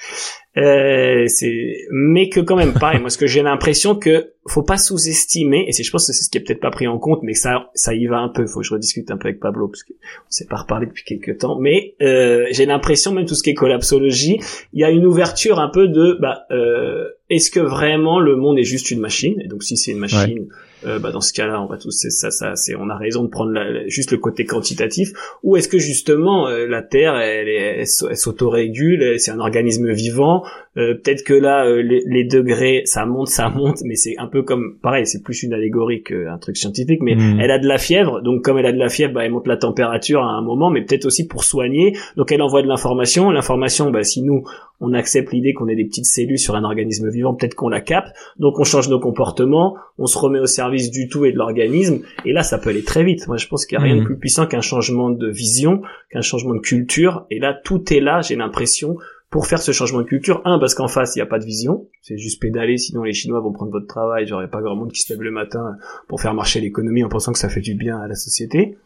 Euh, 0.57 1.25
c'est, 1.27 1.87
mais 1.91 2.29
que 2.29 2.39
quand 2.39 2.55
même, 2.55 2.73
pareil. 2.73 2.99
Moi, 2.99 3.09
ce 3.09 3.17
que 3.17 3.27
j'ai 3.27 3.41
l'impression 3.41 3.95
que 3.95 4.33
faut 4.47 4.63
pas 4.63 4.77
sous-estimer, 4.77 5.65
et 5.67 5.71
c'est, 5.71 5.83
je 5.83 5.91
pense 5.91 6.07
que 6.07 6.13
c'est 6.13 6.23
ce 6.23 6.29
qui 6.29 6.37
est 6.37 6.41
peut-être 6.41 6.61
pas 6.61 6.71
pris 6.71 6.87
en 6.87 6.99
compte, 6.99 7.19
mais 7.23 7.33
ça, 7.33 7.69
ça 7.73 7.93
y 7.93 8.05
va 8.07 8.19
un 8.19 8.29
peu. 8.29 8.45
Faut 8.45 8.61
que 8.61 8.65
je 8.65 8.73
rediscute 8.73 9.11
un 9.11 9.17
peu 9.17 9.27
avec 9.27 9.39
Pablo 9.39 9.67
parce 9.67 9.83
qu'on 9.83 9.93
s'est 10.29 10.47
pas 10.47 10.57
reparlé 10.57 10.85
depuis 10.85 11.03
quelques 11.03 11.39
temps. 11.39 11.59
Mais 11.59 11.95
euh, 12.01 12.45
j'ai 12.51 12.65
l'impression, 12.65 13.11
même 13.11 13.25
tout 13.25 13.35
ce 13.35 13.43
qui 13.43 13.49
est 13.49 13.55
collapsologie, 13.55 14.39
il 14.73 14.79
y 14.79 14.83
a 14.83 14.91
une 14.91 15.05
ouverture 15.05 15.59
un 15.59 15.69
peu 15.69 15.87
de, 15.87 16.17
bah, 16.21 16.45
euh, 16.51 17.09
est-ce 17.29 17.51
que 17.51 17.59
vraiment 17.59 18.19
le 18.19 18.35
monde 18.35 18.57
est 18.57 18.63
juste 18.63 18.91
une 18.91 18.99
machine? 18.99 19.39
Et 19.41 19.47
donc, 19.47 19.63
si 19.63 19.75
c'est 19.75 19.91
une 19.91 19.99
machine. 19.99 20.47
Euh, 20.85 20.99
bah 20.99 21.11
dans 21.11 21.21
ce 21.21 21.33
cas-là, 21.33 21.61
on 21.61 21.65
va 21.65 21.77
tous 21.77 21.91
ça, 21.91 22.31
ça, 22.31 22.55
c'est 22.55 22.75
on 22.75 22.89
a 22.89 22.97
raison 22.97 23.23
de 23.23 23.29
prendre 23.29 23.51
la, 23.51 23.87
juste 23.87 24.11
le 24.11 24.17
côté 24.17 24.45
quantitatif. 24.45 25.09
Ou 25.43 25.57
est-ce 25.57 25.67
que 25.67 25.77
justement 25.77 26.47
euh, 26.47 26.67
la 26.67 26.81
Terre, 26.81 27.15
elle, 27.15 27.49
elle, 27.49 27.79
elle 27.79 28.17
s'autorégule, 28.17 29.19
c'est 29.19 29.31
un 29.31 29.39
organisme 29.39 29.91
vivant. 29.91 30.43
Euh, 30.77 30.93
peut-être 30.93 31.23
que 31.23 31.33
là, 31.33 31.69
les, 31.69 32.03
les, 32.05 32.23
degrés, 32.23 32.83
ça 32.85 33.05
monte, 33.05 33.27
ça 33.27 33.49
monte, 33.49 33.79
mais 33.83 33.95
c'est 33.95 34.17
un 34.17 34.27
peu 34.27 34.43
comme 34.43 34.77
pareil, 34.81 35.05
c'est 35.05 35.21
plus 35.21 35.43
une 35.43 35.53
allégorie 35.53 36.03
qu'un 36.03 36.37
truc 36.37 36.55
scientifique. 36.55 37.01
Mais 37.01 37.15
mmh. 37.15 37.39
elle 37.41 37.51
a 37.51 37.59
de 37.59 37.67
la 37.67 37.77
fièvre, 37.77 38.21
donc 38.21 38.43
comme 38.43 38.57
elle 38.57 38.65
a 38.65 38.71
de 38.71 38.77
la 38.77 38.89
fièvre, 38.89 39.13
bah, 39.13 39.25
elle 39.25 39.31
monte 39.31 39.47
la 39.47 39.57
température 39.57 40.21
à 40.21 40.31
un 40.31 40.41
moment, 40.41 40.69
mais 40.69 40.83
peut-être 40.83 41.05
aussi 41.05 41.27
pour 41.27 41.43
soigner. 41.43 41.97
Donc 42.15 42.31
elle 42.31 42.41
envoie 42.41 42.61
de 42.61 42.67
l'information. 42.67 43.31
L'information, 43.31 43.91
bah, 43.91 44.03
si 44.03 44.21
nous 44.21 44.43
on 44.81 44.93
accepte 44.93 45.33
l'idée 45.33 45.53
qu'on 45.53 45.67
ait 45.67 45.75
des 45.75 45.85
petites 45.85 46.05
cellules 46.05 46.39
sur 46.39 46.55
un 46.55 46.63
organisme 46.63 47.09
vivant, 47.09 47.33
peut-être 47.33 47.55
qu'on 47.55 47.69
la 47.69 47.81
capte, 47.81 48.15
donc 48.37 48.59
on 48.59 48.63
change 48.63 48.89
nos 48.89 48.99
comportements, 48.99 49.75
on 49.97 50.05
se 50.05 50.17
remet 50.17 50.39
au 50.39 50.45
service 50.45 50.68
du 50.69 51.07
tout 51.07 51.25
et 51.25 51.31
de 51.31 51.37
l'organisme, 51.37 52.01
et 52.25 52.33
là 52.33 52.43
ça 52.43 52.57
peut 52.57 52.69
aller 52.69 52.83
très 52.83 53.03
vite. 53.03 53.27
Moi 53.27 53.37
je 53.37 53.47
pense 53.47 53.65
qu'il 53.65 53.77
n'y 53.77 53.83
a 53.83 53.87
rien 53.87 53.95
de 53.97 54.01
mmh. 54.01 54.05
plus 54.05 54.17
puissant 54.17 54.47
qu'un 54.47 54.61
changement 54.61 55.09
de 55.09 55.29
vision, 55.29 55.81
qu'un 56.11 56.21
changement 56.21 56.53
de 56.53 56.59
culture, 56.59 57.25
et 57.29 57.39
là 57.39 57.53
tout 57.53 57.93
est 57.93 57.99
là, 57.99 58.21
j'ai 58.21 58.35
l'impression, 58.35 58.97
pour 59.29 59.45
faire 59.45 59.61
ce 59.61 59.71
changement 59.71 59.99
de 59.99 60.07
culture. 60.07 60.41
Un, 60.45 60.59
parce 60.59 60.73
qu'en 60.73 60.87
face, 60.87 61.15
il 61.15 61.19
n'y 61.19 61.23
a 61.23 61.27
pas 61.27 61.39
de 61.39 61.45
vision. 61.45 61.87
C'est 62.01 62.17
juste 62.17 62.41
pédaler, 62.41 62.77
sinon 62.77 63.03
les 63.03 63.13
Chinois 63.13 63.39
vont 63.39 63.51
prendre 63.51 63.71
votre 63.71 63.87
travail. 63.87 64.25
J'aurais 64.27 64.49
pas 64.49 64.61
grand 64.61 64.75
monde 64.75 64.91
qui 64.91 65.01
se 65.01 65.13
lève 65.13 65.21
le 65.21 65.31
matin 65.31 65.77
pour 66.07 66.21
faire 66.21 66.33
marcher 66.33 66.61
l'économie 66.61 67.03
en 67.03 67.09
pensant 67.09 67.31
que 67.31 67.39
ça 67.39 67.49
fait 67.49 67.61
du 67.61 67.75
bien 67.75 67.99
à 67.99 68.07
la 68.07 68.15
société. 68.15 68.77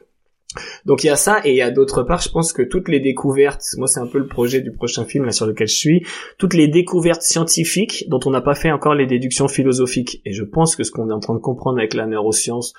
Donc 0.85 1.03
il 1.03 1.07
y 1.07 1.09
a 1.09 1.15
ça 1.15 1.41
et 1.43 1.51
il 1.51 1.57
y 1.57 1.61
a 1.61 1.71
d'autre 1.71 2.03
part, 2.03 2.21
je 2.21 2.29
pense 2.29 2.53
que 2.53 2.61
toutes 2.61 2.89
les 2.89 2.99
découvertes, 2.99 3.63
moi 3.77 3.87
c'est 3.87 3.99
un 3.99 4.07
peu 4.07 4.19
le 4.19 4.27
projet 4.27 4.61
du 4.61 4.71
prochain 4.71 5.05
film 5.05 5.25
là 5.25 5.31
sur 5.31 5.45
lequel 5.45 5.67
je 5.67 5.75
suis, 5.75 6.05
toutes 6.37 6.53
les 6.53 6.67
découvertes 6.67 7.21
scientifiques 7.21 8.05
dont 8.09 8.19
on 8.25 8.29
n'a 8.29 8.41
pas 8.41 8.55
fait 8.55 8.71
encore 8.71 8.95
les 8.95 9.05
déductions 9.05 9.47
philosophiques. 9.47 10.21
Et 10.25 10.33
je 10.33 10.43
pense 10.43 10.75
que 10.75 10.83
ce 10.83 10.91
qu'on 10.91 11.09
est 11.09 11.13
en 11.13 11.19
train 11.19 11.35
de 11.35 11.39
comprendre 11.39 11.77
avec 11.79 11.93
la 11.93 12.05
neuroscience, 12.05 12.73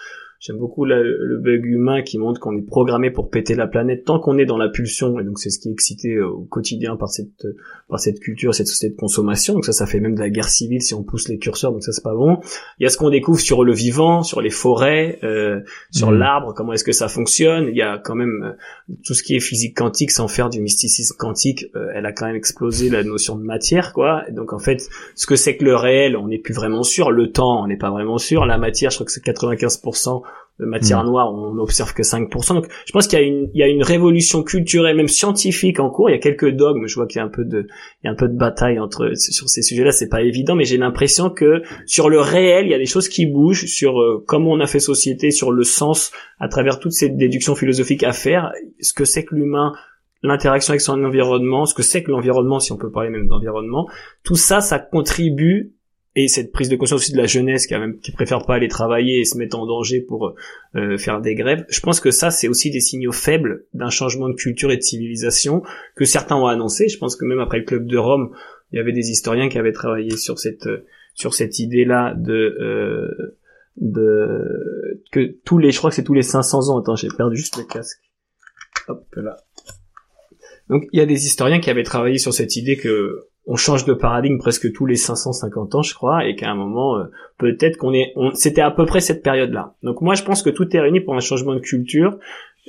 J'aime 0.46 0.58
beaucoup 0.58 0.84
le 0.84 1.38
bug 1.38 1.64
humain 1.64 2.02
qui 2.02 2.18
montre 2.18 2.38
qu'on 2.38 2.54
est 2.54 2.60
programmé 2.60 3.10
pour 3.10 3.30
péter 3.30 3.54
la 3.54 3.66
planète 3.66 4.04
tant 4.04 4.20
qu'on 4.20 4.36
est 4.36 4.44
dans 4.44 4.58
la 4.58 4.68
pulsion. 4.68 5.18
Et 5.18 5.24
donc 5.24 5.38
c'est 5.38 5.48
ce 5.48 5.58
qui 5.58 5.70
est 5.70 5.72
excité 5.72 6.16
euh, 6.16 6.28
au 6.28 6.42
quotidien 6.42 6.96
par 6.96 7.08
cette 7.08 7.46
par 7.88 7.98
cette 7.98 8.20
culture, 8.20 8.54
cette 8.54 8.66
société 8.66 8.94
de 8.94 9.00
consommation. 9.00 9.54
Donc 9.54 9.64
ça, 9.64 9.72
ça 9.72 9.86
fait 9.86 10.00
même 10.00 10.14
de 10.14 10.20
la 10.20 10.28
guerre 10.28 10.50
civile 10.50 10.82
si 10.82 10.92
on 10.92 11.02
pousse 11.02 11.28
les 11.28 11.38
curseurs. 11.38 11.72
Donc 11.72 11.82
ça, 11.82 11.92
c'est 11.92 12.02
pas 12.02 12.14
bon. 12.14 12.40
Il 12.78 12.84
y 12.84 12.86
a 12.86 12.90
ce 12.90 12.98
qu'on 12.98 13.08
découvre 13.08 13.40
sur 13.40 13.64
le 13.64 13.72
vivant, 13.72 14.22
sur 14.22 14.42
les 14.42 14.50
forêts, 14.50 15.18
euh, 15.22 15.60
sur 15.90 16.10
mmh. 16.10 16.18
l'arbre. 16.18 16.54
Comment 16.54 16.74
est-ce 16.74 16.84
que 16.84 16.92
ça 16.92 17.08
fonctionne 17.08 17.68
Il 17.68 17.76
y 17.76 17.82
a 17.82 17.96
quand 17.96 18.14
même 18.14 18.54
euh, 18.90 18.94
tout 19.02 19.14
ce 19.14 19.22
qui 19.22 19.36
est 19.36 19.40
physique 19.40 19.74
quantique, 19.74 20.10
sans 20.10 20.28
faire 20.28 20.50
du 20.50 20.60
mysticisme 20.60 21.16
quantique. 21.16 21.66
Euh, 21.74 21.88
elle 21.94 22.04
a 22.04 22.12
quand 22.12 22.26
même 22.26 22.36
explosé 22.36 22.90
la 22.90 23.02
notion 23.02 23.36
de 23.36 23.44
matière, 23.44 23.94
quoi. 23.94 24.28
Et 24.28 24.32
donc 24.32 24.52
en 24.52 24.58
fait, 24.58 24.88
ce 25.14 25.26
que 25.26 25.36
c'est 25.36 25.56
que 25.56 25.64
le 25.64 25.74
réel, 25.74 26.16
on 26.16 26.28
n'est 26.28 26.38
plus 26.38 26.52
vraiment 26.52 26.82
sûr. 26.82 27.10
Le 27.10 27.32
temps, 27.32 27.62
on 27.62 27.66
n'est 27.66 27.78
pas 27.78 27.90
vraiment 27.90 28.18
sûr. 28.18 28.44
La 28.44 28.58
matière, 28.58 28.90
je 28.90 28.96
crois 28.96 29.06
que 29.06 29.12
c'est 29.12 29.24
95% 29.24 30.22
de 30.60 30.66
matière 30.66 31.02
mm. 31.02 31.06
noire, 31.06 31.34
on 31.34 31.54
n'observe 31.54 31.94
que 31.94 32.02
5%. 32.02 32.54
Donc, 32.54 32.68
je 32.86 32.92
pense 32.92 33.08
qu'il 33.08 33.18
y 33.18 33.22
a 33.22 33.24
une, 33.24 33.50
il 33.54 33.58
y 33.58 33.62
a 33.62 33.66
une 33.66 33.82
révolution 33.82 34.44
culturelle, 34.44 34.96
même 34.96 35.08
scientifique 35.08 35.80
en 35.80 35.90
cours. 35.90 36.10
Il 36.10 36.12
y 36.12 36.16
a 36.16 36.20
quelques 36.20 36.50
dogmes. 36.50 36.86
Je 36.86 36.94
vois 36.94 37.06
qu'il 37.06 37.18
y 37.18 37.22
a 37.22 37.24
un 37.24 37.28
peu 37.28 37.44
de, 37.44 37.66
il 38.02 38.06
y 38.06 38.08
a 38.08 38.12
un 38.12 38.14
peu 38.14 38.28
de 38.28 38.36
bataille 38.36 38.78
entre 38.78 39.14
sur 39.16 39.48
ces 39.48 39.62
sujets-là. 39.62 39.90
C'est 39.90 40.08
pas 40.08 40.22
évident, 40.22 40.54
mais 40.54 40.64
j'ai 40.64 40.76
l'impression 40.76 41.28
que 41.28 41.62
sur 41.86 42.08
le 42.08 42.20
réel, 42.20 42.66
il 42.66 42.70
y 42.70 42.74
a 42.74 42.78
des 42.78 42.86
choses 42.86 43.08
qui 43.08 43.26
bougent 43.26 43.66
sur 43.66 44.00
euh, 44.00 44.22
comment 44.26 44.52
on 44.52 44.60
a 44.60 44.66
fait 44.66 44.78
société, 44.78 45.32
sur 45.32 45.50
le 45.50 45.64
sens 45.64 46.12
à 46.38 46.48
travers 46.48 46.78
toutes 46.78 46.92
ces 46.92 47.08
déductions 47.08 47.56
philosophiques 47.56 48.04
à 48.04 48.12
faire. 48.12 48.52
Ce 48.80 48.92
que 48.92 49.04
c'est 49.04 49.24
que 49.24 49.34
l'humain 49.34 49.72
l'interaction 50.24 50.70
avec 50.72 50.80
son 50.80 51.04
environnement, 51.04 51.66
ce 51.66 51.74
que 51.74 51.82
c'est 51.82 52.02
que 52.02 52.10
l'environnement, 52.10 52.58
si 52.58 52.72
on 52.72 52.78
peut 52.78 52.90
parler 52.90 53.10
même 53.10 53.28
d'environnement, 53.28 53.86
tout 54.24 54.36
ça, 54.36 54.62
ça 54.62 54.78
contribue 54.78 55.73
et 56.16 56.28
cette 56.28 56.52
prise 56.52 56.68
de 56.68 56.76
conscience 56.76 57.02
aussi 57.02 57.12
de 57.12 57.16
la 57.16 57.26
jeunesse 57.26 57.66
qui, 57.66 57.74
a 57.74 57.78
même, 57.80 57.98
qui 57.98 58.12
préfère 58.12 58.46
pas 58.46 58.54
aller 58.54 58.68
travailler 58.68 59.20
et 59.20 59.24
se 59.24 59.36
mettre 59.36 59.58
en 59.58 59.66
danger 59.66 60.00
pour 60.00 60.34
euh, 60.76 60.96
faire 60.96 61.20
des 61.20 61.34
grèves, 61.34 61.64
je 61.68 61.80
pense 61.80 61.98
que 61.98 62.12
ça 62.12 62.30
c'est 62.30 62.46
aussi 62.46 62.70
des 62.70 62.80
signaux 62.80 63.12
faibles 63.12 63.64
d'un 63.74 63.90
changement 63.90 64.28
de 64.28 64.34
culture 64.34 64.70
et 64.70 64.76
de 64.76 64.82
civilisation 64.82 65.62
que 65.96 66.04
certains 66.04 66.36
ont 66.36 66.46
annoncé. 66.46 66.88
Je 66.88 66.98
pense 66.98 67.16
que 67.16 67.24
même 67.24 67.40
après 67.40 67.58
le 67.58 67.64
club 67.64 67.86
de 67.86 67.98
Rome, 67.98 68.32
il 68.72 68.76
y 68.76 68.80
avait 68.80 68.92
des 68.92 69.10
historiens 69.10 69.48
qui 69.48 69.58
avaient 69.58 69.72
travaillé 69.72 70.16
sur 70.16 70.38
cette 70.38 70.68
sur 71.14 71.34
cette 71.34 71.58
idée 71.58 71.84
là 71.84 72.14
de 72.14 72.32
euh, 72.32 73.40
de 73.76 75.02
que 75.10 75.36
tous 75.44 75.58
les 75.58 75.72
je 75.72 75.78
crois 75.78 75.90
que 75.90 75.96
c'est 75.96 76.04
tous 76.04 76.14
les 76.14 76.22
500 76.22 76.70
ans. 76.70 76.80
Attends, 76.80 76.96
j'ai 76.96 77.08
perdu 77.08 77.36
juste 77.36 77.56
le 77.56 77.64
casque. 77.64 78.00
Hop 78.86 79.04
là. 79.16 79.36
Donc 80.68 80.86
il 80.92 80.98
y 80.98 81.02
a 81.02 81.06
des 81.06 81.26
historiens 81.26 81.60
qui 81.60 81.70
avaient 81.70 81.82
travaillé 81.82 82.18
sur 82.18 82.32
cette 82.32 82.54
idée 82.54 82.76
que 82.76 83.26
on 83.46 83.56
change 83.56 83.84
de 83.84 83.92
paradigme 83.92 84.38
presque 84.38 84.72
tous 84.72 84.86
les 84.86 84.96
550 84.96 85.74
ans, 85.74 85.82
je 85.82 85.94
crois, 85.94 86.26
et 86.26 86.34
qu'à 86.34 86.50
un 86.50 86.54
moment, 86.54 86.98
euh, 86.98 87.04
peut-être 87.38 87.76
qu'on 87.76 87.92
est, 87.92 88.12
on, 88.16 88.32
c'était 88.34 88.62
à 88.62 88.70
peu 88.70 88.86
près 88.86 89.00
cette 89.00 89.22
période-là. 89.22 89.74
Donc 89.82 90.00
moi, 90.00 90.14
je 90.14 90.22
pense 90.22 90.42
que 90.42 90.50
tout 90.50 90.74
est 90.74 90.80
réuni 90.80 91.00
pour 91.00 91.14
un 91.14 91.20
changement 91.20 91.54
de 91.54 91.60
culture 91.60 92.18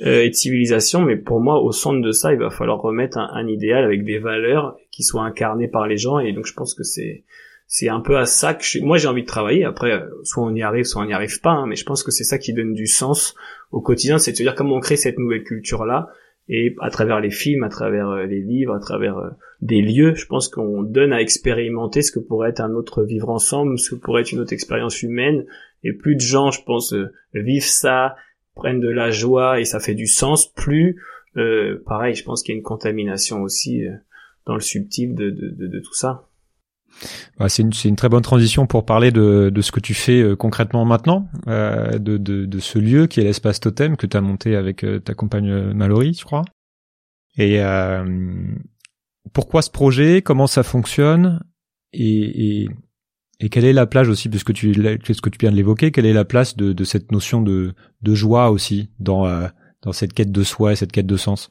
euh, 0.04 0.22
et 0.22 0.28
de 0.28 0.34
civilisation, 0.34 1.00
mais 1.00 1.16
pour 1.16 1.40
moi, 1.40 1.60
au 1.62 1.72
centre 1.72 2.02
de 2.02 2.12
ça, 2.12 2.32
il 2.32 2.38
va 2.38 2.50
falloir 2.50 2.80
remettre 2.80 3.16
un, 3.18 3.46
idéal 3.48 3.84
avec 3.84 4.04
des 4.04 4.18
valeurs 4.18 4.76
qui 4.90 5.02
soient 5.02 5.22
incarnées 5.22 5.68
par 5.68 5.86
les 5.86 5.96
gens, 5.96 6.18
et 6.18 6.32
donc 6.32 6.46
je 6.46 6.54
pense 6.54 6.74
que 6.74 6.84
c'est 6.84 7.24
c'est 7.68 7.88
un 7.88 7.98
peu 7.98 8.16
à 8.16 8.26
ça 8.26 8.54
que 8.54 8.62
moi 8.84 8.96
j'ai 8.96 9.08
envie 9.08 9.22
de 9.22 9.26
travailler. 9.26 9.64
Après, 9.64 9.90
euh, 9.90 10.06
soit 10.22 10.44
on 10.44 10.54
y 10.54 10.62
arrive, 10.62 10.84
soit 10.84 11.02
on 11.02 11.06
n'y 11.06 11.14
arrive 11.14 11.40
pas, 11.40 11.50
hein, 11.50 11.66
mais 11.66 11.74
je 11.74 11.84
pense 11.84 12.04
que 12.04 12.12
c'est 12.12 12.22
ça 12.22 12.38
qui 12.38 12.52
donne 12.52 12.74
du 12.74 12.86
sens 12.86 13.34
au 13.72 13.80
quotidien, 13.80 14.18
c'est 14.18 14.30
de 14.30 14.36
se 14.36 14.42
dire 14.42 14.54
comment 14.54 14.76
on 14.76 14.80
crée 14.80 14.96
cette 14.96 15.18
nouvelle 15.18 15.42
culture-là 15.42 16.08
et 16.48 16.76
à 16.80 16.90
travers 16.90 17.20
les 17.20 17.30
films, 17.30 17.64
à 17.64 17.68
travers 17.68 18.08
euh, 18.08 18.26
les 18.26 18.40
livres, 18.40 18.74
à 18.74 18.78
travers 18.78 19.18
euh, 19.18 19.30
des 19.60 19.82
lieux, 19.82 20.14
je 20.14 20.26
pense 20.26 20.48
qu'on 20.48 20.82
donne 20.82 21.12
à 21.12 21.20
expérimenter 21.20 22.02
ce 22.02 22.12
que 22.12 22.20
pourrait 22.20 22.50
être 22.50 22.60
un 22.60 22.72
autre 22.72 23.02
vivre 23.02 23.30
ensemble, 23.30 23.78
ce 23.78 23.94
que 23.94 24.00
pourrait 24.00 24.22
être 24.22 24.32
une 24.32 24.40
autre 24.40 24.52
expérience 24.52 25.02
humaine, 25.02 25.44
et 25.82 25.92
plus 25.92 26.14
de 26.14 26.20
gens, 26.20 26.50
je 26.50 26.62
pense, 26.62 26.92
euh, 26.92 27.12
vivent 27.34 27.64
ça, 27.64 28.16
prennent 28.54 28.80
de 28.80 28.88
la 28.88 29.10
joie 29.10 29.60
et 29.60 29.64
ça 29.64 29.80
fait 29.80 29.94
du 29.94 30.06
sens, 30.06 30.50
plus, 30.52 31.02
pareil, 31.84 32.14
je 32.14 32.24
pense 32.24 32.42
qu'il 32.42 32.54
y 32.54 32.56
a 32.56 32.58
une 32.58 32.64
contamination 32.64 33.42
aussi 33.42 33.84
dans 34.46 34.54
le 34.54 34.60
subtil 34.60 35.14
de, 35.14 35.28
de, 35.28 35.66
de 35.66 35.80
tout 35.80 35.92
ça. 35.92 36.26
Bah, 37.38 37.48
c'est 37.48 37.62
une, 37.62 37.72
une, 37.84 37.96
très 37.96 38.08
bonne 38.08 38.22
transition 38.22 38.66
pour 38.66 38.84
parler 38.84 39.10
de, 39.10 39.50
de 39.52 39.60
ce 39.60 39.72
que 39.72 39.80
tu 39.80 39.94
fais 39.94 40.22
euh, 40.22 40.36
concrètement 40.36 40.84
maintenant, 40.84 41.28
euh, 41.48 41.98
de, 41.98 42.16
de, 42.16 42.46
de, 42.46 42.58
ce 42.58 42.78
lieu 42.78 43.06
qui 43.06 43.20
est 43.20 43.24
l'espace 43.24 43.60
totem 43.60 43.96
que 43.96 44.06
tu 44.06 44.16
as 44.16 44.20
monté 44.20 44.56
avec 44.56 44.84
euh, 44.84 44.98
ta 44.98 45.14
compagne 45.14 45.72
Mallory, 45.74 46.14
je 46.14 46.24
crois. 46.24 46.44
Et 47.38 47.60
pourquoi 49.34 49.60
ce 49.60 49.70
projet? 49.70 50.22
Comment 50.22 50.46
ça 50.46 50.62
fonctionne? 50.62 51.44
Et, 51.92 52.62
et, 52.62 52.68
et, 53.40 53.48
quelle 53.50 53.66
est 53.66 53.74
la 53.74 53.86
place 53.86 54.08
aussi, 54.08 54.30
puisque 54.30 54.54
tu, 54.54 54.72
ce 54.72 55.20
que 55.20 55.28
tu 55.28 55.38
viens 55.38 55.50
de 55.50 55.56
l'évoquer, 55.56 55.90
quelle 55.90 56.06
est 56.06 56.14
la 56.14 56.24
place 56.24 56.56
de, 56.56 56.84
cette 56.84 57.12
notion 57.12 57.42
de, 57.42 57.74
de 58.00 58.14
joie 58.14 58.50
aussi 58.50 58.88
dans, 59.00 59.26
dans 59.82 59.92
cette 59.92 60.14
quête 60.14 60.32
de 60.32 60.42
soi 60.42 60.72
et 60.72 60.76
cette 60.76 60.92
quête 60.92 61.06
de 61.06 61.18
sens? 61.18 61.50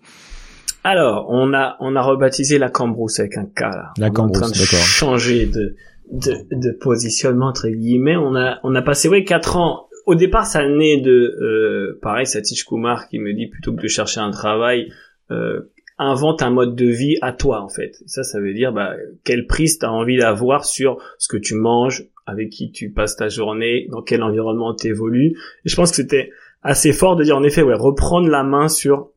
Alors, 0.83 1.25
on 1.29 1.51
a 1.53 1.77
on 1.79 1.95
a 1.95 2.01
rebaptisé 2.01 2.59
la 2.59 2.69
cambrousse 2.69 3.19
avec 3.19 3.37
un 3.37 3.45
K 3.45 3.61
là. 3.61 3.93
La 3.97 4.11
cambrousse, 4.11 4.43
on 4.43 4.49
de 4.49 4.53
changer 4.55 5.47
de, 5.47 5.75
de, 6.11 6.35
de 6.51 6.71
positionnement 6.79 7.47
entre 7.47 7.67
guillemets. 7.69 8.15
On 8.15 8.35
a 8.35 8.59
on 8.63 8.75
a 8.75 8.83
passé 8.83 9.09
ouais 9.09 9.23
quatre 9.23 9.57
ans. 9.57 9.87
Au 10.05 10.13
départ, 10.13 10.45
ça 10.45 10.67
naît 10.67 11.01
de 11.01 11.11
euh, 11.11 11.99
pareil 12.03 12.27
Satish 12.27 12.65
Kumar 12.65 13.07
qui 13.07 13.17
me 13.17 13.33
dit 13.33 13.47
plutôt 13.47 13.73
que 13.73 13.81
de 13.81 13.87
chercher 13.87 14.19
un 14.19 14.29
travail, 14.29 14.91
euh, 15.31 15.71
invente 15.97 16.43
un 16.43 16.51
mode 16.51 16.75
de 16.75 16.85
vie 16.85 17.17
à 17.23 17.31
toi 17.31 17.61
en 17.61 17.69
fait. 17.69 17.93
ça, 18.05 18.21
ça 18.21 18.39
veut 18.39 18.53
dire 18.53 18.71
bah, 18.71 18.93
quelle 19.23 19.47
prise 19.47 19.79
tu 19.79 19.85
as 19.87 19.91
envie 19.91 20.17
d'avoir 20.17 20.65
sur 20.65 20.97
ce 21.17 21.27
que 21.27 21.37
tu 21.37 21.55
manges, 21.55 22.05
avec 22.27 22.51
qui 22.51 22.71
tu 22.71 22.91
passes 22.91 23.15
ta 23.15 23.29
journée, 23.29 23.87
dans 23.89 24.03
quel 24.03 24.21
environnement 24.21 24.75
tu 24.75 24.87
évolues. 24.87 25.35
Je 25.63 25.75
pense 25.75 25.89
que 25.89 25.95
c'était 25.95 26.29
assez 26.61 26.93
fort 26.93 27.15
de 27.15 27.23
dire 27.23 27.37
en 27.37 27.43
effet, 27.43 27.63
ouais, 27.63 27.73
reprendre 27.73 28.27
la 28.29 28.43
main 28.43 28.67
sur 28.67 29.09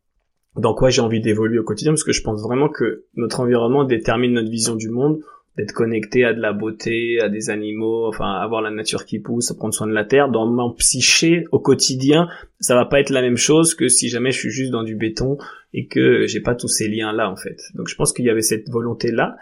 dans 0.58 0.74
quoi 0.74 0.90
j'ai 0.90 1.00
envie 1.00 1.20
d'évoluer 1.20 1.58
au 1.58 1.64
quotidien, 1.64 1.92
parce 1.92 2.04
que 2.04 2.12
je 2.12 2.22
pense 2.22 2.42
vraiment 2.42 2.68
que 2.68 3.04
notre 3.16 3.40
environnement 3.40 3.84
détermine 3.84 4.32
notre 4.32 4.50
vision 4.50 4.76
du 4.76 4.88
monde 4.88 5.20
d'être 5.58 5.72
connecté 5.72 6.24
à 6.24 6.32
de 6.32 6.40
la 6.40 6.52
beauté, 6.52 7.18
à 7.20 7.28
des 7.28 7.50
animaux, 7.50 8.06
enfin 8.06 8.30
avoir 8.34 8.62
la 8.62 8.70
nature 8.70 9.04
qui 9.04 9.18
pousse, 9.18 9.50
à 9.50 9.56
prendre 9.56 9.74
soin 9.74 9.88
de 9.88 9.92
la 9.92 10.04
terre. 10.04 10.28
Dans 10.28 10.46
mon 10.46 10.72
psyché 10.72 11.46
au 11.50 11.58
quotidien, 11.58 12.28
ça 12.60 12.76
va 12.76 12.84
pas 12.84 13.00
être 13.00 13.10
la 13.10 13.22
même 13.22 13.36
chose 13.36 13.74
que 13.74 13.88
si 13.88 14.08
jamais 14.08 14.30
je 14.30 14.38
suis 14.38 14.50
juste 14.50 14.70
dans 14.70 14.84
du 14.84 14.94
béton 14.94 15.36
et 15.74 15.88
que 15.88 16.26
j'ai 16.26 16.40
pas 16.40 16.54
tous 16.54 16.68
ces 16.68 16.86
liens 16.86 17.12
là 17.12 17.28
en 17.28 17.34
fait. 17.34 17.58
Donc 17.74 17.88
je 17.88 17.96
pense 17.96 18.12
qu'il 18.12 18.24
y 18.24 18.30
avait 18.30 18.40
cette 18.40 18.68
volonté 18.68 19.10
là. 19.10 19.36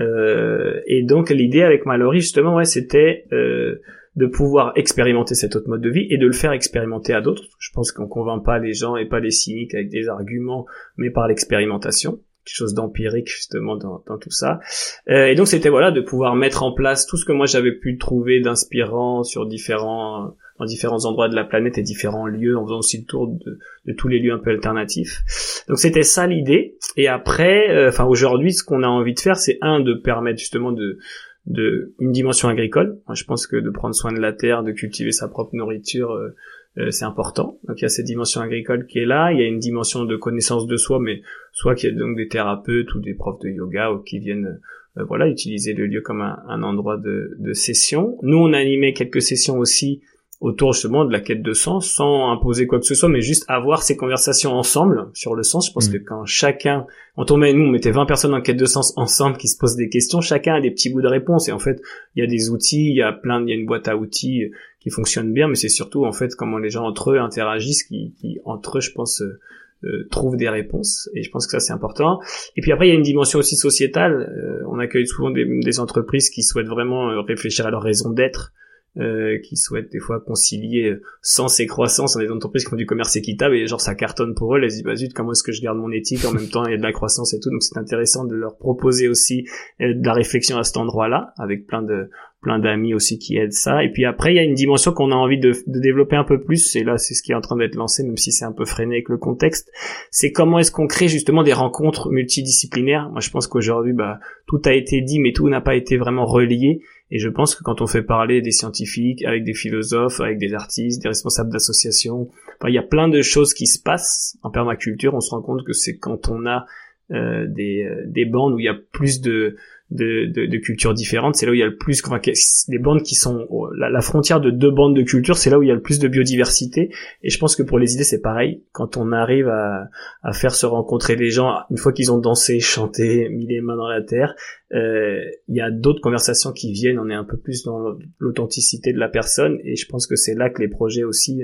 Euh, 0.00 0.80
et 0.86 1.02
donc 1.02 1.28
l'idée 1.28 1.62
avec 1.62 1.84
Mallory 1.84 2.20
justement 2.20 2.54
ouais 2.54 2.64
c'était 2.64 3.26
euh, 3.32 3.82
de 4.16 4.26
pouvoir 4.26 4.72
expérimenter 4.76 5.34
cet 5.34 5.54
autre 5.56 5.68
mode 5.68 5.82
de 5.82 5.90
vie 5.90 6.06
et 6.10 6.18
de 6.18 6.26
le 6.26 6.32
faire 6.32 6.52
expérimenter 6.52 7.14
à 7.14 7.20
d'autres. 7.20 7.44
Je 7.58 7.70
pense 7.72 7.92
qu'on 7.92 8.08
convainc 8.08 8.44
pas 8.44 8.58
les 8.58 8.74
gens 8.74 8.96
et 8.96 9.06
pas 9.06 9.20
les 9.20 9.30
cyniques 9.30 9.74
avec 9.74 9.88
des 9.88 10.08
arguments, 10.08 10.66
mais 10.96 11.10
par 11.10 11.28
l'expérimentation 11.28 12.20
quelque 12.44 12.56
chose 12.56 12.74
d'empirique 12.74 13.28
justement 13.28 13.76
dans, 13.76 14.02
dans, 14.06 14.18
tout 14.18 14.30
ça. 14.30 14.60
Euh, 15.08 15.26
et 15.26 15.34
donc 15.34 15.46
c'était 15.46 15.68
voilà 15.68 15.90
de 15.90 16.00
pouvoir 16.00 16.34
mettre 16.34 16.62
en 16.62 16.72
place 16.72 17.06
tout 17.06 17.16
ce 17.16 17.24
que 17.24 17.32
moi 17.32 17.46
j'avais 17.46 17.72
pu 17.72 17.98
trouver 17.98 18.40
d'inspirant 18.40 19.22
sur 19.24 19.46
différents 19.46 20.34
dans 20.58 20.66
différents 20.66 21.04
endroits 21.06 21.28
de 21.28 21.34
la 21.34 21.44
planète 21.44 21.78
et 21.78 21.82
différents 21.82 22.26
lieux 22.26 22.56
en 22.56 22.64
faisant 22.64 22.78
aussi 22.78 22.98
le 22.98 23.04
tour 23.04 23.28
de, 23.28 23.58
de 23.86 23.92
tous 23.92 24.08
les 24.08 24.18
lieux 24.18 24.32
un 24.32 24.38
peu 24.38 24.50
alternatifs. 24.50 25.64
Donc 25.68 25.78
c'était 25.78 26.02
ça 26.02 26.26
l'idée. 26.26 26.76
Et 26.96 27.08
après, 27.08 27.70
euh, 27.70 27.88
enfin 27.88 28.04
aujourd'hui, 28.04 28.52
ce 28.52 28.62
qu'on 28.62 28.82
a 28.82 28.88
envie 28.88 29.14
de 29.14 29.20
faire, 29.20 29.36
c'est 29.36 29.58
un 29.62 29.80
de 29.80 29.94
permettre 29.94 30.38
justement 30.38 30.72
de 30.72 30.98
de 31.46 31.94
une 31.98 32.12
dimension 32.12 32.48
agricole. 32.48 32.98
Je 33.12 33.24
pense 33.24 33.46
que 33.46 33.56
de 33.56 33.70
prendre 33.70 33.94
soin 33.94 34.12
de 34.12 34.20
la 34.20 34.32
terre, 34.32 34.62
de 34.62 34.72
cultiver 34.72 35.12
sa 35.12 35.28
propre 35.28 35.54
nourriture, 35.54 36.12
euh, 36.12 36.34
euh, 36.78 36.90
c'est 36.90 37.04
important. 37.04 37.58
Donc 37.66 37.80
il 37.80 37.82
y 37.82 37.86
a 37.86 37.88
cette 37.88 38.06
dimension 38.06 38.40
agricole 38.40 38.86
qui 38.86 38.98
est 38.98 39.06
là, 39.06 39.32
il 39.32 39.40
y 39.40 39.42
a 39.42 39.46
une 39.46 39.58
dimension 39.58 40.04
de 40.04 40.16
connaissance 40.16 40.66
de 40.66 40.76
soi, 40.76 41.00
mais 41.00 41.22
soit 41.52 41.74
qu'il 41.74 41.90
y 41.90 41.96
a 41.96 41.98
donc 41.98 42.16
des 42.16 42.28
thérapeutes 42.28 42.94
ou 42.94 43.00
des 43.00 43.14
profs 43.14 43.40
de 43.40 43.48
yoga 43.48 43.90
ou 43.90 43.98
qui 43.98 44.18
viennent 44.18 44.60
euh, 44.96 45.04
voilà 45.04 45.28
utiliser 45.28 45.72
le 45.72 45.86
lieu 45.86 46.00
comme 46.00 46.20
un, 46.20 46.38
un 46.48 46.62
endroit 46.62 46.96
de, 46.96 47.36
de, 47.38 47.52
session. 47.52 48.18
Nous 48.22 48.38
on 48.38 48.52
a 48.52 48.58
animé 48.58 48.92
quelques 48.92 49.22
sessions 49.22 49.58
aussi 49.58 50.02
autour 50.40 50.72
justement 50.72 51.04
de 51.04 51.12
la 51.12 51.20
quête 51.20 51.42
de 51.42 51.52
sens 51.52 51.90
sans 51.90 52.32
imposer 52.32 52.66
quoi 52.66 52.80
que 52.80 52.86
ce 52.86 52.94
soit 52.94 53.10
mais 53.10 53.20
juste 53.20 53.44
avoir 53.46 53.82
ces 53.82 53.96
conversations 53.96 54.52
ensemble 54.52 55.10
sur 55.12 55.34
le 55.34 55.42
sens. 55.42 55.68
Je 55.68 55.72
pense 55.72 55.88
mm. 55.88 55.92
que 55.92 55.98
quand 55.98 56.24
chacun 56.24 56.86
quand 57.14 57.30
on 57.30 57.36
met 57.36 57.52
nous 57.52 57.64
on 57.64 57.70
mettait 57.70 57.90
20 57.90 58.06
personnes 58.06 58.32
en 58.32 58.40
quête 58.40 58.56
de 58.56 58.64
sens 58.64 58.94
ensemble 58.96 59.36
qui 59.36 59.48
se 59.48 59.58
posent 59.58 59.76
des 59.76 59.90
questions 59.90 60.22
chacun 60.22 60.54
a 60.54 60.60
des 60.60 60.70
petits 60.70 60.90
bouts 60.90 61.02
de 61.02 61.08
réponse. 61.08 61.48
Et 61.48 61.52
en 61.52 61.58
fait 61.58 61.82
il 62.16 62.20
y 62.20 62.26
a 62.26 62.26
des 62.26 62.48
outils 62.48 62.88
il 62.88 62.96
y 62.96 63.02
a 63.02 63.12
plein 63.12 63.42
il 63.42 63.50
y 63.50 63.52
a 63.52 63.54
une 63.54 63.66
boîte 63.66 63.86
à 63.88 63.96
outils 63.96 64.50
qui 64.80 64.88
fonctionne 64.88 65.32
bien 65.34 65.46
mais 65.46 65.56
c'est 65.56 65.68
surtout 65.68 66.06
en 66.06 66.12
fait 66.12 66.34
comment 66.34 66.58
les 66.58 66.70
gens 66.70 66.84
entre 66.84 67.12
eux 67.12 67.18
interagissent 67.18 67.84
qui, 67.84 68.14
qui 68.18 68.38
entre 68.46 68.78
eux 68.78 68.80
je 68.80 68.92
pense 68.92 69.20
euh, 69.20 69.38
euh 69.84 70.08
trouvent 70.10 70.38
des 70.38 70.48
réponses. 70.48 71.10
Et 71.14 71.22
je 71.22 71.30
pense 71.30 71.46
que 71.46 71.52
ça 71.52 71.60
c'est 71.60 71.74
important. 71.74 72.18
Et 72.56 72.62
puis 72.62 72.72
après 72.72 72.86
il 72.86 72.90
y 72.90 72.92
a 72.92 72.96
une 72.96 73.02
dimension 73.02 73.38
aussi 73.38 73.56
sociétale. 73.56 74.32
Euh, 74.34 74.64
on 74.70 74.78
accueille 74.78 75.06
souvent 75.06 75.30
des, 75.30 75.44
des, 75.44 75.80
entreprises 75.80 76.30
qui 76.30 76.42
souhaitent 76.42 76.68
vraiment 76.68 77.10
euh, 77.10 77.20
réfléchir 77.20 77.66
à 77.66 77.70
leur 77.70 77.82
raison 77.82 78.10
d'être 78.10 78.52
euh, 78.98 79.38
qui 79.38 79.56
souhaitent 79.56 79.90
des 79.92 80.00
fois 80.00 80.20
concilier 80.20 80.96
sens 81.22 81.60
et 81.60 81.66
croissance 81.66 82.14
dans 82.14 82.20
des 82.20 82.30
entreprises 82.30 82.64
qui 82.64 82.70
font 82.70 82.76
du 82.76 82.86
commerce 82.86 83.14
équitable 83.16 83.54
et 83.54 83.66
genre 83.66 83.80
ça 83.80 83.94
cartonne 83.94 84.34
pour 84.34 84.54
eux, 84.54 84.60
elles 84.60 84.68
disent 84.68 84.82
bah 84.82 84.96
zut 84.96 85.12
comment 85.14 85.32
est-ce 85.32 85.42
que 85.42 85.52
je 85.52 85.62
garde 85.62 85.78
mon 85.78 85.92
éthique 85.92 86.24
en 86.24 86.32
même 86.32 86.48
temps 86.48 86.64
il 86.64 86.72
y 86.72 86.74
a 86.74 86.78
de 86.78 86.82
la 86.82 86.92
croissance 86.92 87.32
et 87.34 87.40
tout 87.40 87.50
donc 87.50 87.62
c'est 87.62 87.78
intéressant 87.78 88.24
de 88.24 88.34
leur 88.34 88.56
proposer 88.56 89.08
aussi 89.08 89.46
euh, 89.80 89.94
de 89.94 90.04
la 90.04 90.12
réflexion 90.12 90.58
à 90.58 90.64
cet 90.64 90.76
endroit-là 90.76 91.34
avec 91.38 91.66
plein 91.66 91.82
de 91.82 92.10
plein 92.40 92.58
d'amis 92.58 92.94
aussi 92.94 93.18
qui 93.18 93.36
aident 93.36 93.52
ça. 93.52 93.84
Et 93.84 93.90
puis 93.90 94.04
après, 94.04 94.32
il 94.32 94.36
y 94.36 94.38
a 94.38 94.42
une 94.42 94.54
dimension 94.54 94.92
qu'on 94.92 95.12
a 95.12 95.14
envie 95.14 95.38
de, 95.38 95.52
de, 95.66 95.80
développer 95.80 96.16
un 96.16 96.24
peu 96.24 96.40
plus, 96.40 96.74
et 96.76 96.84
là 96.84 96.96
c'est 96.96 97.14
ce 97.14 97.22
qui 97.22 97.32
est 97.32 97.34
en 97.34 97.40
train 97.40 97.56
d'être 97.56 97.74
lancé, 97.74 98.02
même 98.02 98.16
si 98.16 98.32
c'est 98.32 98.44
un 98.44 98.52
peu 98.52 98.64
freiné 98.64 98.96
avec 98.96 99.08
le 99.08 99.18
contexte, 99.18 99.70
c'est 100.10 100.32
comment 100.32 100.58
est-ce 100.58 100.72
qu'on 100.72 100.86
crée 100.86 101.08
justement 101.08 101.42
des 101.42 101.52
rencontres 101.52 102.10
multidisciplinaires. 102.10 103.10
Moi 103.10 103.20
je 103.20 103.30
pense 103.30 103.46
qu'aujourd'hui, 103.46 103.92
bah, 103.92 104.20
tout 104.46 104.60
a 104.64 104.72
été 104.72 105.02
dit, 105.02 105.20
mais 105.20 105.32
tout 105.32 105.48
n'a 105.48 105.60
pas 105.60 105.74
été 105.74 105.96
vraiment 105.96 106.24
relié. 106.24 106.80
Et 107.10 107.18
je 107.18 107.28
pense 107.28 107.54
que 107.54 107.64
quand 107.64 107.80
on 107.80 107.86
fait 107.86 108.02
parler 108.02 108.40
des 108.40 108.52
scientifiques, 108.52 109.24
avec 109.24 109.44
des 109.44 109.54
philosophes, 109.54 110.20
avec 110.20 110.38
des 110.38 110.54
artistes, 110.54 111.02
des 111.02 111.08
responsables 111.08 111.50
d'associations, 111.50 112.28
il 112.68 112.74
y 112.74 112.78
a 112.78 112.82
plein 112.82 113.08
de 113.08 113.22
choses 113.22 113.54
qui 113.54 113.66
se 113.66 113.80
passent 113.80 114.36
en 114.42 114.50
permaculture. 114.50 115.14
On 115.14 115.20
se 115.20 115.30
rend 115.30 115.42
compte 115.42 115.64
que 115.64 115.72
c'est 115.72 115.96
quand 115.96 116.28
on 116.28 116.46
a 116.46 116.66
des, 117.10 117.84
euh, 117.84 118.04
des 118.06 118.24
bandes 118.24 118.54
où 118.54 118.58
il 118.58 118.64
y 118.64 118.68
a 118.68 118.76
plus 118.92 119.20
de, 119.20 119.56
de, 119.90 120.26
de, 120.26 120.46
de 120.46 120.56
cultures 120.58 120.94
différentes, 120.94 121.34
c'est 121.34 121.46
là 121.46 121.52
où 121.52 121.54
il 121.54 121.60
y 121.60 121.62
a 121.62 121.66
le 121.66 121.76
plus, 121.76 122.00
enfin, 122.04 122.20
les 122.68 122.78
bandes 122.78 123.02
qui 123.02 123.16
sont 123.16 123.48
la, 123.76 124.00
frontière 124.00 124.40
de 124.40 124.50
deux 124.50 124.70
bandes 124.70 124.94
de 124.94 125.02
culture, 125.02 125.36
c'est 125.36 125.50
là 125.50 125.58
où 125.58 125.62
il 125.62 125.68
y 125.68 125.72
a 125.72 125.74
le 125.74 125.82
plus 125.82 125.98
de 125.98 126.06
biodiversité. 126.06 126.90
Et 127.22 127.30
je 127.30 127.38
pense 127.38 127.56
que 127.56 127.64
pour 127.64 127.78
les 127.78 127.94
idées, 127.94 128.04
c'est 128.04 128.20
pareil. 128.20 128.62
Quand 128.72 128.96
on 128.96 129.10
arrive 129.12 129.48
à, 129.48 129.88
à 130.22 130.32
faire 130.32 130.54
se 130.54 130.66
rencontrer 130.66 131.16
les 131.16 131.30
gens, 131.30 131.52
une 131.70 131.78
fois 131.78 131.92
qu'ils 131.92 132.12
ont 132.12 132.18
dansé, 132.18 132.60
chanté, 132.60 133.28
mis 133.28 133.46
les 133.46 133.60
mains 133.60 133.76
dans 133.76 133.88
la 133.88 134.02
terre, 134.02 134.34
euh, 134.72 135.20
il 135.48 135.56
y 135.56 135.60
a 135.60 135.70
d'autres 135.70 136.00
conversations 136.00 136.52
qui 136.52 136.72
viennent. 136.72 137.00
On 137.00 137.10
est 137.10 137.14
un 137.14 137.24
peu 137.24 137.36
plus 137.36 137.64
dans 137.64 137.96
l'authenticité 138.18 138.92
de 138.92 138.98
la 138.98 139.08
personne. 139.08 139.58
Et 139.64 139.74
je 139.74 139.86
pense 139.86 140.06
que 140.06 140.14
c'est 140.14 140.34
là 140.34 140.48
que 140.50 140.62
les 140.62 140.68
projets 140.68 141.02
aussi 141.02 141.42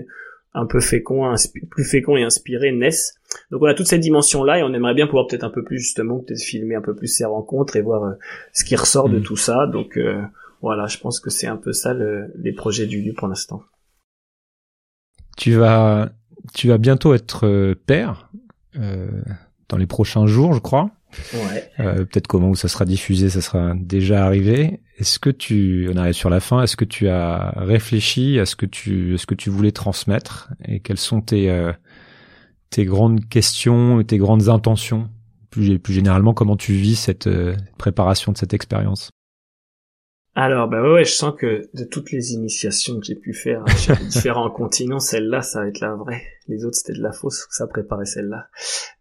un 0.56 0.64
peu 0.64 0.80
féconds, 0.80 1.34
plus 1.70 1.84
féconds 1.84 2.16
et 2.16 2.22
inspirés 2.22 2.72
naissent. 2.72 3.14
Donc 3.50 3.62
on 3.62 3.66
a 3.66 3.74
toute 3.74 3.86
cette 3.86 4.00
dimension 4.00 4.42
là 4.42 4.58
et 4.58 4.62
on 4.62 4.72
aimerait 4.72 4.94
bien 4.94 5.06
pouvoir 5.06 5.26
peut-être 5.26 5.44
un 5.44 5.50
peu 5.50 5.62
plus 5.62 5.78
justement 5.78 6.20
peut-être 6.20 6.40
filmer 6.40 6.74
un 6.74 6.80
peu 6.80 6.96
plus 6.96 7.08
ces 7.08 7.26
rencontres 7.26 7.76
et 7.76 7.82
voir 7.82 8.04
euh, 8.04 8.14
ce 8.54 8.64
qui 8.64 8.74
ressort 8.74 9.10
de 9.10 9.18
mm. 9.18 9.22
tout 9.22 9.36
ça. 9.36 9.66
Donc 9.66 9.98
euh, 9.98 10.22
voilà, 10.62 10.86
je 10.86 10.96
pense 10.98 11.20
que 11.20 11.28
c'est 11.28 11.46
un 11.46 11.58
peu 11.58 11.72
ça 11.72 11.94
les 11.94 12.52
projets 12.52 12.86
du 12.86 13.02
lieu 13.02 13.12
pour 13.12 13.28
l'instant. 13.28 13.62
Tu 15.36 15.52
vas 15.52 16.08
tu 16.54 16.68
vas 16.68 16.78
bientôt 16.78 17.12
être 17.12 17.46
euh, 17.46 17.74
père 17.74 18.30
dans 19.68 19.76
les 19.76 19.86
prochains 19.86 20.26
jours, 20.26 20.52
je 20.52 20.60
crois. 20.60 20.90
Ouais. 21.34 21.70
peut-être 21.76 22.26
comment 22.26 22.50
où 22.50 22.56
ça 22.56 22.68
sera 22.68 22.84
diffusé, 22.84 23.28
ça 23.30 23.40
sera 23.40 23.74
déjà 23.74 24.24
arrivé. 24.24 24.80
Est-ce 24.98 25.18
que 25.18 25.30
tu, 25.30 25.88
on 25.92 25.96
arrive 25.96 26.14
sur 26.14 26.30
la 26.30 26.40
fin, 26.40 26.62
est-ce 26.62 26.76
que 26.76 26.84
tu 26.84 27.08
as 27.08 27.52
réfléchi 27.56 28.38
à 28.38 28.46
ce 28.46 28.56
que 28.56 28.66
tu, 28.66 29.18
ce 29.18 29.26
que 29.26 29.34
tu 29.34 29.50
voulais 29.50 29.72
transmettre 29.72 30.50
et 30.64 30.80
quelles 30.80 30.98
sont 30.98 31.20
tes, 31.20 31.72
tes 32.70 32.84
grandes 32.84 33.28
questions 33.28 34.00
et 34.00 34.04
tes 34.04 34.18
grandes 34.18 34.48
intentions 34.48 35.08
plus, 35.50 35.78
plus 35.78 35.94
généralement 35.94 36.34
comment 36.34 36.56
tu 36.56 36.74
vis 36.74 36.96
cette 36.96 37.26
euh, 37.26 37.56
préparation 37.78 38.32
de 38.32 38.38
cette 38.38 38.54
expérience? 38.54 39.10
Alors 40.38 40.68
bah 40.68 40.82
ouais, 40.82 41.06
je 41.06 41.12
sens 41.12 41.34
que 41.34 41.62
de 41.72 41.84
toutes 41.84 42.12
les 42.12 42.34
initiations 42.34 43.00
que 43.00 43.06
j'ai 43.06 43.14
pu 43.14 43.32
faire 43.32 43.66
chez 43.68 43.94
différents 44.04 44.50
continents, 44.54 45.00
celle-là 45.00 45.40
ça 45.40 45.62
va 45.62 45.68
être 45.68 45.80
la 45.80 45.94
vraie. 45.94 46.22
Les 46.46 46.66
autres 46.66 46.76
c'était 46.76 46.92
de 46.92 47.02
la 47.02 47.10
fausse, 47.10 47.46
ça 47.48 47.66
préparait 47.66 48.04
celle-là. 48.04 48.48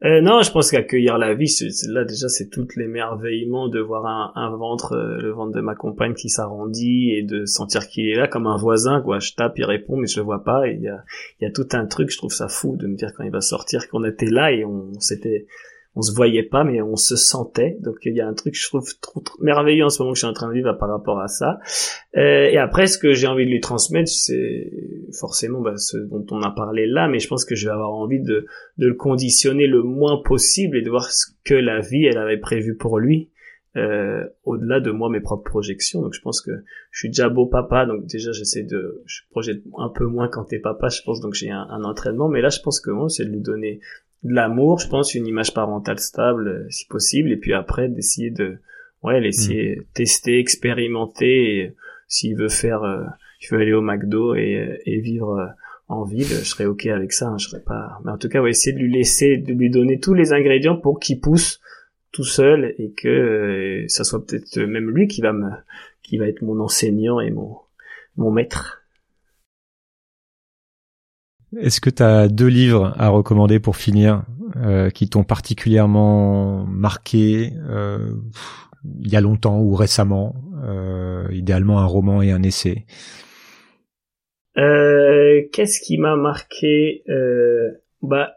Euh, 0.05 0.21
non, 0.21 0.43
je 0.43 0.51
pense 0.51 0.71
qu'accueillir 0.71 1.17
la 1.17 1.33
vie, 1.33 1.53
là 1.89 2.05
déjà 2.05 2.29
c'est 2.29 2.49
tout 2.49 2.65
l'émerveillement 2.77 3.67
de 3.67 3.81
voir 3.81 4.05
un, 4.05 4.31
un 4.35 4.55
ventre, 4.55 4.93
euh, 4.93 5.17
le 5.17 5.31
ventre 5.31 5.51
de 5.53 5.59
ma 5.59 5.75
compagne 5.75 6.13
qui 6.13 6.29
s'arrondit 6.29 7.11
et 7.11 7.23
de 7.23 7.45
sentir 7.45 7.89
qu'il 7.89 8.07
est 8.07 8.15
là 8.15 8.29
comme 8.29 8.47
un 8.47 8.55
voisin 8.55 9.01
quoi. 9.01 9.19
Je 9.19 9.33
tape, 9.33 9.57
il 9.57 9.65
répond 9.65 9.97
mais 9.97 10.07
je 10.07 10.21
le 10.21 10.25
vois 10.25 10.45
pas. 10.45 10.69
Il 10.69 10.81
y 10.81 10.87
a, 10.87 11.03
y 11.41 11.45
a 11.45 11.51
tout 11.51 11.67
un 11.73 11.85
truc, 11.85 12.11
je 12.11 12.17
trouve 12.17 12.31
ça 12.31 12.47
fou 12.47 12.77
de 12.77 12.87
me 12.87 12.95
dire 12.95 13.13
quand 13.13 13.25
il 13.25 13.31
va 13.31 13.41
sortir 13.41 13.89
qu'on 13.89 14.05
était 14.05 14.31
là 14.31 14.53
et 14.53 14.63
on 14.63 14.97
s'était 15.01 15.47
on 15.95 16.01
se 16.01 16.13
voyait 16.13 16.43
pas, 16.43 16.63
mais 16.63 16.81
on 16.81 16.95
se 16.95 17.15
sentait. 17.15 17.77
Donc 17.81 17.97
il 18.03 18.15
y 18.15 18.21
a 18.21 18.27
un 18.27 18.33
truc, 18.33 18.55
je 18.55 18.67
trouve, 18.67 18.87
trop, 19.01 19.23
merveilleux 19.39 19.85
en 19.85 19.89
ce 19.89 20.01
moment 20.01 20.11
que 20.11 20.17
je 20.17 20.25
suis 20.25 20.29
en 20.29 20.33
train 20.33 20.49
de 20.49 20.53
vivre 20.53 20.73
par 20.73 20.89
rapport 20.89 21.19
à 21.19 21.27
ça. 21.27 21.59
Euh, 22.17 22.49
et 22.49 22.57
après, 22.57 22.87
ce 22.87 22.97
que 22.97 23.13
j'ai 23.13 23.27
envie 23.27 23.45
de 23.45 23.51
lui 23.51 23.61
transmettre, 23.61 24.09
c'est 24.09 24.71
forcément 25.17 25.61
bah, 25.61 25.77
ce 25.77 25.97
dont 25.97 26.25
on 26.31 26.41
a 26.41 26.51
parlé 26.51 26.85
là, 26.85 27.07
mais 27.07 27.19
je 27.19 27.27
pense 27.27 27.45
que 27.45 27.55
je 27.55 27.67
vais 27.67 27.73
avoir 27.73 27.91
envie 27.91 28.19
de, 28.19 28.45
de 28.77 28.87
le 28.87 28.93
conditionner 28.93 29.67
le 29.67 29.83
moins 29.83 30.21
possible 30.23 30.77
et 30.77 30.81
de 30.81 30.89
voir 30.89 31.11
ce 31.11 31.27
que 31.45 31.55
la 31.55 31.79
vie, 31.79 32.05
elle 32.05 32.17
avait 32.17 32.39
prévu 32.39 32.75
pour 32.75 32.99
lui. 32.99 33.29
Euh, 33.77 34.23
au-delà 34.45 34.79
de 34.79 34.89
moi 34.89 35.09
mes 35.09 35.19
propres 35.19 35.49
projections 35.49 36.01
donc 36.01 36.13
je 36.13 36.21
pense 36.21 36.39
que 36.39 36.51
je 36.91 36.97
suis 36.97 37.09
déjà 37.09 37.27
beau 37.27 37.45
papa 37.45 37.85
donc 37.85 38.05
déjà 38.05 38.31
j'essaie 38.31 38.63
de 38.63 39.03
je 39.05 39.19
projette 39.31 39.63
un 39.77 39.89
peu 39.89 40.05
moins 40.05 40.29
quand 40.29 40.45
t'es 40.45 40.59
papa 40.59 40.87
je 40.87 41.01
pense 41.01 41.19
donc 41.19 41.33
j'ai 41.33 41.49
un, 41.49 41.67
un, 41.69 41.83
entraînement 41.83 42.29
mais 42.29 42.39
là 42.39 42.47
je 42.47 42.61
pense 42.61 42.79
que 42.79 42.89
moi 42.89 43.09
c'est 43.09 43.25
de 43.25 43.31
lui 43.31 43.41
donner 43.41 43.81
de 44.25 44.33
l'amour, 44.33 44.79
je 44.79 44.87
pense, 44.87 45.15
une 45.15 45.27
image 45.27 45.53
parentale 45.53 45.99
stable, 45.99 46.47
euh, 46.47 46.69
si 46.69 46.85
possible, 46.87 47.31
et 47.31 47.37
puis 47.37 47.53
après 47.53 47.87
d'essayer 47.87 48.31
de, 48.31 48.57
ouais, 49.03 49.21
l'essayer, 49.21 49.77
mm. 49.77 49.83
tester, 49.93 50.39
expérimenter, 50.39 51.57
et 51.57 51.75
s'il 52.07 52.35
veut 52.35 52.49
faire, 52.49 52.83
euh, 52.83 53.03
il 53.41 53.47
veut 53.51 53.61
aller 53.61 53.73
au 53.73 53.81
McDo 53.81 54.35
et, 54.35 54.55
euh, 54.55 54.77
et 54.85 54.99
vivre 54.99 55.53
en 55.87 56.03
ville, 56.03 56.25
je 56.25 56.43
serais 56.43 56.65
ok 56.65 56.87
avec 56.87 57.13
ça, 57.13 57.27
hein, 57.27 57.37
je 57.37 57.47
serais 57.47 57.63
pas, 57.63 57.99
mais 58.03 58.11
en 58.11 58.17
tout 58.17 58.29
cas, 58.29 58.41
ouais, 58.41 58.49
essayer 58.49 58.75
de 58.75 58.81
lui 58.81 58.91
laisser, 58.91 59.37
de 59.37 59.53
lui 59.53 59.69
donner 59.69 59.99
tous 59.99 60.15
les 60.15 60.33
ingrédients 60.33 60.77
pour 60.77 60.99
qu'il 60.99 61.19
pousse 61.19 61.61
tout 62.11 62.23
seul 62.23 62.73
et 62.79 62.91
que 62.93 63.85
ça 63.87 64.03
soit 64.03 64.25
peut-être 64.25 64.57
même 64.61 64.89
lui 64.89 65.07
qui 65.07 65.21
va 65.21 65.33
me, 65.33 65.51
qui 66.01 66.17
va 66.17 66.27
être 66.27 66.41
mon 66.41 66.59
enseignant 66.59 67.19
et 67.19 67.29
mon, 67.29 67.57
mon 68.15 68.31
maître. 68.31 68.84
Est-ce 71.59 71.79
que 71.79 71.89
tu 71.89 72.03
as 72.03 72.27
deux 72.27 72.47
livres 72.47 72.93
à 72.97 73.09
recommander 73.09 73.59
pour 73.59 73.77
finir 73.77 74.23
euh, 74.57 74.89
qui 74.89 75.09
t'ont 75.09 75.23
particulièrement 75.23 76.65
marqué 76.65 77.53
euh, 77.69 78.11
il 79.01 79.11
y 79.11 79.15
a 79.15 79.21
longtemps 79.21 79.59
ou 79.59 79.73
récemment 79.75 80.35
euh, 80.63 81.27
Idéalement 81.31 81.79
un 81.79 81.85
roman 81.85 82.21
et 82.21 82.31
un 82.31 82.43
essai? 82.43 82.85
Euh, 84.57 85.41
Qu'est-ce 85.51 85.79
qui 85.79 85.97
m'a 85.97 86.15
marqué 86.15 87.03
euh, 87.09 87.71
Bah, 88.01 88.33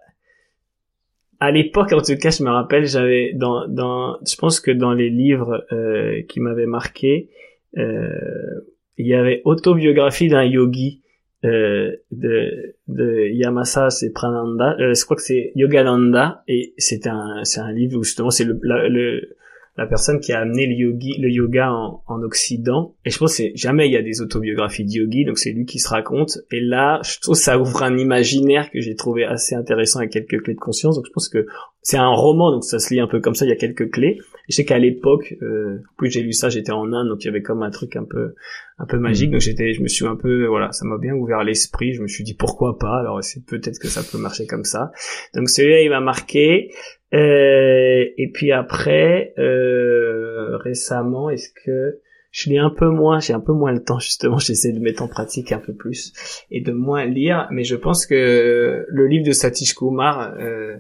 à 1.41 1.51
l'époque, 1.51 1.93
en 1.93 2.01
tout 2.01 2.17
cas, 2.17 2.31
je 2.31 2.43
me 2.43 2.51
rappelle, 2.51 2.87
j'avais 2.87 3.33
dans, 3.35 3.69
dans, 3.69 4.19
je 4.27 4.37
pense 4.37 4.61
que 4.61 4.71
dans 4.71 4.93
les 4.93 5.11
livres 5.11 5.65
euh, 5.73 6.23
qui 6.29 6.41
m'avaient 6.41 6.67
marqué, 6.67 7.31
il 7.77 9.07
y 9.07 9.15
avait 9.15 9.43
autobiographie 9.45 10.29
d'un 10.29 10.43
yogi 10.43 11.03
euh, 11.45 11.93
de, 12.11 12.75
de 12.89 13.29
Yamasa 13.33 13.91
c'est 13.91 14.11
Prananda, 14.11 14.77
euh, 14.81 14.95
je 14.95 15.05
crois 15.05 15.17
que 15.17 15.23
c'est? 15.23 15.53
Yogananda. 15.55 16.43
Et 16.49 16.75
c'est 16.79 17.07
un 17.07 17.45
c'est 17.45 17.61
un 17.61 17.73
livre 17.73 17.99
où 17.99 18.03
justement 18.03 18.31
c'est 18.31 18.45
le, 18.45 18.59
le 18.63 19.37
la 19.79 19.87
personne 19.87 20.19
qui 20.19 20.33
a 20.33 20.41
amené 20.41 20.67
le 20.67 20.75
yogi, 20.75 21.17
le 21.21 21.31
yoga 21.31 21.71
en, 21.73 22.03
en 22.09 22.23
Occident. 22.23 22.97
Et 23.05 23.11
je 23.11 23.19
pense 23.19 23.39
que 23.39 23.45
jamais 23.55 23.87
il 23.87 23.93
y 23.93 23.97
a 23.97 24.03
des 24.03 24.21
autobiographies 24.21 24.85
de 24.85 24.91
yogi, 24.91 25.25
donc 25.25 25.39
c'est 25.39 25.53
lui 25.53 25.67
qui 25.67 25.79
se 25.79 25.89
raconte. 25.89 26.39
Et 26.51 26.61
là, 26.61 27.01
je 27.05 27.21
trouve 27.21 27.37
ça 27.37 27.61
ouvre 27.61 27.85
un 27.85 27.97
imaginaire 27.97 28.71
que 28.73 28.81
j'ai 28.81 28.97
trouvé 28.97 29.25
assez 29.25 29.55
intéressant 29.55 30.01
avec 30.01 30.11
quelques 30.11 30.43
clés 30.43 30.55
de 30.55 30.59
conscience. 30.59 30.97
Donc 30.97 31.07
je 31.07 31.13
pense 31.13 31.29
que 31.29 31.47
c'est 31.81 31.97
un 31.97 32.09
roman, 32.09 32.51
donc 32.51 32.65
ça 32.65 32.81
se 32.81 32.93
lit 32.93 32.99
un 32.99 33.07
peu 33.07 33.21
comme 33.21 33.37
ça. 33.37 33.47
Il 33.47 33.51
y 33.51 33.53
a 33.53 33.57
quelques 33.57 33.91
clés. 33.91 34.19
Et 34.19 34.53
je 34.53 34.57
sais 34.57 34.65
qu'à 34.65 34.79
l'époque, 34.79 35.37
euh, 35.43 35.81
plus 35.97 36.11
j'ai 36.11 36.23
lu 36.23 36.33
ça, 36.33 36.49
j'étais 36.49 36.73
en 36.73 36.93
Inde, 36.93 37.09
donc 37.09 37.23
il 37.23 37.27
y 37.27 37.31
avait 37.31 37.43
comme 37.43 37.63
un 37.63 37.71
truc 37.71 37.95
un 37.95 38.05
peu, 38.05 38.35
un 38.79 38.87
peu 38.87 38.99
magique. 38.99 39.31
Donc 39.31 39.43
j'étais, 39.43 39.75
je 39.75 39.83
me 39.83 39.89
suis 39.89 40.07
un 40.07 40.17
peu, 40.17 40.47
voilà, 40.47 40.73
ça 40.73 40.87
m'a 40.87 40.99
bien 40.99 41.15
ouvert 41.15 41.45
l'esprit. 41.45 41.93
Je 41.93 42.03
me 42.03 42.09
suis 42.09 42.25
dit 42.25 42.35
pourquoi 42.35 42.79
pas? 42.79 42.99
Alors 42.99 43.23
c'est 43.23 43.45
peut-être 43.47 43.79
que 43.79 43.87
ça 43.87 44.03
peut 44.03 44.19
marcher 44.19 44.47
comme 44.47 44.65
ça. 44.65 44.91
Donc 45.35 45.49
celui-là, 45.49 45.83
il 45.83 45.91
m'a 45.91 46.01
marqué. 46.01 46.73
Euh, 47.15 48.05
et 48.17 48.31
puis 48.33 48.53
après, 48.53 49.33
euh, 49.39 50.57
récemment, 50.59 51.31
est-ce 51.31 51.49
que 51.65 52.01
je 52.31 52.51
lis 52.51 52.59
un 52.59 52.71
peu 52.71 52.89
moins, 52.89 53.21
j'ai 53.21 53.33
un 53.33 53.41
peu 53.41 53.53
moins 53.53 53.73
le 53.73 53.83
temps 53.83 53.99
justement, 53.99 54.39
j'essaie 54.39 54.73
de 54.73 54.81
mettre 54.81 55.03
en 55.03 55.09
pratique 55.09 55.53
un 55.53 55.59
peu 55.59 55.73
plus 55.73 56.13
et 56.51 56.61
de 56.61 56.73
moins 56.73 57.05
lire, 57.07 57.49
mais 57.51 57.65
je 57.65 57.77
pense 57.77 58.07
que 58.07 58.85
le 58.87 59.07
livre 59.07 59.27
de 59.27 59.33
Satish 59.33 59.75
Kumar 59.75 60.35
euh, 60.39 60.77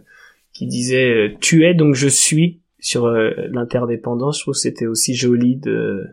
qui 0.53 0.67
disait 0.67 1.11
euh, 1.11 1.35
tu 1.41 1.65
es 1.65 1.75
donc 1.75 1.95
je 1.95 2.09
suis 2.09 2.61
sur 2.81 3.07
euh, 3.07 3.31
l'interdépendance, 3.51 4.39
je 4.39 4.43
trouve 4.43 4.55
que 4.55 4.61
c'était 4.61 4.87
aussi 4.87 5.15
joli 5.15 5.57
de, 5.57 6.05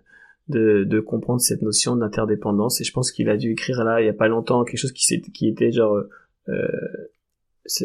de, 0.47 0.83
de 0.83 0.99
comprendre 0.99 1.41
cette 1.41 1.61
notion 1.61 1.95
d'interdépendance 1.95 2.79
et 2.79 2.83
je 2.83 2.93
pense 2.93 3.11
qu'il 3.11 3.29
a 3.29 3.37
dû 3.37 3.51
écrire 3.51 3.83
là 3.83 4.01
il 4.01 4.05
y 4.05 4.09
a 4.09 4.13
pas 4.13 4.27
longtemps 4.27 4.63
quelque 4.63 4.79
chose 4.79 4.93
qui, 4.93 5.21
qui 5.21 5.47
était 5.49 5.71
genre 5.71 6.01
euh, 6.47 6.67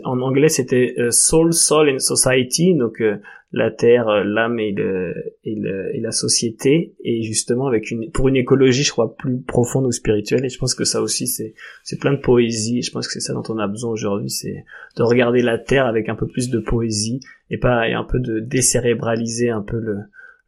en 0.05 0.20
anglais 0.20 0.49
c'était 0.49 0.95
euh, 0.99 1.11
Soul, 1.11 1.53
Soul 1.53 1.91
and 1.91 1.99
Society, 1.99 2.74
donc 2.74 3.01
euh, 3.01 3.16
la 3.53 3.70
terre, 3.70 4.09
euh, 4.09 4.22
l'âme 4.24 4.59
et, 4.59 4.72
le, 4.72 5.14
et, 5.45 5.55
le, 5.55 5.95
et, 5.97 6.01
la 6.01 6.12
société, 6.12 6.95
et 7.03 7.22
justement 7.22 7.66
avec 7.66 7.91
une 7.91 8.11
pour 8.11 8.28
une 8.28 8.37
écologie, 8.37 8.83
je 8.83 8.91
crois 8.91 9.16
plus 9.16 9.41
profonde 9.41 9.87
ou 9.87 9.93
spirituelle. 9.93 10.45
Et 10.45 10.49
je 10.49 10.59
pense 10.59 10.74
que 10.74 10.85
ça 10.85 11.01
aussi 11.01 11.26
c'est 11.26 11.55
c'est 11.83 11.99
plein 11.99 12.12
de 12.12 12.20
poésie. 12.20 12.83
Je 12.83 12.91
pense 12.91 13.07
que 13.07 13.12
c'est 13.14 13.20
ça 13.20 13.33
dont 13.33 13.43
on 13.49 13.59
a 13.59 13.66
besoin 13.66 13.91
aujourd'hui, 13.91 14.31
c'est 14.31 14.64
de 14.97 15.03
regarder 15.03 15.43
la 15.43 15.59
terre 15.59 15.87
avec 15.87 16.09
un 16.09 16.14
peu 16.14 16.26
plus 16.26 16.51
de 16.51 16.59
poésie 16.59 17.20
et 17.51 17.59
pas 17.59 17.89
et 17.89 17.95
un 17.95 18.05
peu 18.05 18.20
de 18.20 18.41
décérébraliser 18.41 19.51
un 19.51 19.62
peu 19.62 19.78
le 19.78 19.99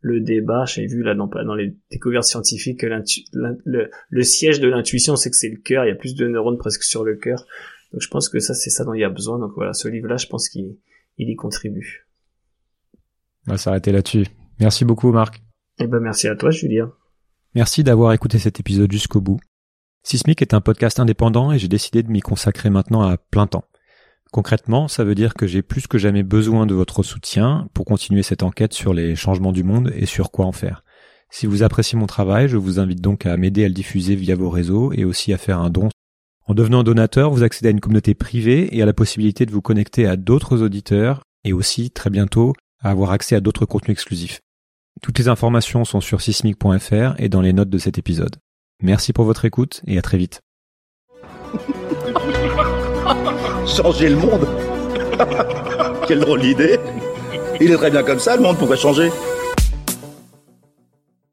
le 0.03 0.20
débat. 0.20 0.64
J'ai 0.66 0.87
vu 0.87 1.03
là 1.03 1.14
dans, 1.14 1.28
dans 1.28 1.55
les 1.55 1.74
découvertes 1.91 2.24
scientifiques 2.24 2.80
que 2.80 2.87
le, 3.33 3.89
le 4.11 4.22
siège 4.24 4.61
de 4.61 4.68
l'intuition, 4.68 5.16
c'est 5.16 5.30
que 5.30 5.37
c'est 5.37 5.49
le 5.49 5.59
cœur. 5.59 5.85
Il 5.85 5.89
y 5.89 5.93
a 5.93 5.95
plus 5.95 6.16
de 6.16 6.26
neurones 6.26 6.59
presque 6.59 6.83
sur 6.83 7.05
le 7.05 7.14
cœur 7.14 7.47
donc 7.93 8.01
je 8.01 8.09
pense 8.09 8.28
que 8.28 8.40
ça, 8.40 8.55
c'est 8.55 8.70
ça 8.70 8.84
dont 8.84 8.95
il 8.95 9.01
y 9.01 9.05
a 9.05 9.11
besoin. 9.11 9.38
Donc 9.38 9.53
voilà, 9.55 9.72
ce 9.74 9.88
livre-là, 9.88 10.16
je 10.16 10.26
pense 10.26 10.49
qu'il 10.49 10.76
il 11.18 11.28
y 11.28 11.36
contribue. 11.36 12.09
On 13.47 13.53
va 13.53 13.59
s'arrêter 13.59 13.93
là-dessus. 13.93 14.26
Merci 14.61 14.84
beaucoup, 14.84 15.12
Marc. 15.12 15.43
Eh 15.78 15.86
ben, 15.86 16.01
merci 16.01 16.28
à 16.28 16.36
toi, 16.36 16.51
Julien. 16.51 16.93
Merci 17.55 17.84
d'avoir 17.84 18.12
écouté 18.12 18.38
cet 18.38 18.61
épisode 18.61 18.90
jusqu'au 18.90 19.20
bout. 19.20 19.40
Sismic 20.05 20.40
est 20.43 20.55
un 20.55 20.61
podcast 20.61 21.01
indépendant 21.01 21.53
et 21.53 21.59
j'ai 21.59 21.68
décidé 21.68 22.03
de 22.03 22.11
m'y 22.11 22.20
consacrer 22.20 22.70
maintenant 22.70 23.03
à 23.03 23.18
plein 23.18 23.47
temps. 23.47 23.64
Concrètement, 24.32 24.88
ça 24.88 25.05
veut 25.05 25.14
dire 25.14 25.34
que 25.34 25.47
j'ai 25.47 25.62
plus 25.62 25.86
que 25.86 25.99
jamais 25.99 26.22
besoin 26.22 26.64
de 26.66 26.74
votre 26.74 27.03
soutien 27.03 27.68
pour 27.74 27.84
continuer 27.84 28.22
cette 28.22 28.43
enquête 28.43 28.72
sur 28.72 28.95
les 28.95 29.14
changements 29.14 29.53
du 29.53 29.64
monde 29.64 29.93
et 29.95 30.07
sur 30.07 30.30
quoi 30.30 30.47
en 30.47 30.53
faire. 30.53 30.82
Si 31.28 31.47
vous 31.47 31.62
appréciez 31.62 31.99
mon 31.99 32.07
travail, 32.07 32.49
je 32.49 32.57
vous 32.57 32.78
invite 32.78 33.01
donc 33.01 33.26
à 33.26 33.36
m'aider 33.36 33.64
à 33.64 33.68
le 33.68 33.74
diffuser 33.74 34.14
via 34.14 34.34
vos 34.34 34.51
réseaux 34.51 34.93
et 34.93 35.05
aussi 35.05 35.32
à 35.32 35.38
faire 35.38 35.59
un 35.59 35.70
don 35.70 35.88
en 36.47 36.55
devenant 36.55 36.82
donateur, 36.82 37.30
vous 37.30 37.43
accédez 37.43 37.68
à 37.68 37.70
une 37.70 37.80
communauté 37.80 38.14
privée 38.14 38.76
et 38.76 38.82
à 38.82 38.86
la 38.86 38.93
possibilité 38.93 39.47
de 39.47 39.53
vous 39.53 39.62
connecter 39.62 40.07
à 40.07 40.16
d'autres 40.16 40.61
auditeurs 40.62 41.22
et 41.45 41.53
aussi, 41.53 41.90
très 41.90 42.11
bientôt, 42.11 42.53
à 42.80 42.90
avoir 42.90 43.12
accès 43.12 43.36
à 43.36 43.40
d'autres 43.40 43.64
contenus 43.64 43.93
exclusifs. 43.93 44.40
Toutes 45.03 45.18
les 45.18 45.28
informations 45.28 45.84
sont 45.84 46.01
sur 46.01 46.20
sismic.fr 46.20 47.14
et 47.18 47.28
dans 47.28 47.40
les 47.40 47.53
notes 47.53 47.70
de 47.70 47.78
cet 47.78 47.99
épisode. 47.99 48.36
Merci 48.82 49.12
pour 49.12 49.24
votre 49.24 49.45
écoute 49.45 49.82
et 49.86 49.99
à 49.99 50.03
très 50.03 50.18
vite. 50.18 50.40
Changer 53.66 54.09
le 54.09 54.16
monde? 54.16 54.49
Quelle 56.09 56.20
drôle 56.20 56.40
d'idée 56.40 56.78
Il 57.61 57.70
est 57.70 57.76
très 57.76 57.90
bien 57.90 58.03
comme 58.03 58.18
ça, 58.18 58.36
le 58.36 58.43
monde, 58.43 58.59
pourrait 58.59 58.76
changer 58.76 59.11